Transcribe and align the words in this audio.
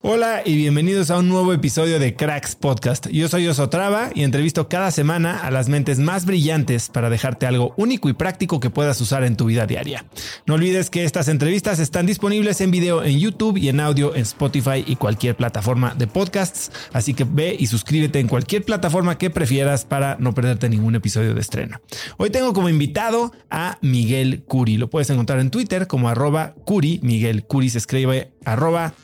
Hola 0.00 0.42
y 0.44 0.54
bienvenidos 0.54 1.10
a 1.10 1.18
un 1.18 1.28
nuevo 1.28 1.52
episodio 1.52 1.98
de 1.98 2.14
Cracks 2.14 2.54
Podcast. 2.54 3.08
Yo 3.08 3.26
soy 3.26 3.48
Osotrava 3.48 4.10
y 4.14 4.22
entrevisto 4.22 4.68
cada 4.68 4.92
semana 4.92 5.40
a 5.40 5.50
las 5.50 5.68
mentes 5.68 5.98
más 5.98 6.24
brillantes 6.24 6.88
para 6.88 7.10
dejarte 7.10 7.46
algo 7.46 7.74
único 7.76 8.08
y 8.08 8.12
práctico 8.12 8.60
que 8.60 8.70
puedas 8.70 9.00
usar 9.00 9.24
en 9.24 9.36
tu 9.36 9.46
vida 9.46 9.66
diaria. 9.66 10.04
No 10.46 10.54
olvides 10.54 10.88
que 10.88 11.02
estas 11.02 11.26
entrevistas 11.26 11.80
están 11.80 12.06
disponibles 12.06 12.60
en 12.60 12.70
video 12.70 13.02
en 13.02 13.18
YouTube 13.18 13.56
y 13.58 13.70
en 13.70 13.80
audio 13.80 14.14
en 14.14 14.22
Spotify 14.22 14.84
y 14.86 14.94
cualquier 14.94 15.34
plataforma 15.34 15.96
de 15.96 16.06
podcasts, 16.06 16.70
así 16.92 17.12
que 17.12 17.24
ve 17.24 17.56
y 17.58 17.66
suscríbete 17.66 18.20
en 18.20 18.28
cualquier 18.28 18.64
plataforma 18.64 19.18
que 19.18 19.30
prefieras 19.30 19.84
para 19.84 20.16
no 20.20 20.32
perderte 20.32 20.68
ningún 20.68 20.94
episodio 20.94 21.34
de 21.34 21.40
estreno. 21.40 21.80
Hoy 22.18 22.30
tengo 22.30 22.52
como 22.52 22.68
invitado 22.68 23.32
a 23.50 23.78
Miguel 23.82 24.44
Curi. 24.44 24.76
Lo 24.76 24.90
puedes 24.90 25.10
encontrar 25.10 25.40
en 25.40 25.50
Twitter 25.50 25.88
como 25.88 26.08
arroba 26.08 26.54
Curi. 26.64 27.00
Miguel 27.02 27.42
Curi 27.42 27.68
se 27.68 27.78
escribe 27.78 28.30
arroba 28.44 28.94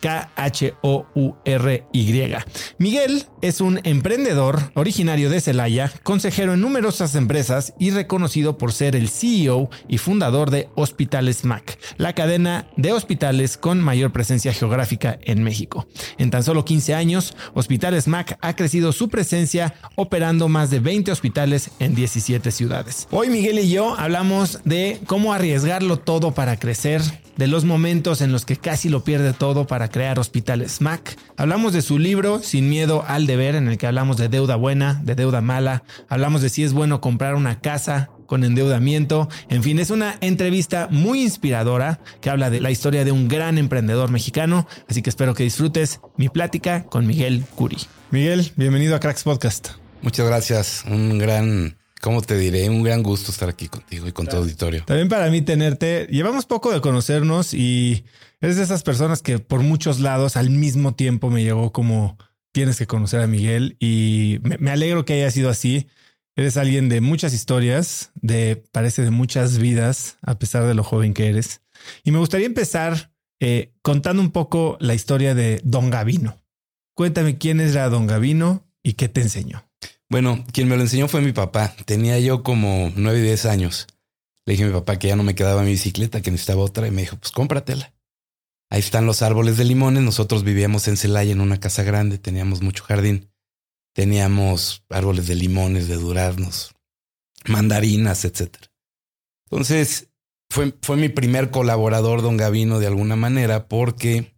K-H-O-U-R-Y. 0.85 2.35
Miguel 2.79 3.25
es 3.41 3.61
un 3.61 3.81
emprendedor 3.85 4.71
originario 4.75 5.31
de 5.31 5.41
Celaya, 5.41 5.91
consejero 6.03 6.55
en 6.55 6.61
numerosas 6.61 7.15
empresas 7.15 7.73
y 7.79 7.91
reconocido 7.91 8.59
por 8.59 8.73
ser 8.73 8.95
el 8.95 9.09
CEO 9.09 9.71
y 9.89 9.99
fundador 9.99 10.51
de 10.51 10.69
Hospitales 10.75 11.45
Mac, 11.45 11.79
la 11.97 12.15
cadena 12.15 12.69
de 12.77 12.93
hospitales 12.93 13.57
con 13.57 13.81
mayor 13.81 14.13
presencia 14.13 14.53
geográfica 14.53 15.19
en 15.23 15.43
México. 15.43 15.87
En 16.19 16.31
tan 16.31 16.45
solo 16.45 16.65
15 16.65 16.95
años, 16.95 17.35
Hospitales 17.55 18.07
Mac 18.07 18.39
ha 18.43 18.55
crecido 18.55 18.93
su 18.93 19.09
presencia 19.09 19.75
operando 19.97 20.49
más 20.49 20.71
de 20.71 20.81
20 20.81 21.11
hospitales 21.13 21.71
en 21.79 21.95
17 21.95 22.51
ciudades. 22.51 23.09
Hoy 23.11 23.31
Miguel 23.31 23.59
y 23.59 23.71
yo 23.71 23.99
hablamos 23.99 24.61
de 24.65 25.01
cómo 25.07 25.33
arriesgarlo 25.33 25.99
todo 25.99 26.35
para 26.35 26.59
crecer, 26.59 27.03
de 27.37 27.49
los 27.49 27.65
momentos 27.65 28.21
en 28.21 28.33
los 28.33 28.45
que 28.45 28.57
casi 28.57 28.89
lo 28.89 29.03
pierde 29.03 29.33
todo 29.33 29.67
para 29.67 29.89
crear 29.89 30.19
hospitales 30.19 30.74
Mac. 30.81 31.17
Hablamos 31.37 31.73
de 31.73 31.83
su 31.83 31.99
libro 31.99 32.41
Sin 32.43 32.69
miedo 32.69 33.05
al 33.07 33.27
deber, 33.27 33.55
en 33.55 33.69
el 33.69 33.79
que 33.79 33.87
hablamos 33.87 34.17
de 34.17 34.29
deuda 34.29 34.57
buena, 34.57 35.01
de 35.05 35.15
deuda 35.15 35.41
mala. 35.41 35.85
Hablamos 36.09 36.43
de 36.43 36.49
si 36.49 36.63
es 36.63 36.73
bueno 36.73 37.01
comprar 37.01 37.35
una 37.35 37.61
casa 37.61 38.11
con 38.27 38.45
endeudamiento. 38.45 39.29
En 39.49 39.63
fin, 39.63 39.79
es 39.79 39.91
una 39.91 40.17
entrevista 40.21 40.89
muy 40.91 41.23
inspiradora 41.23 42.01
que 42.21 42.31
habla 42.31 42.51
de 42.51 42.61
la 42.61 42.71
historia 42.71 43.05
de 43.05 43.13
un 43.13 43.29
gran 43.29 43.59
emprendedor 43.59 44.11
mexicano. 44.11 44.67
Así 44.89 45.03
que 45.03 45.11
espero 45.11 45.35
que 45.35 45.45
disfrutes 45.45 46.01
mi 46.17 46.29
plática 46.29 46.85
con 46.85 47.07
Miguel 47.07 47.45
Curi. 47.55 47.79
Miguel, 48.11 48.53
bienvenido 48.57 48.97
a 48.97 49.01
Cracks 49.01 49.25
Podcast. 49.25 49.71
Muchas 50.03 50.27
gracias. 50.27 50.85
Un 50.87 51.19
gran 51.19 51.77
¿Cómo 52.05 52.21
te 52.21 52.37
diré? 52.37 52.69
Un 52.69 52.83
gran 52.83 53.03
gusto 53.03 53.31
estar 53.33 53.49
aquí 53.49 53.67
contigo 53.67 54.07
y 54.07 54.13
con 54.13 54.27
tu 54.27 54.37
auditorio. 54.37 54.85
También 54.85 55.09
para 55.09 55.31
mí 55.31 55.41
tenerte. 55.41 56.07
Llevamos 56.11 56.45
poco 56.45 56.71
de 56.71 56.83
conocernos 56.83 57.55
y 57.55 58.05
eres 58.43 58.59
de 58.59 58.63
esas 58.63 58.83
personas 58.83 59.23
que 59.23 59.39
por 59.39 59.61
muchos 59.61 60.01
lados 60.01 60.37
al 60.37 60.51
mismo 60.51 60.95
tiempo 60.95 61.31
me 61.31 61.43
llegó 61.43 61.73
como 61.73 62.19
tienes 62.53 62.77
que 62.77 62.87
conocer 62.87 63.23
a 63.23 63.27
Miguel 63.27 63.79
y 63.81 64.39
me, 64.43 64.71
alegro 64.71 65.07
que 65.07 65.15
haya 65.15 65.31
sido 65.31 65.49
así. 65.49 65.87
Eres 66.37 66.59
alguien 66.59 66.91
de 66.91 67.01
muchas 67.01 67.33
historias, 67.33 68.11
de 68.21 68.63
parece 68.71 69.01
de 69.01 69.11
muchas 69.11 69.57
vidas, 69.57 70.19
a 70.21 70.39
pesar 70.39 70.67
de 70.67 70.75
lo 70.75 70.85
joven 70.85 71.15
que 71.15 71.31
eres. 71.31 71.63
Y 72.05 72.11
me 72.11 72.19
gustaría 72.19 72.45
empezar 72.45 73.13
eh, 73.41 73.73
contando 73.81 74.21
un 74.21 74.31
poco 74.31 74.77
la 74.79 74.93
historia 74.93 75.35
de 75.35 75.63
Don 75.65 75.89
Gavino. 75.89 76.37
Cuéntame 76.93 77.39
quién 77.39 77.63
era 77.63 77.89
Don 77.89 78.07
Gavino 78.07 78.63
y 78.83 78.93
qué 78.93 79.09
te 79.09 79.23
enseñó. 79.23 79.65
Bueno, 80.11 80.45
quien 80.53 80.69
me 80.69 80.77
lo 80.77 80.83
enseñó 80.83 81.09
fue 81.09 81.21
mi 81.21 81.33
papá. 81.33 81.75
Tenía 81.87 82.19
yo 82.19 82.43
como 82.43 82.93
nueve 82.97 83.21
y 83.21 83.23
diez 83.23 83.47
años. 83.47 83.87
Le 84.47 84.53
dije 84.53 84.65
a 84.65 84.67
mi 84.67 84.73
papá 84.73 84.99
que 84.99 85.09
ya 85.09 85.17
no 85.17 85.23
me 85.23 85.35
quedaba 85.35 85.63
mi 85.63 85.71
bicicleta, 85.71 86.21
que 86.21 86.31
necesitaba 86.31 86.63
otra, 86.63 86.87
y 86.87 86.91
me 86.91 87.03
dijo, 87.03 87.17
pues 87.17 87.33
cómpratela. 87.33 87.95
Ahí 88.71 88.81
están 88.81 89.07
los 89.07 89.23
árboles 89.23 89.57
de 89.57 89.65
limones. 89.65 90.03
Nosotros 90.03 90.45
vivíamos 90.45 90.89
en 90.89 90.97
Celaya 90.97 91.33
en 91.33 91.41
una 91.41 91.61
casa 91.61 91.83
grande, 91.83 92.19
teníamos 92.19 92.61
mucho 92.63 92.85
jardín. 92.85 93.31
Teníamos 93.95 94.85
árboles 94.91 95.29
de 95.29 95.37
limones, 95.37 95.89
de 95.89 95.95
duraznos, 95.95 96.75
mandarinas, 97.47 98.25
etc. 98.25 98.57
Entonces, 99.45 100.09
fue, 100.51 100.75
fue 100.83 100.97
mi 100.97 101.09
primer 101.09 101.51
colaborador, 101.51 102.21
don 102.21 102.37
Gavino, 102.37 102.81
de 102.81 102.89
alguna 102.89 103.15
manera, 103.15 103.69
porque 103.69 104.37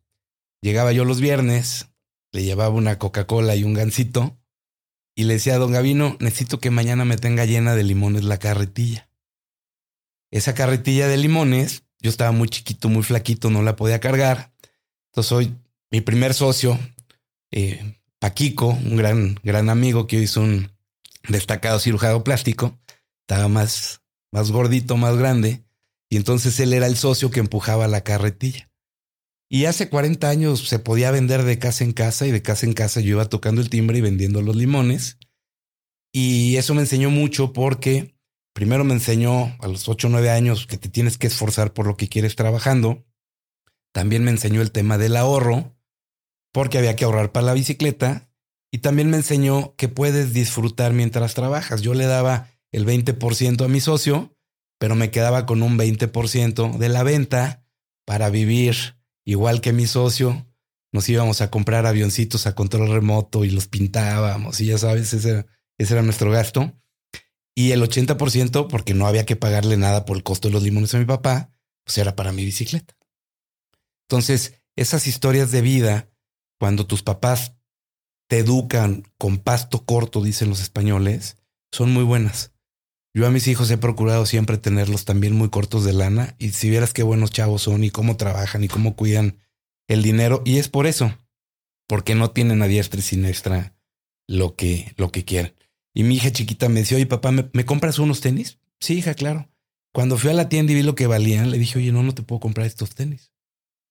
llegaba 0.61 0.93
yo 0.93 1.07
los 1.07 1.21
viernes, 1.21 1.89
le 2.33 2.45
llevaba 2.45 2.75
una 2.75 2.99
Coca-Cola 2.99 3.57
y 3.57 3.65
un 3.65 3.73
gansito 3.73 4.36
y 5.17 5.25
le 5.25 5.35
decía 5.35 5.57
don 5.57 5.73
Gavino, 5.73 6.17
necesito 6.21 6.61
que 6.61 6.71
mañana 6.71 7.05
me 7.07 7.17
tenga 7.17 7.47
llena 7.47 7.75
de 7.75 7.83
limones 7.83 8.23
la 8.23 8.39
carretilla. 8.39 9.09
Esa 10.31 10.55
carretilla 10.55 11.09
de 11.09 11.17
limones, 11.17 11.85
yo 12.01 12.11
estaba 12.11 12.33
muy 12.33 12.49
chiquito, 12.49 12.91
muy 12.91 13.03
flaquito, 13.03 13.49
no 13.49 13.63
la 13.63 13.75
podía 13.77 13.99
cargar. 13.99 14.53
Entonces 15.07 15.33
hoy 15.33 15.57
mi 15.91 16.03
primer 16.03 16.35
socio, 16.35 16.79
eh, 17.51 17.97
Paquico, 18.19 18.69
un 18.69 18.97
gran, 18.97 19.39
gran 19.43 19.71
amigo 19.71 20.07
que 20.07 20.19
hoy 20.19 20.25
es 20.25 20.37
un 20.37 20.71
destacado 21.29 21.79
cirujano 21.79 22.23
plástico, 22.23 22.79
estaba 23.23 23.49
más, 23.49 24.03
más 24.31 24.51
gordito, 24.51 24.97
más 24.99 25.17
grande, 25.17 25.65
y 26.11 26.17
entonces 26.17 26.61
él 26.61 26.75
era 26.75 26.87
el 26.87 26.97
socio 26.97 27.31
que 27.31 27.41
empujaba 27.41 27.89
la 27.89 28.03
carretilla. 28.03 28.71
Y 29.49 29.67
hace 29.67 29.89
40 29.89 30.29
años 30.29 30.69
se 30.69 30.79
podía 30.79 31.11
vender 31.11 31.45
de 31.45 31.59
casa 31.59 31.85
en 31.85 31.93
casa 31.93 32.27
y 32.27 32.33
de 32.33 32.43
casa 32.43 32.67
en 32.67 32.73
casa 32.73 33.01
yo 33.01 33.11
iba 33.11 33.29
tocando 33.29 33.61
el 33.61 33.71
timbre 33.71 33.99
y 33.99 34.01
vendiendo 34.01 34.43
los 34.43 34.57
limones. 34.57 35.19
Y 36.13 36.57
eso 36.57 36.75
me 36.75 36.81
enseñó 36.81 37.11
mucho 37.11 37.53
porque 37.53 38.17
primero 38.53 38.85
me 38.85 38.95
enseñó 38.95 39.57
a 39.61 39.69
los 39.69 39.89
8 39.89 40.09
o 40.09 40.11
9 40.11 40.31
años 40.31 40.67
que 40.67 40.79
te 40.79 40.89
tienes 40.89 41.19
que 41.19 41.29
esforzar 41.29 41.75
por 41.75 41.87
lo 41.87 41.97
que 41.97 42.09
quieres 42.09 42.35
trabajando. 42.35 43.05
También 43.93 44.25
me 44.25 44.31
enseñó 44.31 44.63
el 44.63 44.73
tema 44.73 44.99
del 44.99 45.17
ahorro 45.17 45.77
porque 46.53 46.79
había 46.79 46.97
que 46.97 47.05
ahorrar 47.05 47.33
para 47.33 47.47
la 47.47 47.55
bicicleta. 47.55 48.31
Y 48.73 48.79
también 48.79 49.11
me 49.11 49.19
enseñó 49.19 49.75
que 49.77 49.89
puedes 49.89 50.33
disfrutar 50.33 50.93
mientras 50.93 51.35
trabajas. 51.35 51.83
Yo 51.83 51.95
le 51.95 52.07
daba 52.07 52.51
el 52.73 52.85
20% 52.85 53.65
a 53.65 53.69
mi 53.69 53.81
socio, 53.81 54.37
pero 54.79 54.97
me 54.97 55.11
quedaba 55.11 55.47
con 55.47 55.63
un 55.63 55.79
20% 55.79 56.77
de 56.79 56.89
la 56.89 57.03
venta 57.05 57.65
para 58.05 58.29
vivir 58.29 58.96
igual 59.27 59.61
que 59.61 59.75
mi 59.75 59.87
socio. 59.87 60.47
Nos 60.93 61.09
íbamos 61.11 61.43
a 61.43 61.51
comprar 61.51 61.85
avioncitos 61.85 62.47
a 62.47 62.55
control 62.55 62.89
remoto 62.89 63.45
y 63.45 63.51
los 63.51 63.67
pintábamos 63.67 64.61
y 64.61 64.67
ya 64.67 64.79
sabes, 64.79 65.13
ese, 65.13 65.45
ese 65.77 65.93
era 65.93 66.03
nuestro 66.03 66.31
gasto. 66.31 66.73
Y 67.55 67.73
el 67.73 67.83
80%, 67.83 68.69
porque 68.69 68.95
no 68.95 69.07
había 69.07 69.27
que 69.27 69.37
pagarle 69.37 69.77
nada 69.77 70.05
por 70.05 70.17
el 70.17 70.23
costo 70.23 70.49
de 70.49 70.55
los 70.55 70.63
limones 70.63 70.95
a 70.95 70.99
mi 70.99 71.05
papá, 71.05 71.51
pues 71.85 71.99
era 71.99 72.15
para 72.15 72.33
mi 72.33 72.45
bicicleta. 72.45 72.97
Entonces, 74.09 74.63
esas 74.77 75.07
historias 75.07 75.51
de 75.51 75.63
vida, 75.63 76.11
cuando 76.59 76.87
tus 76.87 77.03
papás 77.03 77.57
te 78.29 78.39
educan 78.39 79.03
con 79.19 79.39
pasto 79.39 79.85
corto, 79.85 80.23
dicen 80.23 80.49
los 80.49 80.61
españoles, 80.61 81.39
son 81.73 81.93
muy 81.93 82.05
buenas. 82.05 82.53
Yo 83.17 83.27
a 83.27 83.31
mis 83.31 83.49
hijos 83.49 83.71
he 83.71 83.79
procurado 83.79 84.27
siempre 84.27 84.59
tenerlos 84.59 85.07
también 85.07 85.35
muy 85.35 85.49
cortos 85.49 85.85
de 85.85 85.95
lana 85.95 86.37
y 86.39 86.51
si 86.51 86.69
vieras 86.69 86.93
qué 86.93 87.03
buenos 87.03 87.31
chavos 87.31 87.63
son 87.63 87.83
y 87.83 87.89
cómo 87.89 88.19
trabajan 88.19 88.63
y 88.63 88.69
cómo 88.69 88.95
cuidan 88.95 89.39
el 89.89 90.03
dinero 90.03 90.43
y 90.45 90.59
es 90.59 90.69
por 90.69 90.87
eso, 90.87 91.17
porque 91.89 92.15
no 92.15 92.31
tienen 92.31 92.61
a 92.61 92.67
diestra 92.67 93.01
y 93.01 93.03
siniestra 93.03 93.75
lo 94.29 94.55
que, 94.55 94.93
lo 94.99 95.11
que 95.11 95.25
quieren. 95.25 95.55
Y 95.95 96.03
mi 96.03 96.17
hija 96.17 96.31
chiquita 96.31 96.69
me 96.69 96.81
decía, 96.81 96.97
oye 96.99 97.07
papá, 97.07 97.33
¿me, 97.33 97.49
¿me 97.55 97.65
compras 97.65 97.99
unos 97.99 98.21
tenis? 98.21 98.59
Sí, 98.81 98.99
hija, 98.99 99.15
claro. 99.15 99.49
Cuando 99.95 100.19
fui 100.19 100.29
a 100.29 100.35
la 100.35 100.51
tienda 100.51 100.73
y 100.73 100.75
vi 100.75 100.83
lo 100.83 100.95
que 100.95 101.07
valían, 101.07 101.51
le 101.51 101.59
dije, 101.59 101.79
oye, 101.79 101.93
no, 101.93 102.03
no 102.03 102.13
te 102.13 102.23
puedo 102.23 102.41
comprar 102.41 102.67
estos 102.67 102.95
tenis. 102.95 103.33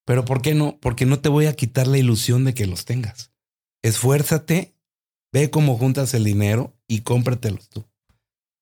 Pero 0.06 0.24
¿por 0.24 0.44
qué 0.44 0.54
no? 0.54 0.78
Porque 0.80 1.08
no 1.08 1.20
te 1.20 1.30
voy 1.30 1.48
a 1.48 1.56
quitar 1.56 1.88
la 1.88 1.98
ilusión 1.98 2.46
de 2.46 2.54
que 2.54 2.68
los 2.68 2.86
tengas 2.86 3.32
esfuérzate, 3.86 4.76
ve 5.32 5.52
cómo 5.52 5.78
juntas 5.78 6.16
el 6.16 6.24
dinero 6.24 6.76
y 6.88 7.02
cómpratelos 7.02 7.70
tú. 7.70 7.86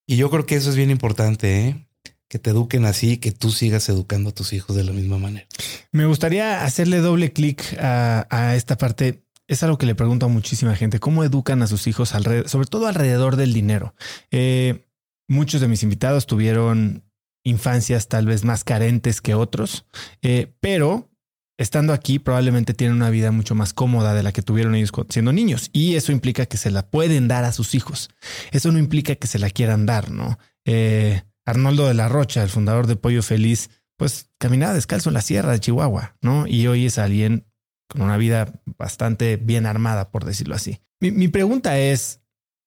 Y 0.05 0.17
yo 0.17 0.29
creo 0.29 0.45
que 0.45 0.55
eso 0.55 0.69
es 0.69 0.75
bien 0.75 0.91
importante, 0.91 1.67
¿eh? 1.67 1.87
que 2.33 2.39
te 2.39 2.49
eduquen 2.49 2.85
así, 2.85 3.17
que 3.17 3.31
tú 3.31 3.51
sigas 3.51 3.87
educando 3.89 4.31
a 4.31 4.33
tus 4.33 4.53
hijos 4.53 4.75
de 4.75 4.83
la 4.83 4.91
misma 4.91 5.19
manera. 5.19 5.45
Me 5.91 6.07
gustaría 6.07 6.63
hacerle 6.63 6.97
doble 6.97 7.31
clic 7.31 7.61
a, 7.79 8.55
esta 8.55 8.75
parte. 8.75 9.23
Es 9.47 9.61
algo 9.61 9.77
que 9.77 9.85
le 9.85 9.93
pregunto 9.93 10.25
a 10.25 10.29
muchísima 10.29 10.75
gente. 10.75 10.99
¿Cómo 10.99 11.23
educan 11.23 11.61
a 11.61 11.67
sus 11.67 11.85
hijos, 11.85 12.15
alrededor, 12.15 12.49
sobre 12.49 12.65
todo 12.65 12.87
alrededor 12.87 13.35
del 13.35 13.53
dinero? 13.53 13.93
Eh, 14.31 14.87
muchos 15.27 15.61
de 15.61 15.67
mis 15.67 15.83
invitados 15.83 16.25
tuvieron 16.25 17.03
infancias 17.43 18.07
tal 18.07 18.25
vez 18.25 18.43
más 18.43 18.63
carentes 18.63 19.21
que 19.21 19.35
otros, 19.35 19.85
eh, 20.23 20.55
pero 20.59 21.12
estando 21.57 21.93
aquí 21.93 22.19
probablemente 22.19 22.73
tienen 22.73 22.95
una 22.95 23.09
vida 23.09 23.31
mucho 23.31 23.55
más 23.55 23.73
cómoda 23.73 24.13
de 24.13 24.23
la 24.23 24.31
que 24.31 24.41
tuvieron 24.41 24.75
ellos 24.75 24.91
siendo 25.09 25.33
niños 25.33 25.69
y 25.73 25.95
eso 25.95 26.11
implica 26.11 26.45
que 26.45 26.57
se 26.57 26.71
la 26.71 26.87
pueden 26.89 27.27
dar 27.27 27.43
a 27.43 27.51
sus 27.51 27.75
hijos. 27.75 28.09
Eso 28.51 28.71
no 28.71 28.79
implica 28.79 29.15
que 29.15 29.27
se 29.27 29.39
la 29.39 29.49
quieran 29.49 29.85
dar, 29.85 30.11
¿no? 30.11 30.39
Eh, 30.65 31.23
Arnoldo 31.45 31.87
de 31.87 31.93
la 31.93 32.09
Rocha, 32.09 32.43
el 32.43 32.49
fundador 32.49 32.87
de 32.87 32.95
Pollo 32.95 33.21
Feliz, 33.21 33.69
pues 33.97 34.29
caminaba 34.37 34.73
descalzo 34.73 35.09
en 35.09 35.15
la 35.15 35.21
sierra 35.21 35.51
de 35.51 35.59
Chihuahua, 35.59 36.15
¿no? 36.21 36.47
Y 36.47 36.67
hoy 36.67 36.85
es 36.85 36.97
alguien 36.97 37.45
con 37.87 38.01
una 38.01 38.17
vida 38.17 38.61
bastante 38.77 39.37
bien 39.37 39.65
armada, 39.65 40.09
por 40.09 40.25
decirlo 40.25 40.55
así. 40.55 40.79
Mi, 40.99 41.11
mi 41.11 41.27
pregunta 41.27 41.77
es, 41.77 42.21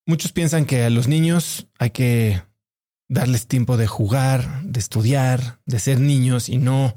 muchos 0.06 0.32
piensan 0.32 0.66
que 0.66 0.84
a 0.84 0.90
los 0.90 1.08
niños 1.08 1.68
hay 1.78 1.90
que 1.90 2.42
darles 3.08 3.46
tiempo 3.46 3.76
de 3.76 3.86
jugar, 3.86 4.62
de 4.62 4.78
estudiar, 4.78 5.60
de 5.64 5.78
ser 5.78 6.00
niños 6.00 6.48
y 6.48 6.58
no 6.58 6.96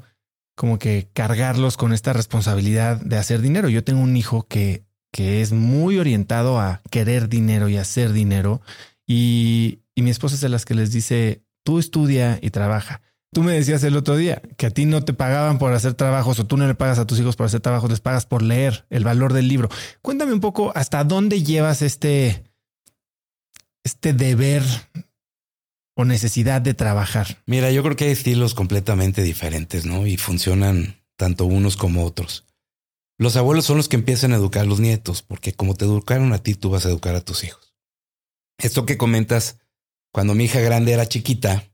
como 0.60 0.78
que 0.78 1.08
cargarlos 1.14 1.78
con 1.78 1.94
esta 1.94 2.12
responsabilidad 2.12 2.98
de 2.98 3.16
hacer 3.16 3.40
dinero. 3.40 3.70
Yo 3.70 3.82
tengo 3.82 4.02
un 4.02 4.14
hijo 4.14 4.46
que, 4.46 4.84
que 5.10 5.40
es 5.40 5.52
muy 5.52 5.96
orientado 5.96 6.60
a 6.60 6.82
querer 6.90 7.30
dinero 7.30 7.70
y 7.70 7.78
hacer 7.78 8.12
dinero 8.12 8.60
y, 9.06 9.78
y 9.94 10.02
mi 10.02 10.10
esposa 10.10 10.34
es 10.34 10.42
de 10.42 10.50
las 10.50 10.66
que 10.66 10.74
les 10.74 10.92
dice, 10.92 11.42
tú 11.62 11.78
estudia 11.78 12.38
y 12.42 12.50
trabaja. 12.50 13.00
Tú 13.32 13.42
me 13.42 13.54
decías 13.54 13.82
el 13.84 13.96
otro 13.96 14.18
día 14.18 14.42
que 14.58 14.66
a 14.66 14.70
ti 14.70 14.84
no 14.84 15.02
te 15.02 15.14
pagaban 15.14 15.58
por 15.58 15.72
hacer 15.72 15.94
trabajos 15.94 16.38
o 16.38 16.46
tú 16.46 16.58
no 16.58 16.66
le 16.66 16.74
pagas 16.74 16.98
a 16.98 17.06
tus 17.06 17.18
hijos 17.18 17.36
por 17.36 17.46
hacer 17.46 17.60
trabajos, 17.60 17.88
les 17.88 18.00
pagas 18.00 18.26
por 18.26 18.42
leer 18.42 18.84
el 18.90 19.02
valor 19.02 19.32
del 19.32 19.48
libro. 19.48 19.70
Cuéntame 20.02 20.34
un 20.34 20.40
poco 20.40 20.72
hasta 20.74 21.04
dónde 21.04 21.42
llevas 21.42 21.80
este, 21.80 22.44
este 23.82 24.12
deber 24.12 24.62
necesidad 26.04 26.60
de 26.60 26.74
trabajar? 26.74 27.42
Mira, 27.46 27.70
yo 27.70 27.82
creo 27.82 27.96
que 27.96 28.06
hay 28.06 28.10
estilos 28.12 28.54
completamente 28.54 29.22
diferentes, 29.22 29.86
¿no? 29.86 30.06
Y 30.06 30.16
funcionan 30.16 31.02
tanto 31.16 31.46
unos 31.46 31.76
como 31.76 32.04
otros. 32.04 32.46
Los 33.18 33.36
abuelos 33.36 33.66
son 33.66 33.76
los 33.76 33.88
que 33.88 33.96
empiezan 33.96 34.32
a 34.32 34.36
educar 34.36 34.62
a 34.62 34.66
los 34.66 34.80
nietos, 34.80 35.22
porque 35.22 35.52
como 35.52 35.74
te 35.74 35.84
educaron 35.84 36.32
a 36.32 36.42
ti, 36.42 36.54
tú 36.54 36.70
vas 36.70 36.86
a 36.86 36.88
educar 36.88 37.14
a 37.14 37.20
tus 37.20 37.44
hijos. 37.44 37.74
Esto 38.58 38.86
que 38.86 38.96
comentas, 38.96 39.58
cuando 40.12 40.34
mi 40.34 40.44
hija 40.44 40.60
grande 40.60 40.92
era 40.92 41.06
chiquita, 41.06 41.70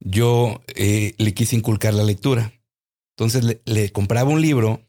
yo 0.00 0.62
eh, 0.74 1.14
le 1.18 1.34
quise 1.34 1.56
inculcar 1.56 1.94
la 1.94 2.04
lectura. 2.04 2.52
Entonces 3.16 3.44
le, 3.44 3.62
le 3.66 3.92
compraba 3.92 4.30
un 4.30 4.40
libro, 4.40 4.86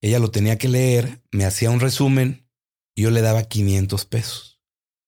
ella 0.00 0.18
lo 0.18 0.30
tenía 0.30 0.58
que 0.58 0.68
leer, 0.68 1.22
me 1.30 1.44
hacía 1.44 1.70
un 1.70 1.80
resumen 1.80 2.48
y 2.94 3.02
yo 3.02 3.10
le 3.10 3.20
daba 3.20 3.44
500 3.44 4.04
pesos. 4.04 4.60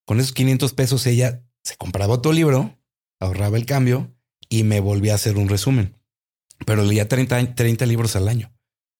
Con 0.04 0.20
esos 0.20 0.32
500 0.32 0.72
pesos 0.72 1.06
ella 1.06 1.42
se 1.62 1.76
compraba 1.76 2.14
otro 2.14 2.32
libro, 2.32 2.75
ahorraba 3.20 3.56
el 3.56 3.66
cambio 3.66 4.14
y 4.48 4.62
me 4.62 4.80
volvía 4.80 5.12
a 5.12 5.16
hacer 5.16 5.36
un 5.36 5.48
resumen. 5.48 5.96
Pero 6.64 6.84
leía 6.84 7.08
30, 7.08 7.54
30 7.54 7.86
libros 7.86 8.16
al 8.16 8.28
año. 8.28 8.52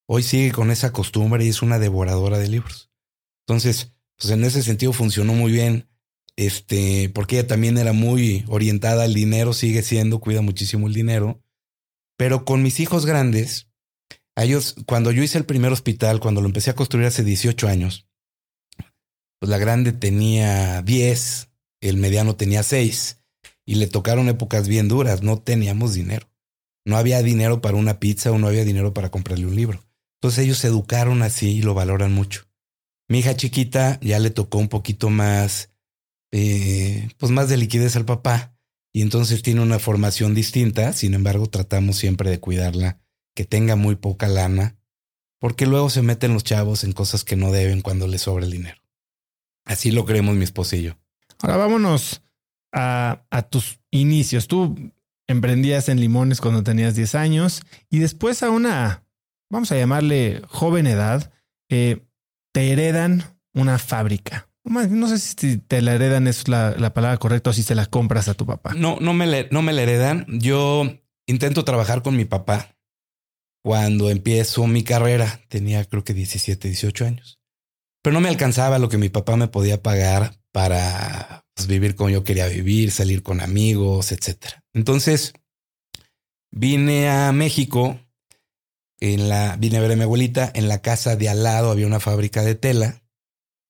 Hoy 0.07 0.23
sigue 0.23 0.53
con 0.53 0.71
esa 0.71 0.93
costumbre 0.93 1.45
y 1.45 1.49
es 1.49 1.63
una 1.63 1.79
devoradora 1.79 2.39
de 2.39 2.49
libros. 2.49 2.91
Entonces, 3.47 3.93
pues 4.19 4.33
en 4.33 4.45
ese 4.45 4.63
sentido 4.63 4.93
funcionó 4.93 5.35
muy 5.35 5.53
bien. 5.53 5.89
Este, 6.37 7.09
porque 7.15 7.39
ella 7.39 7.49
también 7.49 7.79
era 7.79 7.95
muy 7.95 8.45
orientada 8.49 9.05
al 9.05 9.15
dinero, 9.15 9.55
sigue 9.55 9.83
siendo, 9.83 10.21
cuida 10.21 10.43
muchísimo 10.43 10.87
el 10.87 10.95
dinero. 10.95 11.43
Pero 12.19 12.45
con 12.45 12.63
mis 12.63 12.79
hijos 12.79 13.07
grandes, 13.07 13.69
ellos, 14.37 14.77
cuando 14.87 15.13
yo 15.13 15.23
hice 15.23 15.39
el 15.39 15.47
primer 15.47 15.73
hospital, 15.73 16.21
cuando 16.21 16.43
lo 16.43 16.47
empecé 16.47 16.71
a 16.71 16.75
construir 16.75 17.07
hace 17.07 17.25
18 17.25 17.69
años, 17.69 18.07
pues 19.39 19.49
la 19.49 19.59
grande 19.59 19.93
tenía 19.93 20.83
10, 20.83 21.49
el 21.81 21.97
mediano 21.97 22.37
tenía 22.37 22.63
seis 22.63 23.16
y 23.67 23.75
le 23.75 23.89
tocaron 23.89 24.29
épocas 24.29 24.69
bien 24.69 24.89
duras. 24.89 25.23
No 25.23 25.39
teníamos 25.39 25.93
dinero. 25.93 26.31
No 26.87 26.97
había 26.97 27.23
dinero 27.23 27.61
para 27.61 27.77
una 27.77 27.99
pizza 27.99 28.31
o 28.31 28.39
no 28.39 28.47
había 28.47 28.65
dinero 28.65 28.95
para 28.95 29.11
comprarle 29.11 29.47
un 29.47 29.57
libro. 29.57 29.85
Entonces 30.21 30.45
ellos 30.45 30.59
se 30.59 30.69
educaron 30.69 31.23
así 31.23 31.51
y 31.51 31.63
lo 31.63 31.75
valoran 31.75 32.13
mucho. 32.13 32.47
Mi 33.09 33.19
hija 33.19 33.37
chiquita 33.37 33.99
ya 34.01 34.19
le 34.21 34.31
tocó 34.31 34.59
un 34.59 34.69
poquito 34.69 35.11
más, 35.11 35.71
eh, 36.33 37.09
pues 37.19 37.33
más 37.33 37.49
de 37.49 37.57
liquidez 37.57 37.97
al 37.97 38.05
papá 38.05 38.56
y 38.93 39.03
entonces 39.03 39.43
tiene 39.43 39.61
una 39.61 39.79
formación 39.79 40.35
distinta. 40.35 40.93
Sin 40.93 41.15
embargo, 41.15 41.49
tratamos 41.49 41.96
siempre 41.96 42.31
de 42.31 42.41
cuidarla, 42.41 43.01
que 43.35 43.44
tenga 43.44 43.77
muy 43.77 43.96
poca 43.96 44.29
lana, 44.29 44.79
porque 45.39 45.67
luego 45.67 45.91
se 45.91 46.03
meten 46.03 46.32
los 46.32 46.44
chavos 46.44 46.85
en 46.85 46.93
cosas 46.93 47.25
que 47.25 47.37
no 47.37 47.53
deben 47.53 47.82
cuando 47.82 48.06
les 48.06 48.23
sobra 48.23 48.44
el 48.44 48.53
dinero. 48.53 48.81
Así 49.65 49.91
lo 49.91 50.06
creemos 50.06 50.37
mi 50.37 50.46
yo. 50.81 50.96
Ahora 51.41 51.56
vámonos 51.56 52.23
a, 52.77 53.49
tus 53.51 53.81
inicios. 53.91 54.49
Tú 54.49 54.93
emprendías 55.27 55.89
en 55.89 56.01
limones 56.01 56.41
cuando 56.41 56.63
tenías 56.63 56.95
10 56.95 57.15
años 57.15 57.63
y 57.91 57.99
después 57.99 58.43
a 58.43 58.51
una, 58.51 59.05
vamos 59.51 59.73
a 59.73 59.77
llamarle 59.77 60.43
joven 60.49 60.87
edad, 60.87 61.33
eh, 61.71 62.03
te 62.53 62.73
heredan 62.73 63.25
una 63.55 63.79
fábrica. 63.79 64.49
No 64.65 65.09
sé 65.09 65.19
si 65.19 65.59
te 65.59 65.81
la 65.81 65.95
heredan 65.95 66.27
es 66.27 66.49
la, 66.49 66.93
palabra 66.93 67.19
correcta 67.19 67.51
o 67.51 67.53
si 67.53 67.63
se 67.63 67.77
la 67.77 67.87
compras 67.87 68.29
a 68.29 68.35
tu 68.35 68.47
papá. 68.47 68.75
No, 68.75 68.99
no 69.01 69.15
me, 69.15 69.49
no 69.51 69.63
me 69.63 69.73
la 69.73 69.83
heredan. 69.83 70.27
Yo 70.29 70.85
intento 71.27 71.65
trabajar 71.65 72.03
con 72.03 72.17
mi 72.17 72.25
papá 72.25 72.77
cuando 73.63 74.11
empiezo 74.11 74.67
mi 74.67 74.83
carrera. 74.83 75.41
Tenía 75.49 75.85
creo 75.85 76.03
que 76.03 76.15
17, 76.15 76.67
18 76.67 77.05
años. 77.06 77.39
Pero 78.03 78.15
no 78.15 78.21
me 78.21 78.29
alcanzaba 78.29 78.81
lo 78.81 78.89
que 78.89 78.99
mi 78.99 79.09
papá 79.09 79.37
me 79.37 79.47
podía 79.47 79.83
pagar 79.83 80.35
para 80.51 81.45
pues, 81.56 81.67
vivir 81.67 81.96
como 81.96 82.10
yo 82.10 82.22
quería 82.22 82.46
vivir, 82.46 82.93
salir 82.93 83.22
con 83.22 83.41
amigos, 83.41 84.13
etcétera. 84.13 84.63
Entonces 84.75 85.32
vine 86.53 87.08
a 87.08 87.32
México, 87.32 87.98
en 89.01 89.29
la, 89.29 89.56
vine 89.56 89.79
a 89.79 89.81
ver 89.81 89.93
a 89.93 89.96
mi 89.96 90.03
abuelita, 90.03 90.53
en 90.55 90.69
la 90.69 90.82
casa 90.82 91.17
de 91.17 91.29
al 91.29 91.43
lado 91.43 91.70
había 91.70 91.86
una 91.86 92.01
fábrica 92.01 92.43
de 92.43 92.55
tela 92.55 93.03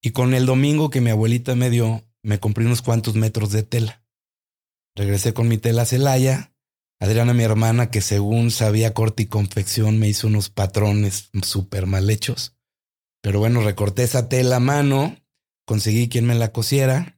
y 0.02 0.10
con 0.10 0.34
el 0.34 0.46
domingo 0.46 0.90
que 0.90 1.00
mi 1.00 1.10
abuelita 1.10 1.54
me 1.54 1.70
dio, 1.70 2.04
me 2.22 2.40
compré 2.40 2.66
unos 2.66 2.82
cuantos 2.82 3.14
metros 3.14 3.50
de 3.52 3.62
tela. 3.62 4.04
Regresé 4.94 5.32
con 5.32 5.48
mi 5.48 5.58
tela 5.58 5.82
a 5.82 5.86
Celaya. 5.86 6.52
Adriana, 6.98 7.34
mi 7.34 7.42
hermana, 7.42 7.90
que 7.90 8.00
según 8.00 8.50
sabía 8.50 8.94
corte 8.94 9.24
y 9.24 9.26
confección, 9.26 9.98
me 9.98 10.08
hizo 10.08 10.28
unos 10.28 10.48
patrones 10.48 11.28
súper 11.42 11.86
mal 11.86 12.08
hechos. 12.08 12.56
Pero 13.20 13.38
bueno, 13.38 13.62
recorté 13.62 14.02
esa 14.02 14.28
tela 14.28 14.56
a 14.56 14.60
mano 14.60 15.16
conseguí 15.66 16.08
quien 16.08 16.26
me 16.26 16.34
la 16.34 16.52
cosiera 16.52 17.15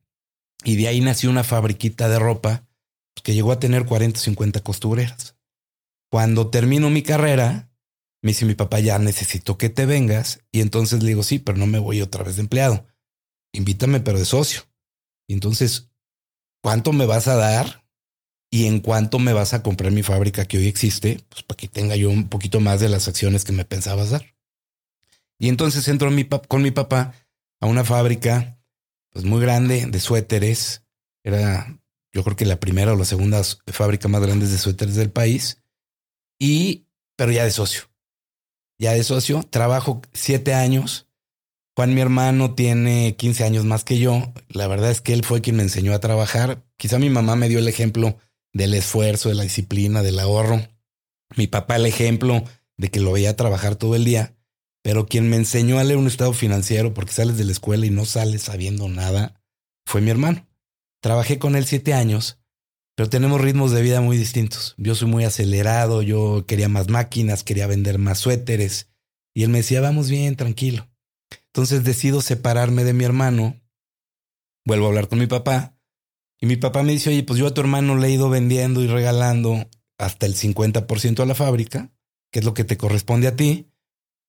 y 0.65 0.77
de 0.77 0.89
ahí 0.89 1.01
nació 1.01 1.31
una 1.31 1.45
fabriquita 1.45 2.09
de 2.09 2.19
ropa 2.19 2.67
que 3.23 3.35
llegó 3.35 3.53
a 3.53 3.61
tener 3.61 3.85
40 3.85 4.19
o 4.19 4.23
50 4.23 4.61
costureras. 4.61 5.37
Cuando 6.11 6.49
termino 6.51 6.91
mi 6.91 7.03
carrera, 7.03 7.71
me 8.23 8.31
dice 8.31 8.45
mi 8.45 8.55
papá, 8.55 8.81
ya 8.81 8.99
necesito 8.99 9.59
que 9.59 9.69
te 9.69 9.87
vengas. 9.87 10.41
Y 10.51 10.61
entonces 10.61 11.03
le 11.03 11.11
digo, 11.11 11.23
sí, 11.23 11.39
pero 11.39 11.59
no 11.59 11.67
me 11.67 11.79
voy 11.79 12.01
otra 12.01 12.25
vez 12.25 12.37
de 12.37 12.43
empleado. 12.43 12.87
invítame, 13.53 14.01
pero 14.01 14.19
de 14.19 14.25
socio. 14.25 14.63
Y 15.29 15.35
entonces, 15.35 15.91
¿cuánto 16.63 16.93
me 16.93 17.07
vas 17.07 17.29
a 17.29 17.37
dar? 17.37 17.85
¿Y 18.51 18.67
en 18.67 18.81
cuánto 18.81 19.19
me 19.19 19.33
vas 19.33 19.53
a 19.53 19.63
comprar 19.63 19.93
mi 19.93 20.03
fábrica 20.03 20.47
que 20.47 20.59
hoy 20.59 20.67
existe? 20.69 21.21
Pues 21.29 21.43
para 21.43 21.57
que 21.57 21.69
tenga 21.69 21.97
yo 21.97 22.11
un 22.11 22.29
poquito 22.29 22.61
más 22.61 22.81
de 22.81 22.89
las 22.89 23.09
acciones 23.09 23.45
que 23.45 23.53
me 23.53 23.65
pensabas 23.65 24.11
dar. 24.11 24.35
Y 25.39 25.49
entonces 25.49 25.87
entro 25.89 26.11
con 26.49 26.63
mi 26.63 26.71
papá 26.71 27.15
a 27.61 27.67
una 27.67 27.85
fábrica 27.85 28.58
pues 29.19 29.27
muy 29.27 29.41
grande 29.41 29.87
de 29.87 29.99
suéteres. 29.99 30.85
Era 31.25 31.77
yo 32.13 32.23
creo 32.23 32.37
que 32.37 32.47
la 32.47 32.61
primera 32.61 32.93
o 32.93 32.97
la 32.97 33.05
segunda 33.05 33.43
fábrica 33.67 34.07
más 34.07 34.21
grande 34.21 34.47
de 34.47 34.57
suéteres 34.57 34.95
del 34.95 35.11
país. 35.11 35.61
Y, 36.39 36.87
pero 37.17 37.33
ya 37.33 37.43
de 37.43 37.51
socio. 37.51 37.91
Ya 38.79 38.93
de 38.93 39.03
socio, 39.03 39.43
trabajo 39.43 40.03
siete 40.13 40.55
años. 40.55 41.09
Juan, 41.75 41.95
mi 41.95 42.01
hermano, 42.01 42.55
tiene 42.55 43.17
15 43.17 43.43
años 43.43 43.65
más 43.65 43.83
que 43.83 43.99
yo. 43.99 44.33
La 44.51 44.69
verdad 44.69 44.93
es 44.93 45.01
que 45.01 45.15
él 45.15 45.25
fue 45.25 45.41
quien 45.41 45.57
me 45.57 45.65
enseñó 45.65 45.95
a 45.95 45.99
trabajar. 45.99 46.65
Quizá 46.77 47.01
mi 47.01 47.11
mamá 47.11 47.35
me 47.35 47.49
dio 47.49 47.59
el 47.59 47.67
ejemplo 47.67 48.19
del 48.53 48.73
esfuerzo, 48.73 49.31
de 49.31 49.35
la 49.35 49.43
disciplina, 49.43 50.05
del 50.05 50.21
ahorro. 50.21 50.61
Mi 51.35 51.49
papá 51.49 51.75
el 51.75 51.87
ejemplo 51.87 52.45
de 52.77 52.89
que 52.93 53.01
lo 53.01 53.11
veía 53.11 53.35
trabajar 53.35 53.75
todo 53.75 53.97
el 53.97 54.05
día. 54.05 54.38
Pero 54.83 55.07
quien 55.07 55.29
me 55.29 55.37
enseñó 55.37 55.79
a 55.79 55.85
leer 55.85 55.99
un 55.99 56.07
estado 56.07 56.33
financiero, 56.33 56.95
porque 56.95 57.13
sales 57.13 57.37
de 57.37 57.45
la 57.45 57.53
escuela 57.53 57.87
y 57.87 57.91
no 57.91 58.05
sales 58.05 58.43
sabiendo 58.43 58.89
nada, 58.89 59.43
fue 59.87 60.01
mi 60.01 60.11
hermano. 60.11 60.47
Trabajé 61.01 61.39
con 61.39 61.57
él 61.57 61.67
siete 61.67 61.95
años, 61.95 62.39
pero 62.97 63.09
tenemos 63.09 63.41
ritmos 63.41 63.71
de 63.71 63.83
vida 63.83 64.01
muy 64.01 64.17
distintos. 64.17 64.75
Yo 64.77 64.95
soy 64.95 65.09
muy 65.09 65.25
acelerado, 65.25 66.03
yo 66.03 66.45
quería 66.47 66.69
más 66.69 66.89
máquinas, 66.89 67.45
quería 67.45 67.67
vender 67.67 67.99
más 67.99 68.19
suéteres, 68.19 68.91
y 69.35 69.45
él 69.45 69.51
me 69.51 69.59
decía, 69.59 69.81
vamos 69.81 70.11
bien, 70.11 70.37
tranquilo. 70.37 70.89
Entonces 71.47 71.85
decido 71.85 72.21
separarme 72.21 72.85
de 72.85 72.93
mi 72.93 73.05
hermano, 73.05 73.61
vuelvo 74.65 74.87
a 74.87 74.89
hablar 74.89 75.09
con 75.09 75.19
mi 75.19 75.27
papá, 75.27 75.77
y 76.41 76.47
mi 76.47 76.57
papá 76.57 76.83
me 76.83 76.93
dice, 76.93 77.11
oye, 77.11 77.25
pues 77.25 77.39
yo 77.39 77.49
a 77.49 77.55
tu 77.55 77.61
hermano 77.61 77.97
le 77.97 78.09
he 78.09 78.13
ido 78.13 78.31
vendiendo 78.31 78.83
y 78.83 78.87
regalando 78.87 79.69
hasta 79.99 80.27
el 80.27 80.35
50% 80.35 81.21
a 81.21 81.27
la 81.27 81.35
fábrica, 81.35 81.93
que 82.33 82.39
es 82.41 82.45
lo 82.45 82.55
que 82.55 82.65
te 82.65 82.77
corresponde 82.77 83.27
a 83.27 83.37
ti 83.37 83.68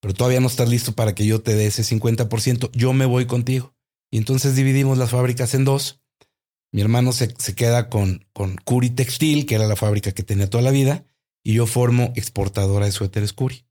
pero 0.00 0.14
todavía 0.14 0.40
no 0.40 0.46
estás 0.46 0.68
listo 0.68 0.92
para 0.92 1.14
que 1.14 1.26
yo 1.26 1.40
te 1.42 1.54
dé 1.54 1.66
ese 1.66 1.82
50%, 1.82 2.70
yo 2.72 2.92
me 2.92 3.06
voy 3.06 3.26
contigo. 3.26 3.74
Y 4.10 4.18
entonces 4.18 4.56
dividimos 4.56 4.98
las 4.98 5.10
fábricas 5.10 5.54
en 5.54 5.64
dos. 5.64 6.00
Mi 6.72 6.80
hermano 6.80 7.12
se, 7.12 7.34
se 7.38 7.54
queda 7.54 7.88
con, 7.88 8.26
con 8.32 8.56
Curi 8.56 8.90
Textil, 8.90 9.46
que 9.46 9.56
era 9.56 9.66
la 9.66 9.76
fábrica 9.76 10.12
que 10.12 10.22
tenía 10.22 10.48
toda 10.48 10.62
la 10.62 10.70
vida, 10.70 11.04
y 11.42 11.54
yo 11.54 11.66
formo 11.66 12.12
exportadora 12.16 12.86
de 12.86 12.92
suéteres 12.92 13.32
Curi. 13.32 13.66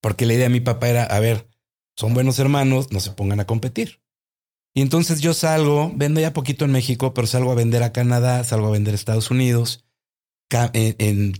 Porque 0.00 0.26
la 0.26 0.34
idea 0.34 0.44
de 0.44 0.50
mi 0.50 0.60
papá 0.60 0.88
era, 0.88 1.04
a 1.04 1.20
ver, 1.20 1.48
son 1.96 2.14
buenos 2.14 2.38
hermanos, 2.38 2.92
no 2.92 3.00
se 3.00 3.10
pongan 3.10 3.40
a 3.40 3.46
competir. 3.46 4.00
Y 4.74 4.80
entonces 4.80 5.20
yo 5.20 5.34
salgo, 5.34 5.90
vendo 5.96 6.20
ya 6.20 6.32
poquito 6.32 6.64
en 6.64 6.72
México, 6.72 7.12
pero 7.14 7.26
salgo 7.26 7.50
a 7.50 7.56
vender 7.56 7.82
a 7.82 7.92
Canadá, 7.92 8.44
salgo 8.44 8.68
a 8.68 8.70
vender 8.70 8.94
a 8.94 8.96
Estados 8.96 9.30
Unidos. 9.30 9.84
En, 10.72 11.34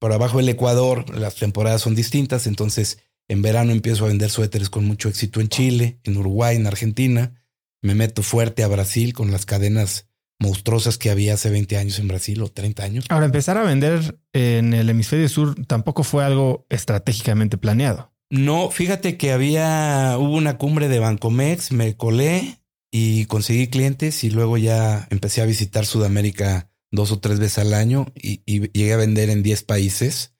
por 0.00 0.12
abajo 0.12 0.38
del 0.38 0.48
Ecuador 0.48 1.16
las 1.16 1.36
temporadas 1.36 1.82
son 1.82 1.94
distintas, 1.94 2.48
entonces 2.48 2.98
en 3.28 3.42
verano 3.42 3.70
empiezo 3.70 4.04
a 4.04 4.08
vender 4.08 4.30
suéteres 4.30 4.70
con 4.70 4.84
mucho 4.84 5.08
éxito 5.08 5.40
en 5.40 5.48
Chile, 5.48 6.00
en 6.02 6.16
Uruguay, 6.16 6.56
en 6.56 6.66
Argentina. 6.66 7.34
Me 7.80 7.94
meto 7.94 8.24
fuerte 8.24 8.64
a 8.64 8.68
Brasil 8.68 9.12
con 9.12 9.30
las 9.30 9.46
cadenas 9.46 10.08
monstruosas 10.40 10.98
que 10.98 11.10
había 11.10 11.34
hace 11.34 11.50
20 11.50 11.76
años 11.76 11.98
en 12.00 12.08
Brasil 12.08 12.42
o 12.42 12.48
30 12.48 12.82
años. 12.82 13.04
Ahora, 13.08 13.26
empezar 13.26 13.56
a 13.56 13.62
vender 13.62 14.18
en 14.32 14.74
el 14.74 14.90
hemisferio 14.90 15.28
sur 15.28 15.54
tampoco 15.66 16.02
fue 16.02 16.24
algo 16.24 16.66
estratégicamente 16.70 17.58
planeado. 17.58 18.12
No, 18.30 18.70
fíjate 18.70 19.16
que 19.16 19.32
había, 19.32 20.16
hubo 20.18 20.34
una 20.36 20.56
cumbre 20.56 20.88
de 20.88 20.98
Bancomex, 20.98 21.72
me 21.72 21.96
colé 21.96 22.60
y 22.90 23.26
conseguí 23.26 23.68
clientes 23.68 24.24
y 24.24 24.30
luego 24.30 24.56
ya 24.56 25.06
empecé 25.10 25.42
a 25.42 25.46
visitar 25.46 25.84
Sudamérica 25.84 26.70
dos 26.90 27.12
o 27.12 27.20
tres 27.20 27.38
veces 27.38 27.58
al 27.58 27.74
año 27.74 28.06
y, 28.14 28.42
llegué 28.46 28.92
a 28.92 28.98
vender 28.98 29.30
en 29.30 29.42
10 29.42 29.62
países, 29.64 30.34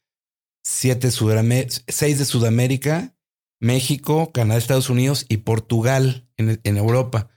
siete 0.63 1.11
seis 1.11 2.19
de 2.19 2.25
Sudamérica, 2.25 3.15
México, 3.61 4.33
Canadá, 4.33 4.59
Estados 4.59 4.91
Unidos 4.91 5.27
y 5.29 5.39
Portugal 5.39 6.29
en, 6.37 6.61
en 6.63 6.77
Europa. 6.77 7.29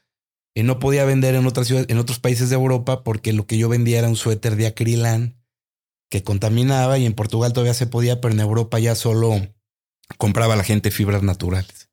Y 0.55 0.63
no 0.63 0.79
podía 0.79 1.05
vender 1.05 1.35
en 1.35 1.47
otras 1.47 1.67
ciudades, 1.67 1.89
en 1.89 1.97
otros 1.97 2.19
países 2.19 2.49
de 2.49 2.55
Europa 2.55 3.03
porque 3.03 3.33
lo 3.33 3.47
que 3.47 3.57
yo 3.57 3.69
vendía 3.69 3.99
era 3.99 4.09
un 4.09 4.15
suéter 4.15 4.55
de 4.55 4.67
acrilán 4.67 5.43
que 6.09 6.23
contaminaba 6.23 6.99
y 6.99 7.05
en 7.05 7.13
Portugal 7.13 7.53
todavía 7.53 7.73
se 7.73 7.87
podía, 7.87 8.21
pero 8.21 8.33
en 8.33 8.39
Europa 8.39 8.77
ya 8.77 8.93
solo 8.93 9.35
compraba 10.17 10.55
la 10.55 10.63
gente 10.63 10.91
fibras 10.91 11.23
naturales. 11.23 11.89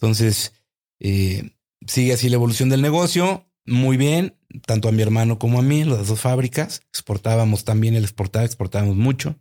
Entonces, 0.00 0.52
eh, 0.98 1.52
sigue 1.86 2.12
así 2.12 2.28
la 2.28 2.34
evolución 2.36 2.70
del 2.70 2.82
negocio 2.82 3.49
muy 3.66 3.96
bien, 3.96 4.36
tanto 4.66 4.88
a 4.88 4.92
mi 4.92 5.02
hermano 5.02 5.38
como 5.38 5.58
a 5.58 5.62
mí, 5.62 5.84
las 5.84 6.08
dos 6.08 6.20
fábricas. 6.20 6.82
Exportábamos 6.88 7.64
también, 7.64 7.94
él 7.94 8.04
exportaba, 8.04 8.44
exportábamos 8.44 8.96
mucho. 8.96 9.36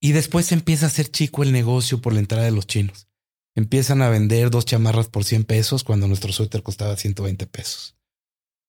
Y 0.00 0.12
después 0.12 0.50
empieza 0.52 0.86
a 0.86 0.90
ser 0.90 1.10
chico 1.10 1.42
el 1.42 1.52
negocio 1.52 2.00
por 2.00 2.12
la 2.12 2.20
entrada 2.20 2.44
de 2.44 2.50
los 2.50 2.66
chinos. 2.66 3.08
Empiezan 3.54 4.00
a 4.02 4.08
vender 4.08 4.50
dos 4.50 4.64
chamarras 4.64 5.08
por 5.08 5.24
100 5.24 5.44
pesos 5.44 5.84
cuando 5.84 6.08
nuestro 6.08 6.32
suéter 6.32 6.62
costaba 6.62 6.96
120 6.96 7.46
pesos. 7.46 7.96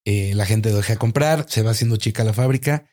Eh, 0.05 0.33
la 0.35 0.45
gente 0.45 0.73
deja 0.73 0.93
de 0.93 0.99
comprar, 0.99 1.45
se 1.47 1.61
va 1.61 1.71
haciendo 1.71 1.97
chica 1.97 2.23
la 2.23 2.33
fábrica. 2.33 2.85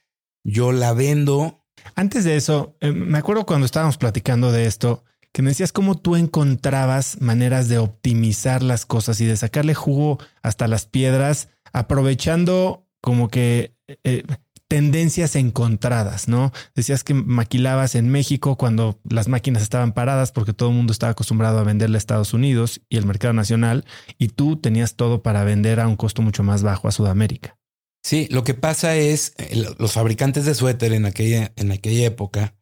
Yo 0.44 0.72
la 0.72 0.92
vendo. 0.92 1.64
Antes 1.94 2.24
de 2.24 2.36
eso, 2.36 2.76
eh, 2.80 2.92
me 2.92 3.18
acuerdo 3.18 3.46
cuando 3.46 3.66
estábamos 3.66 3.96
platicando 3.96 4.52
de 4.52 4.66
esto, 4.66 5.04
que 5.32 5.42
me 5.42 5.50
decías 5.50 5.72
cómo 5.72 5.96
tú 5.98 6.16
encontrabas 6.16 7.20
maneras 7.20 7.68
de 7.68 7.78
optimizar 7.78 8.62
las 8.62 8.86
cosas 8.86 9.20
y 9.20 9.26
de 9.26 9.36
sacarle 9.36 9.74
jugo 9.74 10.18
hasta 10.42 10.68
las 10.68 10.86
piedras 10.86 11.48
aprovechando 11.72 12.86
como 13.00 13.28
que 13.28 13.74
eh, 14.04 14.24
tendencias 14.68 15.34
encontradas, 15.34 16.28
¿no? 16.28 16.52
Decías 16.74 17.02
que 17.02 17.14
maquilabas 17.14 17.94
en 17.94 18.10
México 18.10 18.56
cuando 18.56 19.00
las 19.08 19.26
máquinas 19.26 19.62
estaban 19.62 19.92
paradas 19.92 20.30
porque 20.30 20.52
todo 20.52 20.68
el 20.68 20.76
mundo 20.76 20.92
estaba 20.92 21.12
acostumbrado 21.12 21.58
a 21.58 21.64
venderle 21.64 21.96
a 21.96 21.98
Estados 21.98 22.34
Unidos 22.34 22.82
y 22.90 22.98
el 22.98 23.06
mercado 23.06 23.32
nacional 23.32 23.86
y 24.18 24.28
tú 24.28 24.56
tenías 24.56 24.94
todo 24.94 25.22
para 25.22 25.42
vender 25.42 25.80
a 25.80 25.88
un 25.88 25.96
costo 25.96 26.20
mucho 26.20 26.42
más 26.42 26.62
bajo 26.62 26.86
a 26.86 26.92
Sudamérica. 26.92 27.56
Sí, 28.02 28.28
lo 28.30 28.44
que 28.44 28.54
pasa 28.54 28.94
es 28.94 29.34
eh, 29.38 29.66
los 29.78 29.92
fabricantes 29.92 30.44
de 30.44 30.54
suéter 30.54 30.92
en 30.92 31.06
aquella, 31.06 31.52
en 31.56 31.72
aquella 31.72 32.06
época 32.06 32.54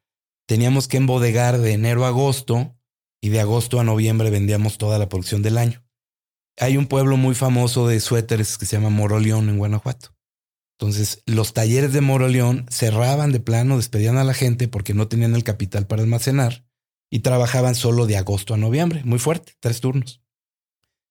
teníamos 0.46 0.86
que 0.86 0.98
embodegar 0.98 1.58
de 1.58 1.72
enero 1.72 2.04
a 2.04 2.08
agosto 2.08 2.76
y 3.20 3.30
de 3.30 3.40
agosto 3.40 3.80
a 3.80 3.84
noviembre 3.84 4.30
vendíamos 4.30 4.78
toda 4.78 4.98
la 4.98 5.08
producción 5.08 5.42
del 5.42 5.58
año 5.58 5.85
hay 6.58 6.76
un 6.76 6.86
pueblo 6.86 7.16
muy 7.16 7.34
famoso 7.34 7.86
de 7.86 8.00
suéteres 8.00 8.58
que 8.58 8.66
se 8.66 8.76
llama 8.76 8.90
Moroleón 8.90 9.48
en 9.48 9.58
Guanajuato. 9.58 10.14
Entonces, 10.78 11.22
los 11.26 11.54
talleres 11.54 11.92
de 11.92 12.02
Moroleón 12.02 12.66
cerraban 12.70 13.32
de 13.32 13.40
plano, 13.40 13.76
despedían 13.76 14.18
a 14.18 14.24
la 14.24 14.34
gente 14.34 14.68
porque 14.68 14.94
no 14.94 15.08
tenían 15.08 15.34
el 15.34 15.44
capital 15.44 15.86
para 15.86 16.02
almacenar 16.02 16.66
y 17.10 17.20
trabajaban 17.20 17.74
solo 17.74 18.06
de 18.06 18.16
agosto 18.16 18.52
a 18.52 18.58
noviembre, 18.58 19.02
muy 19.04 19.18
fuerte, 19.18 19.54
tres 19.60 19.80
turnos. 19.80 20.22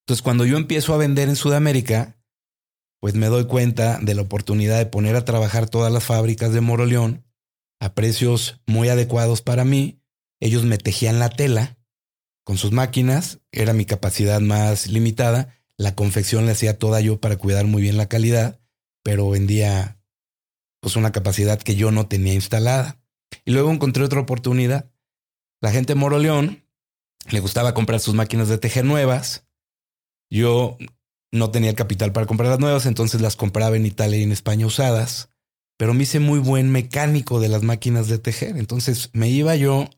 Entonces, 0.04 0.22
cuando 0.22 0.46
yo 0.46 0.58
empiezo 0.58 0.94
a 0.94 0.98
vender 0.98 1.30
en 1.30 1.36
Sudamérica, 1.36 2.20
pues 3.00 3.16
me 3.16 3.28
doy 3.28 3.46
cuenta 3.46 4.00
de 4.00 4.14
la 4.14 4.22
oportunidad 4.22 4.78
de 4.78 4.86
poner 4.86 5.16
a 5.16 5.26
trabajar 5.26 5.68
todas 5.68 5.92
las 5.92 6.04
fábricas 6.04 6.54
de 6.54 6.62
Moroleón 6.62 7.26
a 7.80 7.94
precios 7.94 8.62
muy 8.68 8.90
adecuados 8.90 9.42
para 9.42 9.66
mí. 9.66 10.00
Ellos 10.40 10.64
me 10.64 10.78
tejían 10.78 11.18
la 11.18 11.30
tela 11.30 11.75
con 12.46 12.58
sus 12.58 12.72
máquinas, 12.72 13.40
era 13.52 13.74
mi 13.74 13.86
capacidad 13.86 14.40
más 14.40 14.88
limitada, 14.88 15.60
la 15.78 15.96
confección 15.96 16.46
la 16.46 16.54
hacía 16.54 16.78
toda 16.78 17.02
yo 17.02 17.20
para 17.20 17.38
cuidar 17.38 17.66
muy 17.66 17.82
bien 17.82 17.98
la 17.98 18.08
calidad, 18.08 18.62
pero 19.04 19.30
vendía 19.30 20.00
pues 20.80 20.96
una 20.96 21.12
capacidad 21.12 21.60
que 21.60 21.76
yo 21.76 21.92
no 21.92 22.08
tenía 22.08 22.34
instalada. 22.34 23.02
Y 23.44 23.52
luego 23.52 23.72
encontré 23.72 24.04
otra 24.04 24.20
oportunidad. 24.20 24.92
La 25.60 25.72
gente 25.72 25.94
de 25.94 26.00
Moro 26.00 26.20
León 26.20 26.64
le 27.32 27.40
gustaba 27.40 27.74
comprar 27.74 28.00
sus 28.00 28.14
máquinas 28.14 28.48
de 28.48 28.60
tejer 28.60 28.86
nuevas. 28.86 29.48
Yo 30.30 30.78
no 31.32 31.50
tenía 31.50 31.72
el 31.72 31.76
capital 31.76 32.12
para 32.12 32.28
comprar 32.28 32.52
las 32.52 32.60
nuevas, 32.60 32.86
entonces 32.86 33.22
las 33.22 33.36
compraba 33.36 33.76
en 33.76 33.88
Italia 33.88 34.20
y 34.20 34.24
en 34.24 34.32
España 34.32 34.68
usadas, 34.68 35.30
pero 35.78 35.96
me 35.96 36.04
hice 36.04 36.20
muy 36.20 36.38
buen 36.38 36.72
mecánico 36.72 37.40
de 37.40 37.50
las 37.50 37.64
máquinas 37.64 38.08
de 38.08 38.20
tejer. 38.20 38.56
Entonces 38.58 39.10
me 39.14 39.30
iba 39.30 39.56
yo 39.56 39.90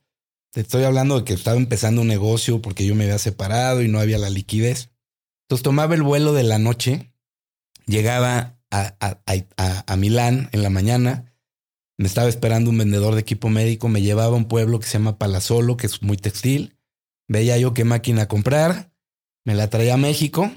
estoy 0.62 0.84
hablando 0.84 1.20
de 1.20 1.24
que 1.24 1.34
estaba 1.34 1.58
empezando 1.58 2.02
un 2.02 2.08
negocio 2.08 2.62
porque 2.62 2.86
yo 2.86 2.96
me 2.96 3.04
había 3.04 3.20
separado 3.20 3.82
y 3.82 3.88
no 3.88 4.00
había 4.00 4.18
la 4.18 4.30
liquidez. 4.30 4.90
Entonces 5.44 5.64
tomaba 5.64 5.96
el 5.96 6.04
vuelo 6.04 6.34
de 6.34 6.44
la 6.44 6.58
noche, 6.58 7.14
llegaba 7.86 8.60
a, 8.72 8.96
a, 9.88 9.96
Milán 9.96 10.50
en 10.52 10.64
la 10.64 10.70
mañana, 10.70 11.34
me 11.98 12.08
estaba 12.08 12.28
esperando 12.28 12.70
un 12.70 12.78
vendedor 12.78 13.14
de 13.14 13.22
equipo 13.22 13.50
médico, 13.50 13.88
me 13.88 14.02
llevaba 14.02 14.34
a 14.34 14.38
un 14.38 14.48
pueblo 14.48 14.80
que 14.80 14.88
se 14.88 14.94
llama 14.94 15.18
Palazolo, 15.18 15.78
que 15.78 15.88
es 15.88 16.02
muy 16.02 16.18
textil. 16.18 16.78
Veía 17.28 17.58
yo 17.58 17.74
qué 17.74 17.86
máquina 17.86 18.28
comprar, 18.28 18.92
me 19.46 19.56
la 19.56 19.70
traía 19.70 19.94
a 19.94 19.98
México, 19.98 20.52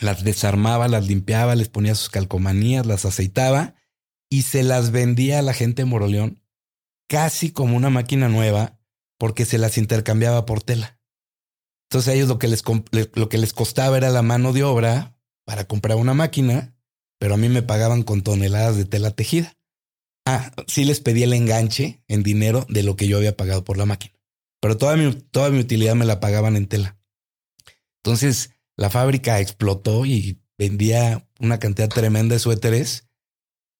las 0.00 0.24
desarmaba, 0.24 0.88
las 0.88 1.06
limpiaba, 1.06 1.54
les 1.54 1.68
ponía 1.68 1.94
sus 1.94 2.08
calcomanías, 2.08 2.86
las 2.86 3.04
aceitaba 3.04 3.74
y 4.30 4.42
se 4.42 4.62
las 4.62 4.90
vendía 4.90 5.40
a 5.40 5.42
la 5.42 5.54
gente 5.54 5.82
de 5.82 5.86
Moroleón 5.86 6.42
casi 7.08 7.50
como 7.50 7.76
una 7.76 7.90
máquina 7.90 8.28
nueva 8.28 8.77
porque 9.18 9.44
se 9.44 9.58
las 9.58 9.78
intercambiaba 9.78 10.46
por 10.46 10.62
tela. 10.62 10.98
Entonces 11.90 12.08
a 12.08 12.14
ellos 12.14 12.28
lo 12.28 12.38
que 12.38 12.48
les, 12.48 12.62
lo 13.14 13.28
que 13.28 13.38
les 13.38 13.52
costaba 13.52 13.96
era 13.96 14.10
la 14.10 14.22
mano 14.22 14.52
de 14.52 14.62
obra 14.62 15.18
para 15.44 15.66
comprar 15.66 15.96
una 15.96 16.14
máquina, 16.14 16.76
pero 17.18 17.34
a 17.34 17.36
mí 17.36 17.48
me 17.48 17.62
pagaban 17.62 18.02
con 18.02 18.22
toneladas 18.22 18.76
de 18.76 18.84
tela 18.84 19.10
tejida. 19.10 19.56
Ah, 20.26 20.52
sí 20.66 20.84
les 20.84 21.00
pedí 21.00 21.22
el 21.22 21.32
enganche 21.32 22.02
en 22.06 22.22
dinero 22.22 22.66
de 22.68 22.82
lo 22.82 22.96
que 22.96 23.08
yo 23.08 23.16
había 23.16 23.36
pagado 23.36 23.64
por 23.64 23.78
la 23.78 23.86
máquina, 23.86 24.14
pero 24.60 24.76
toda 24.76 24.96
mi, 24.96 25.12
toda 25.14 25.50
mi 25.50 25.58
utilidad 25.58 25.94
me 25.94 26.04
la 26.04 26.20
pagaban 26.20 26.56
en 26.56 26.66
tela. 26.66 26.98
Entonces 28.02 28.50
la 28.76 28.90
fábrica 28.90 29.40
explotó 29.40 30.04
y 30.04 30.42
vendía 30.58 31.26
una 31.40 31.58
cantidad 31.58 31.88
tremenda 31.88 32.34
de 32.34 32.40
suéteres 32.40 33.08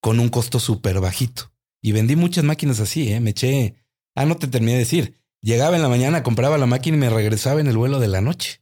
con 0.01 0.21
un 0.21 0.29
costo 0.29 0.59
súper 0.59 1.01
bajito. 1.01 1.53
Y 1.83 1.93
vendí 1.93 2.17
muchas 2.17 2.45
máquinas 2.45 2.81
así, 2.81 3.13
¿eh? 3.13 3.21
Me 3.21 3.31
eché... 3.31 3.77
Ah, 4.15 4.25
no 4.25 4.37
te 4.37 4.49
terminé 4.49 4.73
de 4.73 4.79
decir. 4.79 5.21
Llegaba 5.49 5.77
en 5.77 5.83
la 5.83 5.89
mañana, 5.89 6.23
compraba 6.23 6.59
la 6.59 6.67
máquina 6.67 6.99
y 6.99 7.01
me 7.01 7.09
regresaba 7.09 7.59
en 7.59 7.69
el 7.69 7.79
vuelo 7.79 8.01
de 8.01 8.09
la 8.09 8.21
noche. 8.21 8.61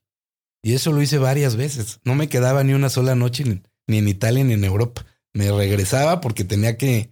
Y 0.63 0.75
eso 0.75 0.93
lo 0.93 1.03
hice 1.03 1.19
varias 1.19 1.57
veces. 1.57 1.99
No 2.05 2.15
me 2.15 2.29
quedaba 2.29 2.63
ni 2.63 2.75
una 2.75 2.91
sola 2.91 3.17
noche 3.17 3.43
ni 3.89 3.99
en 3.99 4.07
Italia 4.07 4.45
ni 4.45 4.53
en 4.53 4.63
Europa. 4.63 5.05
Me 5.33 5.51
regresaba 5.51 6.21
porque 6.21 6.45
tenía 6.45 6.77
que, 6.77 7.11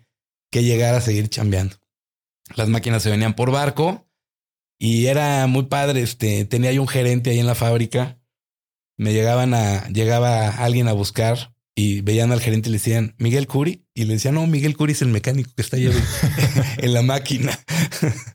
que 0.53 0.63
llegar 0.63 0.95
a 0.95 1.01
seguir 1.01 1.29
chambeando. 1.29 1.75
Las 2.55 2.69
máquinas 2.69 3.03
se 3.03 3.11
venían 3.11 3.35
por 3.35 3.51
barco 3.51 4.07
y 4.79 5.07
era 5.07 5.45
muy 5.49 5.65
padre. 5.65 6.03
Este, 6.03 6.45
tenía 6.45 6.71
yo 6.71 6.81
un 6.81 6.87
gerente 6.87 7.31
ahí 7.31 7.41
en 7.41 7.49
la 7.49 7.57
fábrica. 7.57 8.21
Me 8.97 9.13
llegaban 9.13 9.55
a, 9.55 9.89
llegaba 9.89 10.51
alguien 10.51 10.87
a 10.87 10.93
buscar 10.93 11.53
y 11.75 12.01
veían 12.03 12.31
al 12.31 12.41
gerente 12.41 12.69
y 12.69 12.71
le 12.71 12.79
decían 12.79 13.17
Miguel 13.19 13.49
Curi 13.49 13.85
y 13.93 14.05
le 14.05 14.13
decían 14.15 14.37
no, 14.37 14.47
Miguel 14.47 14.77
Curi 14.77 14.93
es 14.93 15.03
el 15.03 15.09
mecánico 15.09 15.51
que 15.57 15.63
está 15.63 15.79
ahí 15.79 15.91
en 16.79 16.95
la 16.95 17.03
máquina. 17.03 17.59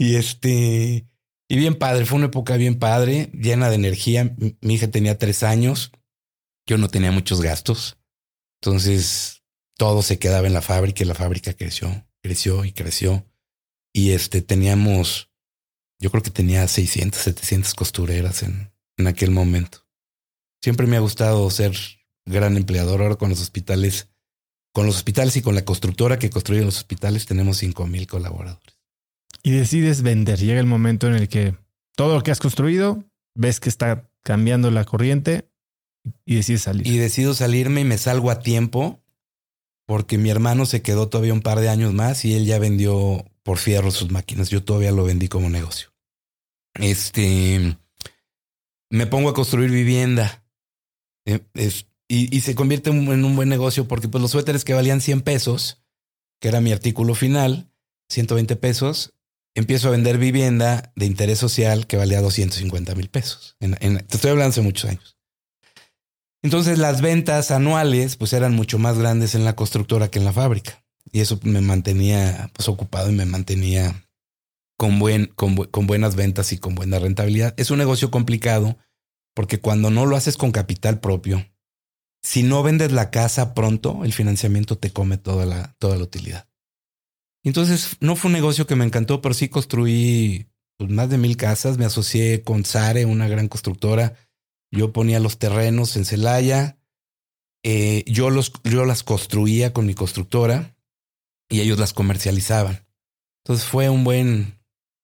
y 0.00 0.16
este, 0.16 1.06
y 1.46 1.56
bien 1.58 1.74
padre, 1.74 2.06
fue 2.06 2.16
una 2.16 2.28
época 2.28 2.56
bien 2.56 2.78
padre, 2.78 3.28
llena 3.34 3.68
de 3.68 3.74
energía. 3.74 4.34
Mi 4.62 4.74
hija 4.74 4.90
tenía 4.90 5.18
tres 5.18 5.42
años, 5.42 5.92
yo 6.66 6.78
no 6.78 6.88
tenía 6.88 7.12
muchos 7.12 7.42
gastos. 7.42 7.98
Entonces 8.62 9.42
todo 9.76 10.00
se 10.00 10.18
quedaba 10.18 10.46
en 10.46 10.54
la 10.54 10.62
fábrica 10.62 11.04
y 11.04 11.06
la 11.06 11.14
fábrica 11.14 11.52
creció, 11.52 12.08
creció 12.22 12.64
y 12.64 12.72
creció. 12.72 13.30
Y 13.92 14.12
este 14.12 14.40
teníamos, 14.40 15.28
yo 15.98 16.10
creo 16.10 16.22
que 16.22 16.30
tenía 16.30 16.66
600, 16.66 17.20
700 17.20 17.74
costureras 17.74 18.42
en, 18.42 18.72
en 18.96 19.06
aquel 19.06 19.32
momento. 19.32 19.86
Siempre 20.62 20.86
me 20.86 20.96
ha 20.96 21.00
gustado 21.00 21.50
ser 21.50 21.76
gran 22.24 22.56
empleador. 22.56 23.02
Ahora 23.02 23.16
con 23.16 23.28
los 23.28 23.42
hospitales, 23.42 24.08
con 24.72 24.86
los 24.86 24.96
hospitales 24.96 25.36
y 25.36 25.42
con 25.42 25.54
la 25.54 25.66
constructora 25.66 26.18
que 26.18 26.30
construye 26.30 26.64
los 26.64 26.78
hospitales, 26.78 27.26
tenemos 27.26 27.58
cinco 27.58 27.86
mil 27.86 28.06
colaboradores. 28.06 28.79
Y 29.42 29.52
decides 29.52 30.02
vender. 30.02 30.38
Llega 30.38 30.60
el 30.60 30.66
momento 30.66 31.06
en 31.06 31.14
el 31.14 31.28
que 31.28 31.56
todo 31.96 32.14
lo 32.14 32.22
que 32.22 32.30
has 32.30 32.40
construido, 32.40 33.04
ves 33.34 33.60
que 33.60 33.68
está 33.68 34.10
cambiando 34.22 34.70
la 34.70 34.84
corriente 34.84 35.50
y 36.24 36.36
decides 36.36 36.62
salir. 36.62 36.86
Y 36.86 36.98
decido 36.98 37.34
salirme 37.34 37.82
y 37.82 37.84
me 37.84 37.98
salgo 37.98 38.30
a 38.30 38.40
tiempo 38.40 39.00
porque 39.86 40.18
mi 40.18 40.30
hermano 40.30 40.66
se 40.66 40.82
quedó 40.82 41.08
todavía 41.08 41.32
un 41.32 41.42
par 41.42 41.60
de 41.60 41.68
años 41.68 41.92
más 41.92 42.24
y 42.24 42.34
él 42.34 42.46
ya 42.46 42.58
vendió 42.58 43.24
por 43.42 43.58
fierro 43.58 43.90
sus 43.90 44.10
máquinas. 44.10 44.50
Yo 44.50 44.62
todavía 44.62 44.92
lo 44.92 45.04
vendí 45.04 45.28
como 45.28 45.50
negocio. 45.50 45.88
Este, 46.74 47.76
me 48.88 49.06
pongo 49.06 49.30
a 49.30 49.34
construir 49.34 49.70
vivienda. 49.70 50.44
Eh, 51.26 51.40
es, 51.54 51.86
y, 52.08 52.40
se 52.40 52.56
convierte 52.56 52.90
en 52.90 53.24
un 53.24 53.36
buen 53.36 53.48
negocio 53.48 53.86
porque 53.86 54.08
pues 54.08 54.20
los 54.20 54.32
suéteres 54.32 54.64
que 54.64 54.74
valían 54.74 55.00
100 55.00 55.22
pesos, 55.22 55.80
que 56.40 56.48
era 56.48 56.60
mi 56.60 56.72
artículo 56.72 57.14
final, 57.14 57.70
120 58.08 58.56
pesos, 58.56 59.14
empiezo 59.54 59.88
a 59.88 59.92
vender 59.92 60.18
vivienda 60.18 60.92
de 60.96 61.06
interés 61.06 61.38
social 61.38 61.86
que 61.86 61.96
valía 61.96 62.20
250 62.20 62.94
mil 62.94 63.08
pesos. 63.08 63.56
te 63.58 64.16
estoy 64.16 64.30
hablando 64.30 64.50
hace 64.50 64.60
muchos 64.62 64.90
años. 64.90 65.16
Entonces 66.42 66.78
las 66.78 67.00
ventas 67.00 67.50
anuales 67.50 68.16
pues 68.16 68.32
eran 68.32 68.54
mucho 68.54 68.78
más 68.78 68.98
grandes 68.98 69.34
en 69.34 69.44
la 69.44 69.56
constructora 69.56 70.08
que 70.08 70.18
en 70.18 70.24
la 70.24 70.32
fábrica. 70.32 70.84
Y 71.12 71.20
eso 71.20 71.38
me 71.42 71.60
mantenía 71.60 72.50
pues 72.54 72.68
ocupado 72.68 73.10
y 73.10 73.14
me 73.14 73.26
mantenía 73.26 74.06
con, 74.76 74.98
buen, 74.98 75.26
con, 75.26 75.56
con 75.56 75.86
buenas 75.86 76.16
ventas 76.16 76.52
y 76.52 76.58
con 76.58 76.74
buena 76.74 76.98
rentabilidad. 76.98 77.54
Es 77.56 77.70
un 77.70 77.78
negocio 77.78 78.10
complicado 78.10 78.78
porque 79.34 79.60
cuando 79.60 79.90
no 79.90 80.06
lo 80.06 80.16
haces 80.16 80.36
con 80.36 80.52
capital 80.52 81.00
propio, 81.00 81.46
si 82.22 82.42
no 82.42 82.62
vendes 82.62 82.92
la 82.92 83.10
casa 83.10 83.54
pronto, 83.54 84.04
el 84.04 84.12
financiamiento 84.12 84.78
te 84.78 84.90
come 84.90 85.18
toda 85.18 85.46
la, 85.46 85.74
toda 85.78 85.96
la 85.96 86.04
utilidad. 86.04 86.49
Entonces, 87.44 87.96
no 88.00 88.16
fue 88.16 88.28
un 88.28 88.34
negocio 88.34 88.66
que 88.66 88.76
me 88.76 88.84
encantó, 88.84 89.22
pero 89.22 89.34
sí 89.34 89.48
construí 89.48 90.46
pues, 90.76 90.90
más 90.90 91.08
de 91.08 91.18
mil 91.18 91.36
casas. 91.36 91.78
Me 91.78 91.84
asocié 91.84 92.42
con 92.42 92.64
Sare, 92.64 93.04
una 93.04 93.28
gran 93.28 93.48
constructora. 93.48 94.14
Yo 94.70 94.92
ponía 94.92 95.20
los 95.20 95.38
terrenos 95.38 95.96
en 95.96 96.04
Celaya. 96.04 96.78
Eh, 97.62 98.04
yo, 98.06 98.30
los, 98.30 98.52
yo 98.64 98.84
las 98.84 99.02
construía 99.02 99.72
con 99.72 99.86
mi 99.86 99.94
constructora 99.94 100.76
y 101.48 101.60
ellos 101.60 101.78
las 101.78 101.92
comercializaban. 101.92 102.86
Entonces 103.44 103.66
fue 103.66 103.88
un 103.88 104.04
buen, 104.04 104.58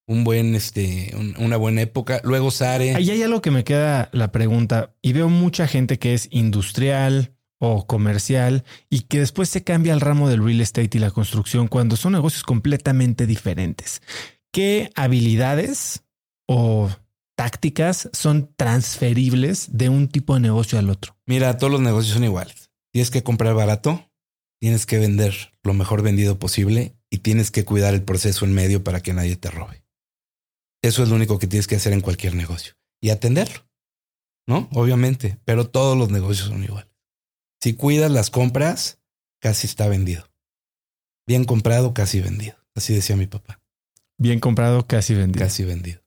un 0.07 0.23
buen, 0.23 0.55
este, 0.55 1.13
una 1.37 1.57
buena 1.57 1.81
época. 1.81 2.21
Luego 2.23 2.51
Sare. 2.51 2.95
Ahí 2.95 3.09
hay 3.11 3.23
algo 3.23 3.41
que 3.41 3.51
me 3.51 3.63
queda 3.63 4.09
la 4.13 4.31
pregunta 4.31 4.95
y 5.01 5.13
veo 5.13 5.29
mucha 5.29 5.67
gente 5.67 5.99
que 5.99 6.13
es 6.13 6.27
industrial 6.31 7.36
o 7.59 7.87
comercial 7.87 8.63
y 8.89 9.01
que 9.01 9.19
después 9.19 9.49
se 9.49 9.63
cambia 9.63 9.93
al 9.93 10.01
ramo 10.01 10.29
del 10.29 10.43
real 10.43 10.61
estate 10.61 10.97
y 10.97 10.99
la 10.99 11.11
construcción 11.11 11.67
cuando 11.67 11.95
son 11.95 12.13
negocios 12.13 12.43
completamente 12.43 13.25
diferentes. 13.25 14.01
¿Qué 14.51 14.91
habilidades 14.95 16.03
o 16.47 16.89
tácticas 17.35 18.09
son 18.13 18.53
transferibles 18.55 19.77
de 19.77 19.89
un 19.89 20.07
tipo 20.07 20.33
de 20.33 20.41
negocio 20.41 20.79
al 20.79 20.89
otro? 20.89 21.17
Mira, 21.25 21.57
todos 21.57 21.71
los 21.71 21.81
negocios 21.81 22.13
son 22.13 22.23
iguales. 22.23 22.71
Tienes 22.91 23.11
que 23.11 23.23
comprar 23.23 23.53
barato, 23.53 24.09
tienes 24.59 24.85
que 24.85 24.97
vender 24.97 25.53
lo 25.63 25.73
mejor 25.73 26.01
vendido 26.01 26.39
posible 26.39 26.95
y 27.09 27.19
tienes 27.19 27.51
que 27.51 27.65
cuidar 27.65 27.93
el 27.93 28.03
proceso 28.03 28.45
en 28.45 28.53
medio 28.53 28.83
para 28.83 29.01
que 29.01 29.13
nadie 29.13 29.35
te 29.35 29.51
robe. 29.51 29.83
Eso 30.81 31.03
es 31.03 31.09
lo 31.09 31.15
único 31.15 31.39
que 31.39 31.47
tienes 31.47 31.67
que 31.67 31.75
hacer 31.75 31.93
en 31.93 32.01
cualquier 32.01 32.35
negocio 32.35 32.73
y 33.01 33.09
atenderlo. 33.09 33.67
¿No? 34.47 34.69
Obviamente, 34.71 35.37
pero 35.43 35.67
todos 35.67 35.97
los 35.97 36.09
negocios 36.09 36.47
son 36.47 36.63
iguales. 36.63 36.89
Si 37.67 37.73
cuidas 37.73 38.09
las 38.09 38.29
compras, 38.29 38.97
casi 39.41 39.67
está 39.67 39.89
vendido. 39.89 40.31
Bien 41.27 41.43
comprado, 41.43 41.93
casi 41.93 42.21
vendido. 42.21 42.55
Así 42.75 42.93
decía 42.93 43.17
mi 43.17 43.27
papá. 43.27 43.61
Bien 44.17 44.39
comprado, 44.39 44.87
casi 44.87 45.13
vendido. 45.15 45.45
Casi 45.45 45.65
vendido. 45.65 46.01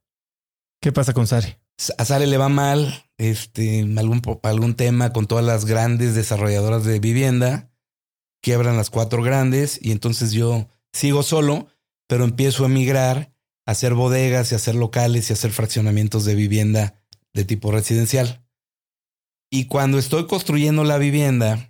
¿Qué 0.81 0.91
pasa 0.91 1.13
con 1.13 1.27
Sari? 1.27 1.59
A 1.99 2.05
Sari 2.07 2.25
le 2.25 2.39
va 2.39 2.49
mal, 2.49 3.05
este, 3.19 3.81
algún, 3.99 4.23
algún 4.43 4.75
tema 4.75 5.13
con 5.13 5.27
todas 5.27 5.45
las 5.45 5.67
grandes 5.67 6.15
desarrolladoras 6.15 6.85
de 6.85 6.99
vivienda. 6.99 7.71
Quiebran 8.43 8.79
las 8.79 8.89
cuatro 8.89 9.23
grandes 9.23 9.79
y 9.83 9.93
entonces 9.93 10.33
yo 10.33 10.67
sigo 10.95 11.23
solo, 11.23 11.67
pero 12.09 12.25
empiezo 12.25 12.65
a 12.65 12.69
emigrar 12.69 13.35
hacer 13.67 13.93
bodegas 13.93 14.51
y 14.51 14.55
hacer 14.55 14.77
locales 14.77 15.29
y 15.29 15.35
hacer 15.35 15.51
fraccionamientos 15.51 16.25
de 16.25 16.37
vivienda 16.37 17.05
de 17.35 17.45
tipo 17.45 17.71
residencial. 17.71 18.47
Y 19.51 19.67
cuando 19.67 19.99
estoy 19.99 20.27
construyendo 20.27 20.85
la 20.85 20.99
vivienda, 20.99 21.69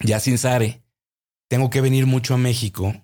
ya 0.00 0.20
sin 0.20 0.38
Sare, 0.38 0.82
tengo 1.48 1.70
que 1.70 1.80
venir 1.80 2.06
mucho 2.06 2.34
a 2.34 2.38
México. 2.38 2.94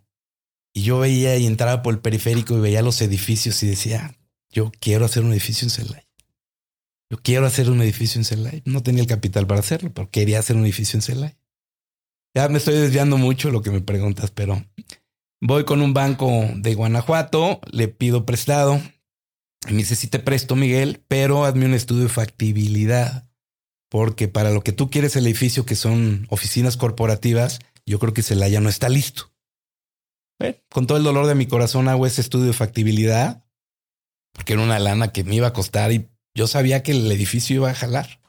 Y 0.72 0.82
yo 0.82 0.98
veía 0.98 1.36
y 1.36 1.46
entraba 1.46 1.82
por 1.82 1.94
el 1.94 2.00
periférico 2.00 2.56
y 2.56 2.60
veía 2.60 2.82
los 2.82 3.00
edificios 3.02 3.62
y 3.62 3.66
decía, 3.66 4.16
yo 4.50 4.72
quiero 4.80 5.04
hacer 5.04 5.24
un 5.24 5.32
edificio 5.32 5.66
en 5.66 5.70
Celaya. 5.70 6.08
Yo 7.10 7.18
quiero 7.22 7.46
hacer 7.46 7.70
un 7.70 7.82
edificio 7.82 8.18
en 8.20 8.24
Celaya. 8.24 8.62
No 8.64 8.82
tenía 8.82 9.02
el 9.02 9.08
capital 9.08 9.46
para 9.46 9.60
hacerlo, 9.60 9.92
pero 9.92 10.10
quería 10.10 10.38
hacer 10.38 10.56
un 10.56 10.64
edificio 10.64 10.96
en 10.96 11.02
Celaya. 11.02 11.36
Ya 12.34 12.48
me 12.48 12.58
estoy 12.58 12.74
desviando 12.74 13.18
mucho 13.18 13.50
lo 13.50 13.62
que 13.62 13.70
me 13.70 13.80
preguntas, 13.80 14.30
pero 14.30 14.64
Voy 15.42 15.64
con 15.64 15.80
un 15.80 15.94
banco 15.94 16.30
de 16.54 16.74
Guanajuato, 16.74 17.60
le 17.72 17.88
pido 17.88 18.26
prestado. 18.26 18.80
Y 19.66 19.72
me 19.72 19.78
dice, 19.78 19.96
sí 19.96 20.06
te 20.06 20.18
presto, 20.18 20.54
Miguel, 20.54 21.02
pero 21.08 21.46
hazme 21.46 21.64
un 21.64 21.72
estudio 21.72 22.04
de 22.04 22.08
factibilidad. 22.10 23.30
Porque 23.90 24.29
para 24.29 24.50
lo 24.50 24.62
que 24.62 24.72
tú 24.72 24.88
quieres 24.88 25.16
el 25.16 25.26
edificio, 25.26 25.66
que 25.66 25.74
son 25.74 26.26
oficinas 26.31 26.76
corporativas, 26.76 27.59
yo 27.85 27.98
creo 27.98 28.14
que 28.14 28.22
Celaya 28.22 28.61
no 28.61 28.68
está 28.68 28.88
listo. 28.88 29.33
con 30.70 30.87
todo 30.87 30.96
el 30.96 31.05
dolor 31.05 31.26
de 31.26 31.35
mi 31.35 31.46
corazón 31.46 31.88
hago 31.88 32.07
ese 32.07 32.22
estudio 32.22 32.46
de 32.46 32.53
factibilidad, 32.55 33.44
porque 34.33 34.55
era 34.55 34.62
una 34.62 34.79
lana 34.79 35.12
que 35.12 35.24
me 35.24 35.35
iba 35.35 35.48
a 35.48 35.53
costar 35.53 35.92
y 35.92 36.09
yo 36.35 36.46
sabía 36.46 36.83
que 36.83 36.92
el 36.92 37.11
edificio 37.11 37.57
iba 37.57 37.70
a 37.70 37.74
jalar. 37.74 38.20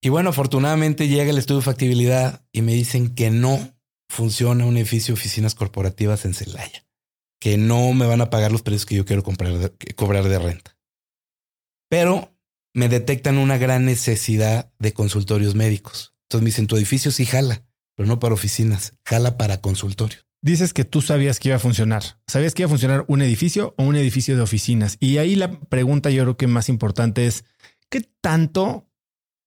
Y 0.00 0.10
bueno, 0.10 0.30
afortunadamente 0.30 1.08
llega 1.08 1.30
el 1.30 1.38
estudio 1.38 1.60
de 1.60 1.64
factibilidad 1.64 2.44
y 2.52 2.62
me 2.62 2.74
dicen 2.74 3.14
que 3.14 3.30
no, 3.30 3.74
funciona 4.12 4.66
un 4.66 4.76
edificio 4.76 5.14
de 5.14 5.20
oficinas 5.20 5.54
corporativas 5.54 6.26
en 6.26 6.34
Celaya, 6.34 6.84
que 7.40 7.56
no 7.56 7.92
me 7.94 8.06
van 8.06 8.20
a 8.20 8.28
pagar 8.28 8.52
los 8.52 8.62
precios 8.62 8.84
que 8.84 8.94
yo 8.94 9.06
quiero 9.06 9.22
comprar 9.22 9.72
cobrar 9.96 10.28
de 10.28 10.38
renta. 10.38 10.76
Pero 11.88 12.31
me 12.74 12.88
detectan 12.88 13.38
una 13.38 13.58
gran 13.58 13.84
necesidad 13.84 14.72
de 14.78 14.92
consultorios 14.92 15.54
médicos. 15.54 16.14
Entonces 16.24 16.42
me 16.42 16.48
dicen, 16.48 16.66
tu 16.66 16.76
edificio 16.76 17.10
sí 17.10 17.26
jala, 17.26 17.64
pero 17.94 18.08
no 18.08 18.18
para 18.18 18.34
oficinas, 18.34 18.94
jala 19.04 19.36
para 19.36 19.60
consultorio. 19.60 20.18
dices 20.40 20.72
que 20.72 20.84
tú 20.84 21.02
sabías 21.02 21.38
que 21.38 21.50
iba 21.50 21.56
a 21.56 21.60
funcionar. 21.60 22.18
¿Sabías 22.26 22.54
que 22.54 22.62
iba 22.62 22.66
a 22.66 22.70
funcionar 22.70 23.04
un 23.08 23.22
edificio 23.22 23.74
o 23.76 23.84
un 23.84 23.96
edificio 23.96 24.36
de 24.36 24.42
oficinas? 24.42 24.96
Y 24.98 25.18
ahí 25.18 25.36
la 25.36 25.60
pregunta 25.60 26.10
yo 26.10 26.22
creo 26.22 26.36
que 26.36 26.46
más 26.46 26.68
importante 26.68 27.26
es, 27.26 27.44
¿qué 27.90 28.00
tanto 28.20 28.88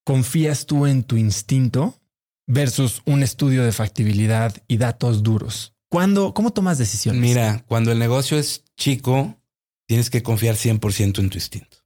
confías 0.04 0.66
tú 0.66 0.86
en 0.86 1.02
tu 1.02 1.16
instinto 1.16 2.00
versus 2.46 3.02
un 3.04 3.22
estudio 3.22 3.64
de 3.64 3.72
factibilidad 3.72 4.56
y 4.68 4.76
datos 4.76 5.22
duros? 5.22 5.74
¿Cuándo, 5.88 6.32
¿Cómo 6.34 6.52
tomas 6.52 6.78
decisiones? 6.78 7.20
Mira, 7.20 7.64
cuando 7.66 7.92
el 7.92 7.98
negocio 7.98 8.38
es 8.38 8.64
chico, 8.76 9.40
tienes 9.86 10.10
que 10.10 10.22
confiar 10.22 10.54
100% 10.54 11.18
en 11.18 11.30
tu 11.30 11.36
instinto, 11.36 11.78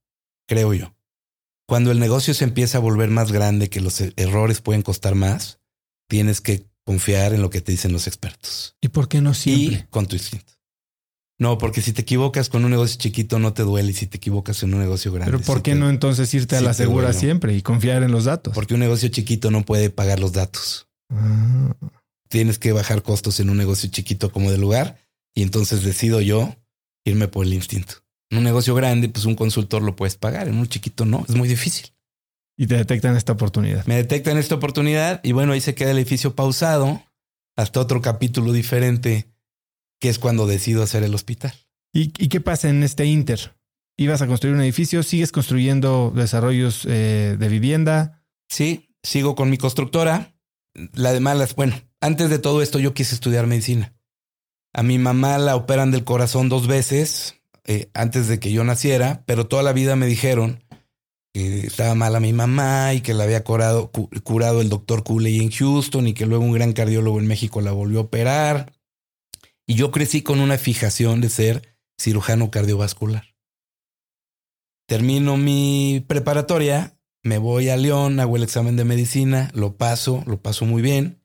creo 0.47 0.75
yo. 0.75 0.95
Cuando 1.71 1.93
el 1.93 2.01
negocio 2.01 2.35
se 2.35 2.43
empieza 2.43 2.79
a 2.79 2.81
volver 2.81 3.11
más 3.11 3.31
grande, 3.31 3.71
que 3.71 3.81
los 3.81 4.01
e-, 4.01 4.13
errores 4.17 4.61
pueden 4.61 4.83
costar 4.83 5.15
más, 5.15 5.61
tienes 6.09 6.41
que 6.41 6.67
confiar 6.85 7.33
en 7.33 7.43
lo 7.43 7.49
que 7.49 7.61
te 7.61 7.71
dicen 7.71 7.93
los 7.93 8.09
expertos. 8.09 8.75
¿Y 8.81 8.89
por 8.89 9.07
qué 9.07 9.21
no 9.21 9.35
siempre? 9.35 9.87
Y 9.87 9.89
con 9.89 10.09
tu 10.09 10.17
instinto. 10.17 10.53
No, 11.39 11.59
porque 11.59 11.81
si 11.81 11.93
te 11.93 12.03
equivocas 12.03 12.49
con 12.49 12.65
un 12.65 12.73
negocio 12.73 12.99
chiquito 12.99 13.39
no 13.39 13.53
te 13.53 13.63
duele 13.63 13.93
y 13.93 13.95
si 13.95 14.09
te 14.09 14.17
equivocas 14.17 14.65
en 14.65 14.75
un 14.75 14.81
negocio 14.81 15.13
grande. 15.13 15.31
Pero 15.31 15.45
¿por 15.45 15.63
qué 15.63 15.77
no 15.77 15.89
entonces 15.89 16.35
irte 16.35 16.57
a 16.57 16.61
la 16.61 16.75
segura 16.75 17.13
siempre 17.13 17.55
y 17.55 17.63
confiar 17.63 18.03
en 18.03 18.11
los 18.11 18.25
datos? 18.25 18.53
Porque 18.53 18.75
un 18.75 18.81
negocio 18.81 19.09
chiquito 19.09 19.53
no 19.53 19.65
puede 19.65 19.91
pagar 19.91 20.19
los 20.19 20.33
datos. 20.33 20.89
Ah. 21.09 21.77
Tienes 22.29 22.59
que 22.59 22.73
bajar 22.73 23.05
costos 23.05 23.39
en 23.39 23.49
un 23.49 23.59
negocio 23.59 23.89
chiquito 23.91 24.33
como 24.33 24.51
de 24.51 24.59
lugar 24.59 24.99
y 25.37 25.43
entonces 25.43 25.85
decido 25.85 26.21
yo 26.21 26.53
irme 27.05 27.29
por 27.29 27.47
el 27.47 27.55
instinto. 27.55 28.03
En 28.31 28.39
un 28.39 28.45
negocio 28.45 28.75
grande, 28.75 29.09
pues 29.09 29.25
un 29.25 29.35
consultor 29.35 29.83
lo 29.83 29.97
puedes 29.97 30.15
pagar, 30.17 30.49
en 30.49 30.57
un 30.57 30.69
chiquito 30.69 31.05
no, 31.05 31.25
es 31.29 31.35
muy 31.35 31.49
difícil. 31.49 31.93
Y 32.57 32.67
te 32.67 32.77
detectan 32.77 33.17
esta 33.17 33.33
oportunidad. 33.33 33.87
Me 33.87 33.97
detectan 33.97 34.39
esta 34.39 34.55
oportunidad 34.55 35.21
y 35.25 35.33
bueno, 35.33 35.53
ahí 35.53 35.61
se 35.61 35.75
queda 35.75 35.91
el 35.91 35.99
edificio 35.99 36.35
pausado 36.35 37.03
hasta 37.57 37.81
otro 37.81 38.01
capítulo 38.01 38.53
diferente, 38.53 39.33
que 39.99 40.09
es 40.09 40.19
cuando 40.19 40.47
decido 40.47 40.83
hacer 40.83 41.03
el 41.03 41.15
hospital. 41.15 41.53
¿Y, 41.93 42.09
qué 42.11 42.41
pasa 42.41 42.69
en 42.69 42.83
este 42.83 43.05
Inter? 43.07 43.57
¿Ibas 43.97 44.23
a 44.23 44.27
construir 44.27 44.55
un 44.55 44.63
edificio? 44.63 45.03
¿Sigues 45.03 45.33
construyendo 45.33 46.13
desarrollos 46.15 46.87
eh, 46.89 47.37
de 47.39 47.49
vivienda? 47.49 48.23
Sí, 48.49 48.95
sigo 49.03 49.35
con 49.35 49.51
mi 49.51 49.59
constructora. 49.59 50.35
La 50.95 51.13
de 51.13 51.21
malas, 51.21 51.57
bueno, 51.57 51.75
antes 52.01 52.31
de 52.31 52.39
todo 52.39 52.63
esto 52.63 52.79
yo 52.79 52.95
quise 52.95 53.15
estudiar 53.15 53.47
medicina. 53.47 53.93
A 54.73 54.85
mi 54.85 54.99
mamá 54.99 55.39
la 55.39 55.57
operan 55.57 55.91
del 55.91 56.05
corazón 56.05 56.49
dos 56.49 56.69
veces 56.69 57.40
eh, 57.65 57.91
antes 57.95 58.29
de 58.29 58.41
que 58.41 58.53
yo 58.53 58.65
naciera, 58.65 59.23
pero 59.27 59.47
toda 59.47 59.63
la 59.63 59.73
vida 59.73 59.97
me 59.97 60.07
dijeron 60.07 60.63
que 61.33 61.61
estaba 61.61 61.95
mala 61.95 62.21
mi 62.21 62.33
mamá 62.33 62.95
y 62.95 63.01
que 63.01 63.15
la 63.15 63.25
había 63.25 63.45
curado, 63.45 63.91
el 64.61 64.69
doctor 64.69 65.05
Cooley 65.05 65.41
en 65.41 65.51
Houston 65.51 66.09
y 66.09 66.15
que 66.15 66.27
luego 66.27 66.45
un 66.45 66.53
gran 66.53 66.73
cardiólogo 66.73 67.21
en 67.21 67.27
México 67.27 67.61
la 67.61 67.73
volvió 67.73 68.01
a 68.01 68.03
operar. 68.03 68.73
Y 69.67 69.75
yo 69.75 69.91
crecí 69.91 70.23
con 70.23 70.41
una 70.41 70.59
fijación 70.59 71.21
de 71.21 71.29
ser 71.29 71.77
cirujano 72.01 72.51
cardiovascular. 72.51 73.25
Termino 74.89 75.37
mi 75.37 76.05
preparatoria, 76.09 76.99
me 77.23 77.39
voy 77.39 77.69
a 77.69 77.77
León, 77.77 78.19
hago 78.19 78.37
el 78.37 78.43
examen 78.43 78.77
de 78.77 78.85
medicina, 78.85 79.51
lo 79.55 79.77
paso, 79.77 80.25
lo 80.27 80.43
paso 80.43 80.65
muy 80.65 80.83
bien. 80.83 81.23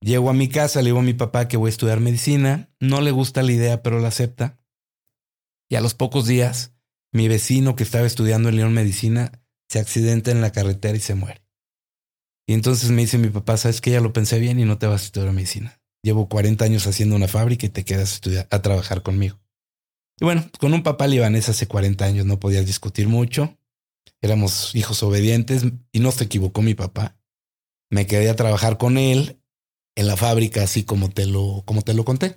Llego 0.00 0.30
a 0.30 0.34
mi 0.34 0.48
casa, 0.48 0.82
le 0.82 0.90
digo 0.90 1.00
a 1.00 1.02
mi 1.02 1.14
papá 1.14 1.48
que 1.48 1.56
voy 1.56 1.68
a 1.68 1.70
estudiar 1.70 1.98
medicina. 1.98 2.70
No 2.78 3.00
le 3.00 3.10
gusta 3.10 3.42
la 3.42 3.50
idea, 3.50 3.82
pero 3.82 3.98
la 3.98 4.08
acepta. 4.08 4.58
Y 5.68 5.76
a 5.76 5.80
los 5.80 5.94
pocos 5.94 6.26
días, 6.26 6.72
mi 7.12 7.28
vecino 7.28 7.76
que 7.76 7.82
estaba 7.82 8.06
estudiando 8.06 8.48
en 8.48 8.56
León 8.56 8.72
Medicina 8.74 9.32
se 9.68 9.78
accidenta 9.78 10.30
en 10.30 10.40
la 10.40 10.52
carretera 10.52 10.96
y 10.96 11.00
se 11.00 11.14
muere. 11.14 11.42
Y 12.46 12.54
entonces 12.54 12.90
me 12.90 13.02
dice 13.02 13.18
mi 13.18 13.28
papá, 13.28 13.56
sabes 13.56 13.80
que 13.80 13.90
ya 13.90 14.00
lo 14.00 14.12
pensé 14.12 14.38
bien 14.38 14.60
y 14.60 14.64
no 14.64 14.78
te 14.78 14.86
vas 14.86 15.02
a 15.02 15.04
estudiar 15.06 15.32
medicina. 15.32 15.80
Llevo 16.02 16.28
40 16.28 16.64
años 16.64 16.86
haciendo 16.86 17.16
una 17.16 17.26
fábrica 17.26 17.66
y 17.66 17.70
te 17.70 17.84
quedas 17.84 18.20
a, 18.50 18.54
a 18.54 18.62
trabajar 18.62 19.02
conmigo. 19.02 19.40
Y 20.20 20.24
bueno, 20.24 20.48
con 20.60 20.72
un 20.72 20.84
papá 20.84 21.08
libanés 21.08 21.48
hace 21.48 21.66
40 21.66 22.04
años 22.04 22.26
no 22.26 22.38
podías 22.38 22.64
discutir 22.64 23.08
mucho. 23.08 23.58
Éramos 24.22 24.74
hijos 24.74 25.02
obedientes 25.02 25.64
y 25.90 26.00
no 26.00 26.12
se 26.12 26.24
equivocó 26.24 26.62
mi 26.62 26.74
papá. 26.74 27.18
Me 27.90 28.06
quedé 28.06 28.30
a 28.30 28.36
trabajar 28.36 28.78
con 28.78 28.98
él 28.98 29.40
en 29.96 30.06
la 30.06 30.16
fábrica, 30.16 30.62
así 30.62 30.84
como 30.84 31.10
te 31.10 31.26
lo, 31.26 31.62
como 31.66 31.82
te 31.82 31.94
lo 31.94 32.04
conté. 32.04 32.34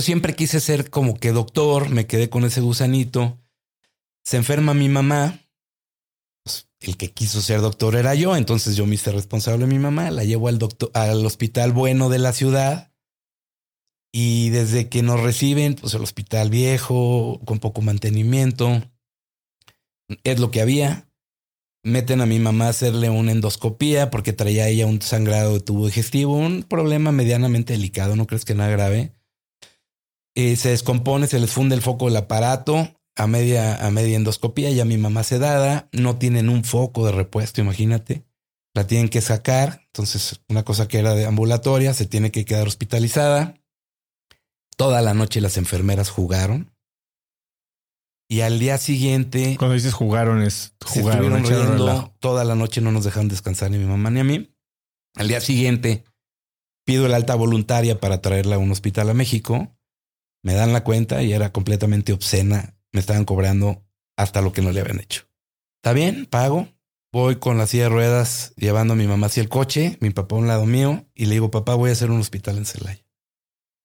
Siempre 0.00 0.34
quise 0.34 0.60
ser 0.60 0.90
como 0.90 1.14
que 1.16 1.32
doctor, 1.32 1.90
me 1.90 2.06
quedé 2.06 2.28
con 2.28 2.44
ese 2.44 2.60
gusanito. 2.60 3.38
Se 4.24 4.36
enferma 4.36 4.74
mi 4.74 4.88
mamá. 4.88 5.40
Pues, 6.44 6.68
el 6.80 6.96
que 6.96 7.12
quiso 7.12 7.40
ser 7.40 7.60
doctor 7.60 7.96
era 7.96 8.14
yo, 8.14 8.36
entonces 8.36 8.76
yo 8.76 8.86
me 8.86 8.94
hice 8.94 9.12
responsable 9.12 9.66
de 9.66 9.72
mi 9.72 9.78
mamá, 9.78 10.10
la 10.10 10.24
llevo 10.24 10.48
al 10.48 10.58
doctor, 10.58 10.90
al 10.94 11.24
hospital 11.24 11.72
bueno 11.72 12.08
de 12.08 12.18
la 12.18 12.32
ciudad. 12.32 12.92
Y 14.12 14.50
desde 14.50 14.88
que 14.88 15.02
nos 15.02 15.20
reciben, 15.20 15.74
pues 15.74 15.92
el 15.94 16.02
hospital 16.02 16.50
viejo, 16.50 17.40
con 17.44 17.58
poco 17.58 17.82
mantenimiento, 17.82 18.82
es 20.24 20.38
lo 20.38 20.50
que 20.50 20.60
había 20.60 21.06
meten 21.86 22.20
a 22.20 22.26
mi 22.26 22.40
mamá 22.40 22.66
a 22.66 22.70
hacerle 22.70 23.10
una 23.10 23.30
endoscopía 23.30 24.10
porque 24.10 24.32
traía 24.32 24.66
ella 24.68 24.86
un 24.86 25.00
sangrado 25.00 25.54
de 25.54 25.60
tubo 25.60 25.86
digestivo, 25.86 26.36
un 26.36 26.64
problema 26.64 27.12
medianamente 27.12 27.74
delicado, 27.74 28.16
no 28.16 28.26
crees 28.26 28.44
que 28.44 28.56
nada 28.56 28.70
grave. 28.70 29.15
Eh, 30.36 30.54
se 30.54 30.68
descompone, 30.68 31.26
se 31.26 31.40
les 31.40 31.50
funde 31.50 31.74
el 31.74 31.82
foco 31.82 32.04
del 32.04 32.16
aparato 32.16 32.96
a 33.16 33.26
media, 33.26 33.84
a 33.84 33.90
media 33.90 34.16
endoscopía, 34.16 34.70
ya 34.70 34.84
mi 34.84 34.98
mamá 34.98 35.24
sedada, 35.24 35.88
no 35.90 36.18
tienen 36.18 36.48
un 36.48 36.62
foco 36.62 37.04
de 37.06 37.12
repuesto, 37.12 37.60
imagínate. 37.60 38.24
La 38.74 38.86
tienen 38.86 39.08
que 39.08 39.22
sacar, 39.22 39.80
entonces 39.86 40.40
una 40.48 40.62
cosa 40.62 40.86
que 40.86 40.98
era 40.98 41.14
de 41.14 41.24
ambulatoria, 41.24 41.94
se 41.94 42.06
tiene 42.06 42.30
que 42.30 42.44
quedar 42.44 42.68
hospitalizada. 42.68 43.54
Toda 44.76 45.00
la 45.00 45.14
noche 45.14 45.40
las 45.40 45.56
enfermeras 45.56 46.10
jugaron 46.10 46.76
y 48.28 48.40
al 48.40 48.58
día 48.58 48.78
siguiente. 48.78 49.56
Cuando 49.58 49.74
dices 49.74 49.94
jugaron, 49.94 50.42
es 50.42 50.74
jugaron. 50.84 51.46
Se 51.46 51.52
estuvieron 51.54 52.12
toda 52.18 52.44
la 52.44 52.54
noche, 52.54 52.80
no 52.80 52.92
nos 52.92 53.04
dejaron 53.04 53.28
descansar 53.28 53.70
ni 53.70 53.78
mi 53.78 53.86
mamá 53.86 54.10
ni 54.10 54.20
a 54.20 54.24
mí. 54.24 54.52
Al 55.14 55.28
día 55.28 55.40
siguiente 55.40 56.04
pido 56.84 57.06
el 57.06 57.14
alta 57.14 57.34
voluntaria 57.34 57.98
para 58.00 58.20
traerla 58.20 58.56
a 58.56 58.58
un 58.58 58.70
hospital 58.70 59.10
a 59.10 59.14
México. 59.14 59.75
Me 60.46 60.54
dan 60.54 60.72
la 60.72 60.84
cuenta 60.84 61.22
y 61.22 61.32
era 61.32 61.52
completamente 61.52 62.12
obscena. 62.12 62.76
Me 62.92 63.00
estaban 63.00 63.24
cobrando 63.24 63.84
hasta 64.16 64.40
lo 64.40 64.52
que 64.52 64.62
no 64.62 64.72
le 64.72 64.80
habían 64.80 65.00
hecho. 65.00 65.24
Está 65.82 65.92
bien, 65.92 66.26
pago. 66.26 66.68
Voy 67.12 67.36
con 67.36 67.58
la 67.58 67.66
silla 67.66 67.84
de 67.84 67.88
ruedas 67.90 68.54
llevando 68.56 68.94
a 68.94 68.96
mi 68.96 69.06
mamá 69.06 69.26
hacia 69.26 69.42
el 69.42 69.48
coche, 69.48 69.98
mi 70.00 70.10
papá 70.10 70.36
a 70.36 70.38
un 70.38 70.46
lado 70.48 70.64
mío, 70.64 71.06
y 71.14 71.26
le 71.26 71.32
digo, 71.32 71.50
papá, 71.50 71.74
voy 71.74 71.90
a 71.90 71.92
hacer 71.92 72.10
un 72.10 72.20
hospital 72.20 72.56
en 72.56 72.66
Celaya. 72.66 73.04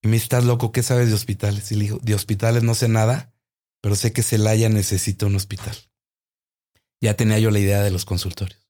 Y 0.02 0.08
me 0.08 0.14
dice, 0.14 0.26
estás 0.26 0.46
loco, 0.46 0.72
¿qué 0.72 0.84
sabes 0.84 1.10
de 1.10 1.16
hospitales? 1.16 1.72
Y 1.72 1.76
le 1.76 1.82
digo, 1.84 2.00
de 2.02 2.16
hospitales 2.16 2.64
no 2.64 2.76
sé 2.76 2.88
nada 2.88 3.32
pero 3.82 3.96
sé 3.96 4.14
que 4.14 4.24
Celaya 4.24 4.70
necesita 4.70 5.26
un 5.26 5.36
hospital. 5.36 5.76
Ya 7.02 7.16
tenía 7.16 7.40
yo 7.40 7.50
la 7.50 7.60
idea 7.60 7.82
de 7.82 7.90
los 7.90 8.06
consultorios. 8.06 8.61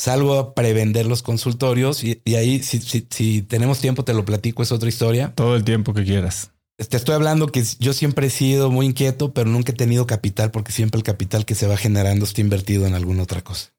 Salgo 0.00 0.38
a 0.38 0.54
prevender 0.54 1.04
los 1.04 1.22
consultorios 1.22 2.02
y, 2.02 2.22
ahí, 2.34 2.62
si, 2.62 2.80
si, 2.80 3.42
tenemos 3.42 3.80
tiempo, 3.80 4.02
te 4.02 4.14
lo 4.14 4.24
platico, 4.24 4.62
es 4.62 4.72
otra 4.72 4.88
historia. 4.88 5.34
Todo 5.34 5.56
el 5.56 5.64
tiempo 5.64 5.92
que 5.92 6.04
quieras. 6.04 6.52
Te 6.78 6.96
estoy 6.96 7.14
hablando 7.14 7.48
que 7.48 7.62
yo 7.78 7.92
siempre 7.92 8.28
he 8.28 8.30
sido 8.30 8.70
muy 8.70 8.86
inquieto, 8.86 9.34
pero 9.34 9.50
nunca 9.50 9.72
he 9.72 9.74
tenido 9.74 10.06
capital 10.06 10.50
porque 10.50 10.72
siempre 10.72 10.96
el 10.96 11.04
capital 11.04 11.44
que 11.44 11.54
se 11.54 11.66
va 11.66 11.76
generando 11.76 12.24
está 12.24 12.40
invertido 12.40 12.86
en 12.86 12.94
alguna 12.94 13.24
otra 13.24 13.42
cosa. 13.42 13.74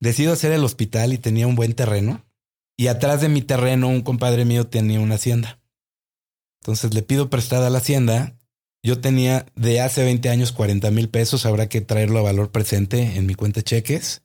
Decido 0.00 0.32
hacer 0.32 0.52
el 0.52 0.64
hospital 0.64 1.12
y 1.12 1.18
tenía 1.18 1.46
un 1.46 1.56
buen 1.56 1.74
terreno. 1.74 2.24
Y 2.78 2.86
atrás 2.86 3.20
de 3.20 3.28
mi 3.28 3.42
terreno, 3.42 3.88
un 3.88 4.00
compadre 4.00 4.46
mío 4.46 4.66
tenía 4.66 4.98
una 4.98 5.16
hacienda. 5.16 5.60
Entonces 6.62 6.94
le 6.94 7.02
pido 7.02 7.28
prestada 7.28 7.66
a 7.66 7.70
la 7.70 7.78
hacienda 7.78 8.38
yo 8.84 9.00
tenía 9.00 9.46
de 9.54 9.80
hace 9.80 10.02
20 10.02 10.28
años 10.28 10.50
40 10.50 10.90
mil 10.90 11.08
pesos, 11.08 11.46
habrá 11.46 11.68
que 11.68 11.80
traerlo 11.80 12.18
a 12.18 12.22
valor 12.22 12.50
presente 12.50 13.16
en 13.16 13.26
mi 13.26 13.34
cuenta 13.34 13.60
de 13.60 13.64
cheques. 13.64 14.22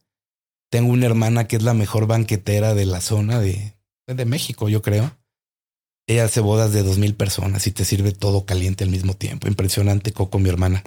Tengo 0.69 0.91
una 0.91 1.05
hermana 1.05 1.47
que 1.47 1.55
es 1.55 1.63
la 1.63 1.73
mejor 1.73 2.07
banquetera 2.07 2.73
de 2.73 2.85
la 2.85 3.01
zona 3.01 3.39
de, 3.39 3.75
de 4.07 4.25
México, 4.25 4.69
yo 4.69 4.81
creo. 4.81 5.17
Ella 6.07 6.25
hace 6.25 6.39
bodas 6.39 6.71
de 6.71 6.83
dos 6.83 6.97
mil 6.97 7.15
personas 7.15 7.67
y 7.67 7.71
te 7.71 7.85
sirve 7.85 8.11
todo 8.11 8.45
caliente 8.45 8.83
al 8.83 8.89
mismo 8.89 9.13
tiempo. 9.13 9.47
Impresionante, 9.47 10.13
Coco, 10.13 10.39
mi 10.39 10.49
hermana. 10.49 10.83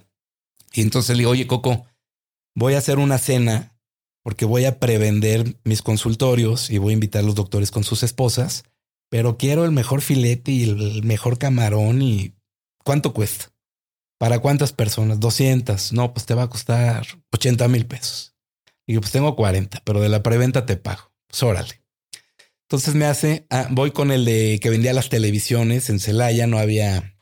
Y 0.72 0.82
entonces 0.82 1.16
le 1.16 1.22
digo, 1.22 1.30
oye, 1.32 1.46
Coco, 1.46 1.86
voy 2.54 2.74
a 2.74 2.78
hacer 2.78 2.98
una 2.98 3.18
cena 3.18 3.76
porque 4.22 4.44
voy 4.44 4.64
a 4.64 4.78
prevender 4.78 5.56
mis 5.64 5.82
consultorios 5.82 6.70
y 6.70 6.78
voy 6.78 6.92
a 6.92 6.94
invitar 6.94 7.22
a 7.22 7.26
los 7.26 7.34
doctores 7.34 7.70
con 7.70 7.84
sus 7.84 8.02
esposas, 8.02 8.64
pero 9.10 9.38
quiero 9.38 9.64
el 9.64 9.72
mejor 9.72 10.02
filete 10.02 10.52
y 10.52 10.62
el 10.64 11.02
mejor 11.02 11.38
camarón 11.38 12.02
y 12.02 12.34
¿cuánto 12.84 13.12
cuesta? 13.12 13.52
¿Para 14.18 14.40
cuántas 14.40 14.72
personas? 14.72 15.20
200. 15.20 15.94
No, 15.94 16.12
pues 16.12 16.26
te 16.26 16.34
va 16.34 16.44
a 16.44 16.50
costar 16.50 17.06
80 17.32 17.68
mil 17.68 17.86
pesos. 17.86 18.34
Y 18.90 18.94
yo, 18.94 19.00
pues 19.00 19.12
tengo 19.12 19.36
40, 19.36 19.82
pero 19.84 20.00
de 20.00 20.08
la 20.08 20.20
preventa 20.20 20.66
te 20.66 20.76
pago. 20.76 21.12
Pues 21.28 21.40
órale. 21.44 21.80
Entonces 22.62 22.96
me 22.96 23.04
hace, 23.04 23.46
ah, 23.48 23.68
voy 23.70 23.92
con 23.92 24.10
el 24.10 24.24
de 24.24 24.58
que 24.60 24.68
vendía 24.68 24.92
las 24.92 25.08
televisiones 25.08 25.88
en 25.90 26.00
Celaya, 26.00 26.48
no 26.48 26.58
había 26.58 27.16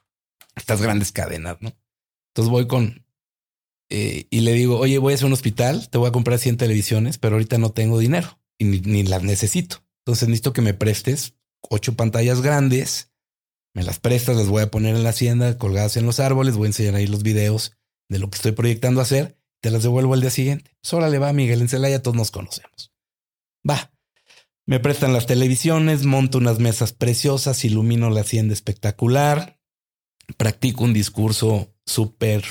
estas 0.57 0.81
grandes 0.81 1.13
cadenas, 1.13 1.59
¿no? 1.61 1.77
Entonces 2.31 2.51
voy 2.51 2.67
con, 2.69 3.05
eh, 3.91 4.27
y 4.31 4.41
le 4.41 4.55
digo, 4.55 4.79
oye, 4.79 4.97
voy 4.97 5.13
a 5.13 5.17
hacer 5.17 5.27
un 5.27 5.35
hospital, 5.35 5.91
te 5.91 5.99
voy 5.99 6.09
a 6.09 6.13
comprar 6.13 6.39
100 6.39 6.57
televisiones, 6.57 7.19
pero 7.19 7.35
ahorita 7.35 7.59
no 7.59 7.71
tengo 7.71 7.99
dinero 7.99 8.41
y 8.57 8.65
ni, 8.65 8.81
ni 8.81 9.03
las 9.03 9.23
necesito. 9.23 9.85
Entonces 10.07 10.27
necesito 10.27 10.55
que 10.55 10.63
me 10.63 10.73
prestes 10.73 11.35
ocho 11.61 11.97
pantallas 11.97 12.41
grandes, 12.41 13.11
me 13.75 13.83
las 13.83 13.99
prestas, 13.99 14.39
las 14.39 14.49
voy 14.49 14.63
a 14.63 14.71
poner 14.71 14.97
en 14.97 15.03
la 15.03 15.11
hacienda, 15.11 15.59
colgadas 15.59 15.99
en 15.99 16.07
los 16.07 16.19
árboles, 16.19 16.57
voy 16.57 16.65
a 16.65 16.69
enseñar 16.69 16.95
ahí 16.95 17.07
los 17.07 17.23
videos 17.23 17.77
de 18.09 18.19
lo 18.19 18.31
que 18.31 18.37
estoy 18.37 18.53
proyectando 18.53 19.03
hacer, 19.03 19.38
te 19.61 19.71
las 19.71 19.83
devuelvo 19.83 20.15
al 20.15 20.21
día 20.21 20.31
siguiente. 20.31 20.71
Pues 20.89 21.11
le 21.11 21.19
va, 21.19 21.33
Miguel, 21.33 21.61
en 21.61 21.69
Celaya 21.69 22.03
todos 22.03 22.17
nos 22.17 22.31
conocemos. 22.31 22.93
Va. 23.69 23.93
Me 24.67 24.81
prestan 24.81 25.13
las 25.13 25.27
televisiones, 25.27 26.05
monto 26.05 26.39
unas 26.39 26.59
mesas 26.59 26.93
preciosas, 26.93 27.65
ilumino 27.65 28.11
la 28.11 28.21
hacienda 28.21 28.53
espectacular, 28.53 29.59
practico 30.37 30.85
un 30.85 30.93
discurso 30.93 31.75
súper, 31.87 32.45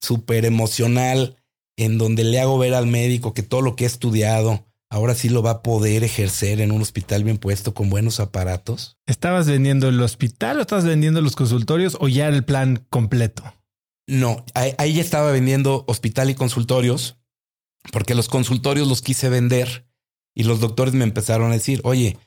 súper 0.00 0.46
emocional 0.46 1.36
en 1.76 1.98
donde 1.98 2.24
le 2.24 2.40
hago 2.40 2.58
ver 2.58 2.74
al 2.74 2.86
médico 2.86 3.34
que 3.34 3.42
todo 3.42 3.60
lo 3.60 3.76
que 3.76 3.84
he 3.84 3.86
estudiado 3.86 4.70
ahora 4.90 5.14
sí 5.14 5.28
lo 5.28 5.42
va 5.42 5.50
a 5.50 5.62
poder 5.62 6.02
ejercer 6.04 6.60
en 6.60 6.72
un 6.72 6.82
hospital 6.82 7.24
bien 7.24 7.38
puesto 7.38 7.74
con 7.74 7.88
buenos 7.90 8.20
aparatos. 8.20 8.98
¿Estabas 9.06 9.46
vendiendo 9.46 9.88
el 9.88 10.00
hospital 10.00 10.58
o 10.58 10.62
estabas 10.62 10.84
vendiendo 10.84 11.20
los 11.20 11.36
consultorios 11.36 11.96
o 12.00 12.08
ya 12.08 12.28
el 12.28 12.44
plan 12.44 12.84
completo? 12.90 13.44
No, 14.10 14.44
ahí 14.54 14.94
ya 14.94 15.02
estaba 15.02 15.30
vendiendo 15.30 15.84
hospital 15.86 16.30
y 16.30 16.34
consultorios 16.34 17.16
porque 17.92 18.14
los 18.14 18.28
consultorios 18.28 18.88
los 18.88 19.02
quise 19.02 19.28
vender 19.28 19.86
y 20.34 20.42
los 20.44 20.60
doctores 20.60 20.94
me 20.94 21.04
empezaron 21.04 21.50
a 21.50 21.54
decir, 21.54 21.80
oye, 21.84 22.18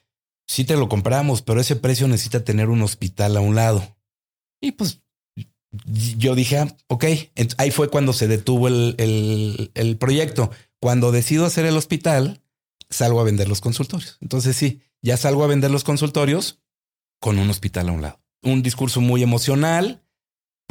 sí 0.48 0.64
te 0.64 0.78
lo 0.78 0.90
compramos, 0.90 1.42
pero 1.42 1.60
ese 1.60 1.76
precio 1.76 2.08
necesita 2.08 2.44
tener 2.44 2.70
un 2.70 2.82
hospital 2.82 3.38
a 3.38 3.42
un 3.42 3.56
lado. 3.56 3.98
Y 4.62 4.72
pues 4.72 5.02
yo 5.86 6.36
dije, 6.36 6.60
ah, 6.60 6.78
ok, 6.88 7.06
ahí 7.58 7.72
fue 7.72 7.90
cuando 7.90 8.14
se 8.14 8.28
detuvo 8.28 8.68
el, 8.68 9.72
el, 9.74 9.98
proyecto. 9.98 10.52
Cuando 10.80 11.12
decido 11.12 11.46
hacer 11.46 11.66
el 11.66 11.78
hospital, 11.78 12.44
salgo 12.90 13.20
a 13.20 13.24
vender 13.24 13.48
los 13.48 13.62
consultorios. 13.62 14.18
Entonces 14.22 14.56
sí, 14.56 14.82
ya 15.02 15.18
salgo 15.18 15.44
a 15.44 15.48
vender 15.48 15.72
los 15.72 15.84
consultorios 15.84 16.62
con 17.20 17.40
un 17.40 17.50
hospital 17.50 17.90
a 17.90 17.92
un 17.92 18.02
lado. 18.02 18.22
Un 18.42 18.62
discurso 18.62 19.02
muy 19.02 19.24
emocional, 19.24 20.03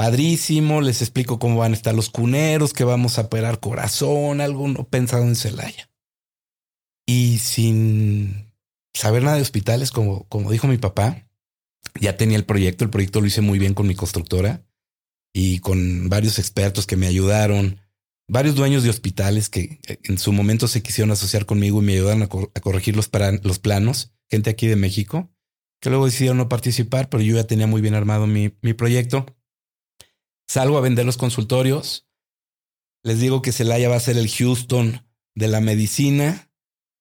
padrísimo. 0.03 0.81
Les 0.81 1.01
explico 1.01 1.39
cómo 1.39 1.59
van 1.59 1.71
a 1.71 1.77
estar 1.77 1.95
los 1.95 2.11
cuneros, 2.11 2.73
que 2.73 2.83
vamos 2.83 3.19
a 3.19 3.23
operar 3.23 3.61
corazón, 3.61 4.41
alguno 4.41 4.83
pensado 4.89 5.23
en 5.23 5.37
Celaya. 5.37 5.89
Y 7.07 7.39
sin 7.39 8.53
saber 8.95 9.23
nada 9.23 9.37
de 9.37 9.43
hospitales, 9.43 9.93
como, 9.93 10.25
como 10.25 10.51
dijo 10.51 10.67
mi 10.67 10.77
papá, 10.77 11.29
ya 12.01 12.17
tenía 12.17 12.37
el 12.37 12.45
proyecto. 12.45 12.83
El 12.83 12.91
proyecto 12.91 13.21
lo 13.21 13.29
hice 13.29 13.43
muy 13.43 13.61
bien 13.61 13.75
con 13.75 13.87
mi 13.87 13.95
constructora 13.95 14.65
y 15.33 15.61
con 15.61 16.09
varios 16.09 16.41
expertos 16.41 16.85
que 16.85 16.97
me 16.97 17.07
ayudaron, 17.07 17.79
varios 18.27 18.57
dueños 18.57 18.83
de 18.83 18.91
hospitales 18.91 19.49
que 19.49 19.79
eh, 19.87 20.01
en 20.03 20.19
su 20.19 20.33
momento 20.33 20.67
se 20.67 20.83
quisieron 20.83 21.13
asociar 21.13 21.47
conmigo 21.47 21.81
y 21.81 21.85
me 21.85 21.93
ayudaron 21.93 22.23
a, 22.25 22.27
corregir 22.27 22.97
los, 22.97 23.09
los 23.45 23.59
planos, 23.61 24.13
gente 24.29 24.51
aquí 24.51 24.67
de 24.67 24.75
México, 24.75 25.31
que 25.81 25.91
luego 25.91 26.07
decidieron 26.07 26.39
no 26.39 26.49
participar, 26.49 27.09
pero 27.09 27.23
yo 27.23 27.37
ya 27.37 27.45
tenía 27.45 27.69
muy 27.69 27.81
bien 27.81 27.95
armado 27.95 28.27
mi, 28.27 28.53
mi 28.63 28.75
proyecto. 28.75 29.27
Salgo 30.47 30.79
a 30.79 30.83
vender 30.83 31.07
los 31.07 31.17
consultorios. 31.17 32.07
Les 33.03 33.21
digo 33.21 33.43
que 33.43 33.53
Celaya 33.53 33.89
va 33.89 33.97
a 33.97 34.01
ser 34.01 34.17
el 34.17 34.31
Houston 34.31 35.07
de 35.35 35.49
la 35.49 35.61
medicina. 35.61 36.51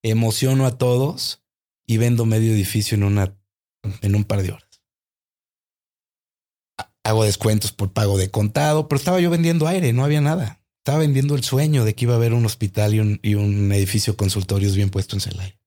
Emociono 0.04 0.66
a 0.66 0.78
todos 0.78 1.44
y 1.86 1.98
vendo 1.98 2.26
medio 2.26 2.54
edificio 2.54 2.96
en, 2.96 3.04
una, 3.04 3.38
en 4.02 4.16
un 4.16 4.24
par 4.24 4.42
de 4.42 4.52
horas 4.52 4.72
hago 7.04 7.24
descuentos 7.24 7.72
por 7.72 7.94
pago 7.94 8.18
de 8.18 8.30
contado, 8.30 8.88
pero 8.88 8.98
estaba 8.98 9.20
yo 9.20 9.30
vendiendo 9.30 9.68
aire, 9.68 9.94
no 9.94 10.04
había 10.04 10.22
nada. 10.22 10.62
Estaba 10.80 11.00
vendiendo 11.00 11.36
el 11.36 11.44
sueño 11.44 11.86
de 11.86 11.94
que 11.94 12.06
iba 12.06 12.14
a 12.14 12.18
haber 12.18 12.34
un 12.34 12.46
hospital 12.46 12.96
y 12.96 13.00
un, 13.00 13.20
y 13.22 13.36
un 13.36 13.72
edificio 13.72 14.18
consultorios 14.18 14.76
bien 14.76 14.90
puesto 14.90 15.16
en 15.16 15.22
Celaya. 15.22 15.60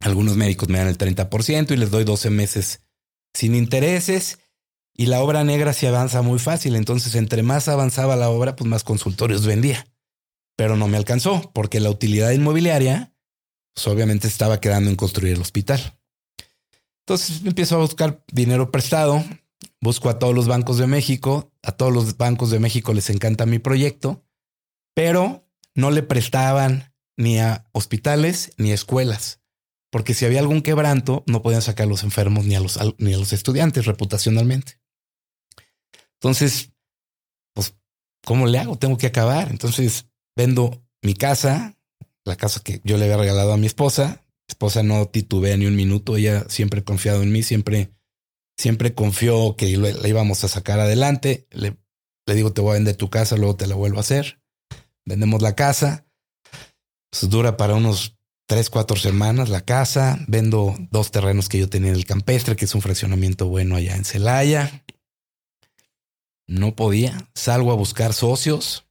Algunos 0.00 0.36
médicos 0.36 0.68
me 0.68 0.78
dan 0.78 0.88
el 0.88 0.98
30% 0.98 1.72
y 1.72 1.76
les 1.76 1.90
doy 1.90 2.04
12 2.04 2.30
meses 2.30 2.82
sin 3.34 3.54
intereses 3.54 4.38
y 4.98 5.06
la 5.06 5.22
obra 5.22 5.44
negra 5.44 5.72
se 5.72 5.88
avanza 5.88 6.20
muy 6.20 6.38
fácil. 6.38 6.76
Entonces, 6.76 7.14
entre 7.14 7.42
más 7.42 7.68
avanzaba 7.68 8.16
la 8.16 8.28
obra, 8.28 8.54
pues 8.54 8.68
más 8.68 8.84
consultorios 8.84 9.46
vendía. 9.46 9.86
Pero 10.56 10.76
no 10.76 10.88
me 10.88 10.98
alcanzó 10.98 11.50
porque 11.54 11.80
la 11.80 11.88
utilidad 11.88 12.32
inmobiliaria, 12.32 13.14
pues 13.74 13.86
obviamente 13.86 14.28
estaba 14.28 14.60
quedando 14.60 14.90
en 14.90 14.96
construir 14.96 15.32
el 15.34 15.40
hospital. 15.40 15.98
Entonces 17.06 17.40
empiezo 17.46 17.76
a 17.76 17.78
buscar 17.78 18.22
dinero 18.30 18.70
prestado 18.70 19.24
busco 19.80 20.08
a 20.08 20.18
todos 20.18 20.34
los 20.34 20.46
bancos 20.46 20.78
de 20.78 20.86
México, 20.86 21.52
a 21.62 21.72
todos 21.72 21.92
los 21.92 22.16
bancos 22.16 22.50
de 22.50 22.58
México 22.58 22.92
les 22.92 23.10
encanta 23.10 23.46
mi 23.46 23.58
proyecto, 23.58 24.24
pero 24.94 25.48
no 25.74 25.90
le 25.90 26.02
prestaban 26.02 26.94
ni 27.16 27.38
a 27.38 27.68
hospitales 27.72 28.52
ni 28.56 28.70
a 28.70 28.74
escuelas, 28.74 29.40
porque 29.90 30.14
si 30.14 30.24
había 30.24 30.40
algún 30.40 30.62
quebranto 30.62 31.24
no 31.26 31.42
podían 31.42 31.62
sacar 31.62 31.86
a 31.86 31.90
los 31.90 32.02
enfermos 32.02 32.44
ni 32.44 32.54
a 32.54 32.60
los, 32.60 32.78
ni 32.98 33.14
a 33.14 33.18
los 33.18 33.32
estudiantes 33.32 33.86
reputacionalmente. 33.86 34.80
Entonces, 36.20 36.72
pues, 37.54 37.74
¿cómo 38.24 38.46
le 38.46 38.58
hago? 38.58 38.76
Tengo 38.76 38.98
que 38.98 39.06
acabar. 39.06 39.50
Entonces, 39.50 40.06
vendo 40.36 40.84
mi 41.02 41.14
casa, 41.14 41.76
la 42.24 42.36
casa 42.36 42.60
que 42.62 42.80
yo 42.84 42.96
le 42.96 43.04
había 43.04 43.16
regalado 43.16 43.52
a 43.52 43.56
mi 43.56 43.66
esposa. 43.66 44.24
Mi 44.48 44.52
esposa 44.52 44.82
no 44.82 45.06
titubea 45.06 45.56
ni 45.56 45.66
un 45.66 45.76
minuto, 45.76 46.16
ella 46.16 46.44
siempre 46.48 46.80
ha 46.80 46.84
confiado 46.84 47.22
en 47.22 47.32
mí, 47.32 47.42
siempre 47.42 47.92
siempre 48.58 48.92
confió 48.92 49.56
que 49.56 49.76
la 49.76 50.08
íbamos 50.08 50.44
a 50.44 50.48
sacar 50.48 50.80
adelante. 50.80 51.46
Le, 51.50 51.76
digo, 52.26 52.52
te 52.52 52.60
voy 52.60 52.72
a 52.72 52.74
vender 52.74 52.96
tu 52.96 53.08
casa, 53.08 53.36
luego 53.36 53.56
te 53.56 53.66
la 53.66 53.76
vuelvo 53.76 53.98
a 53.98 54.00
hacer. 54.00 54.42
Vendemos 55.06 55.40
la 55.40 55.54
casa. 55.54 56.04
Pues 57.10 57.30
dura 57.30 57.56
para 57.56 57.74
unos 57.74 58.18
tres, 58.46 58.68
cuatro 58.68 58.96
semanas 58.96 59.48
la 59.48 59.62
casa. 59.62 60.18
Vendo 60.26 60.74
dos 60.90 61.10
terrenos 61.10 61.48
que 61.48 61.58
yo 61.58 61.70
tenía 61.70 61.90
en 61.90 61.96
el 61.96 62.04
campestre, 62.04 62.56
que 62.56 62.66
es 62.66 62.74
un 62.74 62.82
fraccionamiento 62.82 63.46
bueno 63.46 63.76
allá 63.76 63.96
en 63.96 64.04
Celaya. 64.04 64.84
No 66.48 66.74
podía. 66.74 67.16
Salgo 67.34 67.70
a 67.70 67.76
buscar 67.76 68.12
socios. 68.12 68.86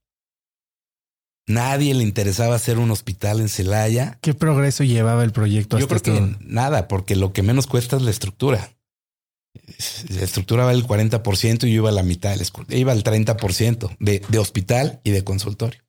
Nadie 1.45 1.93
le 1.93 2.03
interesaba 2.03 2.55
hacer 2.55 2.77
un 2.77 2.91
hospital 2.91 3.41
en 3.41 3.49
Celaya. 3.49 4.17
¿Qué 4.21 4.33
progreso 4.33 4.85
llevaba 4.85 5.23
el 5.25 5.33
proyecto? 5.33 5.77
Yo 5.79 5.87
creo 5.89 6.01
que 6.01 6.37
nada, 6.39 6.87
porque 6.87 7.17
lo 7.17 7.33
que 7.33 7.43
menos 7.43 7.67
cuesta 7.67 7.97
es 7.97 8.01
la 8.03 8.11
estructura 8.11 8.77
la 10.09 10.21
estructura 10.21 10.65
va 10.65 10.71
el 10.71 10.85
40% 10.85 11.67
y 11.67 11.71
yo 11.71 11.81
iba 11.81 11.89
a 11.89 11.93
la 11.93 12.03
mitad, 12.03 12.35
iba 12.69 12.91
al 12.91 13.03
30% 13.03 13.95
de, 13.99 14.21
de 14.27 14.39
hospital 14.39 15.01
y 15.03 15.11
de 15.11 15.23
consultorio. 15.23 15.81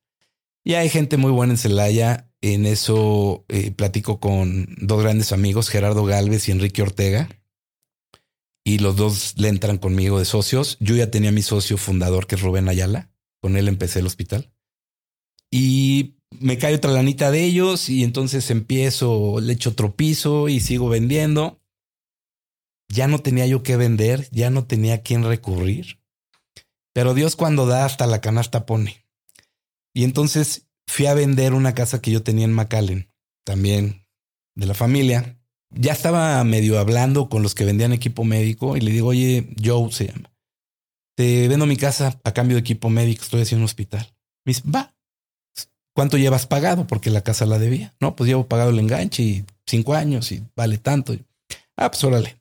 Y 0.65 0.75
hay 0.75 0.89
gente 0.89 1.17
muy 1.17 1.31
buena 1.31 1.55
en 1.55 1.59
Celaya. 1.59 2.25
En 2.41 2.67
eso 2.67 3.45
eh, 3.49 3.73
platico 3.73 4.21
con 4.21 4.69
dos 4.79 5.03
grandes 5.03 5.33
amigos, 5.33 5.71
Gerardo 5.71 6.05
Galvez 6.05 6.49
y 6.49 6.53
Enrique 6.53 6.83
Ortega. 6.83 7.29
Y 8.69 8.79
los 8.79 8.97
dos 8.97 9.35
le 9.39 9.49
entran 9.49 9.79
conmigo 9.79 10.19
de 10.19 10.25
socios. 10.25 10.77
Yo 10.81 10.95
ya 10.95 11.11
tenía 11.11 11.33
mi 11.33 11.43
socio 11.43 11.79
fundador, 11.79 12.27
que 12.27 12.35
es 12.35 12.43
Rubén 12.43 12.69
Ayala. 12.69 13.11
Con 13.41 13.57
él 13.57 13.69
empecé 13.69 14.01
el 14.01 14.07
hospital. 14.07 14.53
Y 15.51 16.17
me 16.39 16.59
cae 16.59 16.75
otra 16.75 16.93
lanita 16.93 17.31
de 17.31 17.45
ellos 17.45 17.89
y 17.89 18.05
entonces 18.05 18.51
empiezo, 18.51 19.41
le 19.41 19.55
echo 19.55 19.71
otro 19.71 19.97
piso 19.97 20.49
y 20.49 20.61
sigo 20.61 20.89
vendiendo 20.91 21.63
ya 22.89 23.07
no 23.07 23.19
tenía 23.21 23.47
yo 23.47 23.63
que 23.63 23.77
vender, 23.77 24.29
ya 24.31 24.51
no 24.51 24.67
tenía 24.67 24.95
a 24.95 25.03
quién 25.03 25.25
recurrir. 25.25 26.01
Pero 26.95 27.15
Dios 27.15 27.37
cuando 27.37 27.67
da 27.67 27.85
hasta 27.85 28.07
la 28.07 28.21
canasta 28.21 28.67
pone. 28.67 29.07
Y 29.95 30.05
entonces 30.05 30.69
fui 30.87 31.07
a 31.07 31.15
vender 31.15 31.53
una 31.53 31.75
casa 31.75 32.01
que 32.01 32.11
yo 32.11 32.23
tenía 32.23 32.47
en 32.47 32.55
McAllen, 32.55 33.13
también 33.45 34.07
de 34.55 34.67
la 34.67 34.75
familia. 34.75 35.38
Ya 35.71 35.93
estaba 35.93 36.43
medio 36.45 36.79
hablando 36.79 37.29
con 37.29 37.43
los 37.43 37.55
que 37.55 37.65
vendían 37.65 37.93
equipo 37.93 38.25
médico 38.25 38.77
y 38.77 38.81
le 38.81 38.91
digo, 38.91 39.09
oye, 39.09 39.49
Joe 39.63 39.93
se 39.93 40.07
llama. 40.07 40.31
Te 41.17 41.49
vendo 41.49 41.67
mi 41.67 41.77
casa 41.77 42.19
a 42.25 42.33
cambio 42.33 42.57
de 42.57 42.61
equipo 42.61 42.91
médico, 42.91 43.23
estoy 43.23 43.43
haciendo 43.43 43.63
un 43.63 43.67
hospital. 43.67 44.15
Me 44.45 44.51
dice, 44.51 44.63
va. 44.69 44.95
¿Cuánto 45.95 46.17
llevas 46.17 46.47
pagado? 46.47 46.87
Porque 46.87 47.11
la 47.11 47.23
casa 47.23 47.45
la 47.45 47.59
debía. 47.59 47.95
No, 48.01 48.15
pues 48.15 48.29
llevo 48.29 48.47
pagado 48.47 48.71
el 48.71 48.79
enganche 48.79 49.23
y 49.23 49.45
cinco 49.67 49.95
años 49.95 50.31
y 50.31 50.45
vale 50.55 50.79
tanto. 50.79 51.17
Ah, 51.77 51.91
pues 51.91 52.03
órale 52.05 52.39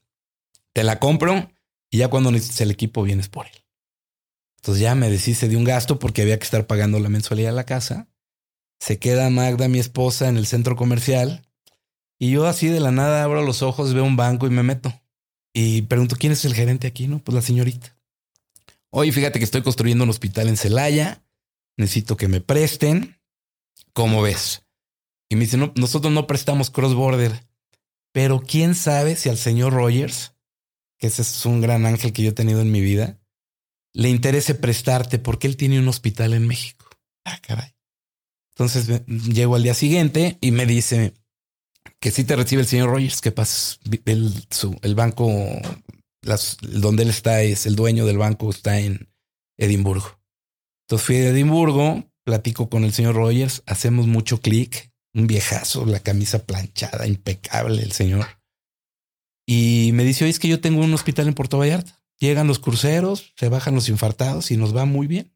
te 0.77 0.83
la 0.83 0.99
compro 0.99 1.49
y 1.89 1.97
ya 1.97 2.07
cuando 2.07 2.29
necesites 2.29 2.61
el 2.61 2.69
equipo 2.69 3.01
vienes 3.01 3.29
por 3.29 3.47
él. 3.47 3.63
Entonces 4.57 4.79
ya 4.79 4.93
me 4.93 5.09
deshice 5.09 5.49
de 5.49 5.57
un 5.57 5.63
gasto 5.63 5.97
porque 5.97 6.21
había 6.21 6.37
que 6.37 6.43
estar 6.43 6.67
pagando 6.67 6.99
la 6.99 7.09
mensualidad 7.09 7.49
de 7.49 7.55
la 7.55 7.63
casa. 7.63 8.07
Se 8.79 8.99
queda 8.99 9.31
Magda, 9.31 9.69
mi 9.69 9.79
esposa, 9.79 10.29
en 10.29 10.37
el 10.37 10.45
centro 10.45 10.75
comercial 10.75 11.46
y 12.19 12.32
yo 12.32 12.47
así 12.47 12.67
de 12.67 12.80
la 12.80 12.91
nada 12.91 13.23
abro 13.23 13.43
los 13.43 13.62
ojos, 13.62 13.93
veo 13.93 14.03
un 14.03 14.15
banco 14.15 14.47
y 14.47 14.49
me 14.49 14.63
meto. 14.63 14.93
Y 15.53 15.84
pregunto, 15.84 16.15
¿quién 16.17 16.34
es 16.34 16.45
el 16.45 16.53
gerente 16.53 16.88
aquí? 16.88 17.08
No, 17.08 17.19
pues 17.19 17.36
la 17.36 17.41
señorita. 17.41 17.95
Oye, 18.89 19.12
fíjate 19.12 19.39
que 19.39 19.45
estoy 19.45 19.63
construyendo 19.63 20.03
un 20.03 20.10
hospital 20.10 20.47
en 20.47 20.58
Celaya. 20.58 21.23
Necesito 21.77 22.17
que 22.17 22.27
me 22.27 22.41
presten. 22.41 23.19
¿Cómo 23.93 24.21
ves? 24.21 24.63
Y 25.30 25.36
me 25.36 25.41
dice, 25.41 25.58
no, 25.58 25.73
nosotros 25.75 26.13
no 26.13 26.27
prestamos 26.27 26.69
cross 26.69 26.93
border, 26.93 27.43
pero 28.12 28.41
quién 28.41 28.75
sabe 28.75 29.15
si 29.15 29.30
al 29.30 29.38
señor 29.38 29.73
Rogers 29.73 30.34
que 30.97 31.08
ese 31.08 31.21
es 31.21 31.45
un 31.45 31.62
gran 31.62 31.86
ángel 31.86 32.13
que 32.13 32.23
yo 32.23 32.30
he 32.30 32.34
tenido 32.34 32.62
en 32.62 32.71
mi 32.71 32.82
vida, 32.82 33.19
le 33.93 34.10
interese 34.10 34.56
prestarte 34.56 35.19
porque 35.19 35.47
él 35.47 35.58
tiene 35.58 35.80
un 35.80 35.88
hospital 35.88 36.34
en 36.34 36.47
México. 36.47 36.89
Ah, 37.23 37.39
caray. 37.41 37.75
Entonces 38.51 39.06
llego 39.06 39.56
al 39.56 39.63
día 39.63 39.73
siguiente 39.73 40.38
y 40.41 40.51
me 40.51 40.65
dice, 40.65 41.13
que 42.00 42.12
sí 42.12 42.23
te 42.23 42.36
recibe 42.36 42.62
el 42.62 42.67
señor 42.67 42.89
Rogers, 42.89 43.21
que 43.21 43.32
pasa 43.32 43.78
el, 44.06 44.95
banco, 44.95 45.30
donde 46.62 47.04
él 47.04 47.10
está, 47.10 47.41
es 47.41 47.65
el 47.65 47.76
dueño 47.76 48.06
del 48.06 48.17
banco, 48.17 48.50
está 48.50 48.80
en 48.80 49.10
Edimburgo. 49.58 50.19
Entonces 50.86 51.06
fui 51.06 51.15
a 51.17 51.30
Edimburgo, 51.30 52.04
platico 52.23 52.69
con 52.69 52.84
el 52.84 52.93
señor 52.93 53.15
Rogers, 53.15 53.63
hacemos 53.65 54.08
mucho 54.08 54.41
clic, 54.41 54.91
un 55.13 55.28
viejazo, 55.28 55.86
la 55.86 56.00
camisa 56.00 56.45
planchada, 56.45 57.08
impecable 57.08 57.82
el 57.82 57.91
señor. 57.91 58.28
Y 59.47 59.91
me 59.93 60.04
dice, 60.04 60.26
oye, 60.26 60.32
es 60.32 60.39
que 60.39 60.50
yo 60.50 60.60
tengo 60.60 60.82
un 60.82 60.93
hospital 60.93 61.28
en 61.28 61.34
Puerto 61.34 61.58
Vallarta. 61.58 62.02
Llegan 62.19 62.47
los 62.47 62.60
cruceros, 62.60 63.34
se 63.38 63.47
bajan 63.50 63.76
los 63.76 63.89
infartados 63.89 64.52
y 64.52 64.58
nos 64.58 64.76
va 64.76 64.86
muy 64.86 65.08
bien. 65.08 65.34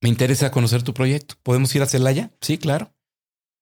Me 0.00 0.08
interesa 0.08 0.50
conocer 0.50 0.82
tu 0.82 0.94
proyecto. 0.94 1.34
¿Podemos 1.42 1.74
ir 1.74 1.82
a 1.82 1.86
Celaya? 1.86 2.30
Sí, 2.40 2.58
claro. 2.58 2.94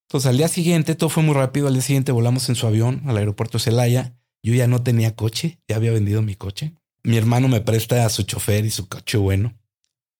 Entonces 0.09 0.31
al 0.31 0.37
día 0.37 0.49
siguiente, 0.49 0.95
todo 0.95 1.11
fue 1.11 1.23
muy 1.23 1.35
rápido. 1.35 1.67
Al 1.67 1.75
día 1.75 1.83
siguiente 1.83 2.13
volamos 2.13 2.49
en 2.49 2.55
su 2.55 2.67
avión 2.67 3.03
al 3.07 3.17
aeropuerto 3.17 3.59
Celaya. 3.59 4.15
Yo 4.43 4.55
ya 4.55 4.67
no 4.67 4.83
tenía 4.83 5.17
coche, 5.17 5.61
ya 5.69 5.77
había 5.77 5.93
vendido 5.93 6.23
mi 6.23 6.37
coche. 6.37 6.75
Mi 7.03 7.17
hermano 7.17 7.49
me 7.49 7.61
presta 7.61 8.05
a 8.05 8.09
su 8.09 8.23
chofer 8.23 8.65
y 8.65 8.71
su 8.71 8.89
coche 8.89 9.19
bueno 9.19 9.55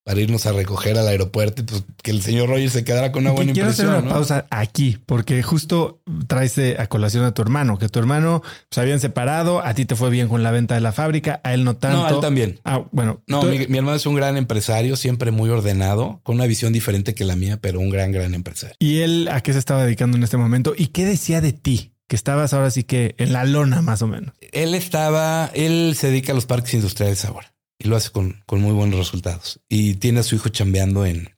para 0.07 0.21
irnos 0.21 0.47
a 0.47 0.53
recoger 0.53 0.97
al 0.97 1.09
aeropuerto 1.09 1.63
y 1.63 1.65
pues 1.65 1.83
que 2.01 2.13
el 2.13 2.23
señor 2.23 2.49
Rogers 2.49 2.73
se 2.73 2.85
quedara 2.85 3.11
con 3.11 3.25
una 3.25 3.33
buena 3.33 3.53
quiero 3.53 3.71
impresión. 3.71 3.89
Quiero 3.89 3.99
hacer 3.99 4.07
una 4.07 4.15
pausa 4.15 4.47
aquí, 4.51 4.99
porque 5.05 5.43
justo 5.43 6.01
traes 6.29 6.57
a 6.79 6.87
colación 6.87 7.25
a 7.25 7.35
tu 7.35 7.43
hermano, 7.43 7.77
que 7.77 7.89
tu 7.89 7.99
hermano 7.99 8.41
se 8.71 8.81
habían 8.81 9.01
separado, 9.01 9.67
a 9.67 9.75
ti 9.75 9.85
te 9.85 9.97
fue 9.97 10.11
bien 10.11 10.29
con 10.29 10.45
la 10.45 10.53
venta 10.53 10.77
de 10.77 10.81
la 10.81 10.93
fábrica, 10.93 11.41
a 11.43 11.55
él 11.55 11.65
no 11.65 11.75
tanto. 11.75 11.99
No, 11.99 12.07
a 12.07 12.11
él 12.11 12.21
también. 12.21 12.61
Ah, 12.65 12.85
bueno. 12.93 13.21
No, 13.27 13.43
mi, 13.43 13.57
hermano 13.57 13.97
es 13.97 14.07
un 14.07 14.15
gran 14.15 14.37
empresario, 14.37 14.95
siempre 14.95 15.33
muy 15.33 15.51
ordenado, 15.51 16.21
con 16.23 16.37
una 16.37 16.47
visión 16.47 16.73
diferente 16.73 17.13
que 17.13 17.25
la 17.25 17.35
mía, 17.35 17.59
pero 17.61 17.81
un 17.81 17.91
gran, 17.91 18.13
gran 18.13 18.33
empresario. 18.33 18.77
¿Y 18.79 19.01
él 19.01 19.29
a 19.33 19.41
qué 19.41 19.55
se 19.55 19.59
estaba 19.59 19.83
dedicando 19.83 20.17
en 20.17 20.23
este 20.23 20.37
momento? 20.37 20.73
¿Y 20.77 20.87
qué 20.87 21.05
decía 21.05 21.41
de 21.41 21.53
ti? 21.53 21.95
Que 22.07 22.15
estabas 22.15 22.53
ahora 22.55 22.71
sí 22.71 22.85
que 22.85 23.17
en 23.19 23.33
la 23.33 23.45
lona, 23.45 23.83
más 23.83 24.03
o 24.03 24.07
menos. 24.07 24.37
Él 24.53 24.77
estaba, 24.77 25.51
él 25.53 25.97
se 25.99 26.11
dedica 26.11 26.31
a 26.31 26.37
los 26.37 26.47
parques 26.47 26.75
industriales 26.75 27.25
ahora 27.25 27.56
y 27.79 27.89
lo 27.89 27.97
hace 27.97 28.11
con, 28.11 28.43
con 28.47 28.61
muy 28.61 28.73
buenos 28.73 28.99
resultados. 28.99 29.61
Y 29.69 29.95
tiene 29.95 30.21
a 30.21 30.23
su 30.23 30.35
hijo 30.35 30.49
chambeando 30.49 31.05
en, 31.07 31.37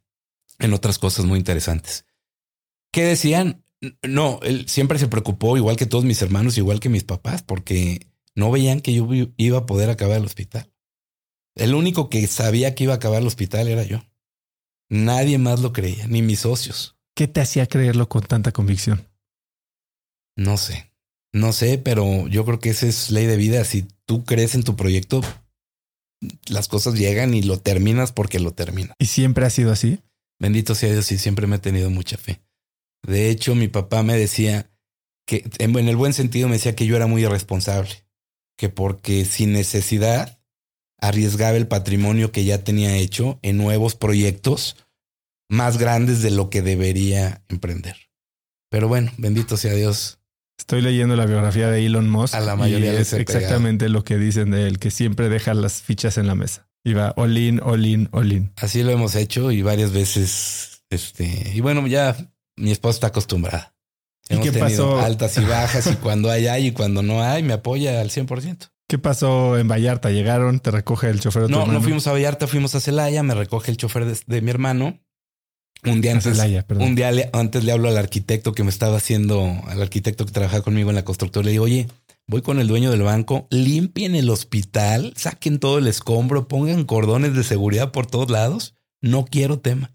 en 0.59 0.73
otras 0.73 0.99
cosas 0.99 1.25
muy 1.25 1.39
interesantes. 1.39 2.05
¿Qué 2.93 3.03
decían? 3.05 3.65
No, 4.03 4.41
él 4.43 4.69
siempre 4.69 4.99
se 4.99 5.09
preocupó, 5.09 5.57
igual 5.57 5.77
que 5.77 5.87
todos 5.87 6.05
mis 6.05 6.21
hermanos, 6.23 6.59
igual 6.59 6.81
que 6.81 6.89
mis 6.89 7.05
papás, 7.05 7.43
porque 7.43 8.09
no 8.35 8.51
veían 8.51 8.81
que 8.81 8.93
yo 8.95 9.09
iba 9.37 9.59
a 9.59 9.67
poder 9.67 9.91
acabar 9.91 10.17
el 10.17 10.25
hospital. 10.25 10.73
El 11.55 11.75
único 11.75 12.09
que 12.09 12.27
sabía 12.27 12.75
que 12.75 12.85
iba 12.85 12.95
a 12.95 12.97
acabar 12.97 13.21
el 13.21 13.27
hospital 13.27 13.69
era 13.69 13.83
yo. 13.83 14.05
Nadie 14.89 15.39
más 15.39 15.61
lo 15.61 15.73
creía, 15.73 16.07
ni 16.07 16.23
mis 16.23 16.41
socios. 16.41 16.97
¿Qué 17.15 17.29
te 17.29 17.41
hacía 17.41 17.67
creerlo 17.67 18.09
con 18.09 18.23
tanta 18.23 18.53
convicción? 18.53 19.09
No 20.37 20.57
sé, 20.57 20.93
no 21.33 21.53
sé, 21.53 21.79
pero 21.79 22.29
yo 22.29 22.45
creo 22.45 22.61
que 22.61 22.71
esa 22.71 22.87
es 22.87 23.11
ley 23.11 23.27
de 23.27 23.37
vida. 23.37 23.65
Si 23.65 23.87
tú 24.07 24.25
crees 24.25 24.55
en 24.55 24.63
tu 24.63 24.77
proyecto, 24.77 25.21
las 26.49 26.69
cosas 26.69 26.95
llegan 26.95 27.35
y 27.35 27.43
lo 27.43 27.59
terminas 27.59 28.13
porque 28.13 28.41
lo 28.41 28.53
terminas. 28.53 28.95
¿Y 28.99 29.07
siempre 29.07 29.47
ha 29.47 29.51
sido 29.51 29.73
así? 29.73 30.01
Bendito 30.39 30.75
sea 30.75 30.93
Dios 30.93 31.11
y 31.13 31.19
siempre 31.19 31.47
me 31.47 31.57
he 31.57 31.61
tenido 31.61 31.91
mucha 31.91 32.17
fe. 32.17 32.41
De 33.03 33.31
hecho, 33.31 33.55
mi 33.55 33.69
papá 33.69 34.03
me 34.03 34.17
decía 34.17 34.71
que, 35.27 35.49
en 35.59 35.77
el 35.77 35.97
buen 35.97 36.13
sentido, 36.13 36.49
me 36.49 36.55
decía 36.55 36.75
que 36.75 36.87
yo 36.87 36.97
era 36.97 37.07
muy 37.07 37.25
irresponsable, 37.25 38.05
que 38.57 38.69
porque 38.69 39.25
sin 39.25 39.53
necesidad 39.53 40.41
arriesgaba 41.01 41.57
el 41.57 41.69
patrimonio 41.69 42.33
que 42.33 42.45
ya 42.45 42.65
tenía 42.65 42.97
hecho 42.97 43.39
en 43.43 43.57
nuevos 43.57 43.95
proyectos 43.95 44.77
más 45.49 45.79
grandes 45.79 46.23
de 46.23 46.31
lo 46.31 46.51
que 46.51 46.63
debería 46.63 47.43
emprender. 47.49 47.97
Pero 48.71 48.89
bueno, 48.89 49.13
bendito 49.17 49.57
sea 49.57 49.75
Dios, 49.75 50.18
Estoy 50.59 50.83
leyendo 50.83 51.17
la 51.17 51.25
biografía 51.27 51.71
de 51.71 51.87
Elon 51.87 52.11
Musk. 52.11 52.35
A 52.35 52.41
la 52.41 52.57
mayoría 52.57 52.93
y 52.93 52.97
es 52.97 53.13
exactamente 53.13 53.89
lo 53.89 54.05
que 54.05 54.19
dicen 54.19 54.51
de 54.51 54.67
él, 54.67 54.79
que 54.79 54.91
siempre 54.91 55.29
deja 55.29 55.55
las 55.55 55.81
fichas 55.83 56.19
en 56.19 56.27
la 56.27 56.35
mesa. 56.35 56.69
Y 56.85 56.93
va 56.95 57.13
all 57.17 57.37
in, 57.39 57.61
all 57.63 57.85
in, 57.87 58.09
all 58.13 58.31
in. 58.33 58.53
Así 58.57 58.83
lo 58.83 58.91
hemos 58.91 59.15
hecho 59.15 59.51
y 59.51 59.63
varias 59.63 59.93
veces. 59.93 60.83
Este, 60.91 61.53
y 61.55 61.61
bueno, 61.61 61.87
ya 61.87 62.17
mi 62.57 62.71
esposa 62.71 62.97
está 62.97 63.07
acostumbrada. 63.09 63.75
¿Y 64.29 64.39
qué 64.41 64.53
pasó? 64.53 64.99
Altas 64.99 65.39
y 65.39 65.45
bajas 65.45 65.87
y 65.87 65.97
cuando 66.03 66.31
hay, 66.31 66.49
hay 66.49 66.67
y 66.69 66.73
cuando 66.73 67.03
no 67.03 67.23
hay, 67.23 67.43
me 67.43 67.55
apoya 67.55 68.01
al 68.01 68.11
100%. 68.11 68.71
¿Qué 68.89 68.99
pasó 68.99 69.59
en 69.59 69.69
Vallarta? 69.69 70.11
¿Llegaron? 70.11 70.61
¿Te 70.61 70.71
recoge 70.71 71.09
el 71.11 71.21
chofer 71.21 71.43
de 71.43 71.49
tu 71.49 71.53
No, 71.53 71.61
hermano? 71.61 71.79
no 71.79 71.85
fuimos 71.85 72.07
a 72.07 72.13
Vallarta, 72.13 72.47
fuimos 72.47 72.75
a 72.75 72.81
Celaya, 72.81 73.23
me 73.23 73.35
recoge 73.35 73.71
el 73.71 73.77
chofer 73.77 74.07
de 74.07 74.41
mi 74.41 74.51
hermano 74.51 74.99
un 75.85 76.01
día 76.01 76.13
antes, 76.13 76.39
un 76.69 76.95
día 76.95 77.13
le, 77.13 77.31
antes 77.33 77.65
le 77.65 77.73
hablo 77.73 77.89
al 77.89 77.97
arquitecto 77.97 78.53
que 78.53 78.65
me 78.65 78.71
estaba 78.71 78.97
haciendo, 78.97 79.63
al 79.67 79.81
arquitecto 79.81 80.27
que 80.27 80.33
trabajaba 80.33 80.63
conmigo 80.63 80.91
en 80.91 80.97
la 80.97 81.05
constructora. 81.05 81.45
Le 81.45 81.53
digo, 81.53 81.65
oye, 81.65 81.89
voy 82.27 82.43
con 82.43 82.59
el 82.59 82.67
dueño 82.67 82.91
del 82.91 83.03
banco, 83.03 83.47
limpien 83.51 84.15
el 84.15 84.31
hospital, 84.31 85.15
saquen 85.17 85.59
todo 85.59 85.79
el 85.79 85.87
escombro, 85.87 86.49
pongan 86.49 86.85
cordones 86.85 87.35
de 87.35 87.45
seguridad 87.45 87.93
por 87.93 88.07
todos 88.07 88.31
lados. 88.31 88.75
No 89.01 89.25
quiero 89.25 89.61
tema. 89.61 89.95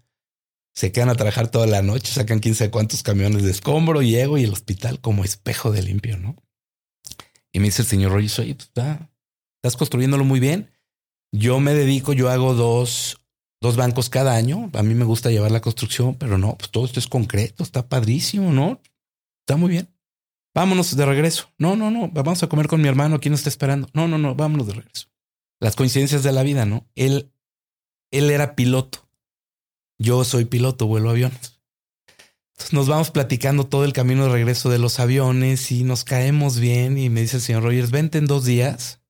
Se 0.74 0.90
quedan 0.90 1.10
a 1.10 1.14
trabajar 1.14 1.48
toda 1.48 1.66
la 1.66 1.82
noche, 1.82 2.12
sacan 2.12 2.40
15 2.40 2.70
cuántos 2.70 3.02
camiones 3.02 3.42
de 3.42 3.50
escombro, 3.50 4.02
llego 4.02 4.38
y 4.38 4.44
el 4.44 4.52
hospital 4.52 5.00
como 5.00 5.22
espejo 5.22 5.70
de 5.70 5.82
limpio, 5.82 6.18
¿no? 6.18 6.36
Y 7.52 7.60
me 7.60 7.66
dice 7.66 7.82
el 7.82 7.88
señor 7.88 8.12
Rogers, 8.12 8.38
oye, 8.40 8.56
pues, 8.56 8.68
estás 8.68 9.76
construyéndolo 9.76 10.24
muy 10.24 10.40
bien. 10.40 10.70
Yo 11.30 11.60
me 11.60 11.74
dedico, 11.74 12.12
yo 12.12 12.30
hago 12.30 12.54
dos 12.54 13.23
dos 13.60 13.76
bancos 13.76 14.10
cada 14.10 14.34
año. 14.34 14.70
A 14.74 14.82
mí 14.82 14.94
me 14.94 15.04
gusta 15.04 15.30
llevar 15.30 15.50
la 15.50 15.60
construcción, 15.60 16.14
pero 16.14 16.38
no, 16.38 16.56
pues 16.56 16.70
todo 16.70 16.84
esto 16.84 17.00
es 17.00 17.06
concreto, 17.06 17.62
está 17.62 17.88
padrísimo, 17.88 18.52
¿no? 18.52 18.80
Está 19.40 19.56
muy 19.56 19.70
bien. 19.70 19.88
Vámonos 20.54 20.96
de 20.96 21.04
regreso. 21.04 21.50
No, 21.58 21.74
no, 21.76 21.90
no, 21.90 22.08
vamos 22.08 22.42
a 22.42 22.48
comer 22.48 22.68
con 22.68 22.80
mi 22.80 22.88
hermano, 22.88 23.20
¿quién 23.20 23.32
nos 23.32 23.40
está 23.40 23.50
esperando? 23.50 23.88
No, 23.92 24.06
no, 24.06 24.18
no, 24.18 24.34
vámonos 24.34 24.66
de 24.66 24.74
regreso. 24.74 25.08
Las 25.60 25.76
coincidencias 25.76 26.22
de 26.22 26.32
la 26.32 26.42
vida, 26.42 26.64
¿no? 26.64 26.86
Él, 26.94 27.32
él 28.10 28.30
era 28.30 28.54
piloto. 28.54 29.08
Yo 29.98 30.24
soy 30.24 30.44
piloto, 30.44 30.86
vuelo 30.86 31.10
aviones. 31.10 31.60
Entonces 32.54 32.72
nos 32.72 32.88
vamos 32.88 33.10
platicando 33.10 33.66
todo 33.66 33.84
el 33.84 33.92
camino 33.92 34.24
de 34.24 34.32
regreso 34.32 34.70
de 34.70 34.78
los 34.78 35.00
aviones 35.00 35.72
y 35.72 35.82
nos 35.82 36.04
caemos 36.04 36.60
bien 36.60 36.98
y 36.98 37.10
me 37.10 37.20
dice 37.20 37.36
el 37.36 37.42
señor 37.42 37.64
Rogers, 37.64 37.90
vente 37.90 38.18
en 38.18 38.26
dos 38.26 38.44
días, 38.44 39.00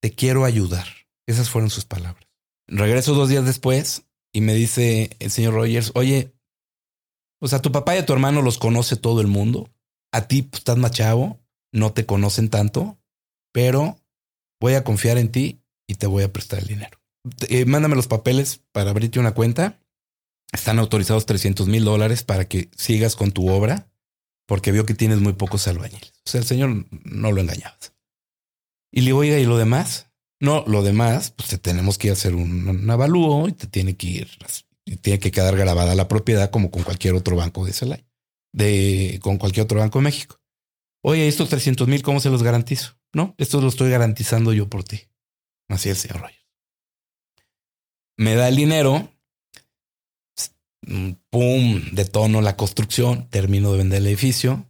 te 0.00 0.12
quiero 0.12 0.44
ayudar. 0.44 0.86
Esas 1.26 1.48
fueron 1.48 1.70
sus 1.70 1.84
palabras. 1.84 2.27
Regreso 2.68 3.14
dos 3.14 3.28
días 3.28 3.44
después 3.44 4.04
y 4.32 4.42
me 4.42 4.54
dice 4.54 5.10
el 5.18 5.30
señor 5.30 5.54
Rogers, 5.54 5.92
oye, 5.94 6.32
o 7.40 7.48
sea, 7.48 7.62
tu 7.62 7.72
papá 7.72 7.94
y 7.94 7.98
a 7.98 8.06
tu 8.06 8.12
hermano 8.12 8.42
los 8.42 8.58
conoce 8.58 8.96
todo 8.96 9.20
el 9.20 9.26
mundo. 9.26 9.70
A 10.12 10.28
ti 10.28 10.42
pues, 10.42 10.60
estás 10.60 10.76
más 10.76 10.90
chavo, 10.90 11.40
no 11.72 11.92
te 11.92 12.06
conocen 12.06 12.50
tanto, 12.50 12.98
pero 13.52 13.98
voy 14.60 14.74
a 14.74 14.84
confiar 14.84 15.18
en 15.18 15.30
ti 15.30 15.62
y 15.86 15.94
te 15.94 16.06
voy 16.06 16.24
a 16.24 16.32
prestar 16.32 16.60
el 16.60 16.66
dinero. 16.66 16.98
Eh, 17.48 17.64
mándame 17.64 17.96
los 17.96 18.06
papeles 18.06 18.62
para 18.72 18.90
abrirte 18.90 19.18
una 19.18 19.32
cuenta. 19.32 19.80
Están 20.52 20.78
autorizados 20.78 21.26
300 21.26 21.68
mil 21.68 21.84
dólares 21.84 22.22
para 22.22 22.46
que 22.46 22.70
sigas 22.76 23.16
con 23.16 23.32
tu 23.32 23.48
obra, 23.48 23.90
porque 24.46 24.72
vio 24.72 24.86
que 24.86 24.94
tienes 24.94 25.20
muy 25.20 25.34
pocos 25.34 25.68
albañiles. 25.68 26.12
O 26.24 26.30
sea, 26.30 26.40
el 26.40 26.46
señor 26.46 26.86
no 27.04 27.32
lo 27.32 27.40
engañabas. 27.40 27.92
Y 28.90 29.00
le 29.00 29.06
digo, 29.06 29.18
oiga, 29.18 29.38
¿y 29.38 29.44
lo 29.44 29.58
demás? 29.58 30.07
No, 30.40 30.64
lo 30.66 30.82
demás, 30.82 31.32
pues 31.32 31.48
te 31.48 31.58
tenemos 31.58 31.98
que 31.98 32.10
hacer 32.10 32.34
un, 32.34 32.88
avalúo 32.88 33.48
y 33.48 33.52
te 33.52 33.66
tiene 33.66 33.96
que 33.96 34.06
ir, 34.06 34.30
y 34.84 34.96
tiene 34.96 35.18
que 35.18 35.32
quedar 35.32 35.56
grabada 35.56 35.96
la 35.96 36.06
propiedad 36.06 36.50
como 36.50 36.70
con 36.70 36.84
cualquier 36.84 37.14
otro 37.14 37.34
banco 37.34 37.64
de 37.64 37.72
Celaya, 37.72 38.06
de 38.52 39.18
con 39.20 39.36
cualquier 39.38 39.64
otro 39.64 39.80
banco 39.80 39.98
de 39.98 40.04
México. 40.04 40.40
Oye, 41.02 41.26
estos 41.26 41.48
300 41.48 41.88
mil, 41.88 42.02
¿cómo 42.02 42.20
se 42.20 42.30
los 42.30 42.42
garantizo? 42.42 42.96
No, 43.12 43.34
esto 43.38 43.60
lo 43.60 43.68
estoy 43.68 43.90
garantizando 43.90 44.52
yo 44.52 44.68
por 44.68 44.84
ti. 44.84 45.08
Así 45.68 45.90
es, 45.90 45.98
señor 45.98 46.20
Rogers. 46.20 46.46
Me 48.16 48.34
da 48.34 48.48
el 48.48 48.56
dinero, 48.56 49.08
pum, 51.30 51.82
detono 51.92 52.40
la 52.42 52.56
construcción, 52.56 53.28
termino 53.28 53.72
de 53.72 53.78
vender 53.78 53.98
el 53.98 54.08
edificio, 54.08 54.66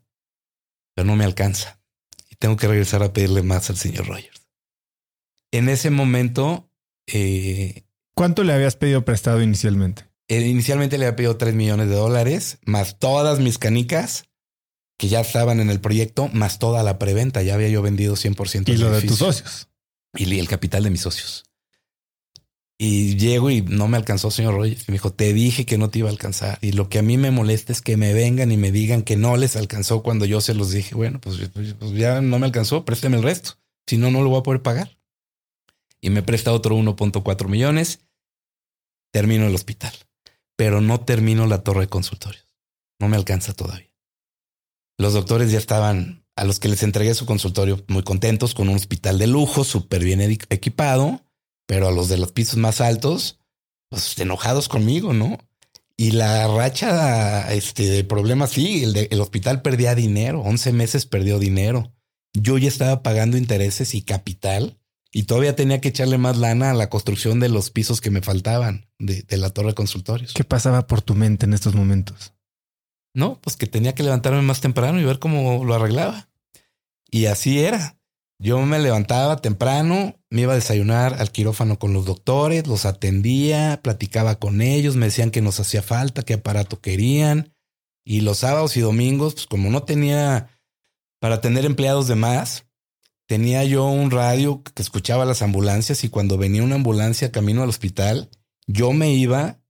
pero 0.95 1.07
no 1.07 1.17
me 1.17 1.25
alcanza. 1.25 1.81
Y 2.31 2.37
tengo 2.37 2.57
que 2.57 2.69
regresar 2.69 3.03
a 3.03 3.13
pedirle 3.13 3.43
más 3.43 3.69
al 3.71 3.77
señor 3.77 4.07
Rogers 4.07 4.38
en 5.53 5.69
ese 5.69 5.91
momento... 5.91 6.71
Eh, 7.07 7.85
¿Cuánto 8.15 8.43
le 8.43 8.53
habías 8.53 8.77
pedido 8.77 9.05
prestado 9.05 9.41
inicialmente? 9.43 10.05
Eh, 10.29 10.41
inicialmente 10.47 10.99
le 10.99 11.07
había 11.07 11.16
pedido 11.16 11.37
3 11.37 11.55
millones 11.55 11.89
de 11.89 11.95
dólares, 11.95 12.59
más 12.64 12.99
todas 12.99 13.41
mis 13.41 13.59
canicas 13.59 14.25
que 14.99 15.09
ya 15.09 15.20
estaban 15.20 15.61
en 15.61 15.70
el 15.70 15.81
proyecto, 15.81 16.29
más 16.29 16.59
toda 16.59 16.83
la 16.83 16.99
preventa. 16.99 17.43
Ya 17.43 17.55
había 17.55 17.68
yo 17.68 17.81
vendido 17.81 18.14
100%. 18.14 18.68
Y 18.68 18.77
lo 18.77 18.91
de 18.91 19.03
tus 19.03 19.18
socios. 19.18 19.68
Y 20.14 20.39
el 20.39 20.49
capital 20.49 20.83
de 20.83 20.91
mis 20.91 21.01
socios. 21.01 21.45
Y 22.81 23.16
llego 23.16 23.51
y 23.51 23.62
no 23.62 23.89
me 23.89 23.97
alcanzó, 23.97 24.31
señor 24.31 24.55
Rogers. 24.55 24.89
me 24.89 24.93
dijo, 24.93 25.12
te 25.12 25.33
dije 25.33 25.66
que 25.66 25.79
no 25.79 25.89
te 25.91 26.01
iba 26.01 26.09
a 26.09 26.12
alcanzar. 26.12 26.59
Y 26.61 26.72
lo 26.72 26.89
que 26.89 26.99
a 26.99 27.03
mí 27.03 27.16
me 27.16 27.31
molesta 27.31 27.72
es 27.72 27.81
que 27.81 27.97
me 27.97 28.12
vengan 28.12 28.53
y 28.53 28.57
me 28.57 28.72
digan 28.72 29.03
que 29.03 29.16
no 29.16 29.37
les 29.37 29.57
alcanzó 29.57 30.03
cuando 30.03 30.27
yo 30.27 30.41
se 30.41 30.55
los 30.55 30.72
dije. 30.72 30.95
Bueno, 30.95 31.20
pues, 31.20 31.37
pues, 31.53 31.75
pues 31.75 31.93
ya 31.93 32.20
no 32.20 32.39
me 32.39 32.47
alcanzó, 32.47 32.85
présteme 32.85 33.16
el 33.16 33.22
resto. 33.22 33.53
Si 33.87 33.97
no, 33.97 34.11
no 34.11 34.22
lo 34.22 34.31
voy 34.31 34.41
a 34.41 34.43
poder 34.43 34.62
pagar 34.62 34.97
y 36.01 36.11
me 36.11 36.22
presta 36.22 36.53
otro 36.53 36.76
1.4 36.76 37.49
millones, 37.49 38.01
termino 39.12 39.46
el 39.46 39.55
hospital, 39.55 39.92
pero 40.57 40.80
no 40.80 41.01
termino 41.01 41.46
la 41.46 41.62
torre 41.62 41.82
de 41.82 41.88
consultorios. 41.88 42.49
No 43.01 43.09
me 43.09 43.16
alcanza 43.16 43.55
todavía. 43.55 43.92
Los 44.99 45.12
doctores 45.12 45.53
ya 45.53 45.59
estaban 45.59 46.24
a 46.36 46.44
los 46.44 46.61
que 46.61 46.68
les 46.68 46.82
entregué 46.82 47.14
su 47.14 47.26
consultorio 47.26 47.84
muy 47.88 48.03
contentos 48.03 48.55
con 48.55 48.68
un 48.68 48.76
hospital 48.76 49.18
de 49.18 49.26
lujo, 49.26 49.64
súper 49.64 50.05
bien 50.05 50.20
equipado, 50.20 51.24
pero 51.66 51.88
a 51.88 51.92
los 51.92 52.09
de 52.09 52.18
los 52.18 52.32
pisos 52.32 52.57
más 52.57 52.80
altos, 52.80 53.40
pues 53.88 54.18
enojados 54.18 54.68
conmigo, 54.68 55.12
¿no? 55.12 55.38
Y 55.96 56.12
la 56.12 56.46
racha 56.46 57.53
este, 57.53 57.88
de 57.88 58.05
problemas, 58.05 58.51
sí, 58.51 58.84
el, 58.84 59.09
el 59.11 59.20
hospital 59.20 59.62
perdía 59.62 59.96
dinero, 59.96 60.40
11 60.42 60.72
meses 60.72 61.07
perdió 61.07 61.40
dinero. 61.40 61.92
Yo 62.32 62.57
ya 62.57 62.68
estaba 62.68 63.03
pagando 63.03 63.36
intereses 63.36 63.94
y 63.94 64.03
capital 64.03 64.78
y 65.11 65.25
todavía 65.25 65.57
tenía 65.57 65.81
que 65.81 65.89
echarle 65.89 66.19
más 66.19 66.37
lana 66.37 66.71
a 66.71 66.75
la 66.75 66.91
construcción 66.91 67.41
de 67.41 67.49
los 67.49 67.71
pisos 67.71 68.01
que 68.01 68.11
me 68.11 68.21
faltaban 68.21 68.89
de, 68.99 69.23
de 69.23 69.37
la 69.37 69.51
torre 69.51 69.69
de 69.69 69.75
consultorios. 69.75 70.35
¿Qué 70.35 70.45
pasaba 70.45 70.87
por 70.87 71.03
tu 71.03 71.15
mente 71.15 71.47
en 71.47 71.55
estos 71.55 71.75
momentos? 71.75 72.35
No, 73.15 73.41
pues 73.41 73.57
que 73.57 73.67
tenía 73.67 73.95
que 73.95 74.03
levantarme 74.03 74.43
más 74.43 74.61
temprano 74.61 75.01
y 75.01 75.05
ver 75.05 75.19
cómo 75.19 75.65
lo 75.65 75.75
arreglaba. 75.75 76.29
Y 77.11 77.27
así 77.27 77.61
era. 77.61 77.99
Yo 78.41 78.61
me 78.61 78.79
levantaba 78.79 79.39
temprano, 79.39 80.15
me 80.31 80.43
iba 80.43 80.53
a 80.53 80.57
desayunar 80.57 81.15
al 81.15 81.33
quirófano 81.33 81.81
con 81.81 81.93
los 81.93 82.05
doctores, 82.05 82.69
los 82.69 82.85
atendía, 82.85 83.81
platicaba 83.83 84.37
con 84.37 84.61
ellos, 84.61 84.95
me 84.95 85.07
decían 85.07 85.33
que 85.33 85.41
nos 85.41 85.59
hacía 85.59 85.83
falta, 85.83 86.23
qué 86.23 86.35
aparato 86.35 86.81
querían. 86.81 87.53
Y 88.05 88.21
los 88.21 88.39
sábados 88.39 88.77
y 88.77 88.81
domingos, 88.81 89.35
pues 89.35 89.47
como 89.47 89.71
no 89.71 89.83
tenía 89.83 90.51
para 91.21 91.41
tener 91.41 91.65
empleados 91.65 92.07
de 92.07 92.15
más, 92.15 92.68
tenía 93.29 93.62
yo 93.62 93.87
un 93.87 94.11
radio 94.11 94.62
que 94.62 94.83
escuchaba 94.83 95.26
las 95.26 95.43
ambulancias 95.43 96.03
y 96.03 96.09
cuando 96.09 96.39
venía 96.39 96.62
una 96.62 96.76
ambulancia 96.76 97.31
camino 97.31 97.62
al 97.62 97.68
hospital, 97.68 98.31
yo 98.66 98.93
me 98.93 99.12
iba 99.12 99.61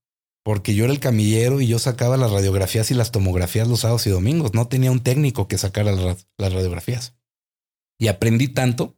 porque 0.44 0.74
yo 0.74 0.84
era 0.84 0.92
el 0.92 1.00
camillero 1.00 1.60
y 1.60 1.66
yo 1.66 1.80
sacaba 1.80 2.16
las 2.16 2.30
radiografías 2.30 2.90
y 2.92 2.94
las 2.94 3.10
tomografías 3.10 3.66
los 3.66 3.80
sábados 3.80 4.06
y 4.06 4.10
domingos. 4.10 4.54
No 4.54 4.68
tenía 4.68 4.92
un 4.92 5.00
técnico 5.00 5.48
que 5.48 5.58
sacara 5.58 5.92
las 5.92 6.26
radiografías. 6.38 7.14
Y 7.98 8.06
aprendí 8.06 8.46
tanto 8.48 8.96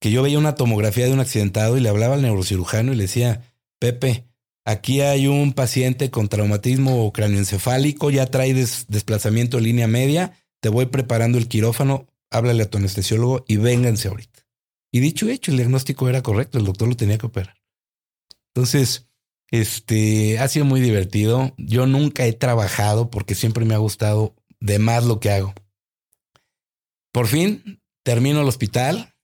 que 0.00 0.12
yo 0.12 0.22
veía 0.22 0.38
una 0.38 0.54
tomografía 0.54 1.06
de 1.06 1.12
un 1.12 1.20
accidentado 1.20 1.76
y 1.76 1.80
le 1.80 1.88
hablaba 1.88 2.14
al 2.14 2.22
neurocirujano 2.22 2.92
y 2.92 2.96
le 2.96 3.02
decía, 3.02 3.54
Pepe, 3.80 4.28
aquí 4.64 5.00
hay 5.00 5.26
un 5.26 5.52
paciente 5.52 6.12
con 6.12 6.28
traumatismo 6.28 7.12
cráneoencefálico, 7.12 8.10
ya 8.10 8.26
trae 8.26 8.54
desplazamiento 8.54 9.58
en 9.58 9.64
línea 9.64 9.88
media, 9.88 10.32
te 10.60 10.68
voy 10.68 10.86
preparando 10.86 11.38
el 11.38 11.48
quirófano, 11.48 12.06
háblale 12.34 12.64
a 12.64 12.70
tu 12.70 12.78
anestesiólogo 12.78 13.44
y 13.48 13.56
vénganse 13.56 14.08
ahorita. 14.08 14.46
Y 14.92 15.00
dicho 15.00 15.28
hecho, 15.28 15.50
el 15.50 15.56
diagnóstico 15.56 16.08
era 16.08 16.22
correcto, 16.22 16.58
el 16.58 16.64
doctor 16.64 16.88
lo 16.88 16.96
tenía 16.96 17.18
que 17.18 17.26
operar. 17.26 17.56
Entonces, 18.54 19.08
este 19.50 20.38
ha 20.38 20.48
sido 20.48 20.64
muy 20.64 20.80
divertido. 20.80 21.54
Yo 21.58 21.86
nunca 21.86 22.26
he 22.26 22.32
trabajado 22.32 23.10
porque 23.10 23.34
siempre 23.34 23.64
me 23.64 23.74
ha 23.74 23.78
gustado 23.78 24.34
de 24.60 24.78
más 24.78 25.04
lo 25.04 25.20
que 25.20 25.30
hago. 25.30 25.54
Por 27.12 27.26
fin 27.26 27.82
termino 28.04 28.40
el 28.40 28.48
hospital. 28.48 29.14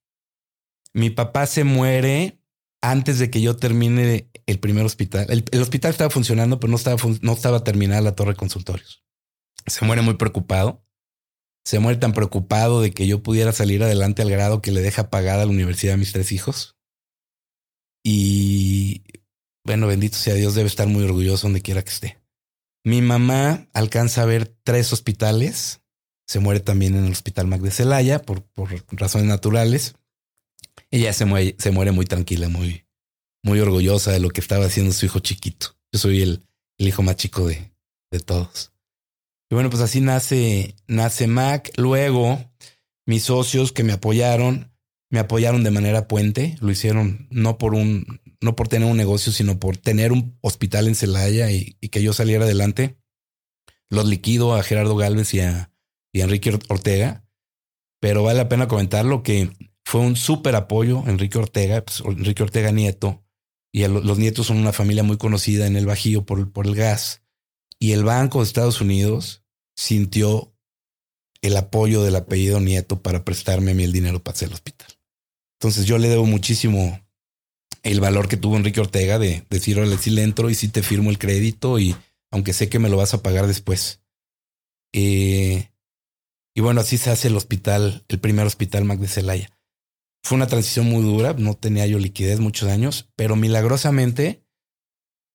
Mi 0.92 1.11
papá 1.11 1.46
se 1.46 1.64
muere 1.64 2.40
antes 2.82 3.18
de 3.18 3.30
que 3.30 3.40
yo 3.40 3.56
termine 3.56 4.30
el 4.46 4.58
primer 4.58 4.84
hospital. 4.84 5.26
El, 5.28 5.61
hospital 5.61 5.90
estaba 5.90 6.11
funcionando, 6.11 6.58
pero 6.58 6.70
no 6.70 6.76
estaba, 6.76 6.96
no 7.22 7.32
estaba 7.32 7.62
terminada 7.62 8.00
la 8.00 8.14
torre 8.14 8.32
de 8.32 8.36
consultorios. 8.36 9.04
Se 9.66 9.84
muere 9.84 10.02
muy 10.02 10.14
preocupado. 10.14 10.84
Se 11.64 11.78
muere 11.78 11.98
tan 11.98 12.12
preocupado 12.12 12.80
de 12.80 12.92
que 12.92 13.06
yo 13.06 13.22
pudiera 13.22 13.52
salir 13.52 13.82
adelante 13.82 14.22
al 14.22 14.30
grado 14.30 14.62
que 14.62 14.72
le 14.72 14.80
deja 14.80 15.11
pagada 15.11 15.44
la 15.44 15.50
universidad 15.50 15.94
a 15.94 15.98
mis 15.98 16.12
tres 16.12 16.32
hijos. 16.32 16.76
Y 18.02 19.02
bueno, 19.64 19.86
bendito 19.86 20.16
sea 20.16 20.34
Dios, 20.34 20.54
debe 20.54 20.68
estar 20.68 20.88
muy 20.88 21.04
orgulloso 21.04 21.46
donde 21.46 21.62
quiera 21.62 21.82
que 21.82 21.90
esté. 21.90 22.18
Mi 22.84 23.02
mamá 23.02 23.68
alcanza 23.72 24.22
a 24.22 24.26
ver 24.26 24.46
tres 24.64 24.92
hospitales. 24.92 25.82
Se 26.26 26.38
muere 26.38 26.61
también 26.61 26.94
en 26.94 27.04
el 27.04 27.12
Hospital 27.12 27.46
Mac 27.46 27.61
de 27.61 27.70
Celaya 27.70 28.22
por, 28.22 28.42
por 28.42 28.70
razones 28.92 29.26
naturales. 29.26 29.96
Ella 30.90 31.12
se 31.12 31.24
muere, 31.24 31.56
se 31.58 31.70
muere 31.70 31.92
muy 31.92 32.06
tranquila, 32.06 32.48
muy, 32.48 32.86
muy 33.42 33.61
orgullosa 33.61 34.12
de 34.12 34.20
lo 34.20 34.30
que 34.30 34.40
estaba 34.40 34.64
haciendo 34.66 34.92
su 34.92 35.06
hijo 35.06 35.18
chiquito. 35.18 35.76
Yo 35.92 35.98
soy 35.98 36.22
el, 36.22 36.46
el 36.78 36.88
hijo 36.88 37.02
más 37.02 37.16
chico 37.16 37.46
de, 37.46 37.72
de 38.11 38.20
todos. 38.20 38.72
Y 39.51 39.55
bueno, 39.55 39.68
pues 39.68 39.82
así 39.82 40.01
nace, 40.01 40.76
nace 40.86 41.26
Mac. 41.26 41.72
Luego, 41.76 42.38
mis 43.05 43.24
socios 43.24 43.72
que 43.72 43.82
me 43.82 43.92
apoyaron, 43.92 44.72
me 45.11 45.18
apoyaron 45.18 45.64
de 45.64 45.72
manera 45.72 46.07
puente. 46.07 46.57
Lo 46.61 46.70
hicieron 46.70 47.26
no 47.30 47.59
por 47.59 47.74
un, 47.74 48.20
no 48.40 48.55
por 48.55 48.68
tener 48.68 48.88
un 48.88 48.96
negocio, 48.96 49.32
sino 49.32 49.59
por 49.59 49.76
tener 49.76 50.12
un 50.12 50.38
hospital 50.40 50.86
en 50.86 50.94
Celaya 50.94 51.51
y, 51.51 51.74
que 51.90 52.03
yo 52.03 52.12
saliera 52.12 52.44
adelante. 52.44 52.96
Los 53.88 54.07
liquido 54.07 54.55
a 54.55 54.62
Gerardo 54.62 54.94
Galvez 54.94 55.34
y 55.34 55.40
a, 55.40 55.72
Enrique 56.12 56.57
Ortega, 56.68 57.24
pero 58.01 58.22
vale 58.22 58.38
la 58.38 58.48
pena 58.48 58.66
comentarlo 58.68 59.22
que 59.22 59.51
fue 59.84 60.01
un 60.01 60.16
súper 60.16 60.57
apoyo 60.57 61.05
Enrique 61.07 61.38
Ortega, 61.38 61.84
pues, 61.84 62.03
Enrique 62.05 62.42
Ortega 62.42 62.72
Nieto, 62.72 63.24
y 63.72 63.86
los 63.86 64.18
nietos 64.18 64.48
son 64.48 64.57
una 64.57 64.72
familia 64.72 65.05
muy 65.05 65.18
conocida 65.18 65.68
en 65.68 65.76
el 65.76 65.86
Bajío 65.86 66.24
por, 66.24 66.53
por 66.53 66.66
el 66.66 66.74
gas. 66.74 67.22
Y 67.78 67.92
el 67.92 68.05
Banco 68.05 68.40
de 68.40 68.44
Estados 68.44 68.80
Unidos 68.80 69.39
sintió 69.81 70.53
el 71.41 71.57
apoyo 71.57 72.03
del 72.03 72.14
apellido 72.14 72.61
Nieto 72.61 73.01
para 73.01 73.24
prestarme 73.24 73.70
a 73.70 73.74
mí 73.74 73.83
el 73.83 73.93
dinero 73.93 74.22
para 74.22 74.35
hacer 74.35 74.49
el 74.49 74.55
hospital. 74.55 74.89
Entonces 75.59 75.87
yo 75.87 75.97
le 75.97 76.11
debo 76.11 76.26
muchísimo 76.26 77.01
el 77.83 77.99
valor 77.99 78.28
que 78.28 78.37
tuvo 78.37 78.59
Enrique 78.59 78.81
Ortega 78.81 79.18
de 79.18 79.47
decir, 79.49 79.78
órale, 79.78 79.97
sí 79.97 80.11
le 80.11 80.22
entro 80.22 80.51
y 80.51 80.55
sí 80.55 80.68
te 80.68 80.83
firmo 80.83 81.09
el 81.09 81.18
crédito 81.18 81.78
y 81.78 81.97
aunque 82.31 82.53
sé 82.53 82.68
que 82.68 82.78
me 82.78 82.91
lo 82.91 82.99
vas 82.99 83.14
a 83.14 83.22
pagar 83.22 83.47
después. 83.47 84.03
Eh, 84.93 85.70
y 86.55 86.61
bueno, 86.61 86.83
así 86.83 86.99
se 86.99 87.09
hace 87.09 87.28
el 87.28 87.37
hospital, 87.37 88.05
el 88.09 88.20
primer 88.20 88.47
hospital 88.47 88.85
Mac 88.85 88.99
de 88.99 89.09
Celaya. 89.09 89.51
Fue 90.22 90.37
una 90.37 90.47
transición 90.47 90.85
muy 90.85 91.03
dura, 91.03 91.33
no 91.33 91.55
tenía 91.55 91.87
yo 91.87 91.99
liquidez 91.99 92.39
muchos 92.39 92.68
años, 92.68 93.09
pero 93.16 93.35
milagrosamente 93.35 94.45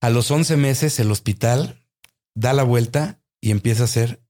a 0.02 0.12
los 0.12 0.30
11 0.30 0.56
meses 0.58 1.00
el 1.00 1.10
hospital 1.10 1.84
da 2.36 2.54
la 2.54 2.62
vuelta 2.62 3.24
y 3.42 3.50
empieza 3.50 3.86
a 3.86 3.88
ser 3.88 4.25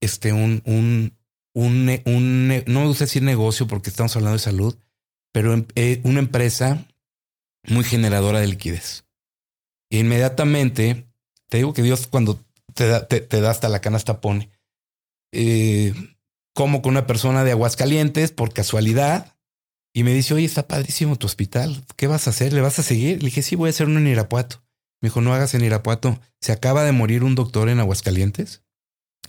este 0.00 0.32
un, 0.32 0.62
un, 0.64 1.16
un, 1.54 2.00
un 2.04 2.48
no 2.66 2.80
me 2.80 2.86
gusta 2.86 3.04
decir 3.04 3.22
negocio 3.22 3.66
porque 3.66 3.90
estamos 3.90 4.14
hablando 4.16 4.36
de 4.36 4.42
salud, 4.42 4.76
pero 5.32 5.52
em, 5.52 5.66
eh, 5.74 6.00
una 6.04 6.20
empresa 6.20 6.86
muy 7.68 7.84
generadora 7.84 8.40
de 8.40 8.48
liquidez. 8.48 9.04
E 9.90 9.98
inmediatamente, 9.98 11.06
te 11.48 11.58
digo 11.58 11.74
que 11.74 11.82
Dios 11.82 12.06
cuando 12.06 12.40
te 12.74 12.86
da, 12.86 13.06
te, 13.06 13.20
da 13.20 13.50
hasta 13.50 13.68
la 13.68 13.80
canasta 13.80 14.20
pone. 14.20 14.50
Eh, 15.32 15.94
como 16.54 16.82
con 16.82 16.92
una 16.92 17.06
persona 17.06 17.44
de 17.44 17.52
Aguascalientes 17.52 18.32
por 18.32 18.52
casualidad 18.52 19.36
y 19.92 20.04
me 20.04 20.12
dice, 20.14 20.34
oye, 20.34 20.44
está 20.44 20.68
padrísimo 20.68 21.16
tu 21.16 21.26
hospital. 21.26 21.84
¿Qué 21.96 22.06
vas 22.06 22.26
a 22.26 22.30
hacer? 22.30 22.52
¿Le 22.52 22.60
vas 22.60 22.78
a 22.78 22.82
seguir? 22.82 23.18
Le 23.22 23.26
dije, 23.26 23.42
sí, 23.42 23.56
voy 23.56 23.68
a 23.68 23.70
hacer 23.70 23.86
uno 23.86 23.98
en 23.98 24.06
Irapuato. 24.06 24.62
Me 25.00 25.08
dijo, 25.08 25.20
no 25.20 25.34
hagas 25.34 25.54
en 25.54 25.64
Irapuato. 25.64 26.20
Se 26.40 26.52
acaba 26.52 26.84
de 26.84 26.92
morir 26.92 27.24
un 27.24 27.34
doctor 27.34 27.68
en 27.68 27.80
Aguascalientes, 27.80 28.62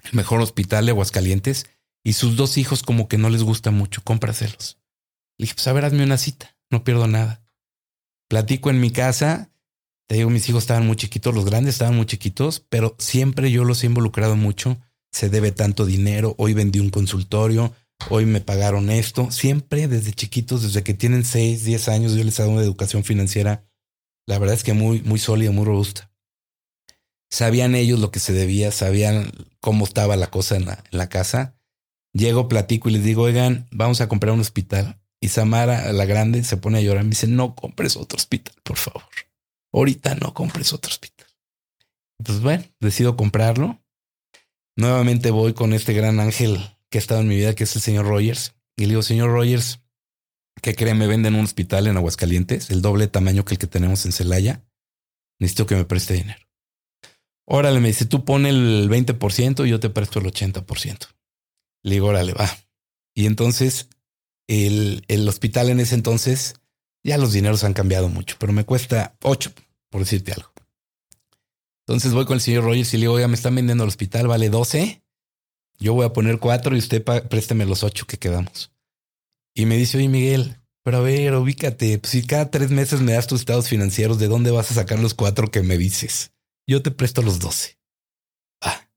el 0.03 0.13
mejor 0.13 0.41
hospital 0.41 0.85
de 0.85 0.91
Aguascalientes, 0.91 1.67
y 2.03 2.13
sus 2.13 2.35
dos 2.35 2.57
hijos 2.57 2.83
como 2.83 3.07
que 3.07 3.17
no 3.17 3.29
les 3.29 3.43
gusta 3.43 3.71
mucho, 3.71 4.01
cómpraselos. 4.03 4.79
Le 5.37 5.43
dije, 5.43 5.55
pues 5.55 5.67
a 5.67 5.73
ver, 5.73 5.85
hazme 5.85 6.03
una 6.03 6.17
cita, 6.17 6.55
no 6.69 6.83
pierdo 6.83 7.07
nada. 7.07 7.43
Platico 8.27 8.69
en 8.69 8.79
mi 8.79 8.91
casa, 8.91 9.51
te 10.07 10.15
digo, 10.15 10.29
mis 10.29 10.47
hijos 10.49 10.63
estaban 10.63 10.85
muy 10.85 10.95
chiquitos, 10.95 11.33
los 11.33 11.45
grandes 11.45 11.75
estaban 11.75 11.95
muy 11.95 12.05
chiquitos, 12.05 12.59
pero 12.69 12.95
siempre 12.99 13.51
yo 13.51 13.63
los 13.63 13.83
he 13.83 13.87
involucrado 13.87 14.35
mucho. 14.35 14.77
Se 15.11 15.29
debe 15.29 15.51
tanto 15.51 15.85
dinero, 15.85 16.35
hoy 16.37 16.53
vendí 16.53 16.79
un 16.79 16.89
consultorio, 16.89 17.73
hoy 18.09 18.25
me 18.25 18.41
pagaron 18.41 18.89
esto. 18.89 19.31
Siempre 19.31 19.87
desde 19.87 20.13
chiquitos, 20.13 20.63
desde 20.63 20.83
que 20.83 20.93
tienen 20.93 21.25
6, 21.25 21.63
10 21.63 21.87
años, 21.89 22.13
yo 22.13 22.23
les 22.23 22.39
hago 22.39 22.51
una 22.51 22.61
educación 22.61 23.03
financiera, 23.03 23.65
la 24.27 24.37
verdad 24.37 24.55
es 24.55 24.63
que 24.63 24.73
muy, 24.73 25.01
muy 25.01 25.19
sólida, 25.19 25.51
muy 25.51 25.65
robusta. 25.65 26.10
Sabían 27.31 27.75
ellos 27.75 27.99
lo 27.99 28.11
que 28.11 28.19
se 28.19 28.33
debía, 28.33 28.71
sabían 28.71 29.31
cómo 29.61 29.85
estaba 29.85 30.17
la 30.17 30.27
cosa 30.27 30.57
en 30.57 30.65
la, 30.65 31.09
casa. 31.09 31.55
Llego, 32.11 32.49
platico 32.49 32.89
y 32.89 32.91
les 32.91 33.03
digo, 33.05 33.23
oigan, 33.23 33.67
vamos 33.71 34.01
a 34.01 34.09
comprar 34.09 34.33
un 34.33 34.41
hospital. 34.41 34.99
Y 35.21 35.29
Samara, 35.29 35.93
la 35.93 36.05
grande, 36.05 36.43
se 36.43 36.57
pone 36.57 36.79
a 36.79 36.81
llorar. 36.81 37.05
Me 37.05 37.11
dice, 37.11 37.27
no 37.27 37.55
compres 37.55 37.95
otro 37.95 38.17
hospital, 38.17 38.53
por 38.63 38.77
favor. 38.77 39.03
Ahorita 39.71 40.15
no 40.15 40.33
compres 40.33 40.73
otro 40.73 40.89
hospital. 40.89 41.27
Entonces, 42.19 42.43
bueno, 42.43 42.65
decido 42.81 43.15
comprarlo. 43.15 43.79
Nuevamente 44.75 45.31
voy 45.31 45.53
con 45.53 45.73
este 45.73 45.93
gran 45.93 46.19
ángel 46.19 46.59
que 46.89 46.97
ha 46.97 46.99
estado 46.99 47.21
en 47.21 47.29
mi 47.29 47.35
vida, 47.35 47.55
que 47.55 47.63
es 47.63 47.75
el 47.77 47.81
señor 47.81 48.07
Rogers. 48.07 48.55
Y 48.75 48.83
le 48.83 48.89
digo, 48.89 49.03
señor 49.03 49.31
Rogers, 49.31 49.79
¿qué 50.61 50.75
cree? 50.75 50.95
Me 50.95 51.07
venden 51.07 51.35
un 51.35 51.45
hospital 51.45 51.87
en 51.87 51.95
Aguascalientes, 51.95 52.71
el 52.71 52.81
doble 52.81 53.07
tamaño 53.07 53.45
que 53.45 53.53
el 53.53 53.59
que 53.59 53.67
tenemos 53.67 54.05
en 54.05 54.11
Celaya. 54.11 54.65
Necesito 55.39 55.65
que 55.65 55.75
me 55.75 55.85
preste 55.85 56.15
dinero. 56.15 56.50
Órale, 57.45 57.79
me 57.79 57.89
dice, 57.89 58.05
tú 58.05 58.23
pone 58.23 58.49
el 58.49 58.89
20% 58.89 59.65
y 59.65 59.69
yo 59.69 59.79
te 59.79 59.89
presto 59.89 60.19
el 60.19 60.25
80%. 60.25 61.07
Le 61.83 61.93
digo, 61.93 62.07
órale, 62.07 62.33
va. 62.33 62.49
Y 63.13 63.25
entonces 63.25 63.89
el, 64.47 65.03
el 65.07 65.27
hospital 65.27 65.69
en 65.69 65.79
ese 65.79 65.95
entonces, 65.95 66.55
ya 67.03 67.17
los 67.17 67.33
dineros 67.33 67.63
han 67.63 67.73
cambiado 67.73 68.09
mucho, 68.09 68.35
pero 68.39 68.53
me 68.53 68.65
cuesta 68.65 69.15
ocho, 69.21 69.51
por 69.89 70.01
decirte 70.01 70.33
algo. 70.33 70.51
Entonces 71.87 72.13
voy 72.13 72.25
con 72.25 72.35
el 72.35 72.41
señor 72.41 72.63
Rogers 72.63 72.93
y 72.93 72.97
le 72.97 73.01
digo, 73.01 73.13
oiga, 73.13 73.27
me 73.27 73.35
están 73.35 73.55
vendiendo 73.55 73.83
el 73.83 73.89
hospital, 73.89 74.27
vale 74.27 74.49
12. 74.49 75.01
yo 75.79 75.93
voy 75.93 76.05
a 76.05 76.13
poner 76.13 76.39
cuatro 76.39 76.75
y 76.75 76.79
usted 76.79 77.03
présteme 77.03 77.65
los 77.65 77.83
ocho 77.83 78.05
que 78.05 78.17
quedamos. 78.17 78.71
Y 79.53 79.65
me 79.65 79.77
dice, 79.77 79.97
oye 79.97 80.07
Miguel, 80.07 80.57
pero 80.83 80.97
a 80.97 81.01
ver, 81.01 81.35
ubícate, 81.35 81.97
pues 81.99 82.11
si 82.11 82.23
cada 82.23 82.49
tres 82.49 82.71
meses 82.71 83.01
me 83.01 83.13
das 83.13 83.27
tus 83.27 83.41
estados 83.41 83.67
financieros, 83.67 84.19
¿de 84.19 84.27
dónde 84.27 84.51
vas 84.51 84.71
a 84.71 84.75
sacar 84.75 84.99
los 84.99 85.13
cuatro 85.13 85.51
que 85.51 85.63
me 85.63 85.77
dices? 85.77 86.31
Yo 86.71 86.81
te 86.81 86.91
presto 86.91 87.21
los 87.21 87.39
doce. 87.39 87.77
Ah. 88.61 88.87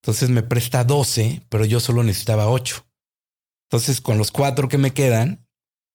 Entonces 0.00 0.30
me 0.30 0.44
presta 0.44 0.84
doce, 0.84 1.44
pero 1.48 1.64
yo 1.64 1.80
solo 1.80 2.04
necesitaba 2.04 2.48
ocho. 2.48 2.86
Entonces 3.68 4.00
con 4.00 4.18
los 4.18 4.30
cuatro 4.30 4.68
que 4.68 4.78
me 4.78 4.92
quedan, 4.92 5.44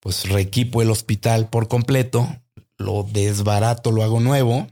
pues 0.02 0.28
reequipo 0.28 0.82
el 0.82 0.92
hospital 0.92 1.50
por 1.50 1.70
completo, 1.70 2.28
lo 2.78 3.04
desbarato, 3.04 3.94
lo 3.94 4.04
hago 4.04 4.20
nuevo. 4.20 4.68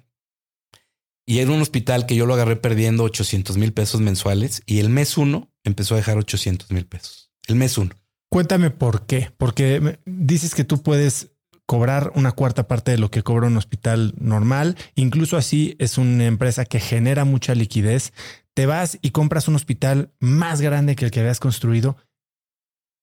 Y 1.26 1.40
era 1.40 1.52
un 1.52 1.62
hospital 1.62 2.06
que 2.06 2.18
yo 2.18 2.26
lo 2.26 2.34
agarré 2.34 2.58
perdiendo 2.58 3.06
800 3.06 3.56
mil 3.56 3.72
pesos 3.72 4.02
mensuales 4.02 4.62
y 4.66 4.80
el 4.80 4.90
mes 4.90 5.18
uno 5.18 5.50
empezó 5.64 5.94
a 5.94 5.98
dejar 5.98 6.18
800 6.18 6.70
mil 6.72 6.86
pesos. 6.86 7.32
El 7.48 7.56
mes 7.56 7.78
uno. 7.78 7.96
Cuéntame 8.30 8.72
por 8.72 9.06
qué, 9.06 9.32
porque 9.38 10.00
dices 10.06 10.54
que 10.54 10.66
tú 10.66 10.84
puedes 10.84 11.30
cobrar 11.66 12.12
una 12.16 12.32
cuarta 12.32 12.68
parte 12.68 12.92
de 12.92 12.98
lo 12.98 13.10
que 13.10 13.24
cobra 13.24 13.48
un 13.48 13.58
hospital 13.58 14.14
normal. 14.18 14.78
Incluso 14.96 15.38
así 15.38 15.76
es 15.80 15.98
una 15.98 16.26
empresa 16.26 16.66
que 16.66 16.80
genera 16.80 17.26
mucha 17.26 17.56
liquidez. 17.56 18.14
Te 18.54 18.66
vas 18.66 18.98
y 19.02 19.12
compras 19.12 19.48
un 19.48 19.56
hospital 19.56 20.12
más 20.20 20.62
grande 20.62 20.96
que 20.96 21.06
el 21.06 21.12
que 21.12 21.20
habías 21.20 21.40
construido. 21.40 21.98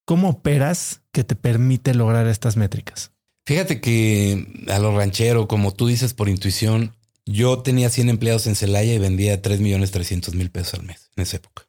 ¿Cómo 0.05 0.31
operas 0.31 1.03
que 1.13 1.25
te 1.25 1.37
permite 1.37 1.95
lograr 1.95 2.27
estas 2.27 2.57
métricas? 2.57 3.13
Fíjate 3.45 3.81
que 3.81 4.65
a 4.69 4.79
lo 4.79 4.97
ranchero, 4.97 5.49
como 5.49 5.73
tú 5.75 5.89
dices 5.89 6.15
por 6.15 6.29
intuición, 6.29 6.95
yo 7.27 7.61
tenía 7.63 7.91
100 7.91 8.09
empleados 8.09 8.47
en 8.47 8.55
Celaya 8.55 8.95
y 8.95 8.99
vendía 8.99 9.43
3 9.43 9.61
millones 9.61 9.91
300 9.91 10.35
mil 10.35 10.51
pesos 10.51 10.75
al 10.75 10.85
mes 10.85 11.11
en 11.17 11.23
esa 11.23 11.37
época. 11.37 11.69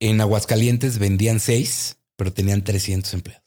En 0.00 0.20
Aguascalientes 0.20 0.98
vendían 0.98 1.40
6, 1.40 1.98
pero 2.16 2.32
tenían 2.32 2.62
300 2.62 3.14
empleados. 3.14 3.43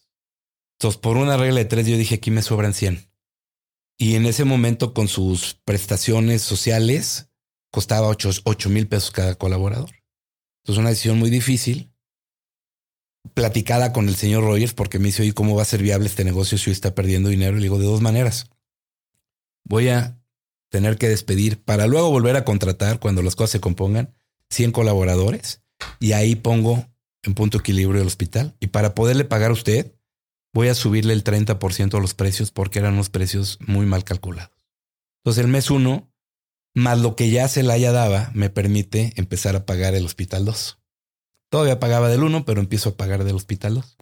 Entonces, 0.78 1.00
por 1.02 1.18
una 1.18 1.38
regla 1.38 1.60
de 1.60 1.66
tres, 1.66 1.88
yo 1.88 1.98
dije 1.98 2.16
aquí 2.16 2.30
me 2.30 2.42
sobran 2.42 2.74
100. 2.74 3.10
Y 3.98 4.16
en 4.16 4.28
ese 4.28 4.44
momento, 4.44 4.94
con 4.94 5.08
sus 5.08 5.56
prestaciones 5.66 6.44
sociales, 6.44 7.32
costaba 7.72 8.10
8 8.10 8.70
mil 8.70 8.88
pesos 8.88 9.10
cada 9.12 9.36
colaborador. 9.36 9.90
Entonces, 10.64 10.80
una 10.80 10.90
decisión 10.90 11.18
muy 11.18 11.32
difícil, 11.32 11.92
platicada 13.34 13.92
con 13.92 14.08
el 14.08 14.16
señor 14.16 14.44
Rogers, 14.44 14.74
porque 14.74 15.00
me 15.00 15.06
dice, 15.06 15.24
oye, 15.24 15.34
¿cómo 15.34 15.56
va 15.56 15.64
a 15.64 15.66
ser 15.66 15.82
viable 15.82 16.08
este 16.08 16.24
negocio 16.24 16.58
si 16.58 16.70
hoy 16.70 16.74
está 16.74 16.94
perdiendo 16.94 17.30
dinero? 17.30 17.58
Y 17.58 17.60
le 17.60 17.64
digo, 17.64 17.80
de 17.80 17.86
dos 17.86 18.02
maneras. 18.02 18.50
Voy 19.64 19.90
a 19.90 20.22
tener 20.70 20.98
que 20.98 21.10
despedir 21.10 21.64
para 21.64 21.88
luego 21.88 22.12
volver 22.12 22.36
a 22.36 22.46
contratar 22.46 23.00
cuando 23.00 23.24
las 23.24 23.36
cosas 23.36 23.52
se 23.52 23.60
compongan 23.60 24.14
100 24.50 24.72
colaboradores 24.72 25.64
y 26.00 26.12
ahí 26.12 26.36
pongo 26.36 26.88
en 27.24 27.34
punto 27.34 27.58
equilibrio 27.58 28.02
el 28.02 28.08
hospital. 28.08 28.56
Y 28.60 28.68
para 28.68 28.94
poderle 28.94 29.26
pagar 29.26 29.50
a 29.50 29.54
usted, 29.54 29.97
voy 30.54 30.70
a 30.70 30.76
subirle 30.76 31.14
el 31.14 31.24
30% 31.24 31.98
a 31.98 32.02
los 32.02 32.14
precios 32.14 32.52
porque 32.52 32.80
eran 32.80 32.94
unos 32.94 33.10
precios 33.10 33.60
muy 33.66 33.86
mal 33.86 34.04
calculados. 34.04 34.52
Entonces 35.24 35.44
el 35.44 35.52
mes 35.52 35.70
uno, 35.70 36.12
más 36.74 37.00
lo 37.00 37.16
que 37.16 37.30
ya 37.30 37.48
se 37.48 37.64
le 37.64 37.74
haya 37.74 37.92
daba, 37.92 38.32
me 38.34 38.50
permite 38.50 39.14
empezar 39.18 39.56
a 39.56 39.66
pagar 39.66 39.96
el 39.96 40.06
hospital 40.06 40.46
2. 40.46 40.80
Todavía 41.50 41.80
pagaba 41.80 42.10
del 42.10 42.24
1, 42.24 42.46
pero 42.46 42.62
empiezo 42.62 42.90
a 42.90 42.98
pagar 42.98 43.24
del 43.24 43.36
hospital 43.36 43.76
2. 43.76 43.98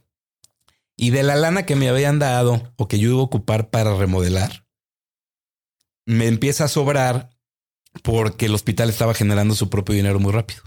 Y 0.98 1.10
de 1.10 1.24
la 1.24 1.36
lana 1.36 1.66
que 1.66 1.76
me 1.76 1.90
habían 1.90 2.20
dado 2.20 2.74
o 2.78 2.88
que 2.88 3.00
yo 3.00 3.10
iba 3.10 3.20
a 3.20 3.24
ocupar 3.24 3.70
para 3.70 3.96
remodelar, 3.96 4.66
me 6.06 6.28
empieza 6.28 6.66
a 6.66 6.70
sobrar 6.70 7.32
porque 8.04 8.46
el 8.46 8.56
hospital 8.56 8.90
estaba 8.90 9.14
generando 9.14 9.56
su 9.56 9.70
propio 9.70 9.96
dinero 9.96 10.20
muy 10.20 10.32
rápido. 10.32 10.64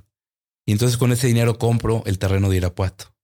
Y 0.67 0.73
entonces 0.73 0.99
con 0.99 1.13
ese 1.13 1.27
dinero 1.27 1.59
compro 1.59 2.03
el 2.05 2.19
terreno 2.19 2.51
de 2.51 2.57
Irapuato. 2.57 3.15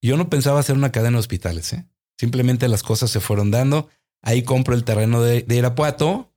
Yo 0.00 0.16
no 0.16 0.28
pensaba 0.28 0.60
hacer 0.60 0.76
una 0.76 0.92
cadena 0.92 1.16
de 1.16 1.20
hospitales, 1.20 1.72
¿eh? 1.72 1.86
Simplemente 2.22 2.68
las 2.68 2.84
cosas 2.84 3.10
se 3.10 3.18
fueron 3.18 3.50
dando. 3.50 3.88
Ahí 4.22 4.44
compro 4.44 4.76
el 4.76 4.84
terreno 4.84 5.20
de, 5.22 5.44
Irapuato, 5.48 6.32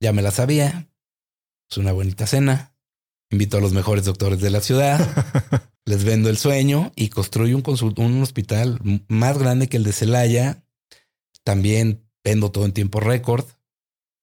ya 0.00 0.12
me 0.12 0.20
la 0.20 0.32
sabía. 0.32 0.90
Es 1.70 1.78
una 1.78 1.92
bonita 1.92 2.26
cena. 2.26 2.74
Invito 3.30 3.56
a 3.56 3.60
los 3.60 3.72
mejores 3.72 4.04
doctores 4.04 4.40
de 4.40 4.50
la 4.50 4.60
ciudad, 4.60 4.98
les 5.84 6.02
vendo 6.02 6.28
el 6.28 6.38
sueño 6.38 6.90
y 6.96 7.08
construyo 7.10 7.56
un, 7.56 7.94
un 7.98 8.22
hospital 8.22 8.80
más 9.06 9.38
grande 9.38 9.68
que 9.68 9.76
el 9.76 9.84
de 9.84 9.92
Celaya. 9.92 10.64
También 11.44 12.04
vendo 12.24 12.50
todo 12.50 12.64
en 12.64 12.72
tiempo 12.72 12.98
récord. 12.98 13.44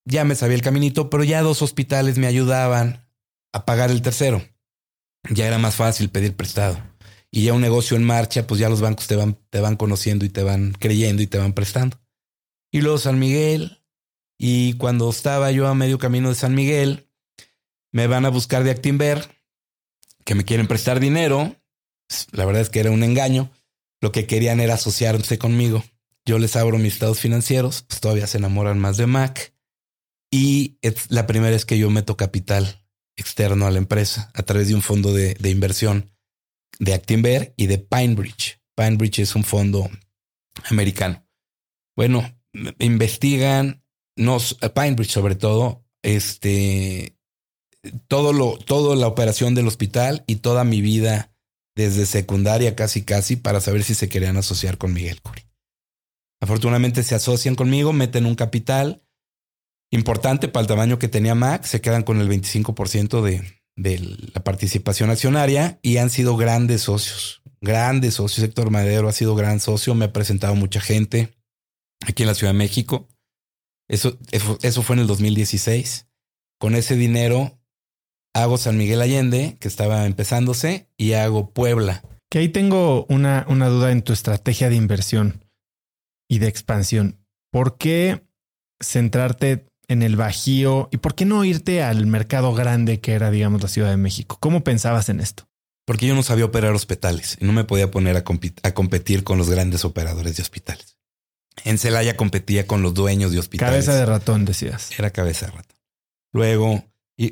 Ya 0.03 0.25
me 0.25 0.35
sabía 0.35 0.55
el 0.55 0.61
caminito, 0.61 1.09
pero 1.09 1.23
ya 1.23 1.41
dos 1.43 1.61
hospitales 1.61 2.17
me 2.17 2.27
ayudaban 2.27 3.07
a 3.53 3.63
pagar 3.63 3.89
el 3.89 4.01
tercero 4.01 4.41
ya 5.29 5.47
era 5.47 5.57
más 5.57 5.75
fácil 5.75 6.09
pedir 6.09 6.35
prestado. 6.35 6.77
Y 7.35 7.45
ya 7.45 7.53
un 7.53 7.61
negocio 7.61 7.97
en 7.97 8.03
marcha, 8.03 8.45
pues 8.45 8.59
ya 8.59 8.69
los 8.69 8.79
bancos 8.79 9.07
te 9.07 9.15
van, 9.15 9.39
te 9.49 9.59
van 9.59 9.75
conociendo 9.75 10.23
y 10.23 10.29
te 10.29 10.43
van 10.43 10.73
creyendo 10.73 11.23
y 11.23 11.27
te 11.27 11.39
van 11.39 11.53
prestando. 11.53 11.99
Y 12.71 12.81
luego 12.81 12.99
San 12.99 13.17
Miguel. 13.17 13.83
Y 14.37 14.73
cuando 14.73 15.09
estaba 15.09 15.49
yo 15.51 15.67
a 15.67 15.73
medio 15.73 15.97
camino 15.97 16.29
de 16.29 16.35
San 16.35 16.53
Miguel, 16.53 17.09
me 17.91 18.05
van 18.05 18.25
a 18.25 18.29
buscar 18.29 18.63
de 18.63 18.69
Actinver, 18.69 19.27
que 20.23 20.35
me 20.35 20.45
quieren 20.45 20.67
prestar 20.67 20.99
dinero. 20.99 21.55
La 22.31 22.45
verdad 22.45 22.61
es 22.61 22.69
que 22.69 22.81
era 22.81 22.91
un 22.91 23.01
engaño. 23.01 23.49
Lo 23.99 24.11
que 24.11 24.27
querían 24.27 24.59
era 24.59 24.75
asociarse 24.75 25.39
conmigo. 25.39 25.83
Yo 26.25 26.37
les 26.37 26.55
abro 26.55 26.77
mis 26.77 26.93
estados 26.93 27.19
financieros, 27.19 27.81
pues 27.87 27.99
todavía 27.99 28.27
se 28.27 28.37
enamoran 28.37 28.77
más 28.77 28.97
de 28.97 29.07
Mac. 29.07 29.55
Y 30.29 30.77
es 30.83 31.09
la 31.09 31.25
primera 31.25 31.49
vez 31.49 31.65
que 31.65 31.79
yo 31.79 31.89
meto 31.89 32.15
capital 32.15 32.85
externo 33.15 33.65
a 33.65 33.71
la 33.71 33.79
empresa 33.79 34.29
a 34.35 34.43
través 34.43 34.67
de 34.67 34.75
un 34.75 34.83
fondo 34.83 35.13
de, 35.13 35.35
inversión 35.49 36.12
de 36.83 36.93
Actinver 36.93 37.53
y 37.57 37.67
de 37.67 37.77
Pinebridge. 37.77 38.59
Pinebridge 38.75 39.19
es 39.19 39.35
un 39.35 39.43
fondo 39.43 39.89
americano. 40.69 41.25
Bueno, 41.95 42.23
investigan, 42.79 43.83
nos, 44.15 44.55
Pinebridge 44.75 45.11
sobre 45.11 45.35
todo, 45.35 45.85
este, 46.01 47.15
todo 48.07 48.33
lo, 48.33 48.57
toda 48.57 48.95
la 48.95 49.07
operación 49.07 49.55
del 49.55 49.67
hospital 49.67 50.23
y 50.27 50.37
toda 50.37 50.63
mi 50.63 50.81
vida 50.81 51.31
desde 51.75 52.05
secundaria 52.05 52.75
casi 52.75 53.03
casi 53.03 53.35
para 53.35 53.61
saber 53.61 53.83
si 53.83 53.95
se 53.95 54.09
querían 54.09 54.37
asociar 54.37 54.77
con 54.77 54.93
Miguel 54.93 55.21
Curi. 55.21 55.43
Afortunadamente 56.41 57.03
se 57.03 57.15
asocian 57.15 57.55
conmigo, 57.55 57.93
meten 57.93 58.25
un 58.25 58.35
capital 58.35 59.03
importante 59.91 60.47
para 60.47 60.61
el 60.61 60.67
tamaño 60.67 60.99
que 60.99 61.07
tenía 61.07 61.35
Mac. 61.35 61.63
Se 61.63 61.81
quedan 61.81 62.03
con 62.03 62.19
el 62.19 62.29
25% 62.29 63.21
de, 63.21 63.62
de 63.75 63.99
la 64.33 64.43
participación 64.43 65.09
accionaria 65.09 65.79
y 65.81 65.97
han 65.97 66.09
sido 66.09 66.37
grandes 66.37 66.81
socios, 66.81 67.41
grandes 67.61 68.15
socios. 68.15 68.45
Héctor 68.45 68.71
Madero 68.71 69.07
ha 69.07 69.13
sido 69.13 69.35
gran 69.35 69.59
socio, 69.59 69.95
me 69.95 70.05
ha 70.05 70.13
presentado 70.13 70.55
mucha 70.55 70.79
gente 70.79 71.35
aquí 72.07 72.23
en 72.23 72.27
la 72.27 72.35
Ciudad 72.35 72.53
de 72.53 72.59
México. 72.59 73.07
Eso, 73.89 74.17
eso, 74.31 74.83
fue 74.83 74.95
en 74.95 75.01
el 75.01 75.07
2016. 75.07 76.07
Con 76.59 76.75
ese 76.75 76.95
dinero 76.95 77.59
hago 78.33 78.57
San 78.57 78.77
Miguel 78.77 79.01
Allende, 79.01 79.57
que 79.59 79.67
estaba 79.67 80.05
empezándose, 80.05 80.89
y 80.97 81.13
hago 81.13 81.51
Puebla. 81.51 82.03
Que 82.29 82.39
ahí 82.39 82.49
tengo 82.49 83.05
una, 83.09 83.45
una 83.49 83.67
duda 83.67 83.91
en 83.91 84.01
tu 84.01 84.13
estrategia 84.13 84.69
de 84.69 84.75
inversión 84.75 85.45
y 86.29 86.39
de 86.39 86.47
expansión. 86.47 87.19
¿Por 87.51 87.77
qué 87.77 88.25
centrarte 88.81 89.67
en 89.87 90.03
el 90.03 90.15
Bajío 90.15 90.89
y 90.91 90.97
por 90.97 91.15
qué 91.15 91.25
no 91.25 91.43
irte 91.43 91.83
al 91.83 92.05
mercado 92.05 92.53
grande 92.53 92.99
que 92.99 93.13
era, 93.13 93.31
digamos, 93.31 93.61
la 93.61 93.67
Ciudad 93.67 93.89
de 93.89 93.97
México? 93.97 94.37
¿Cómo 94.39 94.63
pensabas 94.63 95.09
en 95.09 95.19
esto? 95.19 95.47
Porque 95.85 96.07
yo 96.07 96.15
no 96.15 96.23
sabía 96.23 96.45
operar 96.45 96.73
hospitales 96.73 97.37
y 97.39 97.45
no 97.45 97.53
me 97.53 97.65
podía 97.65 97.91
poner 97.91 98.15
a, 98.15 98.23
competir 98.23 99.23
con 99.23 99.37
los 99.37 99.49
grandes 99.49 99.83
operadores 99.83 100.37
de 100.37 100.43
hospitales. 100.43 100.97
En 101.65 101.77
Celaya 101.77 102.15
competía 102.15 102.65
con 102.65 102.81
los 102.81 102.93
dueños 102.93 103.31
de 103.31 103.39
hospitales. 103.39 103.85
Cabeza 103.85 103.95
de 103.95 104.05
ratón, 104.05 104.45
decías. 104.45 104.97
Era 104.97 105.11
cabeza 105.11 105.47
de 105.47 105.51
ratón. 105.51 105.77
Luego, 106.31 106.83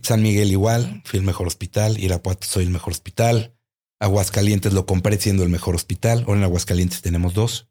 San 0.04 0.22
Miguel 0.22 0.52
igual, 0.52 1.02
fui 1.06 1.20
el 1.20 1.26
mejor 1.26 1.48
hospital. 1.48 1.98
Irapuato 1.98 2.46
soy 2.46 2.66
el 2.66 2.70
mejor 2.70 2.92
hospital. 2.92 3.56
Aguascalientes 4.00 4.74
lo 4.74 4.86
compré 4.86 5.18
siendo 5.18 5.44
el 5.44 5.50
mejor 5.50 5.76
hospital. 5.76 6.26
Ahora 6.28 6.40
en 6.40 6.44
Aguascalientes 6.44 7.02
tenemos 7.02 7.34
dos. 7.34 7.70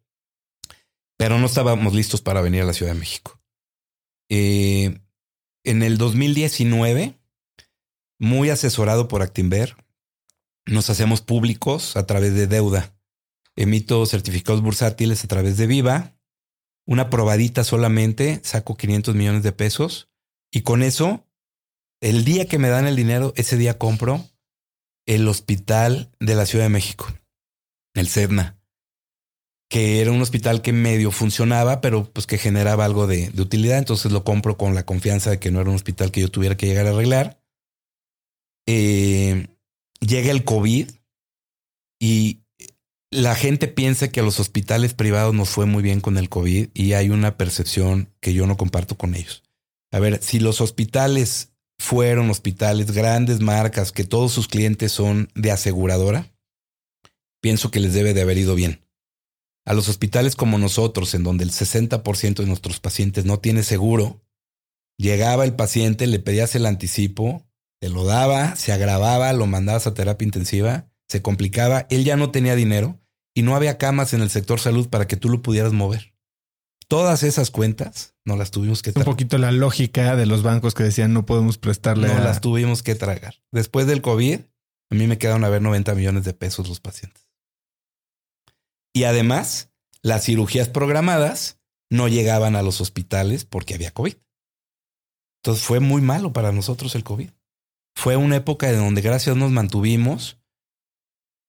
Pero 1.16 1.38
no 1.38 1.46
estábamos 1.46 1.92
listos 1.92 2.22
para 2.22 2.40
venir 2.40 2.62
a 2.62 2.66
la 2.66 2.72
Ciudad 2.72 2.94
de 2.94 2.98
México. 2.98 3.39
Eh, 4.30 5.00
en 5.64 5.82
el 5.82 5.98
2019, 5.98 7.18
muy 8.18 8.48
asesorado 8.48 9.08
por 9.08 9.22
Actinver, 9.22 9.76
nos 10.66 10.88
hacemos 10.88 11.20
públicos 11.20 11.96
a 11.96 12.06
través 12.06 12.34
de 12.34 12.46
deuda. 12.46 12.96
Emito 13.56 14.06
certificados 14.06 14.62
bursátiles 14.62 15.24
a 15.24 15.28
través 15.28 15.56
de 15.56 15.66
Viva. 15.66 16.16
Una 16.86 17.10
probadita 17.10 17.64
solamente, 17.64 18.40
saco 18.44 18.76
500 18.76 19.14
millones 19.14 19.42
de 19.42 19.52
pesos 19.52 20.08
y 20.52 20.62
con 20.62 20.82
eso, 20.82 21.26
el 22.00 22.24
día 22.24 22.46
que 22.46 22.58
me 22.58 22.68
dan 22.68 22.86
el 22.86 22.96
dinero, 22.96 23.32
ese 23.36 23.56
día 23.56 23.78
compro 23.78 24.24
el 25.06 25.28
hospital 25.28 26.10
de 26.20 26.34
la 26.36 26.46
Ciudad 26.46 26.64
de 26.64 26.70
México, 26.70 27.06
el 27.94 28.08
CEDNA 28.08 28.59
que 29.70 30.00
era 30.00 30.10
un 30.10 30.20
hospital 30.20 30.62
que 30.62 30.72
medio 30.72 31.12
funcionaba, 31.12 31.80
pero 31.80 32.12
pues 32.12 32.26
que 32.26 32.38
generaba 32.38 32.84
algo 32.84 33.06
de, 33.06 33.30
utilidad. 33.38 33.78
Entonces 33.78 34.10
lo 34.10 34.24
compro 34.24 34.56
con 34.56 34.74
la 34.74 34.84
confianza 34.84 35.30
de 35.30 35.38
que 35.38 35.52
no 35.52 35.60
era 35.60 35.70
un 35.70 35.76
hospital 35.76 36.10
que 36.10 36.20
yo 36.20 36.28
tuviera 36.28 36.56
que 36.56 36.66
llegar 36.66 36.88
a 36.88 36.90
arreglar. 36.90 37.40
Eh, 38.66 39.46
llega 40.00 40.32
el 40.32 40.42
COVID 40.44 40.90
y 42.00 42.40
la 43.12 43.36
gente 43.36 43.68
piensa 43.68 44.08
que 44.08 44.18
a 44.18 44.24
los 44.24 44.40
hospitales 44.40 44.92
privados 44.92 45.34
nos 45.34 45.50
fue 45.50 45.66
muy 45.66 45.84
bien 45.84 46.00
con 46.00 46.18
el 46.18 46.28
COVID 46.28 46.70
y 46.74 46.92
hay 46.94 47.10
una 47.10 47.36
percepción 47.36 48.12
que 48.20 48.34
yo 48.34 48.48
no 48.48 48.56
comparto 48.56 48.98
con 48.98 49.14
ellos. 49.14 49.44
A 49.92 50.00
ver, 50.00 50.20
si 50.20 50.40
los 50.40 50.60
hospitales 50.60 51.52
fueron 51.78 52.28
hospitales, 52.28 52.90
grandes 52.90 53.38
marcas, 53.38 53.92
que 53.92 54.02
todos 54.02 54.32
sus 54.32 54.48
clientes 54.48 54.90
son 54.90 55.30
de 55.36 55.52
aseguradora, 55.52 56.32
pienso 57.40 57.70
que 57.70 57.78
les 57.78 57.94
debe 57.94 58.14
de 58.14 58.22
haber 58.22 58.36
ido 58.36 58.56
bien. 58.56 58.84
A 59.66 59.74
los 59.74 59.88
hospitales 59.88 60.36
como 60.36 60.58
nosotros, 60.58 61.14
en 61.14 61.22
donde 61.22 61.44
el 61.44 61.50
60% 61.50 62.34
de 62.34 62.46
nuestros 62.46 62.80
pacientes 62.80 63.24
no 63.24 63.38
tiene 63.38 63.62
seguro, 63.62 64.22
llegaba 64.98 65.44
el 65.44 65.54
paciente, 65.54 66.06
le 66.06 66.18
pedías 66.18 66.54
el 66.54 66.66
anticipo, 66.66 67.46
te 67.80 67.88
lo 67.88 68.04
daba, 68.04 68.56
se 68.56 68.72
agravaba, 68.72 69.32
lo 69.32 69.46
mandabas 69.46 69.86
a 69.86 69.94
terapia 69.94 70.24
intensiva, 70.24 70.90
se 71.08 71.22
complicaba, 71.22 71.86
él 71.90 72.04
ya 72.04 72.16
no 72.16 72.30
tenía 72.30 72.54
dinero 72.54 73.00
y 73.34 73.42
no 73.42 73.56
había 73.56 73.78
camas 73.78 74.12
en 74.12 74.20
el 74.20 74.30
sector 74.30 74.60
salud 74.60 74.88
para 74.88 75.06
que 75.06 75.16
tú 75.16 75.28
lo 75.28 75.42
pudieras 75.42 75.72
mover. 75.72 76.14
Todas 76.88 77.22
esas 77.22 77.50
cuentas 77.50 78.14
no 78.24 78.36
las 78.36 78.50
tuvimos 78.50 78.82
que 78.82 78.92
tragar. 78.92 79.08
Un 79.08 79.14
poquito 79.14 79.38
la 79.38 79.52
lógica 79.52 80.16
de 80.16 80.26
los 80.26 80.42
bancos 80.42 80.74
que 80.74 80.82
decían 80.82 81.12
no 81.12 81.24
podemos 81.24 81.56
prestarle. 81.56 82.08
No 82.08 82.18
las 82.18 82.40
tuvimos 82.40 82.82
que 82.82 82.96
tragar. 82.96 83.36
Después 83.52 83.86
del 83.86 84.02
COVID, 84.02 84.40
a 84.90 84.94
mí 84.94 85.06
me 85.06 85.16
quedaron 85.16 85.44
a 85.44 85.48
ver 85.48 85.62
90 85.62 85.94
millones 85.94 86.24
de 86.24 86.34
pesos 86.34 86.68
los 86.68 86.80
pacientes. 86.80 87.29
Y 88.92 89.04
además, 89.04 89.70
las 90.02 90.24
cirugías 90.24 90.68
programadas 90.68 91.58
no 91.90 92.08
llegaban 92.08 92.56
a 92.56 92.62
los 92.62 92.80
hospitales 92.80 93.44
porque 93.44 93.74
había 93.74 93.90
COVID. 93.90 94.14
Entonces 95.42 95.64
fue 95.64 95.80
muy 95.80 96.02
malo 96.02 96.32
para 96.32 96.52
nosotros 96.52 96.94
el 96.94 97.04
COVID. 97.04 97.30
Fue 97.94 98.16
una 98.16 98.36
época 98.36 98.70
en 98.70 98.78
donde 98.78 99.00
gracias 99.00 99.36
nos 99.36 99.50
mantuvimos, 99.50 100.38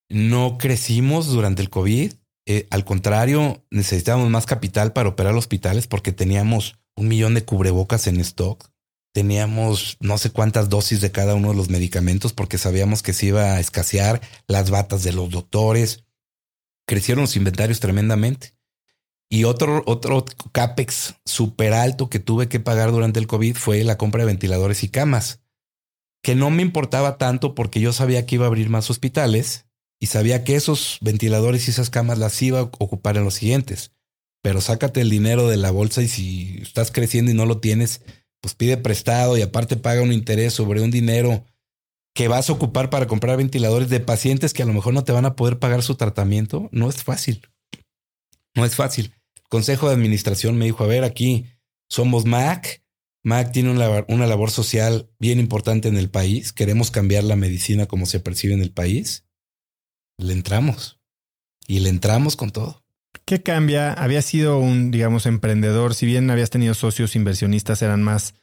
no 0.10 0.58
crecimos 0.58 1.28
durante 1.28 1.62
el 1.62 1.70
COVID. 1.70 2.14
Eh, 2.48 2.68
al 2.72 2.84
contrario, 2.84 3.64
necesitábamos 3.70 4.30
más 4.30 4.46
capital 4.46 4.94
para 4.94 5.10
operar 5.10 5.36
hospitales 5.36 5.88
porque 5.88 6.12
teníamos 6.12 6.80
un 6.96 7.08
millón 7.08 7.34
de 7.34 7.46
cubrebocas 7.46 8.08
en 8.08 8.20
stock. 8.20 8.70
Teníamos 9.14 9.98
no 10.00 10.18
sé 10.18 10.32
cuántas 10.32 10.70
dosis 10.70 11.02
de 11.02 11.12
cada 11.12 11.36
uno 11.36 11.50
de 11.50 11.56
los 11.56 11.70
medicamentos 11.70 12.34
porque 12.34 12.58
sabíamos 12.58 13.04
que 13.04 13.14
se 13.14 13.28
iba 13.28 13.54
a 13.54 13.60
escasear 13.60 14.22
las 14.48 14.70
batas 14.70 15.04
de 15.04 15.14
los 15.14 15.30
doctores. 15.30 16.06
Crecieron 16.92 17.22
los 17.22 17.38
inventarios 17.38 17.80
tremendamente. 17.80 18.54
Y 19.30 19.46
otro, 19.46 19.82
otro 19.86 20.26
CAPEX 20.52 21.16
súper 21.24 21.72
alto 21.72 22.10
que 22.10 22.20
tuve 22.20 22.50
que 22.50 22.60
pagar 22.60 22.92
durante 22.92 23.18
el 23.18 23.28
COVID 23.28 23.56
fue 23.56 23.86
la 23.86 23.98
compra 23.98 24.24
de 24.24 24.26
ventiladores 24.26 24.84
y 24.84 24.90
camas, 24.90 25.40
que 26.22 26.36
no 26.36 26.50
me 26.50 26.64
importaba 26.64 27.18
tanto 27.18 27.56
porque 27.56 27.80
yo 27.80 27.94
sabía 27.94 28.26
que 28.26 28.36
iba 28.36 28.44
a 28.44 28.50
abrir 28.50 28.70
más 28.70 28.90
hospitales 28.90 29.68
y 30.02 30.08
sabía 30.08 30.44
que 30.44 30.56
esos 30.56 30.98
ventiladores 31.00 31.66
y 31.66 31.72
esas 31.72 31.90
camas 31.90 32.18
las 32.18 32.42
iba 32.42 32.60
a 32.60 32.64
ocupar 32.64 33.16
en 33.16 33.24
los 33.24 33.36
siguientes. 33.36 33.94
Pero 34.42 34.60
sácate 34.60 35.00
el 35.00 35.10
dinero 35.10 35.48
de 35.48 35.56
la 35.56 35.72
bolsa 35.72 36.02
y 36.02 36.10
si 36.10 36.60
estás 36.62 36.92
creciendo 36.92 37.32
y 37.32 37.36
no 37.36 37.46
lo 37.46 37.62
tienes, 37.62 38.02
pues 38.42 38.54
pide 38.54 38.76
prestado 38.76 39.38
y 39.38 39.44
aparte 39.44 39.78
paga 39.78 40.02
un 40.02 40.12
interés 40.12 40.54
sobre 40.54 40.82
un 40.82 40.92
dinero 40.92 41.46
que 42.14 42.28
vas 42.28 42.50
a 42.50 42.54
ocupar 42.54 42.90
para 42.90 43.08
comprar 43.08 43.38
ventiladores 43.38 43.90
de 43.90 44.00
pacientes 44.00 44.54
que 44.54 44.64
a 44.64 44.66
lo 44.66 44.74
mejor 44.74 44.94
no 44.94 45.04
te 45.04 45.12
van 45.12 45.26
a 45.26 45.36
poder 45.36 45.60
pagar 45.60 45.82
su 45.84 45.96
tratamiento. 45.96 46.70
No 46.72 46.90
es 46.90 47.04
fácil. 47.04 47.48
No 48.54 48.66
es 48.66 48.76
fácil. 48.76 49.14
Consejo 49.50 49.88
de 49.88 49.96
Administración 49.96 50.58
me 50.58 50.66
dijo, 50.66 50.84
a 50.84 50.88
ver, 50.88 51.04
aquí 51.04 51.46
somos 51.90 52.26
MAC. 52.26 52.84
MAC 53.24 53.52
tiene 53.52 53.72
una, 53.72 54.06
una 54.08 54.28
labor 54.28 54.52
social 54.52 55.10
bien 55.20 55.40
importante 55.40 55.88
en 55.88 55.98
el 55.98 56.10
país. 56.10 56.52
Queremos 56.52 56.92
cambiar 56.92 57.24
la 57.24 57.36
medicina 57.36 57.86
como 57.86 58.06
se 58.06 58.20
percibe 58.20 58.54
en 58.54 58.62
el 58.62 58.72
país. 58.72 59.26
Le 60.18 60.34
entramos. 60.34 61.00
Y 61.68 61.80
le 61.80 61.90
entramos 61.90 62.36
con 62.36 62.52
todo. 62.52 62.84
¿Qué 63.26 63.42
cambia? 63.42 63.94
Había 63.94 64.22
sido 64.22 64.58
un, 64.58 64.92
digamos, 64.92 65.26
emprendedor. 65.26 65.96
Si 65.96 66.06
bien 66.06 66.30
habías 66.30 66.50
tenido 66.50 66.74
socios 66.74 67.16
inversionistas, 67.16 67.82
eran 67.82 68.04
más 68.04 68.34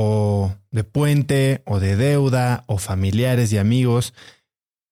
o 0.00 0.54
de 0.70 0.84
puente 0.84 1.62
o 1.66 1.80
de 1.80 1.96
deuda 1.96 2.62
o 2.68 2.78
familiares 2.78 3.52
y 3.52 3.58
amigos. 3.58 4.14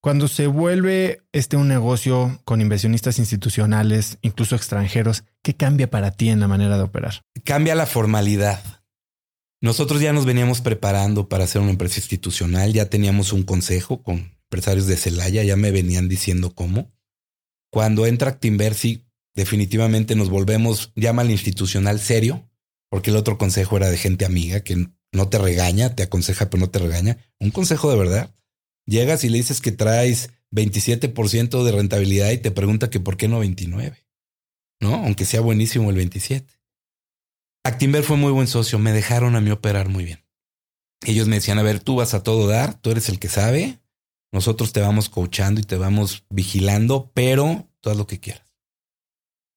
Cuando 0.01 0.27
se 0.27 0.49
vuelve 0.49 1.23
este 1.31 1.57
un 1.57 1.69
negocio 1.69 2.41
con 2.45 2.61
inversionistas 2.61 3.21
institucionales, 3.21 4.19
incluso 4.23 4.57
extranjeros, 4.57 5.23
¿qué 5.43 5.55
cambia 5.55 5.89
para 5.89 6.11
ti 6.11 6.29
en 6.29 6.41
la 6.41 6.49
manera 6.49 6.77
de 6.77 6.83
operar? 6.83 7.23
Cambia 7.45 7.77
la 7.77 7.87
formalidad. 7.87 8.61
Nosotros 9.61 10.01
ya 10.01 10.13
nos 10.13 10.25
veníamos 10.25 10.61
preparando 10.61 11.29
para 11.29 11.45
hacer 11.45 11.63
una 11.63 11.71
empresa 11.71 12.01
institucional, 12.01 12.73
ya 12.73 12.91
teníamos 12.91 13.33
un 13.33 13.45
consejo 13.45 14.03
con 14.03 14.37
empresarios 14.47 14.89
de 14.89 14.97
Celaya, 14.97 15.45
ya 15.45 15.55
me 15.55 15.71
venían 15.71 16.09
diciendo 16.09 16.53
cómo. 16.53 16.91
Cuando 17.71 18.07
entra 18.07 18.31
Actinversi, 18.31 19.07
definitivamente 19.37 20.17
nos 20.17 20.31
volvemos, 20.31 20.93
llama 20.97 21.23
al 21.23 21.31
institucional 21.31 22.01
serio, 22.01 22.51
porque 22.91 23.11
el 23.11 23.17
otro 23.17 23.39
consejo 23.39 23.77
era 23.77 23.91
de 23.91 23.97
gente 23.97 24.25
amiga 24.25 24.61
que 24.61 24.89
no 25.13 25.29
te 25.29 25.39
regaña, 25.39 25.95
te 25.95 26.03
aconseja, 26.03 26.51
pero 26.51 26.61
no 26.61 26.71
te 26.71 26.79
regaña. 26.79 27.19
Un 27.39 27.51
consejo 27.51 27.91
de 27.91 27.99
verdad 27.99 28.37
Llegas 28.87 29.25
y 29.25 29.29
le 29.29 29.39
dices 29.39 29.61
que 29.61 29.73
traes 29.73 30.31
27% 30.53 31.65
de 31.65 31.73
rentabilidad 31.73 32.31
y 32.31 32.39
te 32.39 32.53
pregunta 32.53 32.89
que 32.89 33.01
por 33.01 33.17
qué 33.17 33.27
no 33.27 33.41
29, 33.41 34.07
¿no? 34.81 34.95
Aunque 34.95 35.25
sea 35.25 35.41
buenísimo 35.41 35.91
el 35.91 35.97
27. 35.97 36.55
Actimber 37.65 38.05
fue 38.05 38.17
muy 38.17 38.31
buen 38.31 38.47
socio, 38.47 38.79
me 38.79 38.93
dejaron 38.93 39.35
a 39.35 39.41
mí 39.41 39.51
operar 39.51 39.89
muy 39.89 40.05
bien. 40.05 40.25
Ellos 41.05 41.27
me 41.27 41.37
decían, 41.37 41.59
a 41.59 41.63
ver, 41.63 41.81
tú 41.81 41.97
vas 41.97 42.15
a 42.15 42.23
todo 42.23 42.47
dar, 42.47 42.81
tú 42.81 42.93
eres 42.93 43.09
el 43.09 43.19
que 43.19 43.29
sabe, 43.29 43.81
nosotros 44.33 44.73
te 44.73 44.81
vamos 44.81 45.09
coachando 45.09 45.61
y 45.61 45.65
te 45.65 45.77
vamos 45.77 46.25
vigilando, 46.31 47.11
pero 47.13 47.69
tú 47.81 47.91
haz 47.91 47.97
lo 47.97 48.07
que 48.07 48.21
quieras. 48.21 48.46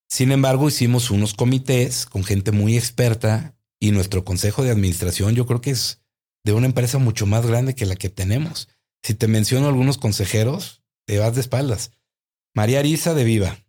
Sin 0.09 0.31
embargo, 0.31 0.67
hicimos 0.67 1.11
unos 1.11 1.35
comités 1.35 2.07
con 2.07 2.23
gente 2.23 2.51
muy 2.51 2.75
experta 2.75 3.55
y 3.79 3.91
nuestro 3.91 4.25
consejo 4.25 4.63
de 4.63 4.71
administración 4.71 5.35
yo 5.35 5.45
creo 5.45 5.61
que 5.61 5.69
es 5.69 6.01
de 6.43 6.53
una 6.53 6.65
empresa 6.65 6.97
mucho 6.97 7.27
más 7.27 7.45
grande 7.45 7.75
que 7.75 7.85
la 7.85 7.95
que 7.95 8.09
tenemos. 8.09 8.69
Si 9.03 9.13
te 9.13 9.27
menciono 9.27 9.67
algunos 9.67 9.97
consejeros, 9.97 10.83
te 11.05 11.19
vas 11.19 11.35
de 11.35 11.41
espaldas. 11.41 11.91
María 12.55 12.79
Arisa 12.79 13.13
de 13.13 13.23
Viva, 13.23 13.59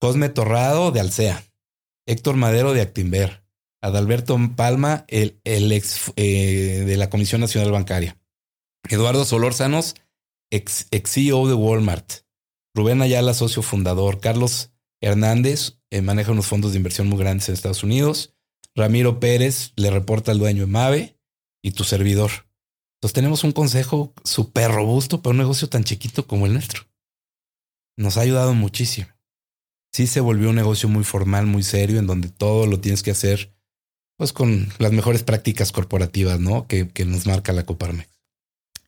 Cosme 0.00 0.28
Torrado 0.28 0.92
de 0.92 1.00
Alcea, 1.00 1.44
Héctor 2.06 2.36
Madero 2.36 2.72
de 2.72 2.82
Actimber, 2.82 3.44
Adalberto 3.82 4.38
Palma, 4.56 5.04
el, 5.08 5.40
el 5.44 5.72
ex 5.72 6.12
eh, 6.16 6.84
de 6.86 6.96
la 6.96 7.10
Comisión 7.10 7.40
Nacional 7.40 7.72
Bancaria, 7.72 8.16
Eduardo 8.88 9.24
Solórzanos, 9.24 9.96
ex, 10.50 10.86
ex 10.92 11.10
CEO 11.10 11.48
de 11.48 11.54
Walmart, 11.54 12.24
Rubén 12.74 13.02
Ayala, 13.02 13.34
socio 13.34 13.62
fundador, 13.62 14.20
Carlos 14.20 14.69
Hernández, 15.00 15.78
eh, 15.90 16.02
maneja 16.02 16.32
unos 16.32 16.46
fondos 16.46 16.72
de 16.72 16.78
inversión 16.78 17.08
muy 17.08 17.18
grandes 17.18 17.48
en 17.48 17.54
Estados 17.54 17.82
Unidos, 17.82 18.34
Ramiro 18.74 19.20
Pérez, 19.20 19.72
le 19.76 19.90
reporta 19.90 20.32
al 20.32 20.38
dueño 20.38 20.66
de 20.66 21.16
y 21.62 21.72
tu 21.72 21.84
servidor. 21.84 22.30
Entonces 22.96 23.14
tenemos 23.14 23.44
un 23.44 23.52
consejo 23.52 24.14
súper 24.24 24.70
robusto 24.70 25.22
para 25.22 25.32
un 25.32 25.38
negocio 25.38 25.68
tan 25.68 25.84
chiquito 25.84 26.26
como 26.26 26.46
el 26.46 26.52
nuestro. 26.52 26.82
Nos 27.96 28.16
ha 28.16 28.22
ayudado 28.22 28.54
muchísimo. 28.54 29.08
Sí 29.92 30.06
se 30.06 30.20
volvió 30.20 30.50
un 30.50 30.56
negocio 30.56 30.88
muy 30.88 31.04
formal, 31.04 31.46
muy 31.46 31.62
serio, 31.62 31.98
en 31.98 32.06
donde 32.06 32.28
todo 32.28 32.66
lo 32.66 32.80
tienes 32.80 33.02
que 33.02 33.10
hacer 33.10 33.52
pues 34.16 34.34
con 34.34 34.68
las 34.78 34.92
mejores 34.92 35.22
prácticas 35.22 35.72
corporativas, 35.72 36.38
¿no? 36.40 36.66
Que, 36.66 36.88
que 36.90 37.06
nos 37.06 37.26
marca 37.26 37.54
la 37.54 37.64
Coparmex. 37.64 38.20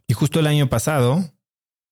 Y 0.07 0.13
justo 0.13 0.41
el 0.41 0.47
año 0.47 0.69
pasado, 0.69 1.33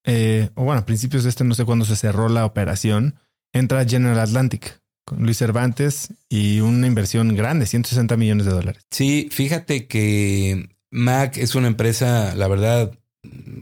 eh, 0.05 0.51
o 0.57 0.65
bueno, 0.65 0.83
a 0.83 0.85
principios 0.85 1.23
de 1.25 1.31
este, 1.31 1.43
no 1.45 1.55
sé 1.55 1.65
cuándo 1.65 1.87
se 1.87 1.97
cerró 1.97 2.29
la 2.29 2.45
operación, 2.45 3.19
entra 3.53 3.85
General 3.85 4.19
Atlantic 4.19 4.81
con 5.05 5.25
Luis 5.25 5.39
Cervantes 5.39 6.15
y 6.29 6.61
una 6.61 6.87
inversión 6.87 7.35
grande, 7.35 7.67
160 7.67 8.17
millones 8.17 8.47
de 8.47 8.53
dólares. 8.53 8.85
Sí, 8.91 9.29
fíjate 9.31 9.87
que 9.87 10.69
Mac 10.91 11.37
es 11.37 11.55
una 11.55 11.69
empresa, 11.69 12.35
la 12.35 12.49
verdad, 12.49 12.97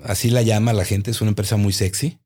así 0.05 0.31
la 0.31 0.43
llama 0.43 0.73
la 0.73 0.85
gente, 0.85 1.11
es 1.11 1.21
una 1.21 1.31
empresa 1.31 1.57
muy 1.57 1.73
sexy. 1.73 2.19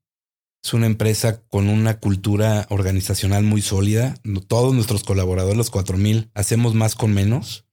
Es 0.64 0.74
una 0.74 0.86
empresa 0.86 1.42
con 1.48 1.68
una 1.68 1.98
cultura 1.98 2.66
organizacional 2.70 3.42
muy 3.42 3.62
sólida. 3.62 4.14
Todos 4.46 4.72
nuestros 4.72 5.02
colaboradores, 5.02 5.56
los 5.56 5.70
4000, 5.70 6.30
hacemos 6.34 6.74
más 6.74 6.94
con 6.94 7.12
menos. 7.12 7.66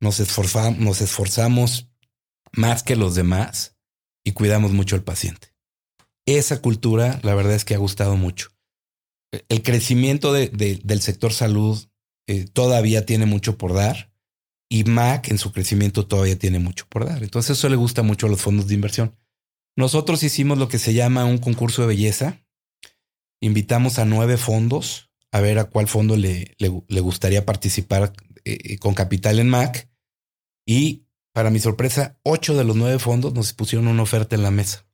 Nos 0.00 0.20
esforzamos, 0.20 0.78
nos 0.78 1.00
esforzamos 1.00 1.88
más 2.52 2.84
que 2.84 2.94
los 2.94 3.16
demás 3.16 3.76
y 4.24 4.32
cuidamos 4.32 4.72
mucho 4.72 4.94
al 4.94 5.02
paciente. 5.02 5.52
Esa 6.26 6.62
cultura, 6.62 7.18
la 7.24 7.34
verdad 7.34 7.54
es 7.54 7.64
que 7.64 7.74
ha 7.74 7.78
gustado 7.78 8.16
mucho. 8.16 8.50
El 9.48 9.62
crecimiento 9.62 10.32
del 10.32 11.00
sector 11.00 11.32
salud 11.32 11.78
eh, 12.26 12.46
todavía 12.52 13.04
tiene 13.06 13.26
mucho 13.26 13.58
por 13.58 13.74
dar 13.74 14.12
y 14.70 14.84
Mac 14.84 15.30
en 15.30 15.38
su 15.38 15.52
crecimiento 15.52 16.06
todavía 16.06 16.38
tiene 16.38 16.58
mucho 16.58 16.86
por 16.88 17.06
dar. 17.06 17.22
Entonces 17.22 17.58
eso 17.58 17.68
le 17.68 17.76
gusta 17.76 18.02
mucho 18.02 18.26
a 18.26 18.30
los 18.30 18.40
fondos 18.40 18.68
de 18.68 18.74
inversión. 18.74 19.16
Nosotros 19.76 20.22
hicimos 20.22 20.58
lo 20.58 20.68
que 20.68 20.78
se 20.78 20.92
llama 20.92 21.24
un 21.24 21.38
concurso 21.38 21.82
de 21.82 21.88
belleza. 21.88 22.44
Invitamos 23.40 23.98
a 23.98 24.04
nueve 24.04 24.36
fondos 24.36 25.10
a 25.30 25.40
ver 25.40 25.58
a 25.58 25.64
cuál 25.64 25.88
fondo 25.88 26.16
le, 26.16 26.54
le, 26.58 27.00
gustaría 27.00 27.44
participar 27.44 28.12
eh, 28.44 28.78
con 28.78 28.94
capital 28.94 29.38
en 29.38 29.48
Mac. 29.48 29.88
Y 30.66 31.06
para 31.32 31.50
mi 31.50 31.60
sorpresa, 31.60 32.18
ocho 32.24 32.56
de 32.56 32.64
los 32.64 32.76
nueve 32.76 32.98
fondos 32.98 33.34
nos 33.34 33.52
pusieron 33.52 33.88
una 33.88 34.02
oferta 34.02 34.34
en 34.34 34.42
la 34.42 34.50
mesa. 34.50 34.86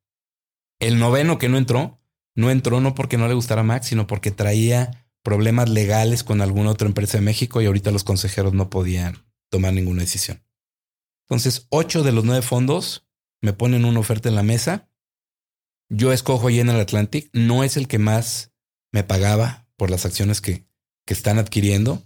El 0.80 0.99
noveno 0.99 1.39
que 1.39 1.49
no 1.49 1.57
entró, 1.57 2.01
no 2.35 2.51
entró 2.51 2.80
no 2.80 2.95
porque 2.95 3.16
no 3.16 3.28
le 3.28 3.35
gustara 3.35 3.62
Mac, 3.62 3.82
sino 3.82 4.07
porque 4.07 4.30
traía 4.30 5.09
problemas 5.22 5.70
legales 5.70 6.22
con 6.24 6.41
alguna 6.41 6.70
otra 6.70 6.87
empresa 6.87 7.18
de 7.18 7.24
México 7.24 7.62
y 7.62 7.66
ahorita 7.66 7.91
los 7.91 8.05
consejeros 8.05 8.53
no 8.53 8.70
podían 8.70 9.24
tomar 9.51 9.72
ninguna 9.72 10.03
decisión. 10.03 10.45
Entonces, 11.28 11.66
ocho 11.70 12.03
de 12.03 12.12
los 12.12 12.24
nueve 12.24 12.43
fondos 12.43 13.07
me 13.41 13.53
ponen 13.53 13.85
una 13.85 14.01
oferta 14.01 14.28
en 14.28 14.35
la 14.35 14.43
mesa. 14.43 14.91
Yo 15.89 16.12
escojo 16.12 16.49
el 16.51 16.70
Atlantic. 16.70 17.30
No 17.32 17.64
es 17.64 17.76
el 17.76 17.89
que 17.89 17.99
más 17.99 18.53
me 18.93 19.05
pagaba 19.05 19.66
por 19.76 19.91
las 19.91 20.05
acciones 20.05 20.41
que, 20.41 20.66
que 21.07 21.14
están 21.14 21.39
adquiriendo, 21.39 22.03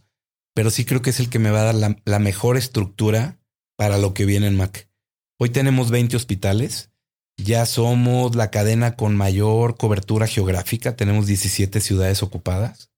pero 0.54 0.70
sí 0.70 0.84
creo 0.84 1.02
que 1.02 1.10
es 1.10 1.20
el 1.20 1.30
que 1.30 1.38
me 1.38 1.50
va 1.50 1.60
a 1.60 1.64
dar 1.64 1.74
la, 1.74 1.96
la 2.04 2.18
mejor 2.18 2.56
estructura 2.56 3.40
para 3.76 3.98
lo 3.98 4.14
que 4.14 4.24
viene 4.24 4.46
en 4.46 4.56
Mac. 4.56 4.90
Hoy 5.38 5.50
tenemos 5.50 5.90
20 5.90 6.16
hospitales. 6.16 6.90
Ya 7.38 7.64
somos 7.66 8.34
la 8.34 8.50
cadena 8.50 8.96
con 8.96 9.16
mayor 9.16 9.76
cobertura 9.76 10.26
geográfica. 10.26 10.96
Tenemos 10.96 11.26
17 11.26 11.80
ciudades 11.80 12.22
ocupadas, 12.22 12.90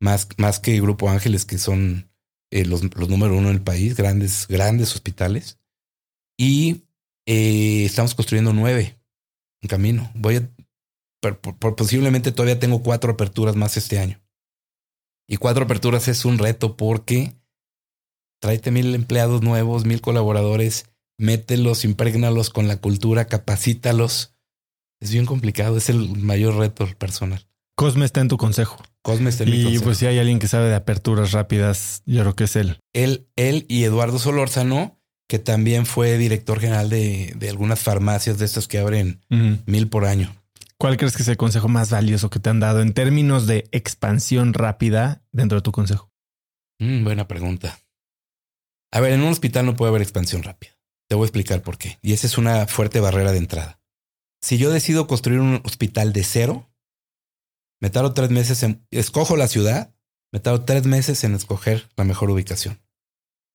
más, 0.00 0.28
más 0.38 0.60
que 0.60 0.80
Grupo 0.80 1.10
Ángeles, 1.10 1.44
que 1.44 1.58
son 1.58 2.08
eh, 2.52 2.64
los, 2.64 2.82
número 2.82 3.36
uno 3.36 3.48
en 3.48 3.56
el 3.56 3.62
país, 3.62 3.96
grandes, 3.96 4.46
grandes 4.48 4.94
hospitales. 4.94 5.58
Y 6.38 6.84
eh, 7.26 7.84
estamos 7.84 8.14
construyendo 8.14 8.52
nueve 8.52 8.98
en 9.60 9.68
camino. 9.68 10.10
Voy 10.14 10.36
a, 10.36 10.50
posiblemente 11.76 12.32
todavía 12.32 12.58
tengo 12.58 12.82
cuatro 12.82 13.12
aperturas 13.12 13.56
más 13.56 13.76
este 13.76 13.98
año. 13.98 14.20
Y 15.28 15.36
cuatro 15.36 15.64
aperturas 15.64 16.08
es 16.08 16.24
un 16.24 16.38
reto 16.38 16.76
porque 16.76 17.34
tráete 18.40 18.70
mil 18.70 18.94
empleados 18.94 19.42
nuevos, 19.42 19.84
mil 19.84 20.00
colaboradores, 20.00 20.89
mételos, 21.20 21.84
impregnalos 21.84 22.50
con 22.50 22.66
la 22.66 22.78
cultura, 22.78 23.26
capacítalos. 23.26 24.34
Es 25.00 25.12
bien 25.12 25.26
complicado, 25.26 25.76
es 25.76 25.88
el 25.88 26.16
mayor 26.16 26.56
reto 26.56 26.86
personal. 26.98 27.46
Cosme 27.76 28.04
está 28.04 28.20
en 28.20 28.28
tu 28.28 28.36
consejo. 28.36 28.82
Cosme 29.02 29.30
está 29.30 29.44
en 29.44 29.54
y 29.54 29.78
pues 29.78 29.98
si 29.98 30.06
hay 30.06 30.18
alguien 30.18 30.38
que 30.38 30.48
sabe 30.48 30.68
de 30.68 30.74
aperturas 30.74 31.32
rápidas, 31.32 32.02
yo 32.04 32.20
creo 32.20 32.34
que 32.34 32.44
es 32.44 32.56
él. 32.56 32.78
Él, 32.92 33.28
él 33.36 33.64
y 33.68 33.84
Eduardo 33.84 34.18
Solórzano, 34.18 35.00
que 35.28 35.38
también 35.38 35.86
fue 35.86 36.18
director 36.18 36.60
general 36.60 36.90
de, 36.90 37.36
algunas 37.48 37.80
farmacias 37.80 38.38
de 38.38 38.44
estas 38.44 38.68
que 38.68 38.78
abren 38.78 39.20
mil 39.64 39.88
por 39.88 40.04
año. 40.04 40.34
¿Cuál 40.76 40.96
crees 40.96 41.16
que 41.16 41.22
es 41.22 41.28
el 41.28 41.36
consejo 41.36 41.68
más 41.68 41.90
valioso 41.90 42.30
que 42.30 42.40
te 42.40 42.50
han 42.50 42.60
dado 42.60 42.80
en 42.80 42.94
términos 42.94 43.46
de 43.46 43.68
expansión 43.70 44.54
rápida 44.54 45.22
dentro 45.30 45.58
de 45.58 45.62
tu 45.62 45.72
consejo? 45.72 46.10
Mm, 46.78 47.04
buena 47.04 47.28
pregunta. 47.28 47.78
A 48.90 49.00
ver, 49.00 49.12
en 49.12 49.20
un 49.20 49.28
hospital 49.28 49.66
no 49.66 49.76
puede 49.76 49.90
haber 49.90 50.02
expansión 50.02 50.42
rápida. 50.42 50.79
Te 51.10 51.16
voy 51.16 51.24
a 51.24 51.26
explicar 51.26 51.60
por 51.62 51.76
qué. 51.76 51.98
Y 52.02 52.12
esa 52.12 52.28
es 52.28 52.38
una 52.38 52.68
fuerte 52.68 53.00
barrera 53.00 53.32
de 53.32 53.38
entrada. 53.38 53.80
Si 54.40 54.58
yo 54.58 54.70
decido 54.70 55.08
construir 55.08 55.40
un 55.40 55.60
hospital 55.64 56.12
de 56.12 56.22
cero, 56.22 56.70
me 57.80 57.90
tardo 57.90 58.14
tres 58.14 58.30
meses 58.30 58.62
en, 58.62 58.86
escojo 58.92 59.36
la 59.36 59.48
ciudad, 59.48 59.92
me 60.32 60.38
tardo 60.38 60.64
tres 60.64 60.86
meses 60.86 61.24
en 61.24 61.34
escoger 61.34 61.90
la 61.96 62.04
mejor 62.04 62.30
ubicación. 62.30 62.80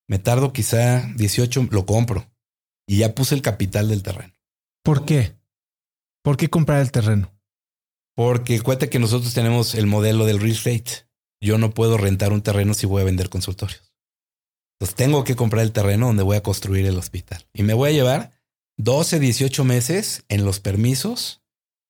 Me 0.09 0.19
tardo 0.19 0.51
quizá 0.51 1.07
18, 1.15 1.69
lo 1.71 1.85
compro 1.85 2.29
y 2.87 2.97
ya 2.97 3.15
puse 3.15 3.35
el 3.35 3.41
capital 3.41 3.87
del 3.87 4.03
terreno. 4.03 4.33
¿Por 4.83 5.05
qué? 5.05 5.39
¿Por 6.23 6.35
qué 6.35 6.49
comprar 6.49 6.81
el 6.81 6.91
terreno? 6.91 7.33
Porque 8.15 8.59
cuenta 8.59 8.89
que 8.89 8.99
nosotros 8.99 9.33
tenemos 9.33 9.75
el 9.75 9.87
modelo 9.87 10.25
del 10.25 10.41
real 10.41 10.51
estate. 10.51 11.07
Yo 11.39 11.57
no 11.57 11.71
puedo 11.73 11.97
rentar 11.97 12.33
un 12.33 12.41
terreno 12.41 12.73
si 12.73 12.85
voy 12.85 13.01
a 13.01 13.05
vender 13.05 13.29
consultorios. 13.29 13.94
Entonces 14.85 14.95
tengo 14.95 15.23
que 15.23 15.35
comprar 15.35 15.63
el 15.63 15.71
terreno 15.71 16.07
donde 16.07 16.23
voy 16.23 16.37
a 16.37 16.43
construir 16.43 16.85
el 16.85 16.97
hospital. 16.97 17.47
Y 17.53 17.63
me 17.63 17.73
voy 17.73 17.89
a 17.89 17.93
llevar 17.93 18.31
12, 18.77 19.19
18 19.19 19.63
meses 19.63 20.25
en 20.29 20.45
los 20.45 20.59
permisos 20.59 21.41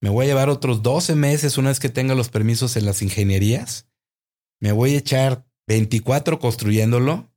me 0.06 0.12
voy 0.12 0.26
a 0.26 0.28
llevar 0.28 0.50
otros 0.50 0.84
12 0.84 1.16
meses 1.16 1.58
una 1.58 1.70
vez 1.70 1.80
que 1.80 1.90
tenga 1.90 2.14
los 2.14 2.30
permisos 2.30 2.76
en 2.76 2.86
las 2.86 3.02
ingenierías. 3.02 3.88
Me 4.62 4.72
voy 4.72 4.94
a 4.94 5.00
echar 5.00 5.48
24 5.68 6.38
construyéndolo 6.38 7.34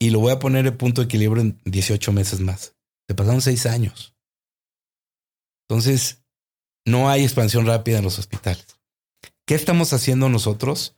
y 0.00 0.10
lo 0.10 0.18
voy 0.18 0.32
a 0.32 0.40
poner 0.40 0.66
en 0.66 0.76
punto 0.76 1.00
de 1.00 1.04
equilibrio 1.04 1.42
en 1.42 1.60
18 1.66 2.10
meses 2.10 2.40
más. 2.40 2.74
Se 3.06 3.14
pasaron 3.14 3.40
6 3.40 3.66
años. 3.66 4.16
Entonces, 5.68 6.24
no 6.84 7.08
hay 7.08 7.22
expansión 7.22 7.64
rápida 7.64 7.98
en 7.98 8.04
los 8.04 8.18
hospitales. 8.18 8.66
¿Qué 9.46 9.54
estamos 9.54 9.92
haciendo 9.92 10.28
nosotros? 10.28 10.96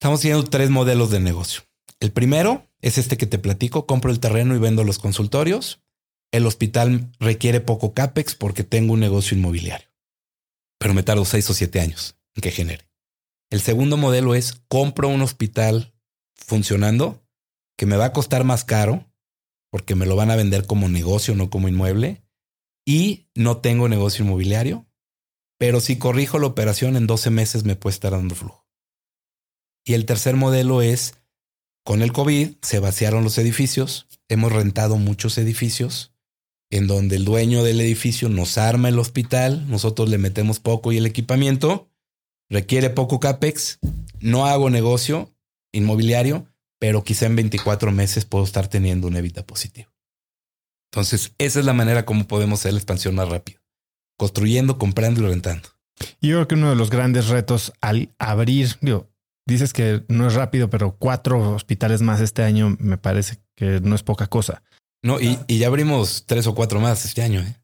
Estamos 0.00 0.18
haciendo 0.18 0.42
tres 0.42 0.70
modelos 0.70 1.10
de 1.10 1.20
negocio. 1.20 1.62
El 2.02 2.12
primero 2.12 2.68
es 2.82 2.98
este 2.98 3.16
que 3.16 3.26
te 3.26 3.38
platico, 3.38 3.86
compro 3.86 4.10
el 4.10 4.20
terreno 4.20 4.54
y 4.54 4.58
vendo 4.58 4.84
los 4.84 4.98
consultorios. 4.98 5.80
El 6.32 6.46
hospital 6.46 7.10
requiere 7.18 7.60
poco 7.60 7.94
CAPEX 7.94 8.34
porque 8.34 8.64
tengo 8.64 8.92
un 8.92 9.00
negocio 9.00 9.38
inmobiliario 9.38 9.92
pero 10.82 10.94
me 10.94 11.04
tardo 11.04 11.24
seis 11.24 11.48
o 11.48 11.54
siete 11.54 11.80
años 11.80 12.16
en 12.34 12.40
que 12.40 12.50
genere. 12.50 12.90
El 13.50 13.60
segundo 13.60 13.96
modelo 13.96 14.34
es 14.34 14.64
compro 14.66 15.06
un 15.06 15.22
hospital 15.22 15.94
funcionando 16.34 17.24
que 17.76 17.86
me 17.86 17.96
va 17.96 18.06
a 18.06 18.12
costar 18.12 18.42
más 18.42 18.64
caro 18.64 19.08
porque 19.70 19.94
me 19.94 20.06
lo 20.06 20.16
van 20.16 20.32
a 20.32 20.36
vender 20.36 20.66
como 20.66 20.88
negocio, 20.88 21.36
no 21.36 21.50
como 21.50 21.68
inmueble. 21.68 22.24
Y 22.84 23.28
no 23.36 23.58
tengo 23.58 23.88
negocio 23.88 24.24
inmobiliario, 24.24 24.84
pero 25.56 25.78
si 25.78 25.98
corrijo 25.98 26.40
la 26.40 26.48
operación 26.48 26.96
en 26.96 27.06
12 27.06 27.30
meses 27.30 27.62
me 27.62 27.76
puede 27.76 27.94
estar 27.94 28.10
dando 28.10 28.34
flujo. 28.34 28.66
Y 29.84 29.94
el 29.94 30.04
tercer 30.04 30.34
modelo 30.34 30.82
es, 30.82 31.14
con 31.84 32.02
el 32.02 32.12
COVID 32.12 32.56
se 32.62 32.78
vaciaron 32.78 33.24
los 33.24 33.38
edificios, 33.38 34.06
hemos 34.28 34.52
rentado 34.52 34.96
muchos 34.96 35.38
edificios 35.38 36.12
en 36.70 36.86
donde 36.86 37.16
el 37.16 37.24
dueño 37.24 37.62
del 37.62 37.80
edificio 37.80 38.30
nos 38.30 38.56
arma 38.56 38.88
el 38.88 38.98
hospital, 38.98 39.68
nosotros 39.68 40.08
le 40.08 40.16
metemos 40.16 40.58
poco 40.58 40.90
y 40.90 40.96
el 40.96 41.04
equipamiento, 41.04 41.90
requiere 42.48 42.88
poco 42.88 43.20
CAPEX, 43.20 43.78
no 44.20 44.46
hago 44.46 44.70
negocio 44.70 45.30
inmobiliario, 45.72 46.46
pero 46.78 47.04
quizá 47.04 47.26
en 47.26 47.36
24 47.36 47.92
meses 47.92 48.24
puedo 48.24 48.44
estar 48.44 48.68
teniendo 48.68 49.06
un 49.06 49.16
evita 49.16 49.44
positivo. 49.44 49.92
Entonces, 50.90 51.32
esa 51.38 51.60
es 51.60 51.66
la 51.66 51.74
manera 51.74 52.04
como 52.06 52.26
podemos 52.26 52.60
hacer 52.60 52.72
la 52.72 52.78
expansión 52.78 53.14
más 53.14 53.28
rápido. 53.28 53.60
Construyendo, 54.18 54.78
comprando 54.78 55.22
y 55.22 55.26
rentando. 55.26 55.68
Yo 56.20 56.36
creo 56.36 56.48
que 56.48 56.54
uno 56.54 56.70
de 56.70 56.76
los 56.76 56.90
grandes 56.90 57.28
retos 57.28 57.72
al 57.80 58.14
abrir, 58.18 58.78
dices 59.46 59.72
que 59.72 60.04
no 60.08 60.26
es 60.26 60.34
rápido, 60.34 60.70
pero 60.70 60.96
cuatro 60.96 61.54
hospitales 61.54 62.02
más 62.02 62.20
este 62.20 62.42
año 62.42 62.76
me 62.78 62.98
parece 62.98 63.38
que 63.56 63.80
no 63.80 63.94
es 63.94 64.02
poca 64.02 64.26
cosa. 64.26 64.62
No, 65.02 65.20
y, 65.20 65.38
ya 65.48 65.66
abrimos 65.66 66.24
tres 66.26 66.46
o 66.46 66.54
cuatro 66.54 66.80
más 66.80 67.04
este 67.04 67.22
año. 67.22 67.40
¿eh? 67.40 67.56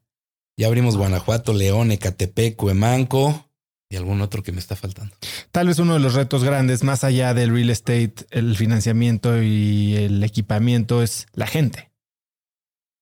Ya 0.57 0.67
abrimos 0.67 0.97
Guanajuato, 0.97 1.53
León, 1.53 1.91
Ecatepec, 1.91 2.55
Cuemanco 2.55 3.49
y 3.89 3.95
algún 3.95 4.21
otro 4.21 4.43
que 4.43 4.51
me 4.51 4.59
está 4.59 4.75
faltando. 4.75 5.15
Tal 5.51 5.67
vez 5.67 5.79
uno 5.79 5.93
de 5.93 5.99
los 5.99 6.13
retos 6.13 6.43
grandes, 6.43 6.83
más 6.83 7.03
allá 7.03 7.33
del 7.33 7.51
real 7.51 7.69
estate, 7.69 8.13
el 8.31 8.55
financiamiento 8.57 9.41
y 9.41 9.95
el 9.95 10.23
equipamiento, 10.23 11.01
es 11.01 11.27
la 11.33 11.47
gente 11.47 11.91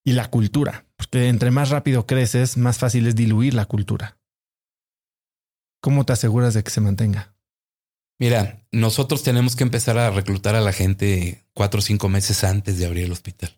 y 0.06 0.14
la 0.14 0.30
cultura. 0.30 0.86
Porque 0.96 1.28
entre 1.28 1.52
más 1.52 1.70
rápido 1.70 2.06
creces, 2.06 2.58
más 2.58 2.78
fácil 2.78 3.08
es 3.08 3.16
diluir 3.16 3.54
la 3.54 3.66
cultura. 3.66 4.18
¿Cómo 5.82 6.06
te 6.06 6.14
aseguras 6.14 6.54
de 6.54 6.64
que 6.64 6.72
se 6.72 6.82
mantenga? 6.82 7.34
Mira, 8.20 8.66
nosotros 8.72 9.24
tenemos 9.24 9.56
que 9.56 9.64
empezar 9.64 9.98
a 9.98 10.10
reclutar 10.10 10.56
a 10.56 10.62
la 10.62 10.74
gente 10.74 11.46
cuatro 11.54 11.80
o 11.80 11.84
cinco 11.84 12.10
meses 12.10 12.44
antes 12.44 12.80
de 12.80 12.86
abrir 12.86 13.06
el 13.06 13.12
hospital 13.12 13.58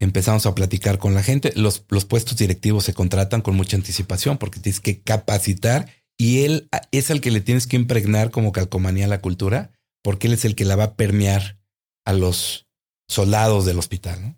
empezamos 0.00 0.46
a 0.46 0.54
platicar 0.54 0.98
con 0.98 1.14
la 1.14 1.22
gente. 1.22 1.52
Los, 1.56 1.84
los 1.88 2.04
puestos 2.04 2.36
directivos 2.36 2.84
se 2.84 2.94
contratan 2.94 3.42
con 3.42 3.56
mucha 3.56 3.76
anticipación 3.76 4.38
porque 4.38 4.60
tienes 4.60 4.80
que 4.80 5.00
capacitar 5.00 5.90
y 6.16 6.44
él 6.44 6.68
es 6.92 7.10
el 7.10 7.20
que 7.20 7.30
le 7.30 7.40
tienes 7.40 7.66
que 7.66 7.76
impregnar 7.76 8.30
como 8.30 8.52
calcomanía 8.52 9.08
la 9.08 9.20
cultura 9.20 9.72
porque 10.02 10.28
él 10.28 10.34
es 10.34 10.44
el 10.44 10.54
que 10.54 10.64
la 10.64 10.76
va 10.76 10.84
a 10.84 10.94
permear 10.96 11.58
a 12.04 12.12
los 12.12 12.66
soldados 13.08 13.64
del 13.64 13.78
hospital. 13.78 14.36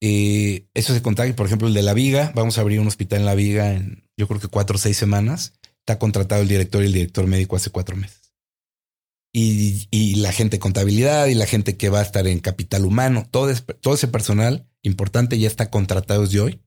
Y 0.00 0.66
eso 0.74 0.94
se 0.94 1.02
contrata. 1.02 1.34
Por 1.36 1.46
ejemplo, 1.46 1.68
el 1.68 1.74
de 1.74 1.82
la 1.82 1.94
Viga, 1.94 2.32
vamos 2.34 2.58
a 2.58 2.62
abrir 2.62 2.80
un 2.80 2.88
hospital 2.88 3.20
en 3.20 3.26
la 3.26 3.34
Viga 3.34 3.72
en 3.72 4.08
yo 4.16 4.26
creo 4.26 4.40
que 4.40 4.48
cuatro 4.48 4.76
o 4.76 4.78
seis 4.78 4.96
semanas. 4.96 5.52
Está 5.80 5.98
contratado 5.98 6.42
el 6.42 6.48
director 6.48 6.82
y 6.82 6.86
el 6.86 6.92
director 6.92 7.26
médico 7.26 7.56
hace 7.56 7.70
cuatro 7.70 7.96
meses 7.96 8.21
y, 9.32 10.16
la 10.16 10.32
gente 10.32 10.56
de 10.56 10.60
contabilidad 10.60 11.26
y 11.26 11.34
la 11.34 11.46
gente 11.46 11.76
que 11.76 11.88
va 11.88 12.00
a 12.00 12.02
estar 12.02 12.26
en 12.26 12.40
capital 12.40 12.84
humano, 12.84 13.26
todo, 13.30 13.50
ese 13.50 14.08
personal 14.08 14.68
importante 14.82 15.38
ya 15.38 15.48
está 15.48 15.70
contratado 15.70 16.22
desde 16.22 16.40
hoy. 16.40 16.60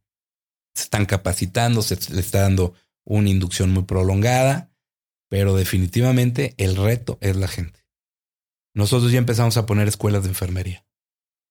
Se 0.74 0.84
están 0.84 1.06
capacitando, 1.06 1.82
se 1.82 1.98
le 2.14 2.20
está 2.20 2.42
dando 2.42 2.74
una 3.06 3.30
inducción 3.30 3.72
muy 3.72 3.84
prolongada, 3.84 4.72
pero 5.30 5.56
definitivamente 5.56 6.56
el 6.58 6.76
reto 6.76 7.18
es 7.22 7.36
la 7.36 7.48
gente. 7.48 7.86
Nosotros 8.74 9.12
ya 9.12 9.20
empezamos 9.20 9.58
a 9.58 9.66
poner 9.66 9.88
escuelas 9.88 10.24
de 10.24 10.30
enfermería, 10.30 10.86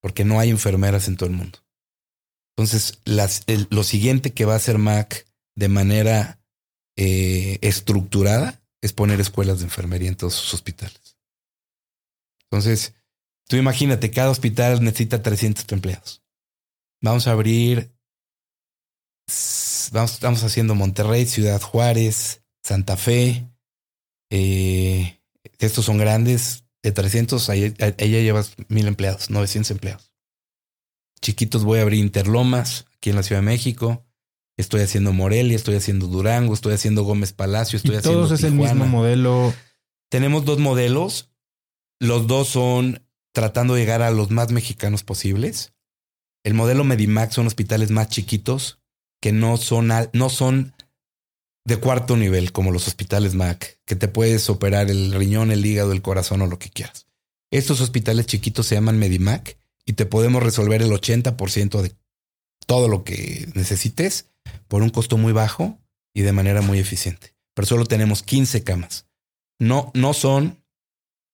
porque 0.01 0.25
no 0.25 0.41
hay 0.41 0.51
enfermeras 0.51 1.09
en 1.09 1.17
todo 1.17 1.29
el 1.29 1.37
mundo. 1.37 1.61
Entonces, 2.57 3.01
lo 3.05 3.83
siguiente 3.83 4.33
que 4.33 4.45
va 4.45 4.53
a 4.53 4.59
hacer 4.59 4.79
Mac 4.79 5.27
de 5.57 5.69
manera 5.69 6.41
eh, 6.97 7.59
estructurada 7.63 8.63
es 8.83 8.93
poner 8.93 9.21
escuelas 9.21 9.59
de 9.59 9.65
enfermería 9.65 10.09
en 10.09 10.17
todos 10.17 10.35
sus 10.35 10.55
hospitales. 10.55 11.04
Entonces, 12.55 12.95
tú 13.49 13.57
imagínate, 13.57 14.11
cada 14.11 14.31
hospital 14.31 14.83
necesita 14.83 15.23
300 15.23 15.65
empleados. 15.73 16.23
Vamos 17.03 17.27
a 17.27 17.33
abrir 17.33 17.93
Vamos, 19.93 20.13
estamos 20.13 20.43
haciendo 20.45 20.75
Monterrey, 20.75 21.27
Ciudad 21.27 21.61
Juárez, 21.61 22.43
Santa 22.63 22.97
Fe. 22.97 23.47
Eh, 24.31 25.21
estos 25.59 25.85
son 25.85 25.99
grandes, 25.99 26.65
de 26.83 26.93
300, 26.93 27.49
ella 27.49 27.99
lleva 27.99 28.45
mil 28.69 28.87
empleados, 28.87 29.31
900 29.31 29.71
empleados. 29.71 30.13
Chiquitos 31.21 31.65
voy 31.65 31.79
a 31.79 31.83
abrir 31.83 32.01
Interlomas, 32.01 32.87
aquí 32.97 33.11
en 33.11 33.17
la 33.17 33.23
Ciudad 33.23 33.41
de 33.41 33.47
México. 33.47 34.05
Estoy 34.57 34.83
haciendo 34.83 35.13
Morelia, 35.13 35.57
estoy 35.57 35.77
haciendo 35.77 36.07
Durango, 36.07 36.55
estoy 36.55 36.75
haciendo 36.75 37.03
Gómez 37.03 37.33
Palacio, 37.33 37.77
estoy 37.77 37.97
haciendo. 37.97 38.21
Todos 38.21 38.39
es 38.39 38.45
el 38.45 38.53
mismo 38.55 38.87
modelo. 38.87 39.53
Tenemos 40.11 40.45
dos 40.45 40.59
modelos. 40.59 41.34
Los 42.01 42.27
dos 42.27 42.49
son 42.49 43.07
tratando 43.33 43.75
de 43.75 43.81
llegar 43.81 44.03
a 44.03 44.11
los 44.11 44.31
más 44.31 44.53
mexicanos 44.53 45.03
posibles. 45.03 45.73
El 46.45 46.55
modelo 46.55 46.85
Medimax 46.85 47.35
son 47.35 47.47
hospitales 47.47 47.91
más 47.91 48.09
chiquitos 48.09 48.79
que 49.21 49.33
no 49.33 49.57
son, 49.57 49.91
no 50.13 50.29
son 50.29 50.75
de 51.65 51.77
cuarto 51.79 52.17
nivel 52.17 52.53
como 52.53 52.71
los 52.71 52.87
hospitales 52.87 53.35
MAC, 53.35 53.81
que 53.87 53.97
te 53.97 54.09
puedes 54.09 54.51
operar 54.51 54.91
el 54.91 55.13
riñón, 55.13 55.51
el 55.51 55.65
hígado, 55.65 55.93
el 55.93 56.03
corazón 56.03 56.43
o 56.43 56.47
lo 56.47 56.59
que 56.59 56.69
quieras. 56.69 57.07
Estos 57.51 57.81
hospitales 57.81 58.27
chiquitos 58.27 58.67
se 58.67 58.75
llaman 58.75 58.99
Medimac 58.99 59.57
y 59.87 59.95
te 59.95 60.07
podemos 60.07 60.43
resolver 60.43 60.83
el 60.83 60.91
80% 60.91 61.81
de 61.81 61.93
todo 62.67 62.89
lo 62.89 63.05
que 63.05 63.49
necesites 63.55 64.31
por 64.69 64.83
un 64.83 64.91
costo 64.91 65.17
muy 65.17 65.33
bajo 65.33 65.79
y 66.13 66.23
de 66.23 66.33
manera 66.33 66.61
muy 66.61 66.79
eficiente. 66.79 67.35
Pero 67.55 67.67
solo 67.67 67.87
tenemos 67.87 68.23
15 68.23 68.63
camas. 68.63 69.07
No, 69.59 69.91
no 69.95 70.13
son 70.15 70.64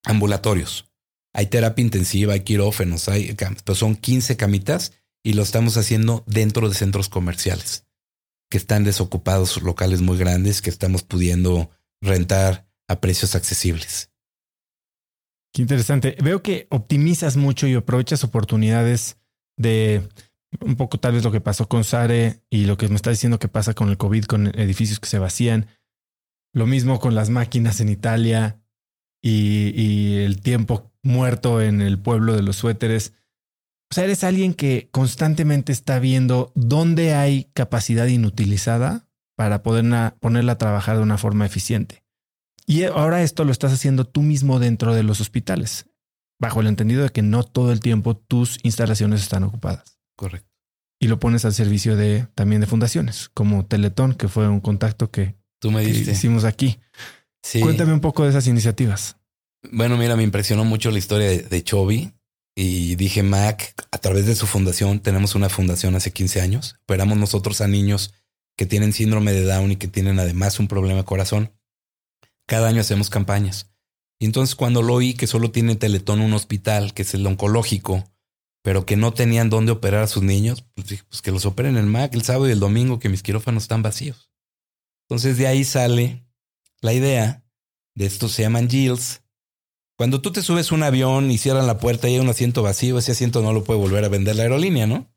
ambulatorios. 0.04 0.90
Hay 1.32 1.46
terapia 1.46 1.84
intensiva, 1.84 2.34
hay 2.34 2.40
quirófanos, 2.40 3.08
hay 3.08 3.36
son 3.74 3.96
15 3.96 4.36
camitas 4.36 4.92
y 5.22 5.34
lo 5.34 5.42
estamos 5.42 5.76
haciendo 5.76 6.24
dentro 6.26 6.68
de 6.68 6.74
centros 6.74 7.08
comerciales 7.08 7.86
que 8.50 8.58
están 8.58 8.82
desocupados, 8.82 9.62
locales 9.62 10.00
muy 10.00 10.18
grandes 10.18 10.60
que 10.60 10.70
estamos 10.70 11.04
pudiendo 11.04 11.70
rentar 12.00 12.66
a 12.88 13.00
precios 13.00 13.36
accesibles. 13.36 14.10
Qué 15.52 15.62
interesante. 15.62 16.16
Veo 16.22 16.42
que 16.42 16.66
optimizas 16.70 17.36
mucho 17.36 17.66
y 17.68 17.74
aprovechas 17.74 18.24
oportunidades 18.24 19.18
de 19.56 20.08
un 20.60 20.74
poco 20.74 20.98
tal 20.98 21.12
vez 21.12 21.22
lo 21.22 21.30
que 21.30 21.40
pasó 21.40 21.68
con 21.68 21.84
Sare 21.84 22.42
y 22.50 22.64
lo 22.64 22.76
que 22.76 22.88
me 22.88 22.96
está 22.96 23.10
diciendo 23.10 23.38
que 23.38 23.48
pasa 23.48 23.74
con 23.74 23.88
el 23.88 23.96
COVID, 23.96 24.24
con 24.24 24.46
edificios 24.58 24.98
que 24.98 25.08
se 25.08 25.18
vacían. 25.20 25.68
Lo 26.52 26.66
mismo 26.66 26.98
con 26.98 27.14
las 27.14 27.30
máquinas 27.30 27.80
en 27.80 27.88
Italia 27.88 28.59
y, 29.22 29.72
y 29.80 30.18
el 30.18 30.40
tiempo 30.40 30.90
muerto 31.02 31.60
en 31.60 31.80
el 31.80 31.98
pueblo 31.98 32.34
de 32.34 32.42
los 32.42 32.56
suéteres. 32.56 33.14
O 33.90 33.94
sea, 33.94 34.04
eres 34.04 34.22
alguien 34.24 34.54
que 34.54 34.88
constantemente 34.92 35.72
está 35.72 35.98
viendo 35.98 36.52
dónde 36.54 37.14
hay 37.14 37.44
capacidad 37.54 38.06
inutilizada 38.06 39.06
para 39.36 39.62
poder 39.62 39.84
ponerla 40.20 40.52
a 40.52 40.58
trabajar 40.58 40.96
de 40.96 41.02
una 41.02 41.18
forma 41.18 41.46
eficiente. 41.46 42.04
Y 42.66 42.84
ahora 42.84 43.22
esto 43.22 43.44
lo 43.44 43.52
estás 43.52 43.72
haciendo 43.72 44.04
tú 44.04 44.22
mismo 44.22 44.60
dentro 44.60 44.94
de 44.94 45.02
los 45.02 45.20
hospitales, 45.20 45.86
bajo 46.38 46.60
el 46.60 46.68
entendido 46.68 47.02
de 47.02 47.08
que 47.08 47.22
no 47.22 47.42
todo 47.42 47.72
el 47.72 47.80
tiempo 47.80 48.16
tus 48.16 48.58
instalaciones 48.62 49.22
están 49.22 49.42
ocupadas. 49.42 49.98
Correcto. 50.14 50.48
Y 51.00 51.08
lo 51.08 51.18
pones 51.18 51.44
al 51.46 51.54
servicio 51.54 51.96
de 51.96 52.28
también 52.34 52.60
de 52.60 52.66
fundaciones, 52.66 53.30
como 53.30 53.64
Teletón, 53.64 54.14
que 54.14 54.28
fue 54.28 54.46
un 54.46 54.60
contacto 54.60 55.10
que, 55.10 55.40
tú 55.60 55.70
me 55.70 55.84
hicimos 55.84 56.44
aquí. 56.44 56.80
Sí. 57.42 57.60
Cuéntame 57.60 57.92
un 57.92 58.00
poco 58.00 58.24
de 58.24 58.30
esas 58.30 58.46
iniciativas. 58.46 59.16
Bueno, 59.70 59.96
mira, 59.96 60.16
me 60.16 60.22
impresionó 60.22 60.64
mucho 60.64 60.90
la 60.90 60.98
historia 60.98 61.28
de, 61.28 61.42
de 61.42 61.64
Chovy 61.64 62.12
y 62.54 62.96
dije, 62.96 63.22
Mac, 63.22 63.74
a 63.90 63.98
través 63.98 64.26
de 64.26 64.34
su 64.34 64.46
fundación, 64.46 65.00
tenemos 65.00 65.34
una 65.34 65.48
fundación 65.48 65.94
hace 65.94 66.12
15 66.12 66.40
años, 66.40 66.76
operamos 66.82 67.18
nosotros 67.18 67.60
a 67.60 67.68
niños 67.68 68.12
que 68.56 68.66
tienen 68.66 68.92
síndrome 68.92 69.32
de 69.32 69.44
Down 69.44 69.72
y 69.72 69.76
que 69.76 69.88
tienen 69.88 70.18
además 70.18 70.58
un 70.58 70.68
problema 70.68 70.98
de 70.98 71.04
corazón. 71.04 71.52
Cada 72.46 72.68
año 72.68 72.80
hacemos 72.80 73.08
campañas. 73.08 73.70
Y 74.18 74.26
entonces 74.26 74.54
cuando 74.54 74.82
lo 74.82 74.94
oí 74.94 75.14
que 75.14 75.26
solo 75.26 75.50
tiene 75.50 75.76
Teletón 75.76 76.20
un 76.20 76.34
hospital, 76.34 76.92
que 76.92 77.02
es 77.02 77.14
el 77.14 77.26
oncológico, 77.26 78.04
pero 78.62 78.84
que 78.84 78.96
no 78.96 79.14
tenían 79.14 79.48
dónde 79.48 79.72
operar 79.72 80.02
a 80.02 80.06
sus 80.06 80.22
niños, 80.22 80.66
pues 80.74 80.88
dije, 80.88 81.04
pues 81.08 81.22
que 81.22 81.30
los 81.30 81.46
operen 81.46 81.78
en 81.78 81.88
Mac 81.88 82.12
el 82.12 82.22
sábado 82.22 82.48
y 82.48 82.52
el 82.52 82.60
domingo, 82.60 82.98
que 82.98 83.08
mis 83.08 83.22
quirófanos 83.22 83.62
están 83.62 83.82
vacíos. 83.82 84.30
Entonces 85.08 85.38
de 85.38 85.46
ahí 85.46 85.64
sale 85.64 86.26
la 86.80 86.92
idea 86.92 87.44
de 87.94 88.06
estos 88.06 88.32
se 88.32 88.42
llaman 88.42 88.68
Gills, 88.68 89.22
cuando 90.00 90.22
tú 90.22 90.32
te 90.32 90.40
subes 90.40 90.72
un 90.72 90.82
avión 90.82 91.30
y 91.30 91.36
cierran 91.36 91.66
la 91.66 91.78
puerta 91.78 92.08
y 92.08 92.14
hay 92.14 92.20
un 92.20 92.30
asiento 92.30 92.62
vacío, 92.62 92.96
ese 92.96 93.12
asiento 93.12 93.42
no 93.42 93.52
lo 93.52 93.64
puede 93.64 93.78
volver 93.78 94.02
a 94.02 94.08
vender 94.08 94.34
la 94.34 94.44
aerolínea, 94.44 94.86
¿no? 94.86 95.12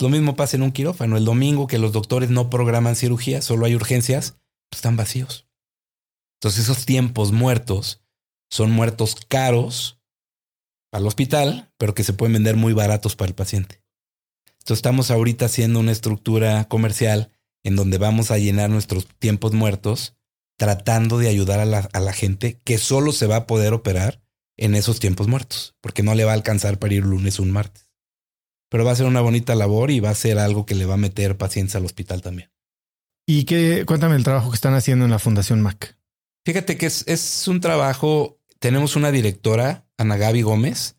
Lo 0.00 0.08
mismo 0.08 0.34
pasa 0.34 0.56
en 0.56 0.64
un 0.64 0.72
quirófano. 0.72 1.16
El 1.16 1.24
domingo 1.24 1.68
que 1.68 1.78
los 1.78 1.92
doctores 1.92 2.30
no 2.30 2.50
programan 2.50 2.96
cirugía, 2.96 3.42
solo 3.42 3.64
hay 3.64 3.76
urgencias, 3.76 4.32
pues 4.68 4.78
están 4.78 4.96
vacíos. 4.96 5.46
Entonces 6.40 6.64
esos 6.64 6.84
tiempos 6.84 7.30
muertos 7.30 8.02
son 8.50 8.72
muertos 8.72 9.16
caros 9.28 10.00
al 10.90 11.06
hospital, 11.06 11.72
pero 11.78 11.94
que 11.94 12.02
se 12.02 12.12
pueden 12.12 12.32
vender 12.32 12.56
muy 12.56 12.72
baratos 12.72 13.14
para 13.14 13.28
el 13.28 13.36
paciente. 13.36 13.84
Entonces 14.58 14.78
estamos 14.78 15.12
ahorita 15.12 15.44
haciendo 15.44 15.78
una 15.78 15.92
estructura 15.92 16.64
comercial 16.64 17.30
en 17.62 17.76
donde 17.76 17.98
vamos 17.98 18.32
a 18.32 18.38
llenar 18.38 18.68
nuestros 18.68 19.06
tiempos 19.20 19.52
muertos 19.52 20.16
tratando 20.56 21.18
de 21.18 21.28
ayudar 21.28 21.60
a 21.60 21.64
la, 21.64 21.88
a 21.92 22.00
la 22.00 22.12
gente 22.12 22.60
que 22.64 22.78
solo 22.78 23.12
se 23.12 23.26
va 23.26 23.36
a 23.36 23.46
poder 23.46 23.72
operar 23.72 24.22
en 24.56 24.74
esos 24.74 25.00
tiempos 25.00 25.26
muertos, 25.26 25.74
porque 25.80 26.02
no 26.02 26.14
le 26.14 26.24
va 26.24 26.32
a 26.32 26.34
alcanzar 26.34 26.78
para 26.78 26.94
ir 26.94 27.04
lunes 27.04 27.38
o 27.38 27.42
un 27.42 27.50
martes. 27.50 27.88
Pero 28.70 28.84
va 28.84 28.92
a 28.92 28.96
ser 28.96 29.06
una 29.06 29.20
bonita 29.20 29.54
labor 29.54 29.90
y 29.90 30.00
va 30.00 30.10
a 30.10 30.14
ser 30.14 30.38
algo 30.38 30.66
que 30.66 30.74
le 30.74 30.86
va 30.86 30.94
a 30.94 30.98
meter 30.98 31.36
paciencia 31.36 31.78
al 31.78 31.86
hospital 31.86 32.22
también. 32.22 32.50
¿Y 33.26 33.44
qué? 33.44 33.84
Cuéntame 33.86 34.16
el 34.16 34.24
trabajo 34.24 34.50
que 34.50 34.56
están 34.56 34.74
haciendo 34.74 35.04
en 35.04 35.10
la 35.10 35.18
Fundación 35.18 35.60
MAC. 35.62 35.96
Fíjate 36.44 36.76
que 36.76 36.86
es, 36.86 37.04
es 37.06 37.48
un 37.48 37.60
trabajo. 37.60 38.38
Tenemos 38.58 38.96
una 38.96 39.10
directora, 39.10 39.86
Ana 39.96 40.16
Gaby 40.16 40.42
Gómez. 40.42 40.96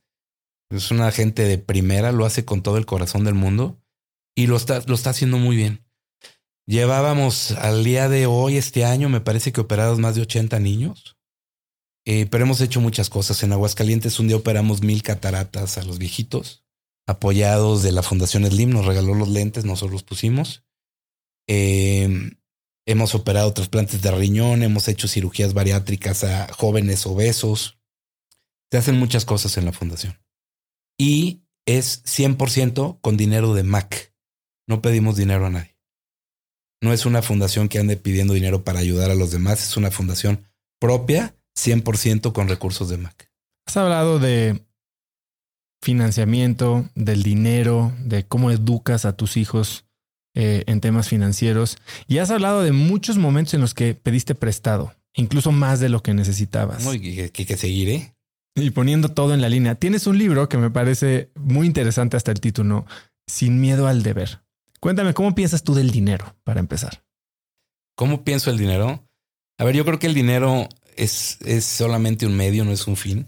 Es 0.71 0.89
una 0.91 1.11
gente 1.11 1.43
de 1.43 1.57
primera, 1.59 2.11
lo 2.11 2.25
hace 2.25 2.43
con 2.43 2.63
todo 2.63 2.77
el 2.77 2.85
corazón 2.85 3.23
del 3.23 3.35
mundo 3.35 3.79
y 4.35 4.47
lo 4.47 4.57
está, 4.57 4.81
lo 4.87 4.95
está 4.95 5.11
haciendo 5.11 5.37
muy 5.37 5.55
bien. 5.55 5.84
Llevábamos 6.67 7.51
al 7.51 7.83
día 7.83 8.09
de 8.09 8.25
hoy, 8.25 8.57
este 8.57 8.85
año, 8.85 9.07
me 9.07 9.21
parece 9.21 9.51
que 9.51 9.61
operados 9.61 9.99
más 9.99 10.15
de 10.15 10.21
80 10.21 10.59
niños. 10.59 11.15
Eh, 12.05 12.27
pero 12.27 12.43
hemos 12.43 12.61
hecho 12.61 12.81
muchas 12.81 13.09
cosas. 13.09 13.41
En 13.43 13.51
Aguascalientes 13.51 14.19
un 14.19 14.27
día 14.27 14.37
operamos 14.37 14.81
mil 14.81 15.03
cataratas 15.03 15.77
a 15.77 15.83
los 15.83 15.97
viejitos, 15.99 16.63
apoyados 17.07 17.83
de 17.83 17.91
la 17.91 18.03
Fundación 18.03 18.45
Slim, 18.45 18.71
nos 18.71 18.85
regaló 18.85 19.13
los 19.13 19.29
lentes, 19.29 19.65
nosotros 19.65 19.93
los 19.93 20.03
pusimos. 20.03 20.63
Em, 21.47 22.37
hemos 22.87 23.13
operado 23.13 23.53
trasplantes 23.53 24.01
de 24.01 24.11
riñón, 24.11 24.63
hemos 24.63 24.87
hecho 24.87 25.07
cirugías 25.07 25.53
bariátricas 25.53 26.23
a 26.23 26.51
jóvenes 26.51 27.05
obesos. 27.05 27.79
Se 28.71 28.77
hacen 28.77 28.97
muchas 28.97 29.25
cosas 29.25 29.57
en 29.57 29.65
la 29.65 29.71
fundación. 29.71 30.19
Y 30.97 31.43
es 31.67 32.03
100% 32.05 32.99
con 33.01 33.17
dinero 33.17 33.53
de 33.53 33.63
MAC. 33.63 34.13
No 34.67 34.81
pedimos 34.81 35.15
dinero 35.15 35.45
a 35.45 35.49
nadie. 35.51 35.74
No 36.85 36.93
es 36.93 37.07
una 37.07 37.23
fundación 37.23 37.67
que 37.67 37.79
ande 37.79 37.97
pidiendo 37.97 38.35
dinero 38.35 38.63
para 38.63 38.77
ayudar 38.77 39.09
a 39.09 39.15
los 39.15 39.31
demás, 39.31 39.67
es 39.67 39.75
una 39.75 39.89
fundación 39.89 40.45
propia 40.79 41.35
100% 41.57 42.31
con 42.31 42.47
recursos 42.47 42.89
de 42.89 42.97
Mac. 42.97 43.31
Has 43.65 43.75
hablado 43.77 44.19
de 44.19 44.63
financiamiento, 45.81 46.87
del 46.93 47.23
dinero, 47.23 47.91
de 48.03 48.27
cómo 48.27 48.51
educas 48.51 49.05
a 49.05 49.17
tus 49.17 49.35
hijos 49.35 49.85
eh, 50.35 50.63
en 50.67 50.79
temas 50.79 51.09
financieros 51.09 51.77
y 52.07 52.19
has 52.19 52.29
hablado 52.29 52.61
de 52.61 52.71
muchos 52.71 53.17
momentos 53.17 53.55
en 53.55 53.61
los 53.61 53.73
que 53.73 53.95
pediste 53.95 54.35
prestado, 54.35 54.93
incluso 55.15 55.51
más 55.51 55.79
de 55.79 55.89
lo 55.89 56.03
que 56.03 56.13
necesitabas. 56.13 56.85
y 56.93 57.31
que, 57.31 57.45
que 57.47 57.57
seguiré. 57.57 58.13
Y 58.53 58.69
poniendo 58.69 59.09
todo 59.09 59.33
en 59.33 59.41
la 59.41 59.49
línea. 59.49 59.73
Tienes 59.73 60.05
un 60.05 60.19
libro 60.19 60.49
que 60.49 60.59
me 60.59 60.69
parece 60.69 61.31
muy 61.33 61.65
interesante 61.65 62.15
hasta 62.15 62.31
el 62.31 62.39
título, 62.39 62.85
Sin 63.25 63.59
miedo 63.59 63.87
al 63.87 64.03
deber. 64.03 64.44
Cuéntame, 64.85 65.15
¿cómo 65.15 65.33
piensas 65.33 65.63
tú 65.63 65.73
del 65.73 65.89
dinero 65.89 66.37
para 66.43 66.59
empezar? 66.59 67.03
¿Cómo 67.95 68.23
pienso 68.23 68.51
el 68.51 68.59
dinero? 68.59 69.09
A 69.57 69.63
ver, 69.63 69.75
yo 69.75 69.83
creo 69.83 69.97
que 69.97 70.05
el 70.05 70.13
dinero 70.13 70.69
es, 70.95 71.39
es 71.41 71.65
solamente 71.65 72.27
un 72.27 72.37
medio, 72.37 72.63
no 72.65 72.71
es 72.71 72.85
un 72.85 72.95
fin. 72.95 73.27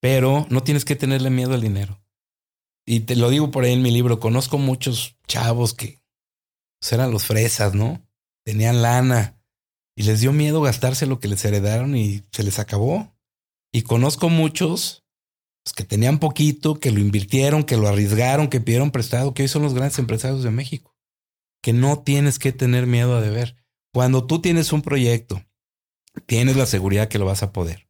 Pero 0.00 0.46
no 0.50 0.62
tienes 0.62 0.84
que 0.84 0.94
tenerle 0.94 1.30
miedo 1.30 1.54
al 1.54 1.62
dinero. 1.62 2.00
Y 2.86 3.00
te 3.00 3.16
lo 3.16 3.28
digo 3.28 3.50
por 3.50 3.64
ahí 3.64 3.72
en 3.72 3.82
mi 3.82 3.90
libro, 3.90 4.20
conozco 4.20 4.56
muchos 4.56 5.16
chavos 5.26 5.74
que 5.74 6.00
pues, 6.80 6.92
eran 6.92 7.10
los 7.10 7.24
fresas, 7.24 7.74
¿no? 7.74 8.00
Tenían 8.44 8.80
lana 8.80 9.36
y 9.96 10.04
les 10.04 10.20
dio 10.20 10.32
miedo 10.32 10.60
gastarse 10.60 11.06
lo 11.06 11.18
que 11.18 11.26
les 11.26 11.44
heredaron 11.44 11.96
y 11.96 12.22
se 12.30 12.44
les 12.44 12.60
acabó. 12.60 13.18
Y 13.72 13.82
conozco 13.82 14.28
muchos 14.28 15.04
pues, 15.68 15.72
que 15.74 15.84
tenían 15.84 16.18
poquito, 16.18 16.80
que 16.80 16.90
lo 16.90 17.00
invirtieron, 17.00 17.64
que 17.64 17.76
lo 17.76 17.88
arriesgaron, 17.88 18.48
que 18.48 18.60
pidieron 18.60 18.90
prestado, 18.90 19.34
que 19.34 19.42
hoy 19.42 19.48
son 19.48 19.62
los 19.62 19.74
grandes 19.74 19.98
empresarios 19.98 20.42
de 20.42 20.50
México. 20.50 20.96
Que 21.62 21.72
no 21.72 22.00
tienes 22.00 22.38
que 22.38 22.52
tener 22.52 22.86
miedo 22.86 23.16
a 23.16 23.20
deber. 23.20 23.56
Cuando 23.92 24.26
tú 24.26 24.40
tienes 24.40 24.72
un 24.72 24.82
proyecto 24.82 25.42
tienes 26.26 26.56
la 26.56 26.66
seguridad 26.66 27.08
que 27.08 27.18
lo 27.18 27.26
vas 27.26 27.42
a 27.42 27.52
poder 27.52 27.88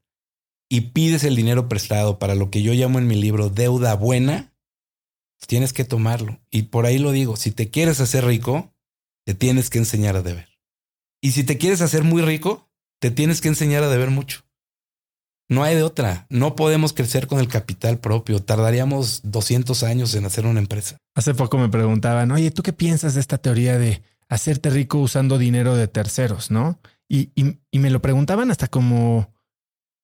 y 0.69 0.93
pides 0.93 1.25
el 1.25 1.37
dinero 1.37 1.69
prestado 1.69 2.19
para 2.19 2.35
lo 2.35 2.51
que 2.51 2.63
yo 2.63 2.75
llamo 2.75 2.99
en 2.99 3.07
mi 3.07 3.15
libro 3.15 3.49
deuda 3.49 3.95
buena, 3.95 4.55
tienes 5.47 5.73
que 5.73 5.85
tomarlo. 5.85 6.41
Y 6.51 6.63
por 6.63 6.85
ahí 6.85 6.99
lo 6.99 7.13
digo, 7.13 7.37
si 7.37 7.53
te 7.53 7.71
quieres 7.71 8.01
hacer 8.01 8.25
rico, 8.25 8.75
Te 9.25 9.35
tienes 9.35 9.69
que 9.69 9.77
enseñar 9.77 10.17
a 10.17 10.23
deber. 10.23 10.49
Y 11.21 11.33
si 11.33 11.45
te 11.45 11.59
quieres 11.59 11.83
hacer 11.83 12.03
muy 12.03 12.23
rico, 12.23 12.71
te 12.99 13.11
tienes 13.11 13.43
que 13.43 13.49
enseñar 13.49 13.83
a 13.83 13.91
deber 13.91 14.09
mucho. 14.09 14.48
No 15.49 15.63
hay 15.63 15.75
de 15.75 15.83
otra. 15.83 16.27
No 16.29 16.55
podemos 16.55 16.93
crecer 16.93 17.27
con 17.27 17.41
el 17.41 17.49
capital 17.49 17.99
propio. 17.99 18.43
Tardaríamos 18.43 19.21
200 19.25 19.83
años 19.83 20.15
en 20.15 20.27
hacer 20.27 20.45
una 20.47 20.61
empresa. 20.61 20.99
Hace 21.15 21.35
poco 21.35 21.57
me 21.57 21.71
preguntaban, 21.71 22.31
oye, 22.31 22.51
¿tú 22.51 22.63
qué 22.63 22.75
piensas 22.75 23.15
de 23.15 23.21
esta 23.21 23.39
teoría 23.39 23.79
de 23.79 24.03
hacerte 24.29 24.69
rico 24.69 24.99
usando 24.99 25.39
dinero 25.39 25.75
de 25.75 25.89
terceros, 25.89 26.51
no? 26.51 26.79
Y, 27.09 27.31
y, 27.35 27.79
me 27.79 27.89
lo 27.89 28.03
preguntaban 28.03 28.51
hasta 28.51 28.69
como, 28.69 29.33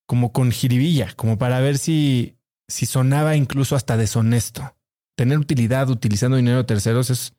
como 0.06 0.32
con 0.32 0.50
jiribilla, 0.50 1.12
como 1.14 1.36
para 1.36 1.60
ver 1.60 1.76
si, 1.76 2.38
si 2.66 2.86
sonaba 2.86 3.36
incluso 3.36 3.76
hasta 3.76 3.98
deshonesto. 3.98 4.74
Tener 5.14 5.38
utilidad 5.38 5.90
utilizando 5.90 6.38
dinero 6.38 6.56
de 6.56 6.64
terceros 6.64 7.10
es, 7.10 7.34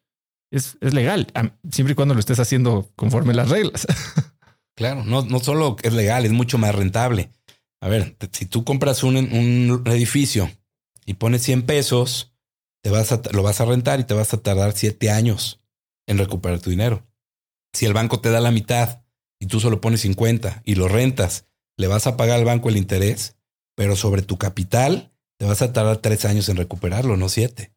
es, 0.51 0.77
es 0.81 0.93
legal, 0.93 1.27
siempre 1.71 1.93
y 1.93 1.95
cuando 1.95 2.13
lo 2.13 2.19
estés 2.19 2.39
haciendo 2.39 2.91
conforme 2.95 3.33
las 3.33 3.49
reglas. 3.49 3.87
Claro, 4.77 5.05
no, 5.05 5.21
no 5.21 5.39
solo 5.39 5.77
es 5.83 5.93
legal, 5.93 6.25
es 6.25 6.33
mucho 6.33 6.57
más 6.57 6.75
rentable. 6.75 7.29
A 7.81 7.87
ver, 7.87 8.17
si 8.31 8.45
tú 8.45 8.63
compras 8.63 9.03
un, 9.03 9.83
edificio 9.85 10.49
y 11.05 11.15
pones 11.15 11.43
100 11.43 11.65
pesos, 11.65 12.33
te 12.81 12.89
vas 12.89 13.11
a, 13.11 13.21
lo 13.31 13.43
vas 13.43 13.61
a 13.61 13.65
rentar 13.65 13.99
y 13.99 14.05
te 14.05 14.13
vas 14.13 14.33
a 14.33 14.41
tardar 14.41 14.73
7 14.73 15.11
años 15.11 15.61
en 16.07 16.17
recuperar 16.17 16.59
tu 16.59 16.69
dinero. 16.69 17.05
Si 17.73 17.85
el 17.85 17.93
banco 17.93 18.21
te 18.21 18.29
da 18.29 18.39
la 18.39 18.51
mitad 18.51 19.03
y 19.39 19.47
tú 19.47 19.59
solo 19.59 19.81
pones 19.81 20.01
50 20.01 20.61
y 20.65 20.75
lo 20.75 20.87
rentas, 20.87 21.47
le 21.77 21.87
vas 21.87 22.07
a 22.07 22.17
pagar 22.17 22.39
al 22.39 22.45
banco 22.45 22.69
el 22.69 22.77
interés, 22.77 23.37
pero 23.75 23.95
sobre 23.95 24.21
tu 24.21 24.37
capital 24.37 25.11
te 25.37 25.45
vas 25.45 25.61
a 25.61 25.73
tardar 25.73 25.97
3 25.97 26.25
años 26.25 26.49
en 26.49 26.57
recuperarlo, 26.57 27.17
no 27.17 27.29
7. 27.29 27.73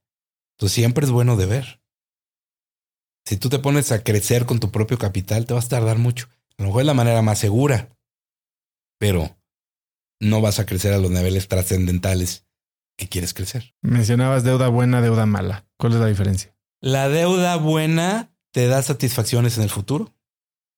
Entonces 0.56 0.74
siempre 0.74 1.04
es 1.04 1.10
bueno 1.10 1.36
de 1.36 1.46
ver. 1.46 1.80
Si 3.24 3.36
tú 3.36 3.48
te 3.48 3.58
pones 3.58 3.92
a 3.92 4.02
crecer 4.02 4.46
con 4.46 4.58
tu 4.58 4.70
propio 4.70 4.98
capital, 4.98 5.44
te 5.44 5.54
vas 5.54 5.66
a 5.66 5.68
tardar 5.68 5.98
mucho. 5.98 6.28
A 6.56 6.62
lo 6.62 6.68
mejor 6.68 6.82
es 6.82 6.86
la 6.86 6.94
manera 6.94 7.22
más 7.22 7.38
segura, 7.38 7.94
pero 8.98 9.37
no 10.20 10.40
vas 10.40 10.58
a 10.58 10.66
crecer 10.66 10.92
a 10.92 10.98
los 10.98 11.10
niveles 11.10 11.48
trascendentales 11.48 12.44
que 12.96 13.08
quieres 13.08 13.34
crecer. 13.34 13.74
Mencionabas 13.80 14.44
deuda 14.44 14.68
buena, 14.68 15.00
deuda 15.00 15.26
mala. 15.26 15.66
¿Cuál 15.76 15.92
es 15.94 16.00
la 16.00 16.06
diferencia? 16.06 16.54
La 16.80 17.08
deuda 17.08 17.56
buena 17.56 18.30
te 18.52 18.66
da 18.66 18.82
satisfacciones 18.82 19.56
en 19.56 19.64
el 19.64 19.70
futuro. 19.70 20.14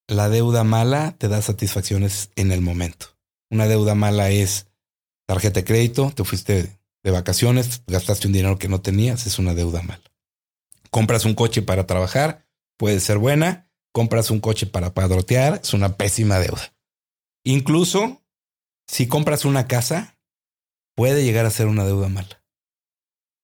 La 0.07 0.28
deuda 0.28 0.64
mala 0.64 1.16
te 1.18 1.28
da 1.28 1.41
satisfacciones 1.41 2.30
en 2.36 2.53
el 2.53 2.61
momento. 2.61 3.07
Una 3.51 3.66
deuda 3.66 3.95
mala 3.95 4.30
es 4.30 4.66
tarjeta 5.26 5.61
de 5.61 5.64
crédito, 5.64 6.12
te 6.14 6.24
fuiste 6.24 6.80
de 7.03 7.11
vacaciones, 7.11 7.82
gastaste 7.86 8.26
un 8.26 8.32
dinero 8.32 8.59
que 8.59 8.68
no 8.68 8.80
tenías, 8.80 9.26
es 9.26 9.38
una 9.38 9.55
deuda 9.55 9.82
mala. 9.82 10.03
Compras 10.91 11.24
un 11.24 11.34
coche 11.34 11.62
para 11.62 11.86
trabajar, 11.86 12.47
puede 12.76 13.01
ser 13.01 13.18
buena, 13.18 13.70
compras 13.93 14.30
un 14.30 14.41
coche 14.41 14.66
para 14.66 14.93
padrotear, 14.93 15.61
es 15.62 15.72
una 15.72 15.97
pésima 15.97 16.38
deuda. 16.38 16.74
Incluso 17.45 18.20
si 18.91 19.07
compras 19.07 19.45
una 19.45 19.68
casa, 19.68 20.18
puede 20.97 21.22
llegar 21.22 21.47
a 21.47 21.51
ser 21.51 21.68
una 21.68 21.84
deuda 21.84 22.09
mala. 22.09 22.43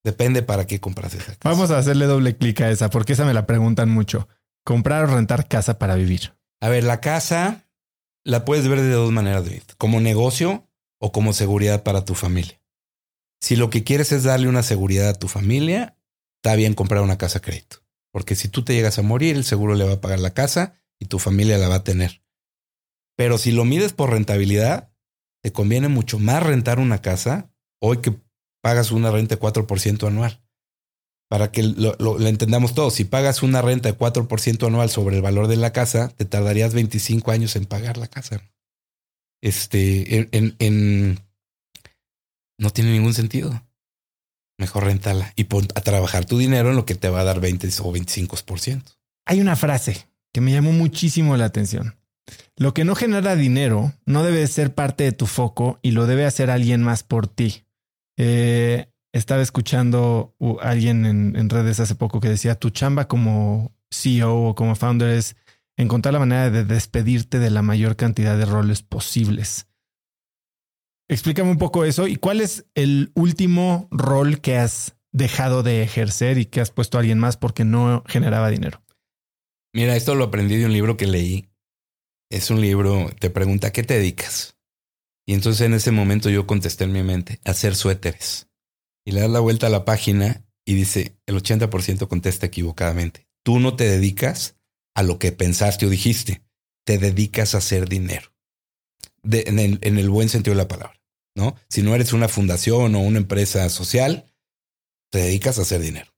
Depende 0.02 0.42
para 0.42 0.66
qué 0.66 0.80
compras 0.80 1.14
esa 1.14 1.36
casa. 1.36 1.38
Vamos 1.44 1.70
a 1.70 1.78
hacerle 1.78 2.06
doble 2.06 2.36
clic 2.36 2.60
a 2.62 2.70
esa, 2.70 2.90
porque 2.90 3.12
esa 3.12 3.24
me 3.24 3.32
la 3.32 3.46
preguntan 3.46 3.88
mucho. 3.88 4.26
Comprar 4.64 5.04
o 5.04 5.14
rentar 5.14 5.46
casa 5.46 5.78
para 5.78 5.94
vivir. 5.94 6.36
A 6.60 6.68
ver, 6.68 6.82
la 6.82 7.00
casa 7.00 7.70
la 8.24 8.44
puedes 8.44 8.66
ver 8.66 8.80
de 8.80 8.90
dos 8.90 9.12
maneras, 9.12 9.44
David. 9.44 9.62
Como 9.78 10.00
negocio 10.00 10.68
o 10.98 11.12
como 11.12 11.32
seguridad 11.32 11.84
para 11.84 12.04
tu 12.04 12.16
familia. 12.16 12.60
Si 13.40 13.54
lo 13.54 13.70
que 13.70 13.84
quieres 13.84 14.10
es 14.10 14.24
darle 14.24 14.48
una 14.48 14.64
seguridad 14.64 15.10
a 15.10 15.14
tu 15.14 15.28
familia, 15.28 15.96
está 16.42 16.56
bien 16.56 16.74
comprar 16.74 17.02
una 17.02 17.18
casa 17.18 17.38
a 17.38 17.42
crédito. 17.42 17.84
Porque 18.10 18.34
si 18.34 18.48
tú 18.48 18.64
te 18.64 18.74
llegas 18.74 18.98
a 18.98 19.02
morir, 19.02 19.36
el 19.36 19.44
seguro 19.44 19.76
le 19.76 19.84
va 19.84 19.94
a 19.94 20.00
pagar 20.00 20.18
la 20.18 20.34
casa 20.34 20.74
y 20.98 21.06
tu 21.06 21.20
familia 21.20 21.56
la 21.56 21.68
va 21.68 21.76
a 21.76 21.84
tener. 21.84 22.24
Pero 23.16 23.38
si 23.38 23.52
lo 23.52 23.64
mides 23.64 23.92
por 23.92 24.10
rentabilidad, 24.10 24.90
te 25.46 25.52
conviene 25.52 25.86
mucho 25.86 26.18
más 26.18 26.42
rentar 26.42 26.80
una 26.80 27.00
casa 27.00 27.52
hoy 27.80 27.98
que 27.98 28.12
pagas 28.64 28.90
una 28.90 29.12
renta 29.12 29.36
de 29.36 29.40
4% 29.40 30.08
anual. 30.08 30.42
Para 31.30 31.52
que 31.52 31.62
lo, 31.62 32.18
entendamos 32.26 32.74
todos, 32.74 32.94
si 32.94 33.04
pagas 33.04 33.44
una 33.44 33.62
renta 33.62 33.88
de 33.88 33.96
4% 33.96 34.66
anual 34.66 34.90
sobre 34.90 35.14
el 35.14 35.22
valor 35.22 35.46
de 35.46 35.54
la 35.54 35.72
casa, 35.72 36.08
te 36.08 36.24
tardarías 36.24 36.74
25 36.74 37.30
años 37.30 37.54
en 37.54 37.66
pagar 37.66 37.96
la 37.96 38.08
casa. 38.08 38.42
Este, 39.40 40.28
en, 40.32 41.20
no 42.58 42.70
tiene 42.70 42.90
ningún 42.90 43.14
sentido 43.14 43.62
mejor 44.58 44.82
rentala 44.82 45.32
y 45.36 45.44
pon 45.44 45.68
a 45.76 45.80
trabajar 45.80 46.24
tu 46.24 46.38
dinero 46.38 46.70
en 46.70 46.76
lo 46.76 46.86
que 46.86 46.96
te 46.96 47.08
va 47.08 47.20
a 47.20 47.24
dar 47.24 47.38
20 47.38 47.68
o 47.68 47.92
25%. 47.92 48.82
Hay 49.26 49.40
una 49.40 49.54
frase 49.54 50.08
que 50.32 50.40
me 50.40 50.50
llamó 50.50 50.72
muchísimo 50.72 51.36
la 51.36 51.44
atención. 51.44 51.94
Lo 52.56 52.74
que 52.74 52.84
no 52.84 52.94
genera 52.94 53.36
dinero 53.36 53.92
no 54.04 54.22
debe 54.22 54.46
ser 54.46 54.74
parte 54.74 55.04
de 55.04 55.12
tu 55.12 55.26
foco 55.26 55.78
y 55.82 55.92
lo 55.92 56.06
debe 56.06 56.24
hacer 56.24 56.50
alguien 56.50 56.82
más 56.82 57.02
por 57.02 57.28
ti. 57.28 57.64
Eh, 58.16 58.90
estaba 59.12 59.42
escuchando 59.42 60.34
a 60.60 60.70
alguien 60.70 61.06
en, 61.06 61.36
en, 61.36 61.50
redes 61.50 61.80
hace 61.80 61.94
poco 61.94 62.20
que 62.20 62.28
decía, 62.28 62.54
tu 62.54 62.70
chamba 62.70 63.08
como 63.08 63.74
CEO 63.90 64.48
o 64.48 64.54
como 64.54 64.74
founder 64.74 65.10
es 65.10 65.36
encontrar 65.76 66.14
la 66.14 66.20
manera 66.20 66.50
de 66.50 66.64
despedirte 66.64 67.38
de 67.38 67.50
la 67.50 67.62
mayor 67.62 67.96
cantidad 67.96 68.36
de 68.36 68.46
roles 68.46 68.82
posibles. 68.82 69.68
Explícame 71.08 71.50
un 71.50 71.58
poco 71.58 71.84
eso 71.84 72.08
y 72.08 72.16
cuál 72.16 72.40
es 72.40 72.66
el 72.74 73.12
último 73.14 73.88
rol 73.90 74.40
que 74.40 74.56
has 74.56 74.96
dejado 75.12 75.62
de 75.62 75.82
ejercer 75.82 76.38
y 76.38 76.46
que 76.46 76.60
has 76.60 76.70
puesto 76.70 76.98
a 76.98 77.00
alguien 77.00 77.18
más 77.18 77.36
porque 77.36 77.64
no 77.64 78.02
generaba 78.06 78.50
dinero. 78.50 78.82
Mira, 79.72 79.94
esto 79.94 80.14
lo 80.14 80.24
aprendí 80.24 80.56
de 80.56 80.66
un 80.66 80.72
libro 80.72 80.96
que 80.96 81.06
leí. 81.06 81.48
Es 82.30 82.50
un 82.50 82.60
libro, 82.60 83.10
te 83.20 83.30
pregunta, 83.30 83.72
¿qué 83.72 83.82
te 83.82 83.94
dedicas? 83.94 84.56
Y 85.26 85.34
entonces 85.34 85.66
en 85.66 85.74
ese 85.74 85.90
momento 85.90 86.30
yo 86.30 86.46
contesté 86.46 86.84
en 86.84 86.92
mi 86.92 87.02
mente, 87.02 87.40
hacer 87.44 87.74
suéteres. 87.74 88.48
Y 89.04 89.12
le 89.12 89.20
das 89.20 89.30
la 89.30 89.40
vuelta 89.40 89.68
a 89.68 89.70
la 89.70 89.84
página 89.84 90.44
y 90.64 90.74
dice, 90.74 91.18
el 91.26 91.36
80% 91.36 92.08
contesta 92.08 92.46
equivocadamente. 92.46 93.28
Tú 93.44 93.60
no 93.60 93.76
te 93.76 93.84
dedicas 93.84 94.56
a 94.94 95.02
lo 95.02 95.18
que 95.18 95.32
pensaste 95.32 95.86
o 95.86 95.90
dijiste, 95.90 96.42
te 96.84 96.98
dedicas 96.98 97.54
a 97.54 97.58
hacer 97.58 97.88
dinero. 97.88 98.32
en, 99.22 99.78
en 99.80 99.98
el 99.98 100.10
buen 100.10 100.28
sentido 100.28 100.54
de 100.56 100.62
la 100.62 100.68
palabra. 100.68 101.00
¿no? 101.36 101.54
Si 101.68 101.82
no 101.82 101.94
eres 101.94 102.12
una 102.12 102.28
fundación 102.28 102.94
o 102.94 103.00
una 103.00 103.18
empresa 103.18 103.68
social, 103.68 104.32
te 105.12 105.18
dedicas 105.18 105.58
a 105.58 105.62
hacer 105.62 105.80
dinero. 105.80 106.12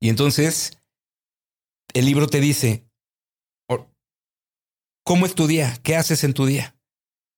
Y 0.00 0.08
entonces, 0.08 0.78
el 1.92 2.06
libro 2.06 2.28
te 2.28 2.40
dice, 2.40 2.87
¿cómo 5.08 5.24
es 5.24 5.34
tu 5.34 5.46
día? 5.46 5.74
¿Qué 5.82 5.96
haces 5.96 6.22
en 6.22 6.34
tu 6.34 6.44
día? 6.44 6.76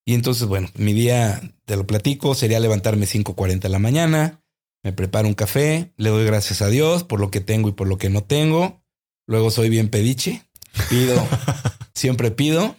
Y 0.04 0.14
entonces, 0.14 0.48
bueno, 0.48 0.68
mi 0.74 0.92
día, 0.92 1.40
te 1.66 1.76
lo 1.76 1.86
platico, 1.86 2.34
sería 2.34 2.58
levantarme 2.58 3.06
5.40 3.06 3.60
de 3.60 3.68
la 3.68 3.78
mañana, 3.78 4.42
me 4.82 4.92
preparo 4.92 5.28
un 5.28 5.34
café, 5.34 5.92
le 5.96 6.10
doy 6.10 6.24
gracias 6.24 6.62
a 6.62 6.68
Dios 6.68 7.04
por 7.04 7.20
lo 7.20 7.30
que 7.30 7.40
tengo 7.40 7.68
y 7.68 7.72
por 7.72 7.86
lo 7.86 7.96
que 7.96 8.10
no 8.10 8.24
tengo. 8.24 8.82
Luego 9.28 9.52
soy 9.52 9.68
bien 9.68 9.88
pediche, 9.88 10.42
pido, 10.88 11.14
siempre 11.94 12.32
pido. 12.32 12.74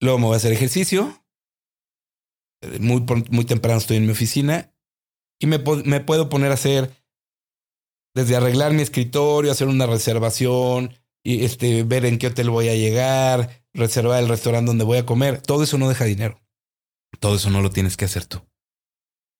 Luego 0.00 0.18
me 0.18 0.24
voy 0.24 0.34
a 0.34 0.38
hacer 0.38 0.54
ejercicio, 0.54 1.22
muy, 2.80 3.04
muy 3.28 3.44
temprano 3.44 3.78
estoy 3.78 3.98
en 3.98 4.06
mi 4.06 4.12
oficina 4.12 4.72
y 5.38 5.48
me, 5.48 5.58
me 5.84 6.00
puedo 6.00 6.30
poner 6.30 6.50
a 6.50 6.54
hacer 6.54 6.90
desde 8.14 8.36
arreglar 8.36 8.72
mi 8.72 8.80
escritorio, 8.80 9.52
hacer 9.52 9.68
una 9.68 9.84
reservación 9.84 10.94
y 11.22 11.44
este, 11.44 11.82
ver 11.82 12.06
en 12.06 12.16
qué 12.16 12.28
hotel 12.28 12.48
voy 12.48 12.70
a 12.70 12.74
llegar, 12.74 13.67
reservar 13.78 14.22
el 14.22 14.28
restaurante 14.28 14.66
donde 14.66 14.84
voy 14.84 14.98
a 14.98 15.06
comer. 15.06 15.40
Todo 15.40 15.62
eso 15.62 15.78
no 15.78 15.88
deja 15.88 16.04
dinero. 16.04 16.40
Todo 17.20 17.36
eso 17.36 17.50
no 17.50 17.62
lo 17.62 17.70
tienes 17.70 17.96
que 17.96 18.04
hacer 18.04 18.26
tú. 18.26 18.42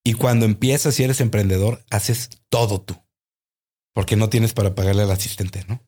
Y 0.04 0.14
cuando 0.14 0.46
empiezas 0.46 0.98
y 0.98 1.04
eres 1.04 1.20
emprendedor, 1.20 1.84
haces 1.90 2.30
todo 2.48 2.80
tú. 2.80 2.96
Porque 3.94 4.16
no 4.16 4.30
tienes 4.30 4.54
para 4.54 4.74
pagarle 4.74 5.02
al 5.02 5.10
asistente, 5.10 5.64
¿no? 5.68 5.84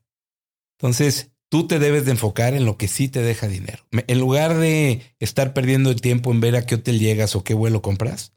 Entonces, 0.78 1.30
tú 1.48 1.66
te 1.66 1.78
debes 1.78 2.04
de 2.04 2.10
enfocar 2.10 2.54
en 2.54 2.64
lo 2.64 2.76
que 2.76 2.88
sí 2.88 3.08
te 3.08 3.22
deja 3.22 3.48
dinero. 3.48 3.86
En 3.92 4.18
lugar 4.18 4.56
de 4.56 5.14
estar 5.18 5.54
perdiendo 5.54 5.90
el 5.90 6.00
tiempo 6.00 6.30
en 6.30 6.40
ver 6.40 6.56
a 6.56 6.66
qué 6.66 6.74
hotel 6.74 6.98
llegas 6.98 7.36
o 7.36 7.44
qué 7.44 7.54
vuelo 7.54 7.82
compras, 7.82 8.34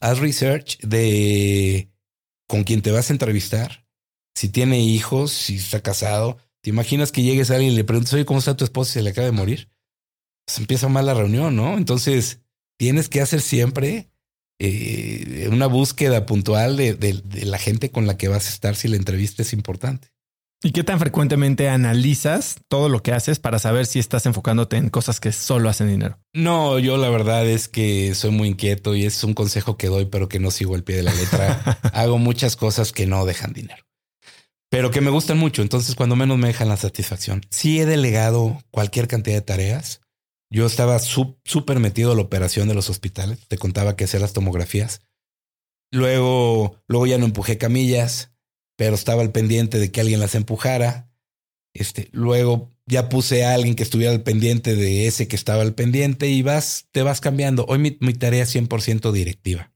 haz 0.00 0.18
research 0.18 0.78
de 0.80 1.90
con 2.46 2.64
quién 2.64 2.82
te 2.82 2.90
vas 2.90 3.10
a 3.10 3.12
entrevistar, 3.12 3.86
si 4.34 4.48
tiene 4.48 4.80
hijos, 4.80 5.32
si 5.32 5.56
está 5.56 5.82
casado. 5.82 6.38
¿Te 6.62 6.70
imaginas 6.70 7.12
que 7.12 7.22
llegues 7.22 7.50
a 7.50 7.54
alguien 7.54 7.72
y 7.72 7.76
le 7.76 7.84
preguntes, 7.84 8.12
oye, 8.12 8.24
¿cómo 8.24 8.38
está 8.38 8.56
tu 8.56 8.64
esposa 8.64 8.90
y 8.90 8.94
se 8.94 9.02
le 9.02 9.10
acaba 9.10 9.26
de 9.26 9.32
morir? 9.32 9.70
Pues 10.46 10.58
empieza 10.58 10.88
mal 10.88 11.06
la 11.06 11.14
reunión, 11.14 11.56
¿no? 11.56 11.76
Entonces, 11.76 12.40
tienes 12.78 13.08
que 13.08 13.20
hacer 13.20 13.40
siempre 13.40 14.10
eh, 14.58 15.48
una 15.50 15.66
búsqueda 15.66 16.26
puntual 16.26 16.76
de, 16.76 16.94
de 16.94 17.44
la 17.44 17.58
gente 17.58 17.90
con 17.90 18.06
la 18.06 18.16
que 18.18 18.28
vas 18.28 18.46
a 18.46 18.50
estar 18.50 18.76
si 18.76 18.88
la 18.88 18.96
entrevista 18.96 19.42
es 19.42 19.52
importante. 19.52 20.08
¿Y 20.62 20.72
qué 20.72 20.84
tan 20.84 20.98
frecuentemente 20.98 21.70
analizas 21.70 22.56
todo 22.68 22.90
lo 22.90 23.02
que 23.02 23.12
haces 23.12 23.38
para 23.38 23.58
saber 23.58 23.86
si 23.86 23.98
estás 23.98 24.26
enfocándote 24.26 24.76
en 24.76 24.90
cosas 24.90 25.18
que 25.18 25.32
solo 25.32 25.70
hacen 25.70 25.88
dinero? 25.88 26.18
No, 26.34 26.78
yo 26.78 26.98
la 26.98 27.08
verdad 27.08 27.46
es 27.46 27.66
que 27.66 28.14
soy 28.14 28.30
muy 28.30 28.48
inquieto 28.48 28.94
y 28.94 29.06
es 29.06 29.24
un 29.24 29.32
consejo 29.32 29.78
que 29.78 29.86
doy, 29.86 30.04
pero 30.04 30.28
que 30.28 30.38
no 30.38 30.50
sigo 30.50 30.76
el 30.76 30.84
pie 30.84 30.96
de 30.96 31.04
la 31.04 31.14
letra. 31.14 31.78
Hago 31.94 32.18
muchas 32.18 32.56
cosas 32.56 32.92
que 32.92 33.06
no 33.06 33.24
dejan 33.24 33.54
dinero. 33.54 33.82
Pero 34.70 34.90
que 34.90 35.00
me 35.00 35.10
gustan 35.10 35.36
mucho. 35.36 35.62
Entonces, 35.62 35.94
cuando 35.94 36.16
menos 36.16 36.38
me 36.38 36.48
dejan 36.48 36.68
la 36.68 36.76
satisfacción. 36.76 37.42
Sí 37.50 37.80
he 37.80 37.86
delegado 37.86 38.62
cualquier 38.70 39.08
cantidad 39.08 39.36
de 39.36 39.42
tareas. 39.42 40.00
Yo 40.52 40.66
estaba 40.66 40.98
súper 40.98 41.78
metido 41.78 42.12
en 42.12 42.16
la 42.16 42.24
operación 42.24 42.68
de 42.68 42.74
los 42.74 42.88
hospitales. 42.88 43.46
Te 43.46 43.58
contaba 43.58 43.96
que 43.96 44.04
hacer 44.04 44.20
las 44.20 44.32
tomografías. 44.32 45.02
Luego, 45.92 46.76
luego 46.86 47.06
ya 47.06 47.18
no 47.18 47.26
empujé 47.26 47.58
camillas, 47.58 48.32
pero 48.76 48.94
estaba 48.94 49.22
al 49.22 49.32
pendiente 49.32 49.78
de 49.78 49.90
que 49.90 50.00
alguien 50.00 50.20
las 50.20 50.34
empujara. 50.34 51.10
Este, 51.74 52.08
luego 52.12 52.70
ya 52.86 53.08
puse 53.08 53.44
a 53.44 53.54
alguien 53.54 53.74
que 53.74 53.82
estuviera 53.82 54.12
al 54.12 54.22
pendiente 54.22 54.74
de 54.74 55.06
ese 55.06 55.28
que 55.28 55.36
estaba 55.36 55.62
al 55.62 55.74
pendiente 55.74 56.28
y 56.28 56.42
vas, 56.42 56.88
te 56.92 57.02
vas 57.02 57.20
cambiando. 57.20 57.64
Hoy 57.68 57.78
mi, 57.78 58.14
tarea 58.14 58.42
es 58.42 58.54
100% 58.54 59.12
directiva. 59.12 59.72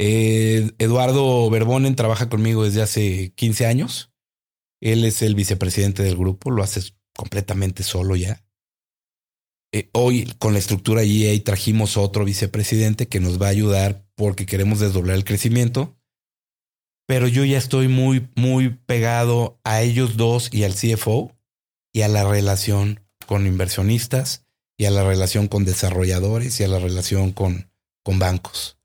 Eh, 0.00 0.70
Eduardo 0.78 1.50
Berbonen 1.50 1.96
trabaja 1.96 2.28
conmigo 2.28 2.64
desde 2.64 2.82
hace 2.82 3.32
15 3.34 3.66
años. 3.66 4.12
Él 4.80 5.04
es 5.04 5.22
el 5.22 5.34
vicepresidente 5.34 6.04
del 6.04 6.16
grupo, 6.16 6.52
lo 6.52 6.62
haces 6.62 6.94
completamente 7.16 7.82
solo 7.82 8.14
ya. 8.14 8.44
Eh, 9.72 9.90
hoy 9.92 10.32
con 10.38 10.52
la 10.52 10.60
estructura 10.60 11.02
EA 11.02 11.42
trajimos 11.42 11.96
otro 11.96 12.24
vicepresidente 12.24 13.08
que 13.08 13.20
nos 13.20 13.42
va 13.42 13.46
a 13.46 13.50
ayudar 13.50 14.06
porque 14.14 14.46
queremos 14.46 14.78
desdoblar 14.78 15.16
el 15.16 15.24
crecimiento. 15.24 15.98
Pero 17.06 17.26
yo 17.26 17.44
ya 17.44 17.58
estoy 17.58 17.88
muy, 17.88 18.28
muy 18.36 18.70
pegado 18.70 19.58
a 19.64 19.82
ellos 19.82 20.16
dos 20.16 20.48
y 20.52 20.62
al 20.62 20.74
CFO 20.74 21.36
y 21.92 22.02
a 22.02 22.08
la 22.08 22.24
relación 22.24 23.00
con 23.26 23.46
inversionistas 23.46 24.46
y 24.76 24.84
a 24.84 24.90
la 24.90 25.02
relación 25.02 25.48
con 25.48 25.64
desarrolladores 25.64 26.60
y 26.60 26.64
a 26.64 26.68
la 26.68 26.78
relación 26.78 27.32
con, 27.32 27.70
con 28.04 28.18
bancos. 28.18 28.77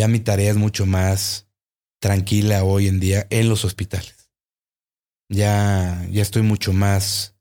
Ya 0.00 0.08
mi 0.08 0.18
tarea 0.18 0.50
es 0.50 0.56
mucho 0.56 0.86
más 0.86 1.46
tranquila 2.00 2.64
hoy 2.64 2.88
en 2.88 3.00
día 3.00 3.26
en 3.28 3.50
los 3.50 3.66
hospitales. 3.66 4.30
Ya, 5.28 6.08
ya 6.10 6.22
estoy 6.22 6.40
mucho 6.40 6.72
más, 6.72 7.36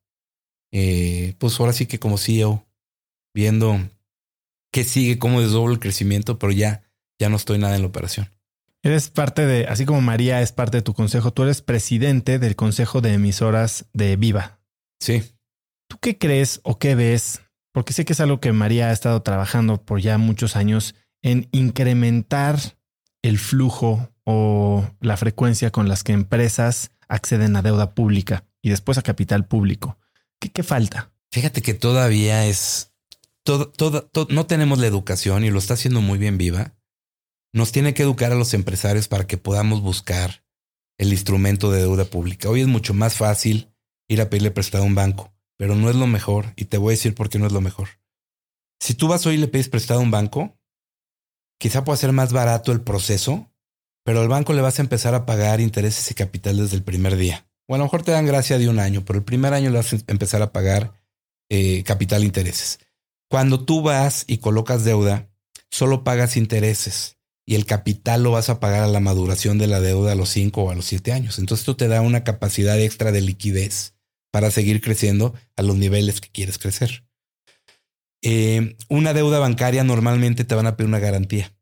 eh, 0.73 1.35
pues 1.37 1.57
ahora 1.57 1.71
sí 1.71 1.85
que 1.85 1.99
como 1.99 2.17
CEO, 2.17 2.67
viendo 3.33 3.79
qué 4.73 4.83
sigue, 4.83 5.19
cómo 5.19 5.39
desdoblo 5.39 5.71
el 5.71 5.79
crecimiento, 5.79 6.37
pero 6.37 6.51
ya, 6.51 6.83
ya 7.17 7.29
no 7.29 7.37
estoy 7.37 7.59
nada 7.59 7.77
en 7.77 7.83
la 7.83 7.87
operación. 7.87 8.29
Eres 8.83 9.09
parte 9.09 9.45
de, 9.45 9.65
así 9.67 9.85
como 9.85 10.01
María 10.01 10.41
es 10.41 10.51
parte 10.51 10.79
de 10.79 10.83
tu 10.83 10.93
consejo, 10.93 11.31
tú 11.31 11.43
eres 11.43 11.61
presidente 11.61 12.39
del 12.39 12.57
consejo 12.57 12.99
de 12.99 13.13
emisoras 13.13 13.85
de 13.93 14.17
Viva. 14.17 14.59
Sí. 14.99 15.23
¿Tú 15.87 15.97
qué 16.01 16.17
crees 16.17 16.59
o 16.63 16.77
qué 16.77 16.95
ves? 16.95 17.39
Porque 17.71 17.93
sé 17.93 18.03
que 18.03 18.11
es 18.11 18.19
algo 18.19 18.41
que 18.41 18.51
María 18.51 18.89
ha 18.89 18.91
estado 18.91 19.21
trabajando 19.21 19.81
por 19.85 20.01
ya 20.01 20.17
muchos 20.17 20.57
años 20.57 20.93
en 21.21 21.47
incrementar 21.51 22.77
el 23.21 23.39
flujo 23.39 24.09
o 24.23 24.87
la 25.01 25.17
frecuencia 25.17 25.71
con 25.71 25.87
las 25.87 26.03
que 26.03 26.13
empresas 26.13 26.91
acceden 27.07 27.55
a 27.55 27.61
deuda 27.61 27.93
pública 27.93 28.45
y 28.61 28.69
después 28.69 28.97
a 28.97 29.01
capital 29.01 29.45
público. 29.47 29.97
¿Qué, 30.39 30.63
falta? 30.63 31.11
Fíjate 31.31 31.61
que 31.61 31.73
todavía 31.73 32.45
es 32.45 32.93
todo, 33.43 33.69
todo, 33.69 34.09
no 34.29 34.45
tenemos 34.45 34.79
la 34.79 34.87
educación 34.87 35.43
y 35.43 35.49
lo 35.49 35.59
está 35.59 35.73
haciendo 35.73 36.01
muy 36.01 36.17
bien 36.17 36.37
viva. 36.37 36.75
Nos 37.51 37.71
tiene 37.71 37.93
que 37.93 38.03
educar 38.03 38.31
a 38.31 38.35
los 38.35 38.53
empresarios 38.53 39.07
para 39.07 39.27
que 39.27 39.37
podamos 39.37 39.81
buscar 39.81 40.43
el 40.97 41.11
instrumento 41.11 41.71
de 41.71 41.81
deuda 41.81 42.05
pública. 42.05 42.49
Hoy 42.49 42.61
es 42.61 42.67
mucho 42.67 42.93
más 42.93 43.15
fácil 43.15 43.73
ir 44.07 44.21
a 44.21 44.29
pedirle 44.29 44.51
prestado 44.51 44.83
a 44.83 44.87
un 44.87 44.95
banco, 44.95 45.33
pero 45.57 45.75
no 45.75 45.89
es 45.89 45.95
lo 45.95 46.07
mejor 46.07 46.53
y 46.55 46.65
te 46.65 46.77
voy 46.77 46.91
a 46.91 46.97
decir 46.97 47.15
por 47.15 47.29
qué 47.29 47.39
no 47.39 47.47
es 47.47 47.51
lo 47.51 47.61
mejor. 47.61 47.89
Si 48.79 48.93
tú 48.93 49.07
vas 49.07 49.25
hoy 49.25 49.35
y 49.35 49.39
le 49.39 49.47
pides 49.47 49.69
prestado 49.69 49.99
a 49.99 50.03
un 50.03 50.11
banco, 50.11 50.58
quizá 51.59 51.83
pueda 51.83 51.97
ser 51.97 52.11
más 52.11 52.33
barato 52.33 52.71
el 52.71 52.81
proceso, 52.81 53.51
pero 54.03 54.21
al 54.21 54.27
banco 54.27 54.53
le 54.53 54.61
vas 54.61 54.79
a 54.79 54.81
empezar 54.81 55.13
a 55.13 55.25
pagar 55.27 55.61
intereses 55.61 56.09
y 56.09 56.15
capital 56.15 56.57
desde 56.57 56.77
el 56.77 56.83
primer 56.83 57.15
día. 57.15 57.47
O 57.67 57.75
a 57.75 57.77
lo 57.77 57.83
mejor 57.83 58.01
te 58.01 58.11
dan 58.11 58.25
gracia 58.25 58.57
de 58.57 58.67
un 58.67 58.79
año, 58.79 59.05
pero 59.05 59.19
el 59.19 59.25
primer 59.25 59.53
año 59.53 59.69
le 59.69 59.77
vas 59.77 59.93
a 59.93 59.97
empezar 60.07 60.41
a 60.41 60.51
pagar 60.51 60.93
eh, 61.49 61.83
capital 61.83 62.23
e 62.23 62.25
intereses. 62.25 62.79
Cuando 63.29 63.63
tú 63.63 63.83
vas 63.83 64.23
y 64.25 64.39
colocas 64.39 64.83
deuda, 64.83 65.29
solo 65.69 66.03
pagas 66.03 66.35
intereses 66.35 67.17
y 67.45 67.55
el 67.55 67.65
capital 67.65 68.23
lo 68.23 68.31
vas 68.31 68.49
a 68.49 68.59
pagar 68.59 68.83
a 68.83 68.87
la 68.87 68.99
maduración 68.99 69.57
de 69.57 69.67
la 69.67 69.81
deuda 69.81 70.13
a 70.13 70.15
los 70.15 70.29
5 70.29 70.63
o 70.63 70.71
a 70.71 70.75
los 70.75 70.85
7 70.85 71.11
años. 71.11 71.37
Entonces 71.37 71.61
esto 71.63 71.75
te 71.75 71.87
da 71.87 72.01
una 72.01 72.23
capacidad 72.23 72.79
extra 72.79 73.11
de 73.11 73.21
liquidez 73.21 73.93
para 74.31 74.51
seguir 74.51 74.81
creciendo 74.81 75.33
a 75.55 75.61
los 75.61 75.75
niveles 75.75 76.21
que 76.21 76.29
quieres 76.29 76.57
crecer. 76.57 77.08
Eh, 78.21 78.75
una 78.89 79.13
deuda 79.13 79.39
bancaria 79.39 79.83
normalmente 79.83 80.43
te 80.43 80.55
van 80.55 80.67
a 80.67 80.75
pedir 80.75 80.89
una 80.89 80.99
garantía. 80.99 81.53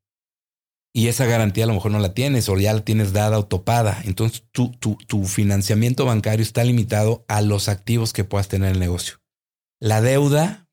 Y 0.94 1.08
esa 1.10 1.26
garantía 1.26 1.66
a 1.66 1.68
lo 1.68 1.74
mejor 1.74 1.92
no 1.92 2.00
la 2.00 2.14
tienes 2.14 2.50
o 2.50 2.58
ya 2.58 2.74
la 2.74 2.82
tienes 2.82 3.14
dada 3.14 3.38
o 3.38 3.46
topada. 3.46 4.02
Entonces 4.06 4.44
tu, 4.52 4.72
tu 4.72 5.26
financiamiento 5.26 6.06
bancario 6.06 6.42
está 6.42 6.64
limitado 6.64 7.24
a 7.28 7.42
los 7.42 7.70
activos 7.70 8.14
que 8.14 8.24
puedas 8.24 8.48
tener 8.48 8.70
en 8.70 8.76
el 8.76 8.80
negocio. 8.80 9.22
La 9.80 10.02
deuda 10.02 10.68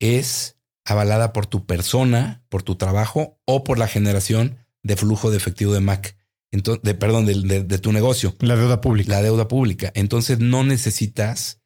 es 0.00 0.58
avalada 0.84 1.32
por 1.32 1.46
tu 1.46 1.66
persona, 1.66 2.44
por 2.48 2.62
tu 2.62 2.76
trabajo 2.76 3.40
o 3.46 3.64
por 3.64 3.78
la 3.78 3.86
generación 3.86 4.58
de 4.82 4.96
flujo 4.96 5.30
de 5.30 5.36
efectivo 5.36 5.72
de 5.72 5.80
Mac. 5.80 6.16
Entonces, 6.50 6.82
de, 6.84 6.94
perdón, 6.94 7.26
de, 7.26 7.78
tu 7.78 7.92
negocio. 7.92 8.34
La 8.38 8.54
deuda 8.54 8.80
pública. 8.80 9.10
La 9.10 9.22
deuda 9.22 9.48
pública. 9.48 9.90
Entonces 9.94 10.38
no 10.38 10.62
necesitas 10.62 11.60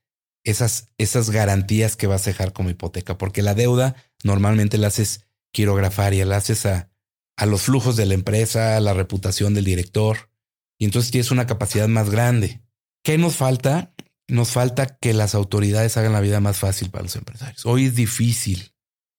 esas, 0.50 0.88
esas 0.98 1.30
garantías 1.30 1.96
que 1.96 2.06
vas 2.06 2.26
a 2.26 2.30
dejar 2.30 2.52
como 2.52 2.70
hipoteca, 2.70 3.18
porque 3.18 3.42
la 3.42 3.54
deuda 3.54 3.96
normalmente 4.24 4.78
la 4.78 4.88
haces 4.88 5.26
quirografaria, 5.52 6.24
la 6.24 6.36
haces 6.36 6.66
a, 6.66 6.90
a 7.36 7.46
los 7.46 7.62
flujos 7.62 7.96
de 7.96 8.06
la 8.06 8.14
empresa, 8.14 8.76
a 8.76 8.80
la 8.80 8.94
reputación 8.94 9.54
del 9.54 9.64
director, 9.64 10.30
y 10.78 10.84
entonces 10.84 11.10
tienes 11.10 11.30
una 11.30 11.46
capacidad 11.46 11.88
más 11.88 12.10
grande. 12.10 12.60
¿Qué 13.02 13.18
nos 13.18 13.36
falta? 13.36 13.94
nos 14.28 14.50
falta 14.50 14.98
que 14.98 15.14
las 15.14 15.34
autoridades 15.34 15.96
hagan 15.96 16.12
la 16.12 16.20
vida 16.20 16.40
más 16.40 16.58
fácil 16.58 16.90
para 16.90 17.02
los 17.02 17.16
empresarios. 17.16 17.64
Hoy 17.66 17.86
es 17.86 17.94
difícil 17.94 18.72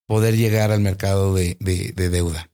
poder 0.08 0.38
llegar 0.38 0.72
al 0.72 0.80
mercado 0.80 1.34
de, 1.34 1.58
deuda. 1.60 2.52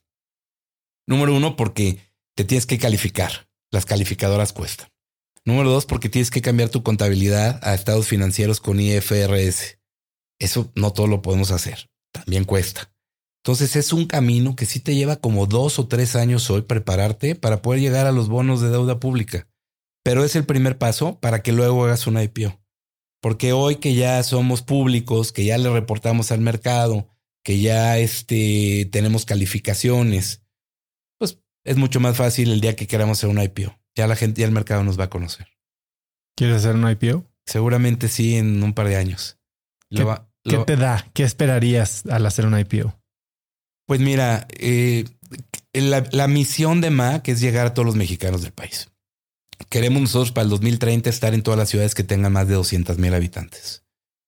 Número 1.07 1.35
uno, 1.35 1.55
porque 1.55 1.99
te 2.35 2.45
tienes 2.45 2.65
que 2.65 2.79
calificar. 2.79 3.49
Las 3.71 3.85
calificadoras 3.85 4.53
cuestan. 4.53 4.89
Número 5.45 5.69
dos, 5.69 5.85
porque 5.85 6.09
tienes 6.09 6.31
que 6.31 6.41
cambiar 6.41 6.69
tu 6.69 6.83
contabilidad 6.83 7.59
a 7.61 7.73
estados 7.73 8.07
financieros 8.07 8.59
con 8.59 8.79
IFRS. 8.79 9.79
Eso 10.39 10.71
no 10.75 10.91
todo 10.91 11.07
lo 11.07 11.21
podemos 11.21 11.51
hacer. 11.51 11.89
También 12.11 12.45
cuesta. 12.45 12.91
Entonces 13.43 13.75
es 13.75 13.93
un 13.93 14.07
camino 14.07 14.55
que 14.55 14.65
sí 14.65 14.79
te 14.79 14.95
lleva 14.95 15.17
como 15.17 15.45
dos 15.45 15.77
o 15.77 15.87
tres 15.87 16.15
años 16.15 16.49
hoy 16.49 16.63
prepararte 16.63 17.35
para 17.35 17.61
poder 17.61 17.79
llegar 17.79 18.07
a 18.07 18.11
los 18.11 18.27
bonos 18.27 18.61
de 18.61 18.69
deuda 18.69 18.99
pública 18.99 19.47
pero 20.05 20.23
es 20.23 20.35
el 20.35 20.45
primer 20.45 20.77
paso 20.77 21.19
para 21.19 21.41
que 21.41 21.51
luego 21.51 21.83
hagas 21.83 22.05
una 22.05 22.21
IPO. 22.21 22.61
Porque 23.23 23.53
hoy 23.53 23.77
que 23.77 23.95
ya 23.95 24.21
somos 24.21 24.61
públicos, 24.61 25.31
que 25.31 25.45
ya 25.45 25.57
le 25.57 25.73
reportamos 25.73 26.31
al 26.31 26.41
mercado, 26.41 27.09
que 27.43 27.59
ya 27.59 27.97
este, 27.97 28.87
tenemos 28.91 29.25
calificaciones, 29.25 30.43
pues 31.17 31.39
es 31.63 31.77
mucho 31.77 31.99
más 31.99 32.17
fácil 32.17 32.51
el 32.51 32.61
día 32.61 32.75
que 32.75 32.85
queramos 32.85 33.17
hacer 33.17 33.31
una 33.31 33.43
IPO. 33.43 33.75
Ya 33.95 34.07
la 34.07 34.15
gente, 34.15 34.41
ya 34.41 34.47
el 34.47 34.53
mercado 34.53 34.83
nos 34.83 34.99
va 34.99 35.05
a 35.05 35.09
conocer. 35.09 35.47
¿Quieres 36.35 36.57
hacer 36.57 36.75
una 36.75 36.91
IPO? 36.91 37.25
Seguramente 37.45 38.07
sí, 38.09 38.35
en 38.35 38.61
un 38.61 38.73
par 38.73 38.87
de 38.87 38.97
años. 38.97 39.37
¿Qué, 39.89 40.57
te 40.65 40.75
da? 40.75 41.07
¿Qué 41.13 41.23
esperarías 41.23 42.05
al 42.07 42.25
hacer 42.25 42.45
una 42.45 42.59
IPO? 42.59 42.93
Pues 43.87 44.01
mira, 44.01 44.47
eh, 44.59 45.05
la, 45.73 46.03
la 46.11 46.27
misión 46.27 46.81
de 46.81 46.89
MAC 46.89 47.29
es 47.29 47.39
llegar 47.39 47.67
a 47.67 47.73
todos 47.73 47.85
los 47.85 47.95
mexicanos 47.95 48.41
del 48.41 48.51
país. 48.51 48.89
Queremos 49.69 50.01
nosotros 50.01 50.31
para 50.31 50.43
el 50.43 50.49
2030 50.49 51.09
estar 51.09 51.33
en 51.33 51.43
todas 51.43 51.57
las 51.57 51.69
ciudades 51.69 51.95
que 51.95 52.03
tengan 52.03 52.33
más 52.33 52.47
de 52.47 52.55
200 52.55 52.97
mil 52.97 53.13
habitantes. 53.13 53.83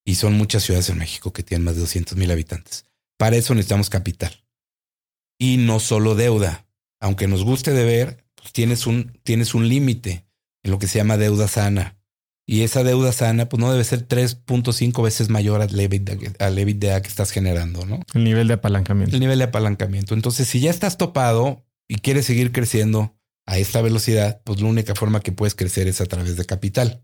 Y 0.05 0.15
son 0.15 0.33
muchas 0.33 0.63
ciudades 0.63 0.89
en 0.89 0.99
México 0.99 1.33
que 1.33 1.43
tienen 1.43 1.65
más 1.65 1.75
de 1.75 1.81
200 1.81 2.17
mil 2.17 2.31
habitantes. 2.31 2.85
Para 3.17 3.35
eso 3.35 3.53
necesitamos 3.53 3.89
capital. 3.89 4.45
Y 5.37 5.57
no 5.57 5.79
solo 5.79 6.15
deuda. 6.15 6.65
Aunque 6.99 7.27
nos 7.27 7.43
guste 7.43 7.71
de 7.73 7.83
ver, 7.83 8.26
pues 8.47 8.53
tienes 8.53 8.87
un, 8.87 9.19
tienes 9.23 9.53
un 9.53 9.67
límite 9.67 10.25
en 10.63 10.71
lo 10.71 10.79
que 10.79 10.87
se 10.87 10.99
llama 10.99 11.17
deuda 11.17 11.49
sana. 11.49 11.99
Y 12.45 12.61
esa 12.61 12.85
deuda 12.85 13.11
sana, 13.11 13.49
pues 13.49 13.59
no 13.59 13.69
debe 13.69 13.83
ser 13.83 14.07
3.5 14.07 15.03
veces 15.03 15.27
mayor 15.27 15.61
al 15.61 15.77
EBITDA, 15.77 17.01
que 17.01 17.07
estás 17.09 17.31
generando, 17.31 17.85
¿no? 17.85 17.99
El 18.13 18.23
nivel 18.23 18.47
de 18.47 18.53
apalancamiento. 18.53 19.13
El 19.13 19.19
nivel 19.19 19.39
de 19.39 19.43
apalancamiento. 19.43 20.13
Entonces, 20.13 20.47
si 20.47 20.61
ya 20.61 20.69
estás 20.69 20.97
topado 20.97 21.65
y 21.89 21.95
quieres 21.95 22.25
seguir 22.25 22.53
creciendo, 22.53 23.17
a 23.47 23.57
esta 23.57 23.81
velocidad, 23.81 24.41
pues 24.43 24.61
la 24.61 24.67
única 24.67 24.93
forma 24.93 25.21
que 25.21 25.31
puedes 25.31 25.55
crecer 25.55 25.87
es 25.87 26.01
a 26.01 26.05
través 26.05 26.35
de 26.35 26.45
capital. 26.45 27.03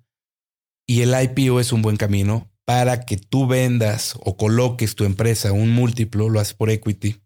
Y 0.85 1.01
el 1.01 1.15
IPO 1.19 1.59
es 1.59 1.71
un 1.71 1.81
buen 1.81 1.95
camino 1.95 2.51
para 2.65 3.01
que 3.05 3.17
tú 3.17 3.47
vendas 3.47 4.15
o 4.21 4.37
coloques 4.37 4.95
tu 4.95 5.05
empresa 5.05 5.53
un 5.53 5.71
múltiplo, 5.71 6.29
lo 6.29 6.39
haces 6.39 6.53
por 6.53 6.69
equity. 6.69 7.22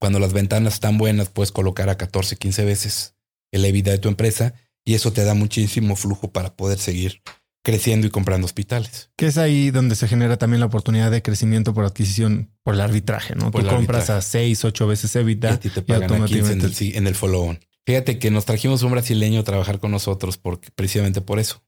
Cuando 0.00 0.18
las 0.18 0.32
ventanas 0.32 0.74
están 0.74 0.98
buenas, 0.98 1.28
puedes 1.28 1.52
colocar 1.52 1.90
a 1.90 1.96
14, 1.96 2.36
15 2.36 2.64
veces 2.64 3.14
el 3.52 3.64
EBITDA 3.64 3.92
de 3.92 3.98
tu 3.98 4.08
empresa 4.08 4.54
y 4.84 4.94
eso 4.94 5.12
te 5.12 5.24
da 5.24 5.34
muchísimo 5.34 5.94
flujo 5.94 6.32
para 6.32 6.56
poder 6.56 6.78
seguir 6.78 7.22
creciendo 7.62 8.06
y 8.06 8.10
comprando 8.10 8.46
hospitales. 8.46 9.10
Que 9.16 9.26
es 9.26 9.36
ahí 9.36 9.70
donde 9.70 9.94
se 9.94 10.08
genera 10.08 10.38
también 10.38 10.60
la 10.60 10.66
oportunidad 10.66 11.10
de 11.10 11.22
crecimiento 11.22 11.74
por 11.74 11.84
adquisición 11.84 12.50
por 12.62 12.74
el 12.74 12.80
arbitraje, 12.80 13.34
¿no? 13.34 13.50
Tú 13.50 13.66
compras 13.66 14.08
a 14.08 14.22
6, 14.22 14.64
8 14.64 14.86
veces 14.86 15.14
EBITDA 15.14 15.60
y, 15.62 15.68
te 15.68 15.82
pagan 15.82 16.10
en, 16.14 16.22
el, 16.24 16.74
en 16.96 17.06
el 17.06 17.14
follow-on. 17.14 17.60
Fíjate 17.86 18.18
que 18.18 18.30
nos 18.30 18.46
trajimos 18.46 18.82
un 18.82 18.92
brasileño 18.92 19.40
a 19.40 19.44
trabajar 19.44 19.78
con 19.78 19.90
nosotros 19.90 20.38
porque, 20.38 20.70
precisamente 20.74 21.20
por 21.20 21.38
eso. 21.38 21.62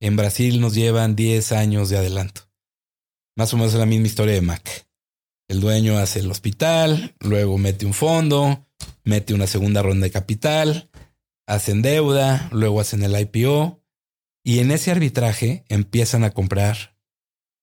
En 0.00 0.16
Brasil 0.16 0.60
nos 0.60 0.74
llevan 0.74 1.16
10 1.16 1.52
años 1.52 1.88
de 1.88 1.98
adelanto. 1.98 2.42
Más 3.36 3.52
o 3.54 3.56
menos 3.56 3.72
es 3.74 3.78
la 3.78 3.86
misma 3.86 4.06
historia 4.06 4.34
de 4.34 4.40
Mac. 4.40 4.86
El 5.48 5.60
dueño 5.60 5.98
hace 5.98 6.20
el 6.20 6.30
hospital, 6.30 7.14
luego 7.20 7.56
mete 7.58 7.86
un 7.86 7.94
fondo, 7.94 8.66
mete 9.04 9.32
una 9.32 9.46
segunda 9.46 9.82
ronda 9.82 10.04
de 10.04 10.10
capital, 10.10 10.90
hacen 11.46 11.82
deuda, 11.82 12.48
luego 12.52 12.80
hacen 12.80 13.02
el 13.04 13.18
IPO 13.18 13.80
y 14.44 14.58
en 14.58 14.70
ese 14.70 14.90
arbitraje 14.90 15.64
empiezan 15.68 16.24
a 16.24 16.30
comprar 16.30 16.96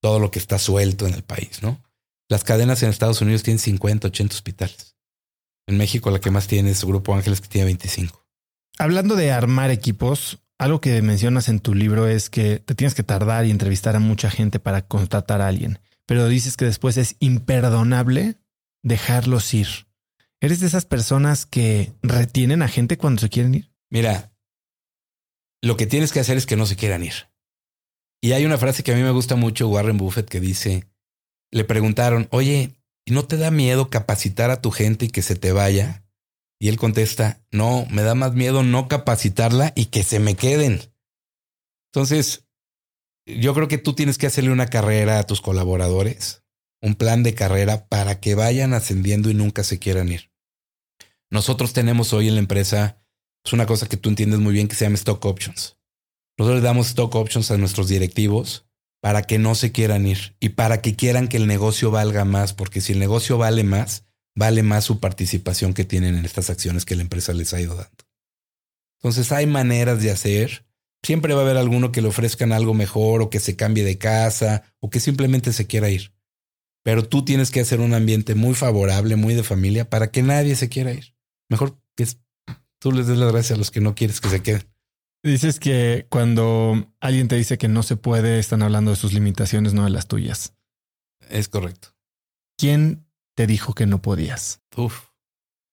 todo 0.01 0.19
lo 0.19 0.31
que 0.31 0.39
está 0.39 0.59
suelto 0.59 1.07
en 1.07 1.13
el 1.13 1.23
país, 1.23 1.61
¿no? 1.61 1.81
Las 2.29 2.43
cadenas 2.43 2.81
en 2.83 2.89
Estados 2.89 3.21
Unidos 3.21 3.43
tienen 3.43 3.59
50, 3.59 4.07
80 4.07 4.33
hospitales. 4.33 4.95
En 5.67 5.77
México 5.77 6.11
la 6.11 6.19
que 6.19 6.31
más 6.31 6.47
tiene 6.47 6.71
es 6.71 6.83
Grupo 6.83 7.13
Ángeles 7.13 7.41
que 7.41 7.47
tiene 7.47 7.65
25. 7.65 8.25
Hablando 8.77 9.15
de 9.15 9.31
armar 9.31 9.71
equipos, 9.71 10.39
algo 10.57 10.81
que 10.81 11.01
mencionas 11.01 11.49
en 11.49 11.59
tu 11.59 11.73
libro 11.73 12.07
es 12.07 12.29
que 12.29 12.59
te 12.59 12.75
tienes 12.75 12.95
que 12.95 13.03
tardar 13.03 13.45
y 13.45 13.51
entrevistar 13.51 13.95
a 13.95 13.99
mucha 13.99 14.29
gente 14.29 14.59
para 14.59 14.87
contratar 14.87 15.41
a 15.41 15.47
alguien, 15.47 15.79
pero 16.05 16.27
dices 16.27 16.57
que 16.57 16.65
después 16.65 16.97
es 16.97 17.15
imperdonable 17.19 18.37
dejarlos 18.83 19.53
ir. 19.53 19.67
¿Eres 20.41 20.59
de 20.59 20.67
esas 20.67 20.85
personas 20.85 21.45
que 21.45 21.93
retienen 22.01 22.61
a 22.61 22.67
gente 22.67 22.97
cuando 22.97 23.21
se 23.21 23.29
quieren 23.29 23.55
ir? 23.55 23.71
Mira, 23.89 24.33
lo 25.61 25.77
que 25.77 25.85
tienes 25.85 26.11
que 26.11 26.19
hacer 26.19 26.35
es 26.35 26.45
que 26.45 26.57
no 26.57 26.65
se 26.65 26.75
quieran 26.75 27.03
ir. 27.03 27.29
Y 28.21 28.33
hay 28.33 28.45
una 28.45 28.57
frase 28.57 28.83
que 28.83 28.91
a 28.91 28.95
mí 28.95 29.01
me 29.01 29.11
gusta 29.11 29.35
mucho, 29.35 29.69
Warren 29.69 29.97
Buffett, 29.97 30.27
que 30.27 30.39
dice, 30.39 30.85
le 31.51 31.63
preguntaron, 31.63 32.27
oye, 32.31 32.75
¿no 33.05 33.25
te 33.25 33.37
da 33.37 33.51
miedo 33.51 33.89
capacitar 33.89 34.49
a 34.49 34.61
tu 34.61 34.71
gente 34.71 35.05
y 35.05 35.09
que 35.09 35.21
se 35.21 35.35
te 35.35 35.51
vaya? 35.51 36.05
Y 36.59 36.69
él 36.69 36.77
contesta, 36.77 37.45
no, 37.51 37.85
me 37.89 38.03
da 38.03 38.15
más 38.15 38.33
miedo 38.33 38.63
no 38.63 38.87
capacitarla 38.87 39.73
y 39.75 39.85
que 39.85 40.03
se 40.03 40.19
me 40.19 40.35
queden. 40.35 40.81
Entonces, 41.93 42.45
yo 43.25 43.53
creo 43.53 43.67
que 43.67 43.77
tú 43.77 43.93
tienes 43.93 44.17
que 44.17 44.27
hacerle 44.27 44.51
una 44.51 44.67
carrera 44.67 45.19
a 45.19 45.25
tus 45.25 45.41
colaboradores, 45.41 46.43
un 46.81 46.95
plan 46.95 47.23
de 47.23 47.33
carrera 47.33 47.87
para 47.87 48.19
que 48.19 48.35
vayan 48.35 48.73
ascendiendo 48.73 49.29
y 49.29 49.33
nunca 49.33 49.63
se 49.63 49.79
quieran 49.79 50.09
ir. 50.09 50.31
Nosotros 51.29 51.73
tenemos 51.73 52.13
hoy 52.13 52.27
en 52.27 52.35
la 52.35 52.41
empresa, 52.41 53.03
es 53.43 53.53
una 53.53 53.65
cosa 53.65 53.87
que 53.87 53.97
tú 53.97 54.09
entiendes 54.09 54.39
muy 54.39 54.53
bien 54.53 54.67
que 54.67 54.75
se 54.75 54.85
llama 54.85 54.95
stock 54.95 55.23
options. 55.25 55.77
Nosotros 56.37 56.61
le 56.61 56.67
damos 56.67 56.87
stock 56.87 57.13
options 57.15 57.51
a 57.51 57.57
nuestros 57.57 57.87
directivos 57.87 58.65
para 59.01 59.23
que 59.23 59.37
no 59.37 59.55
se 59.55 59.71
quieran 59.71 60.07
ir 60.07 60.35
y 60.39 60.49
para 60.49 60.81
que 60.81 60.95
quieran 60.95 61.27
que 61.27 61.37
el 61.37 61.47
negocio 61.47 61.91
valga 61.91 62.25
más, 62.25 62.53
porque 62.53 62.81
si 62.81 62.93
el 62.93 62.99
negocio 62.99 63.37
vale 63.37 63.63
más, 63.63 64.05
vale 64.35 64.63
más 64.63 64.85
su 64.85 64.99
participación 64.99 65.73
que 65.73 65.85
tienen 65.85 66.15
en 66.15 66.25
estas 66.25 66.49
acciones 66.49 66.85
que 66.85 66.95
la 66.95 67.01
empresa 67.01 67.33
les 67.33 67.53
ha 67.53 67.61
ido 67.61 67.75
dando. 67.75 68.05
Entonces 68.99 69.31
hay 69.31 69.45
maneras 69.45 70.01
de 70.01 70.11
hacer. 70.11 70.65
Siempre 71.03 71.33
va 71.33 71.41
a 71.41 71.43
haber 71.43 71.57
alguno 71.57 71.91
que 71.91 72.01
le 72.01 72.07
ofrezcan 72.07 72.53
algo 72.53 72.73
mejor 72.73 73.21
o 73.21 73.29
que 73.29 73.39
se 73.39 73.55
cambie 73.55 73.83
de 73.83 73.97
casa 73.97 74.63
o 74.79 74.89
que 74.89 74.99
simplemente 74.99 75.51
se 75.51 75.67
quiera 75.67 75.89
ir. 75.89 76.13
Pero 76.83 77.07
tú 77.07 77.25
tienes 77.25 77.51
que 77.51 77.59
hacer 77.59 77.79
un 77.79 77.93
ambiente 77.93 78.35
muy 78.35 78.55
favorable, 78.55 79.15
muy 79.15 79.33
de 79.33 79.43
familia, 79.43 79.89
para 79.89 80.11
que 80.11 80.21
nadie 80.21 80.55
se 80.55 80.69
quiera 80.69 80.93
ir. 80.93 81.15
Mejor 81.49 81.77
que 81.95 82.07
tú 82.79 82.91
les 82.91 83.07
des 83.07 83.17
las 83.17 83.31
gracias 83.31 83.55
a 83.55 83.59
los 83.59 83.71
que 83.71 83.81
no 83.81 83.95
quieres 83.95 84.21
que 84.21 84.29
se 84.29 84.41
queden. 84.41 84.63
Dices 85.23 85.59
que 85.59 86.05
cuando 86.09 86.93
alguien 86.99 87.29
te 87.29 87.37
dice 87.37 87.57
que 87.57 87.69
no 87.69 87.83
se 87.83 87.95
puede, 87.95 88.39
están 88.39 88.61
hablando 88.61 88.91
de 88.91 88.97
sus 88.97 89.13
limitaciones, 89.13 89.73
no 89.73 89.85
de 89.85 89.89
las 89.89 90.07
tuyas. 90.07 90.53
Es 91.29 91.47
correcto. 91.47 91.95
¿Quién 92.57 93.07
te 93.35 93.47
dijo 93.47 93.73
que 93.73 93.85
no 93.85 94.01
podías? 94.01 94.61
Uf, 94.75 95.07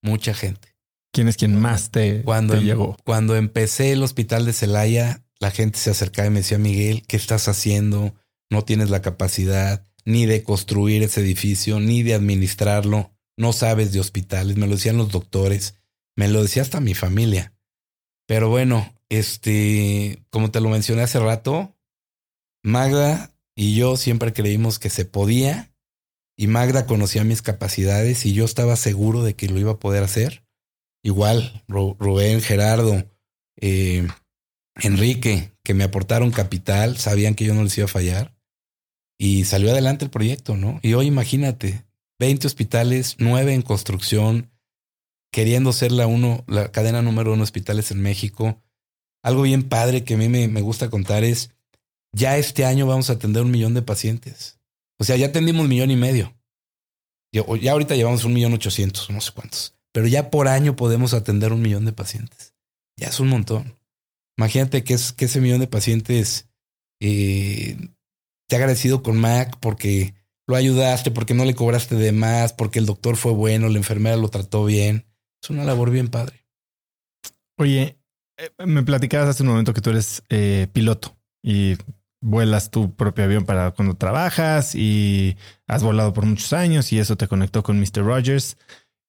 mucha 0.02 0.35
gente. 0.35 0.69
¿Quién 1.12 1.28
es 1.28 1.36
quien 1.36 1.58
más 1.58 1.90
te, 1.90 2.22
Cuando, 2.22 2.54
te 2.54 2.60
em- 2.60 2.66
llegó? 2.66 2.96
cuando 3.04 3.36
empecé 3.36 3.92
el 3.92 4.02
hospital 4.02 4.44
de 4.46 4.52
Celaya, 4.52 5.24
la 5.38 5.50
gente 5.50 5.78
se 5.78 5.90
acercaba 5.90 6.28
y 6.28 6.30
me 6.30 6.40
decía, 6.40 6.58
Miguel, 6.58 7.02
¿qué 7.06 7.16
estás 7.16 7.48
haciendo? 7.48 8.14
No 8.50 8.64
tienes 8.64 8.90
la 8.90 9.02
capacidad 9.02 9.84
ni 10.04 10.26
de 10.26 10.42
construir 10.44 11.02
ese 11.02 11.20
edificio, 11.20 11.80
ni 11.80 12.02
de 12.02 12.14
administrarlo. 12.14 13.12
No 13.36 13.52
sabes 13.52 13.92
de 13.92 14.00
hospitales. 14.00 14.56
Me 14.56 14.66
lo 14.66 14.74
decían 14.74 14.96
los 14.96 15.10
doctores. 15.10 15.76
Me 16.16 16.28
lo 16.28 16.42
decía 16.42 16.62
hasta 16.62 16.80
mi 16.80 16.94
familia. 16.94 17.54
Pero 18.26 18.48
bueno, 18.48 18.94
este, 19.08 20.22
como 20.30 20.50
te 20.50 20.60
lo 20.60 20.68
mencioné 20.68 21.02
hace 21.02 21.18
rato, 21.18 21.76
Magda 22.62 23.32
y 23.54 23.74
yo 23.74 23.96
siempre 23.96 24.32
creímos 24.32 24.78
que 24.78 24.90
se 24.90 25.04
podía 25.04 25.72
y 26.36 26.46
Magda 26.46 26.86
conocía 26.86 27.24
mis 27.24 27.42
capacidades 27.42 28.24
y 28.26 28.32
yo 28.32 28.44
estaba 28.44 28.76
seguro 28.76 29.22
de 29.22 29.34
que 29.34 29.48
lo 29.48 29.58
iba 29.58 29.72
a 29.72 29.78
poder 29.78 30.02
hacer. 30.02 30.44
Igual, 31.02 31.64
Ru- 31.68 31.97
Rubén, 31.98 32.40
Gerardo, 32.40 33.05
eh, 33.56 34.06
Enrique, 34.77 35.52
que 35.62 35.74
me 35.74 35.85
aportaron 35.85 36.31
capital, 36.31 36.97
sabían 36.98 37.35
que 37.35 37.44
yo 37.44 37.55
no 37.55 37.62
les 37.64 37.77
iba 37.78 37.85
a 37.86 37.89
fallar 37.89 38.35
y 39.18 39.44
salió 39.44 39.70
adelante 39.70 40.05
el 40.05 40.10
proyecto, 40.10 40.56
¿no? 40.56 40.81
Y 40.82 40.94
hoy 40.94 41.06
imagínate, 41.06 41.85
20 42.18 42.47
hospitales, 42.47 43.16
9 43.18 43.55
en 43.55 43.62
construcción, 43.62 44.51
queriendo 45.32 45.72
ser 45.72 45.93
la 45.93 46.06
uno, 46.06 46.44
la 46.47 46.70
cadena 46.72 47.02
número 47.02 47.31
uno 47.32 47.39
de 47.40 47.44
hospitales 47.44 47.90
en 47.90 48.01
México. 48.02 48.62
Algo 49.22 49.43
bien 49.43 49.68
padre 49.68 50.05
que 50.05 50.14
a 50.14 50.16
mí 50.16 50.28
me, 50.28 50.48
me 50.48 50.62
gusta 50.62 50.89
contar 50.90 51.24
es, 51.24 51.51
ya 52.12 52.36
este 52.39 52.64
año 52.64 52.86
vamos 52.86 53.10
a 53.10 53.14
atender 53.14 53.43
un 53.43 53.51
millón 53.51 53.74
de 53.74 53.82
pacientes. 53.82 54.59
O 54.98 55.05
sea, 55.05 55.16
ya 55.16 55.27
atendimos 55.27 55.62
un 55.62 55.68
millón 55.68 55.90
y 55.90 55.97
medio. 55.97 56.35
Ya 57.32 57.72
ahorita 57.72 57.94
llevamos 57.94 58.24
un 58.24 58.32
millón 58.32 58.55
ochocientos, 58.55 59.09
no 59.10 59.20
sé 59.20 59.31
cuántos. 59.32 59.74
Pero 59.92 60.06
ya 60.06 60.30
por 60.30 60.48
año 60.48 60.76
podemos 60.76 61.14
atender 61.14 61.52
un 61.52 61.62
millón 61.62 61.84
de 61.84 61.92
pacientes. 61.92 62.54
Ya 62.96 63.08
es 63.08 63.20
un 63.20 63.28
montón. 63.28 63.76
Imagínate 64.36 64.84
que, 64.84 64.94
es, 64.94 65.12
que 65.12 65.26
ese 65.26 65.40
millón 65.40 65.60
de 65.60 65.66
pacientes 65.66 66.48
eh, 67.00 67.76
te 68.48 68.56
ha 68.56 68.58
agradecido 68.58 69.02
con 69.02 69.18
Mac 69.18 69.58
porque 69.60 70.14
lo 70.46 70.56
ayudaste, 70.56 71.10
porque 71.10 71.34
no 71.34 71.44
le 71.44 71.54
cobraste 71.54 71.94
de 71.94 72.12
más, 72.12 72.52
porque 72.52 72.78
el 72.78 72.86
doctor 72.86 73.16
fue 73.16 73.32
bueno, 73.32 73.68
la 73.68 73.78
enfermera 73.78 74.16
lo 74.16 74.28
trató 74.28 74.64
bien. 74.64 75.06
Es 75.42 75.50
una 75.50 75.64
labor 75.64 75.90
bien 75.90 76.08
padre. 76.08 76.44
Oye, 77.56 77.98
eh, 78.36 78.50
me 78.66 78.82
platicabas 78.82 79.28
hace 79.28 79.42
un 79.42 79.50
momento 79.50 79.74
que 79.74 79.80
tú 79.80 79.90
eres 79.90 80.22
eh, 80.28 80.66
piloto 80.72 81.16
y 81.42 81.76
vuelas 82.20 82.70
tu 82.70 82.94
propio 82.94 83.24
avión 83.24 83.44
para 83.44 83.70
cuando 83.70 83.94
trabajas 83.94 84.74
y 84.74 85.36
has 85.66 85.82
volado 85.82 86.12
por 86.12 86.26
muchos 86.26 86.52
años 86.52 86.92
y 86.92 86.98
eso 86.98 87.16
te 87.16 87.28
conectó 87.28 87.62
con 87.62 87.78
Mr. 87.78 88.04
Rogers. 88.04 88.56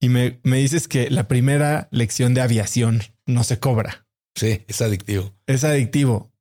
Y 0.01 0.09
me, 0.09 0.39
me 0.43 0.57
dices 0.57 0.87
que 0.87 1.09
la 1.09 1.27
primera 1.27 1.87
lección 1.91 2.33
de 2.33 2.41
aviación 2.41 3.01
no 3.25 3.43
se 3.43 3.59
cobra. 3.59 4.05
Sí, 4.35 4.63
es 4.67 4.81
adictivo. 4.81 5.33
Es 5.47 5.63
adictivo. 5.63 6.31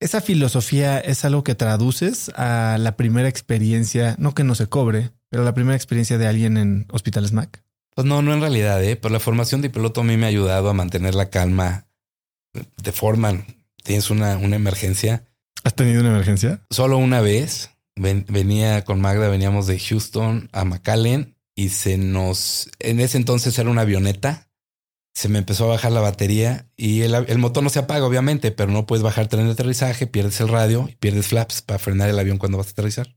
Esa 0.00 0.20
filosofía 0.20 0.98
es 0.98 1.24
algo 1.24 1.42
que 1.44 1.54
traduces 1.54 2.30
a 2.36 2.76
la 2.78 2.96
primera 2.96 3.28
experiencia, 3.28 4.14
no 4.18 4.34
que 4.34 4.44
no 4.44 4.54
se 4.54 4.66
cobre, 4.66 5.12
pero 5.30 5.44
la 5.44 5.54
primera 5.54 5.76
experiencia 5.76 6.18
de 6.18 6.26
alguien 6.26 6.56
en 6.58 6.86
Hospitales 6.90 7.32
Mac. 7.32 7.62
Pues 7.94 8.06
no, 8.06 8.20
no 8.20 8.34
en 8.34 8.40
realidad, 8.40 8.82
¿eh? 8.84 8.96
Pero 8.96 9.12
la 9.12 9.20
formación 9.20 9.62
de 9.62 9.70
piloto 9.70 10.02
a 10.02 10.04
mí 10.04 10.16
me 10.18 10.26
ha 10.26 10.28
ayudado 10.28 10.68
a 10.68 10.74
mantener 10.74 11.14
la 11.14 11.30
calma 11.30 11.86
de 12.82 12.92
forma. 12.92 13.46
Tienes 13.82 14.10
una, 14.10 14.36
una 14.36 14.56
emergencia. 14.56 15.24
¿Has 15.64 15.74
tenido 15.74 16.00
una 16.00 16.10
emergencia? 16.10 16.60
Solo 16.70 16.98
una 16.98 17.20
vez 17.20 17.70
ven- 17.94 18.26
venía 18.28 18.84
con 18.84 19.00
Magda, 19.00 19.28
veníamos 19.28 19.66
de 19.66 19.78
Houston 19.78 20.50
a 20.52 20.64
McAllen 20.64 21.35
y 21.56 21.70
se 21.70 21.98
nos. 21.98 22.70
En 22.78 23.00
ese 23.00 23.16
entonces 23.16 23.58
era 23.58 23.70
una 23.70 23.80
avioneta. 23.80 24.48
Se 25.14 25.30
me 25.30 25.38
empezó 25.38 25.64
a 25.64 25.68
bajar 25.68 25.92
la 25.92 26.02
batería 26.02 26.70
y 26.76 27.00
el, 27.00 27.38
motor 27.38 27.64
no 27.64 27.70
se 27.70 27.78
apaga, 27.78 28.04
obviamente, 28.04 28.52
pero 28.52 28.70
no 28.70 28.84
puedes 28.84 29.02
bajar 29.02 29.28
tren 29.28 29.46
de 29.46 29.52
aterrizaje, 29.52 30.06
pierdes 30.06 30.38
el 30.42 30.48
radio 30.48 30.86
y 30.90 30.94
pierdes 30.96 31.28
flaps 31.28 31.62
para 31.62 31.78
frenar 31.78 32.10
el 32.10 32.18
avión 32.18 32.36
cuando 32.36 32.58
vas 32.58 32.66
a 32.66 32.70
aterrizar. 32.70 33.16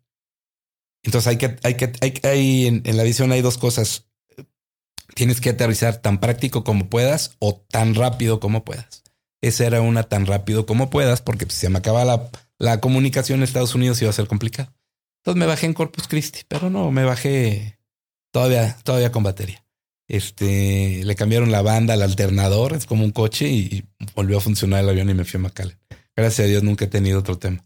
Entonces 1.04 1.28
hay 1.28 1.38
que, 1.38 1.58
hay 1.64 1.76
que, 1.76 1.92
hay, 2.00 2.14
hay 2.24 2.68
en, 2.68 2.98
la 2.98 3.04
visión 3.04 3.34
hay 3.34 3.42
dos 3.42 3.58
cosas. 3.58 4.08
Tienes 5.14 5.42
que 5.42 5.50
aterrizar 5.50 5.98
tan 5.98 6.22
práctico 6.22 6.64
como 6.64 6.90
puedas 6.90 7.36
o 7.40 7.58
tan 7.70 7.94
rápido 7.96 8.40
como 8.40 8.64
puedas. 8.64 9.04
Esa 9.42 9.66
era 9.66 9.82
una 9.82 10.04
tan 10.04 10.26
rápido 10.26 10.66
como 10.66 10.90
puedas, 10.90 11.22
porque 11.22 11.46
si 11.50 11.58
se 11.58 11.70
me 11.70 11.80
acaba 11.80 12.06
la, 12.06 12.30
la 12.58 12.80
comunicación 12.80 13.40
en 13.40 13.44
Estados 13.44 13.76
Unidos 13.76 14.02
iba 14.02 14.10
a 14.10 14.14
ser 14.14 14.28
complicado. 14.28 14.74
Entonces 15.18 15.40
me 15.40 15.48
bajé 15.48 15.66
en 15.66 15.74
Corpus 15.74 16.08
Christi, 16.08 16.42
pero 16.48 16.70
no, 16.70 16.92
me 16.92 17.04
bajé 17.04 17.79
todavía, 18.32 18.78
todavía 18.84 19.12
con 19.12 19.24
batería. 19.24 19.64
Este, 20.08 21.04
le 21.06 21.16
cambiaron 21.16 21.52
la 21.52 21.62
banda 21.62 21.94
al 21.94 22.02
alternador, 22.02 22.74
es 22.74 22.86
como 22.86 23.04
un 23.04 23.12
coche 23.12 23.48
y 23.48 23.86
volvió 24.16 24.38
a 24.38 24.42
funcionar 24.42 24.84
el 24.84 24.90
avión 24.90 25.10
y 25.10 25.14
me 25.14 25.24
fui 25.24 25.38
a 25.38 25.44
McAllen. 25.44 25.78
Gracias 26.16 26.46
a 26.46 26.50
Dios 26.50 26.64
nunca 26.64 26.86
he 26.86 26.88
tenido 26.88 27.20
otro 27.20 27.38
tema. 27.38 27.66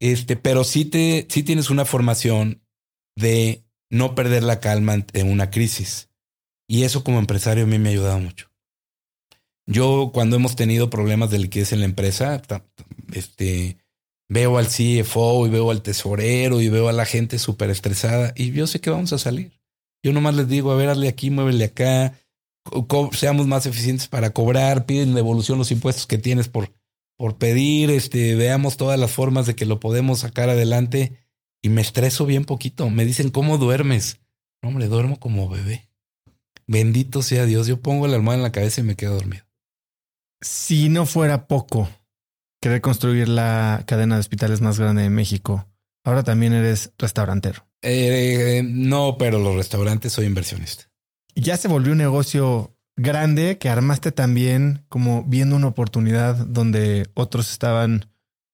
Este, 0.00 0.36
pero 0.36 0.64
sí 0.64 0.84
te, 0.84 1.26
sí 1.30 1.42
tienes 1.42 1.70
una 1.70 1.84
formación 1.84 2.62
de 3.16 3.64
no 3.88 4.14
perder 4.14 4.42
la 4.42 4.60
calma 4.60 4.94
ante 4.94 5.22
una 5.22 5.50
crisis. 5.50 6.08
Y 6.66 6.84
eso 6.84 7.04
como 7.04 7.18
empresario 7.18 7.64
a 7.64 7.66
mí 7.66 7.78
me 7.78 7.90
ha 7.90 7.92
ayudado 7.92 8.18
mucho. 8.18 8.50
Yo 9.66 10.10
cuando 10.12 10.36
hemos 10.36 10.56
tenido 10.56 10.90
problemas 10.90 11.30
de 11.30 11.38
liquidez 11.38 11.72
en 11.72 11.80
la 11.80 11.86
empresa, 11.86 12.42
este, 13.12 13.78
veo 14.28 14.58
al 14.58 14.66
CFO 14.66 15.46
y 15.46 15.50
veo 15.50 15.70
al 15.70 15.82
tesorero 15.82 16.60
y 16.60 16.68
veo 16.68 16.88
a 16.88 16.92
la 16.92 17.04
gente 17.04 17.38
súper 17.38 17.70
estresada 17.70 18.32
y 18.36 18.50
yo 18.52 18.66
sé 18.66 18.80
que 18.80 18.90
vamos 18.90 19.12
a 19.12 19.18
salir. 19.18 19.59
Yo 20.02 20.12
nomás 20.12 20.34
les 20.34 20.48
digo, 20.48 20.70
a 20.72 20.76
ver, 20.76 20.88
hazle 20.88 21.08
aquí, 21.08 21.30
muévele 21.30 21.64
acá, 21.64 22.14
seamos 23.12 23.46
más 23.46 23.66
eficientes 23.66 24.08
para 24.08 24.30
cobrar, 24.30 24.86
piden 24.86 25.14
devolución 25.14 25.58
los 25.58 25.70
impuestos 25.70 26.06
que 26.06 26.18
tienes 26.18 26.48
por, 26.48 26.72
por 27.16 27.36
pedir, 27.36 27.90
este, 27.90 28.34
veamos 28.34 28.76
todas 28.76 28.98
las 28.98 29.10
formas 29.10 29.46
de 29.46 29.54
que 29.54 29.66
lo 29.66 29.80
podemos 29.80 30.20
sacar 30.20 30.48
adelante 30.48 31.18
y 31.62 31.68
me 31.68 31.82
estreso 31.82 32.26
bien 32.26 32.44
poquito. 32.44 32.88
Me 32.88 33.04
dicen, 33.04 33.30
¿cómo 33.30 33.58
duermes? 33.58 34.20
hombre, 34.62 34.88
duermo 34.88 35.18
como 35.18 35.48
bebé. 35.48 35.88
Bendito 36.66 37.22
sea 37.22 37.46
Dios. 37.46 37.66
Yo 37.66 37.80
pongo 37.80 38.06
la 38.06 38.16
almohada 38.16 38.38
en 38.38 38.42
la 38.42 38.52
cabeza 38.52 38.80
y 38.80 38.84
me 38.84 38.96
quedo 38.96 39.14
dormido. 39.14 39.44
Si 40.40 40.88
no 40.88 41.06
fuera 41.06 41.46
poco 41.46 41.88
querer 42.60 42.80
construir 42.80 43.28
la 43.28 43.82
cadena 43.86 44.16
de 44.16 44.20
hospitales 44.20 44.60
más 44.60 44.78
grande 44.78 45.02
de 45.02 45.10
México, 45.10 45.66
ahora 46.04 46.22
también 46.22 46.52
eres 46.52 46.92
restaurantero. 46.98 47.66
Eh, 47.82 48.62
no, 48.64 49.16
pero 49.18 49.38
los 49.38 49.56
restaurantes 49.56 50.12
soy 50.12 50.26
inversionista. 50.26 50.90
Ya 51.34 51.56
se 51.56 51.68
volvió 51.68 51.92
un 51.92 51.98
negocio 51.98 52.76
grande 52.96 53.58
que 53.58 53.68
armaste 53.68 54.12
también 54.12 54.84
como 54.88 55.24
viendo 55.24 55.56
una 55.56 55.68
oportunidad 55.68 56.34
donde 56.34 57.08
otros 57.14 57.50
estaban 57.50 58.10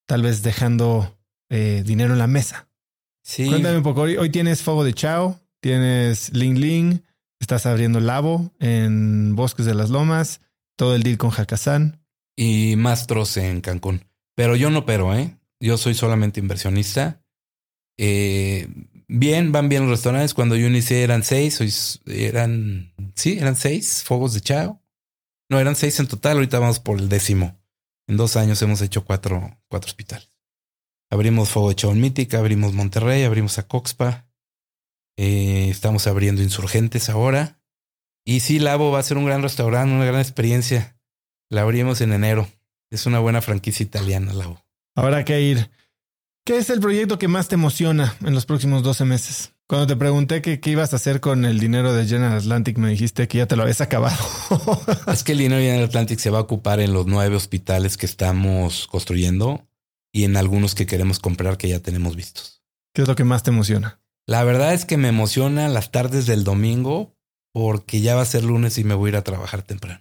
tal 0.07 0.23
vez 0.23 0.43
dejando 0.43 1.19
eh, 1.51 1.83
dinero 1.85 2.13
en 2.13 2.19
la 2.19 2.27
mesa. 2.27 2.69
Sí. 3.23 3.49
Cuéntame 3.49 3.79
un 3.79 3.83
poco. 3.83 4.03
Hoy, 4.03 4.31
tienes 4.31 4.63
Fuego 4.63 4.85
de 4.85 4.95
Chao, 4.95 5.41
tienes 5.61 6.33
Ling 6.33 6.59
Ling, 6.59 7.03
estás 7.41 7.67
abriendo 7.67 7.99
Labo 7.99 8.53
en 8.61 9.35
Bosques 9.35 9.67
de 9.67 9.75
las 9.75 9.91
Lomas, 9.91 10.41
todo 10.77 10.95
el 10.95 11.03
deal 11.03 11.19
con 11.19 11.33
Hakazán. 11.37 12.01
Y 12.37 12.77
Mastros 12.77 13.37
en 13.37 13.61
Cancún. 13.61 14.05
Pero 14.37 14.55
yo 14.55 14.71
no 14.71 14.87
pero, 14.87 15.15
¿eh? 15.15 15.37
Yo 15.59 15.79
soy 15.79 15.95
solamente 15.95 16.39
inversionista. 16.39 17.23
Eh, 17.99 18.69
bien, 19.09 19.53
van 19.53 19.69
bien 19.69 19.83
los 19.83 19.91
restaurantes. 19.91 20.35
Cuando 20.35 20.57
yo 20.57 20.67
inicié 20.67 21.03
eran 21.03 21.23
seis, 21.25 22.01
eran, 22.07 22.93
sí, 23.15 23.39
eran 23.39 23.57
seis 23.57 24.03
Fuegos 24.05 24.35
de 24.35 24.41
Chao. 24.41 24.83
No, 25.49 25.61
eran 25.61 25.77
seis 25.77 25.99
en 26.01 26.07
total. 26.07 26.37
Ahorita 26.37 26.59
vamos 26.59 26.81
por 26.81 26.99
el 26.99 27.09
décimo. 27.09 27.59
En 28.09 28.17
dos 28.17 28.37
años 28.37 28.61
hemos 28.63 28.81
hecho 28.83 29.05
cuatro, 29.05 29.59
cuatro 29.69 29.89
hospitales. 29.89 30.31
Abrimos 31.11 31.51
Fuego 31.51 31.69
de 31.69 31.77
Chao 31.77 31.95
Mítica, 31.95 32.39
abrimos 32.39 32.73
Monterrey, 32.73 33.23
abrimos 33.23 33.59
a 33.59 33.67
Coxpa. 33.67 34.29
Eh, 35.17 35.69
estamos 35.71 36.07
abriendo 36.07 36.43
Insurgentes 36.43 37.09
ahora. 37.09 37.61
Y 38.25 38.41
sí, 38.41 38.59
Labo 38.59 38.91
va 38.91 38.99
a 38.99 39.05
ser 39.05 39.19
un 39.19 39.25
gran 39.25 39.43
restaurante, 39.43 39.95
una 39.95 40.05
gran 40.05 40.21
experiencia. 40.21 40.99
La 41.49 41.63
abrimos 41.63 42.01
en 42.01 42.13
enero. 42.13 42.49
Es 42.91 43.07
una 43.07 43.21
buena 43.21 43.41
franquicia 43.41 43.85
italiana, 43.85 44.33
Labo. 44.33 44.65
Habrá 44.97 45.25
que 45.25 45.41
ir. 45.41 45.71
¿Qué 46.47 46.59
es 46.59 46.71
el 46.71 46.79
proyecto 46.79 47.19
que 47.19 47.27
más 47.27 47.49
te 47.49 47.57
emociona 47.57 48.15
en 48.25 48.33
los 48.33 48.47
próximos 48.47 48.85
12 48.85 49.05
meses? 49.05 49.53
Cuando 49.67 49.89
te 49.89 49.97
pregunté 49.97 50.43
qué 50.43 50.61
ibas 50.71 50.93
a 50.93 50.97
hacer 50.97 51.21
con 51.21 51.45
el 51.45 51.59
dinero 51.59 51.93
de 51.93 52.07
General 52.07 52.39
Atlantic, 52.39 52.79
me 52.79 52.89
dijiste 52.89 53.27
que 53.27 53.39
ya 53.39 53.47
te 53.47 53.57
lo 53.57 53.63
habías 53.63 53.81
acabado. 53.81 54.17
es 55.13 55.25
que 55.25 55.33
el 55.33 55.39
dinero 55.39 55.57
de 55.57 55.67
General 55.67 55.89
Atlantic 55.89 56.21
se 56.21 56.31
va 56.31 56.39
a 56.39 56.43
ocupar 56.43 56.79
en 56.79 56.93
los 56.93 57.09
nueve 57.09 57.35
hospitales 57.35 57.97
que 57.97 58.07
estamos 58.07 58.87
construyendo 58.87 59.67
y 60.13 60.23
en 60.23 60.37
algunos 60.37 60.77
que 60.77 60.87
queremos 60.87 61.19
comprar 61.19 61.59
que 61.59 61.69
ya 61.69 61.81
tenemos 61.81 62.15
vistos. 62.15 62.63
¿Qué 62.95 63.03
es 63.03 63.09
lo 63.09 63.17
que 63.17 63.25
más 63.25 63.43
te 63.43 63.51
emociona? 63.51 64.01
La 64.25 64.45
verdad 64.45 64.73
es 64.73 64.85
que 64.85 64.99
me 64.99 65.09
emociona 65.09 65.67
las 65.67 65.91
tardes 65.91 66.27
del 66.27 66.45
domingo 66.45 67.17
porque 67.53 68.03
ya 68.03 68.15
va 68.15 68.23
a 68.23 68.25
ser 68.25 68.45
lunes 68.45 68.79
y 68.79 68.85
me 68.85 68.95
voy 68.95 69.09
a 69.09 69.11
ir 69.11 69.17
a 69.17 69.25
trabajar 69.25 69.63
temprano. 69.63 70.01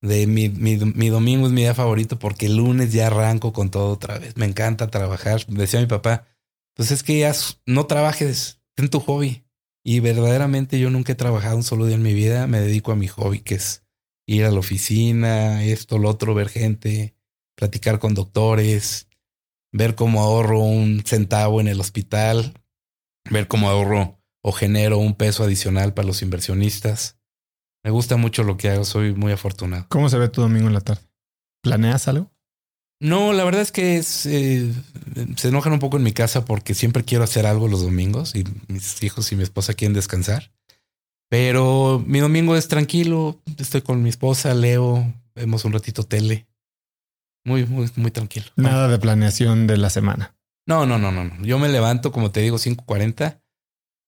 De 0.00 0.26
mi, 0.26 0.48
mi, 0.48 0.76
domingo 1.08 1.46
es 1.46 1.52
mi 1.52 1.62
día 1.62 1.74
favorito 1.74 2.18
porque 2.18 2.46
el 2.46 2.56
lunes 2.56 2.92
ya 2.92 3.08
arranco 3.08 3.52
con 3.52 3.70
todo 3.70 3.90
otra 3.92 4.18
vez. 4.18 4.36
Me 4.36 4.46
encanta 4.46 4.88
trabajar. 4.88 5.44
Decía 5.46 5.80
mi 5.80 5.86
papá, 5.86 6.26
pues 6.74 6.90
es 6.92 7.02
que 7.02 7.18
ya 7.18 7.32
no 7.66 7.86
trabajes, 7.86 8.60
en 8.76 8.88
tu 8.88 9.00
hobby. 9.00 9.44
Y 9.84 10.00
verdaderamente 10.00 10.78
yo 10.78 10.90
nunca 10.90 11.12
he 11.12 11.16
trabajado 11.16 11.56
un 11.56 11.64
solo 11.64 11.86
día 11.86 11.96
en 11.96 12.02
mi 12.02 12.14
vida. 12.14 12.46
Me 12.46 12.60
dedico 12.60 12.92
a 12.92 12.96
mi 12.96 13.08
hobby, 13.08 13.40
que 13.40 13.56
es 13.56 13.82
ir 14.26 14.44
a 14.44 14.50
la 14.50 14.58
oficina, 14.60 15.64
esto, 15.64 15.98
lo 15.98 16.10
otro, 16.10 16.34
ver 16.34 16.48
gente, 16.48 17.14
platicar 17.56 17.98
con 17.98 18.14
doctores, 18.14 19.08
ver 19.72 19.94
cómo 19.94 20.20
ahorro 20.20 20.60
un 20.60 21.02
centavo 21.04 21.60
en 21.60 21.68
el 21.68 21.80
hospital, 21.80 22.54
ver 23.30 23.48
cómo 23.48 23.70
ahorro 23.70 24.20
o 24.42 24.52
genero 24.52 24.98
un 24.98 25.14
peso 25.14 25.44
adicional 25.44 25.94
para 25.94 26.06
los 26.06 26.22
inversionistas. 26.22 27.17
Me 27.84 27.90
gusta 27.90 28.16
mucho 28.16 28.42
lo 28.42 28.56
que 28.56 28.70
hago, 28.70 28.84
soy 28.84 29.14
muy 29.14 29.32
afortunado. 29.32 29.86
¿Cómo 29.88 30.08
se 30.08 30.18
ve 30.18 30.28
tu 30.28 30.40
domingo 30.40 30.66
en 30.66 30.74
la 30.74 30.80
tarde? 30.80 31.02
¿Planeas 31.62 32.08
algo? 32.08 32.30
No, 33.00 33.32
la 33.32 33.44
verdad 33.44 33.62
es 33.62 33.70
que 33.70 33.98
eh, 33.98 34.72
se 35.36 35.48
enojan 35.48 35.72
un 35.72 35.78
poco 35.78 35.96
en 35.96 36.02
mi 36.02 36.12
casa 36.12 36.44
porque 36.44 36.74
siempre 36.74 37.04
quiero 37.04 37.22
hacer 37.22 37.46
algo 37.46 37.68
los 37.68 37.82
domingos 37.82 38.34
y 38.34 38.44
mis 38.66 39.02
hijos 39.02 39.30
y 39.30 39.36
mi 39.36 39.44
esposa 39.44 39.74
quieren 39.74 39.94
descansar. 39.94 40.50
Pero 41.28 42.02
mi 42.04 42.20
domingo 42.20 42.56
es 42.56 42.68
tranquilo, 42.68 43.40
estoy 43.58 43.82
con 43.82 44.02
mi 44.02 44.08
esposa, 44.08 44.54
leo, 44.54 45.12
vemos 45.34 45.64
un 45.64 45.72
ratito 45.72 46.02
tele. 46.02 46.48
Muy, 47.44 47.66
muy, 47.66 47.88
muy 47.96 48.10
tranquilo. 48.10 48.46
Nada 48.56 48.88
de 48.88 48.98
planeación 48.98 49.66
de 49.66 49.76
la 49.76 49.90
semana. 49.90 50.34
No, 50.66 50.84
no, 50.84 50.98
no, 50.98 51.12
no. 51.12 51.30
Yo 51.42 51.58
me 51.58 51.68
levanto, 51.68 52.12
como 52.12 52.30
te 52.30 52.40
digo, 52.40 52.58
5.40 52.58 53.40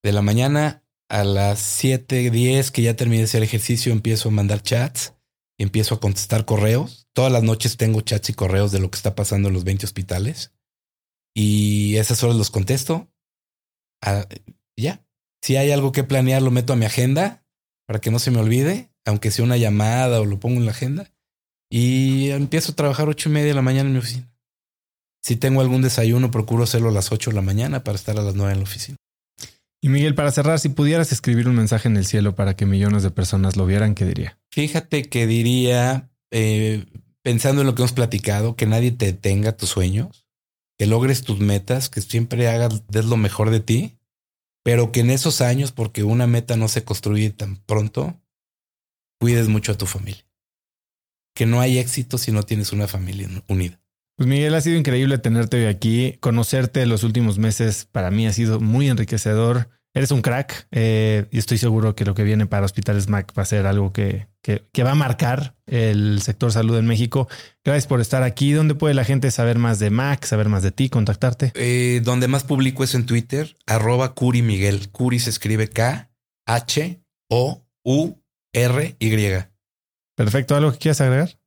de 0.03 0.13
la 0.13 0.23
mañana. 0.23 0.80
A 1.11 1.25
las 1.25 1.83
7.10 1.83 2.71
que 2.71 2.83
ya 2.83 2.95
terminé 2.95 3.25
hacer 3.25 3.43
ejercicio, 3.43 3.93
empiezo 3.93 4.29
a 4.29 4.33
mandar 4.33 4.63
chats, 4.63 5.15
empiezo 5.59 5.97
a 5.97 6.01
contestar 6.01 6.45
correos. 6.45 7.09
Todas 7.13 7.33
las 7.33 7.43
noches 7.43 7.77
tengo 7.77 8.01
chats 8.01 8.31
y 8.31 8.33
correos 8.33 8.71
de 8.71 8.79
lo 8.79 8.93
que 8.93 8.97
está 8.97 9.17
pasando 9.17 9.49
en 9.49 9.55
los 9.55 9.65
20 9.65 9.87
hospitales. 9.87 10.53
Y 11.35 11.97
esas 11.97 12.23
horas 12.23 12.37
los 12.37 12.51
contesto. 12.51 13.11
Ah, 14.01 14.25
ya. 14.77 15.05
Si 15.43 15.57
hay 15.57 15.73
algo 15.73 15.91
que 15.91 16.05
planear, 16.05 16.43
lo 16.43 16.53
meto 16.53 16.75
a 16.75 16.77
mi 16.77 16.87
agenda 16.87 17.45
para 17.89 18.01
que 18.01 18.13
no 18.13 18.21
se 18.21 18.31
me 18.31 18.39
olvide, 18.39 18.93
aunque 19.05 19.33
sea 19.33 19.45
una 19.45 19.57
llamada 19.57 20.21
o 20.21 20.27
lo 20.27 20.39
pongo 20.39 20.61
en 20.61 20.67
la 20.67 20.71
agenda. 20.71 21.13
Y 21.69 22.31
empiezo 22.31 22.71
a 22.71 22.77
trabajar 22.77 23.09
ocho 23.09 23.31
y 23.31 23.33
media 23.33 23.49
de 23.49 23.55
la 23.55 23.63
mañana 23.63 23.89
en 23.89 23.95
mi 23.95 23.99
oficina. 23.99 24.33
Si 25.25 25.35
tengo 25.35 25.61
algún 25.61 25.83
desayuno, 25.83 26.31
procuro 26.31 26.63
hacerlo 26.63 26.91
a 26.91 26.93
las 26.93 27.11
ocho 27.11 27.31
de 27.31 27.37
la 27.37 27.43
mañana 27.43 27.83
para 27.83 27.97
estar 27.97 28.17
a 28.17 28.23
las 28.23 28.37
nueve 28.37 28.53
en 28.53 28.59
la 28.59 28.65
oficina. 28.65 28.97
Y 29.81 29.89
Miguel, 29.89 30.15
para 30.15 30.31
cerrar, 30.31 30.61
si 30.61 30.69
pudieras 30.69 31.11
escribir 31.13 31.49
un 31.49 31.57
mensaje 31.57 31.89
en 31.89 31.97
el 31.97 32.05
cielo 32.05 32.35
para 32.35 32.55
que 32.55 32.67
millones 32.67 33.03
de 33.03 33.11
personas 33.11 33.57
lo 33.57 33.67
vieran, 33.67 33.95
¿qué 33.95 34.05
diría? 34.05 34.39
Fíjate 34.51 35.09
que 35.09 35.27
diría, 35.27 36.11
eh, 36.31 36.85
pensando 37.23 37.63
en 37.63 37.67
lo 37.67 37.75
que 37.75 37.83
hemos 37.83 37.93
platicado, 37.93 38.57
que 38.57 38.67
nadie 38.67 38.93
te 38.93 39.07
detenga 39.07 39.57
tus 39.57 39.71
sueños, 39.71 40.27
que 40.79 40.87
logres 40.87 41.23
tus 41.23 41.41
metas, 41.41 41.89
que 41.89 42.03
siempre 42.03 42.49
hagas 42.49 42.87
des 42.89 43.07
lo 43.07 43.17
mejor 43.17 43.51
de 43.51 43.61
ti, 43.61 43.99
pero 44.63 44.93
que 44.93 45.01
en 45.01 45.11
esos 45.11 45.41
años, 45.41 45.73
porque 45.73 46.05
una 46.05 46.27
meta 46.27 46.57
no 46.57 46.69
se 46.69 46.85
construye 46.85 47.31
tan 47.31 47.57
pronto, 47.57 48.21
cuides 49.19 49.49
mucho 49.49 49.73
a 49.73 49.79
tu 49.79 49.87
familia 49.87 50.25
que 51.35 51.47
no 51.47 51.61
hay 51.61 51.79
éxito 51.79 52.19
si 52.19 52.33
no 52.33 52.43
tienes 52.43 52.73
una 52.73 52.87
familia 52.89 53.29
unida. 53.49 53.81
Pues 54.21 54.29
Miguel, 54.29 54.55
ha 54.55 54.61
sido 54.61 54.77
increíble 54.77 55.17
tenerte 55.17 55.57
hoy 55.57 55.65
aquí. 55.65 56.19
Conocerte 56.21 56.85
los 56.85 57.05
últimos 57.05 57.39
meses 57.39 57.89
para 57.91 58.11
mí 58.11 58.27
ha 58.27 58.35
sido 58.35 58.61
muy 58.61 58.91
enriquecedor. 58.91 59.71
Eres 59.95 60.11
un 60.11 60.21
crack 60.21 60.69
eh, 60.73 61.25
y 61.31 61.39
estoy 61.39 61.57
seguro 61.57 61.95
que 61.95 62.05
lo 62.05 62.13
que 62.13 62.23
viene 62.23 62.45
para 62.45 62.67
Hospitales 62.67 63.09
Mac 63.09 63.33
va 63.33 63.45
a 63.45 63.47
ser 63.47 63.65
algo 63.65 63.95
que, 63.95 64.27
que, 64.43 64.85
va 64.85 64.91
a 64.91 64.95
marcar 64.95 65.57
el 65.65 66.21
sector 66.21 66.53
salud 66.53 66.77
en 66.77 66.85
México. 66.85 67.29
Gracias 67.65 67.87
por 67.87 68.03
estar 68.03 68.23
aquí. 68.23 68.53
¿Dónde 68.53 68.75
puede 68.75 68.93
la 68.93 69.05
gente 69.05 69.31
saber 69.31 69.57
más 69.57 69.79
de 69.79 69.89
Mac, 69.89 70.23
saber 70.27 70.51
más 70.51 70.63
de 70.63 70.73
ti, 70.73 70.91
contactarte? 70.91 71.53
Eh, 71.55 72.03
donde 72.05 72.29
más 72.29 72.45
publico 72.45 72.85
es 72.85 72.95
en 72.95 73.07
Twitter, 73.07 73.57
arroba 73.65 74.13
Curi 74.13 74.43
Miguel. 74.43 74.91
Curi 74.91 75.19
se 75.19 75.31
escribe 75.31 75.69
K, 75.69 76.11
H, 76.45 77.01
O, 77.31 77.65
U, 77.85 78.17
R, 78.53 78.97
Y. 78.99 79.45
Perfecto. 80.15 80.57
¿Algo 80.57 80.73
que 80.73 80.79
quieras 80.79 81.01
agregar? 81.01 81.40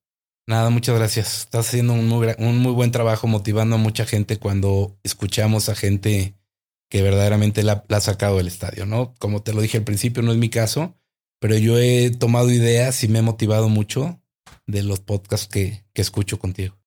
Nada, 0.47 0.69
muchas 0.69 0.95
gracias. 0.97 1.39
Estás 1.41 1.67
haciendo 1.67 1.93
un 1.93 2.07
muy, 2.07 2.27
un 2.37 2.57
muy 2.57 2.73
buen 2.73 2.91
trabajo 2.91 3.27
motivando 3.27 3.75
a 3.75 3.79
mucha 3.79 4.05
gente 4.05 4.37
cuando 4.37 4.97
escuchamos 5.03 5.69
a 5.69 5.75
gente 5.75 6.35
que 6.89 7.01
verdaderamente 7.01 7.63
la, 7.63 7.85
ha 7.89 8.01
sacado 8.01 8.37
del 8.37 8.47
estadio, 8.47 8.85
¿no? 8.85 9.15
Como 9.19 9.41
te 9.41 9.53
lo 9.53 9.61
dije 9.61 9.77
al 9.77 9.83
principio, 9.83 10.21
no 10.21 10.31
es 10.31 10.37
mi 10.37 10.49
caso, 10.49 10.95
pero 11.39 11.57
yo 11.57 11.79
he 11.79 12.11
tomado 12.11 12.51
ideas 12.51 13.03
y 13.03 13.07
me 13.07 13.19
he 13.19 13.23
motivado 13.23 13.69
mucho 13.69 14.21
de 14.67 14.83
los 14.83 14.99
podcasts 14.99 15.47
que, 15.47 15.85
que 15.93 16.01
escucho 16.01 16.39
contigo. 16.39 16.77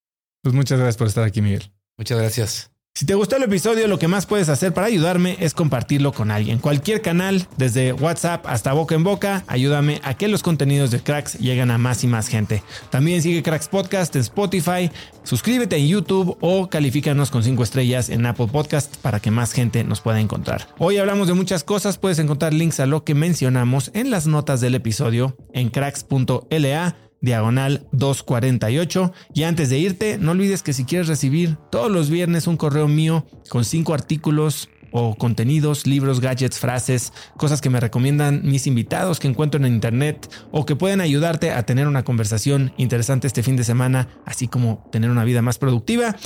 Pues 0.42 0.54
muchas 0.54 0.78
gracias 0.78 0.96
por 0.96 1.08
estar 1.08 1.24
aquí, 1.24 1.42
Miguel. 1.42 1.72
Muchas 1.96 2.18
gracias. 2.18 2.76
Si 2.97 3.05
te 3.05 3.14
gustó 3.14 3.36
el 3.36 3.43
episodio, 3.43 3.89
lo 3.89 3.98
que 3.98 4.09
más 4.09 4.24
puedes 4.24 4.48
hacer 4.48 4.73
para 4.73 4.86
ayudarme 4.86 5.36
es 5.39 5.52
compartirlo 5.52 6.12
con 6.12 6.31
alguien. 6.31 6.59
Cualquier 6.59 7.02
canal, 7.02 7.47
desde 7.59 7.93
WhatsApp 7.93 8.47
hasta 8.47 8.73
boca 8.73 8.94
en 8.94 9.05
boca, 9.05 9.44
ayúdame 9.48 10.01
a 10.02 10.14
que 10.14 10.28
los 10.28 10.43
contenidos 10.43 10.90
de 10.90 11.01
Cracks 11.01 11.39
lleguen 11.39 11.70
a 11.70 11.77
más 11.77 12.05
y 12.05 12.06
más 12.06 12.28
gente. 12.28 12.62
También 12.89 13.20
sigue 13.20 13.43
Cracks 13.43 13.68
Podcast 13.68 14.16
en 14.16 14.23
Spotify, 14.23 14.90
suscríbete 15.24 15.77
en 15.77 15.89
YouTube 15.89 16.39
o 16.40 16.70
califícanos 16.70 17.31
con 17.31 17.43
5 17.43 17.62
estrellas 17.64 18.09
en 18.09 18.24
Apple 18.24 18.48
Podcast 18.51 18.97
para 19.02 19.20
que 19.20 19.31
más 19.31 19.52
gente 19.52 19.85
nos 19.85 20.01
pueda 20.01 20.18
encontrar. 20.18 20.66
Hoy 20.78 20.97
hablamos 20.97 21.28
de 21.28 21.35
muchas 21.35 21.64
cosas, 21.64 21.98
puedes 21.98 22.18
encontrar 22.18 22.55
links 22.55 22.81
a 22.81 22.86
lo 22.86 23.05
que 23.05 23.14
mencionamos 23.14 23.90
en 23.93 24.10
las 24.10 24.27
notas 24.27 24.62
del 24.62 24.74
episodio 24.74 25.36
en 25.52 25.68
cracks.la 25.68 26.97
diagonal 27.27 27.86
248. 27.93 29.12
Y 29.35 29.43
antes 29.43 29.69
de 29.69 29.78
irte, 29.78 30.16
no 30.16 30.31
olvides 30.31 30.62
que 30.62 30.73
si 30.73 30.86
quieres 30.86 31.09
recibir 31.09 31.59
todos 31.70 31.90
los 31.90 32.09
viernes 32.09 32.47
un 32.47 32.57
correo 32.57 32.89
mío 32.89 33.27
con 33.51 33.66
cinco 33.66 33.93
artículos 33.93 34.70
o 34.93 35.15
contenidos, 35.15 35.86
libros, 35.86 36.20
gadgets, 36.20 36.59
frases, 36.59 37.12
cosas 37.36 37.61
que 37.61 37.69
me 37.69 37.81
recomiendan 37.81 38.40
mis 38.44 38.66
invitados 38.66 39.20
que 39.20 39.28
encuentro 39.28 39.61
en 39.61 39.66
internet 39.66 40.32
o 40.53 40.65
que 40.65 40.77
pueden 40.77 41.03
ayudarte 41.03 41.51
a 41.51 41.65
tener 41.65 41.86
una 41.86 42.03
conversación 42.03 42.73
interesante 42.78 43.27
este 43.27 43.43
fin 43.43 43.57
de 43.57 43.65
semana, 43.65 44.09
así 44.24 44.48
como 44.48 44.89
tener 44.90 45.11
una 45.11 45.24
vida 45.24 45.43
más 45.43 45.59
productiva. 45.59 46.16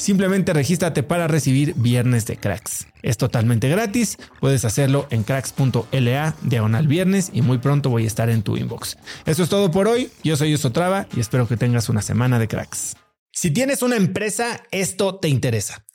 Simplemente 0.00 0.54
regístrate 0.54 1.02
para 1.02 1.28
recibir 1.28 1.74
Viernes 1.76 2.24
de 2.24 2.38
Cracks. 2.38 2.86
Es 3.02 3.18
totalmente 3.18 3.68
gratis, 3.68 4.16
puedes 4.40 4.64
hacerlo 4.64 5.06
en 5.10 5.24
cracks.la 5.24 6.34
diagonal 6.40 6.88
viernes 6.88 7.30
y 7.34 7.42
muy 7.42 7.58
pronto 7.58 7.90
voy 7.90 8.04
a 8.04 8.06
estar 8.06 8.30
en 8.30 8.42
tu 8.42 8.56
inbox. 8.56 8.96
Eso 9.26 9.42
es 9.42 9.50
todo 9.50 9.70
por 9.70 9.88
hoy, 9.88 10.10
yo 10.24 10.38
soy 10.38 10.56
Traba 10.56 11.06
y 11.14 11.20
espero 11.20 11.46
que 11.46 11.58
tengas 11.58 11.90
una 11.90 12.00
semana 12.00 12.38
de 12.38 12.48
cracks. 12.48 12.96
Si 13.30 13.50
tienes 13.50 13.82
una 13.82 13.96
empresa, 13.96 14.62
esto 14.70 15.16
te 15.16 15.28
interesa. 15.28 15.84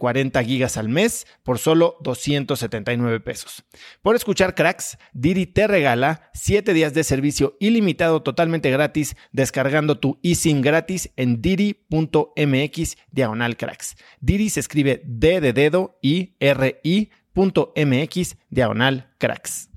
40 0.00 0.42
gigas 0.42 0.76
al 0.76 0.88
mes 0.88 1.26
por 1.44 1.58
solo 1.58 1.98
279 2.00 3.20
pesos. 3.20 3.62
Por 4.02 4.16
escuchar 4.16 4.56
cracks, 4.56 4.98
Diri 5.12 5.46
te 5.46 5.68
regala 5.68 6.30
7 6.34 6.72
días 6.72 6.94
de 6.94 7.04
servicio 7.04 7.56
ilimitado 7.60 8.22
totalmente 8.22 8.70
gratis 8.70 9.14
descargando 9.30 9.98
tu 10.00 10.18
eSIM 10.24 10.62
gratis 10.62 11.10
en 11.16 11.40
diri.mx 11.42 12.96
diagonal 13.12 13.56
cracks. 13.56 13.94
Diri 14.20 14.48
se 14.48 14.60
escribe 14.60 15.02
D 15.04 15.40
de 15.40 15.52
dedo 15.52 15.98
y 16.02 16.34
R 16.40 16.80
I.mx 16.82 18.36
diagonal 18.48 19.10
cracks. 19.18 19.69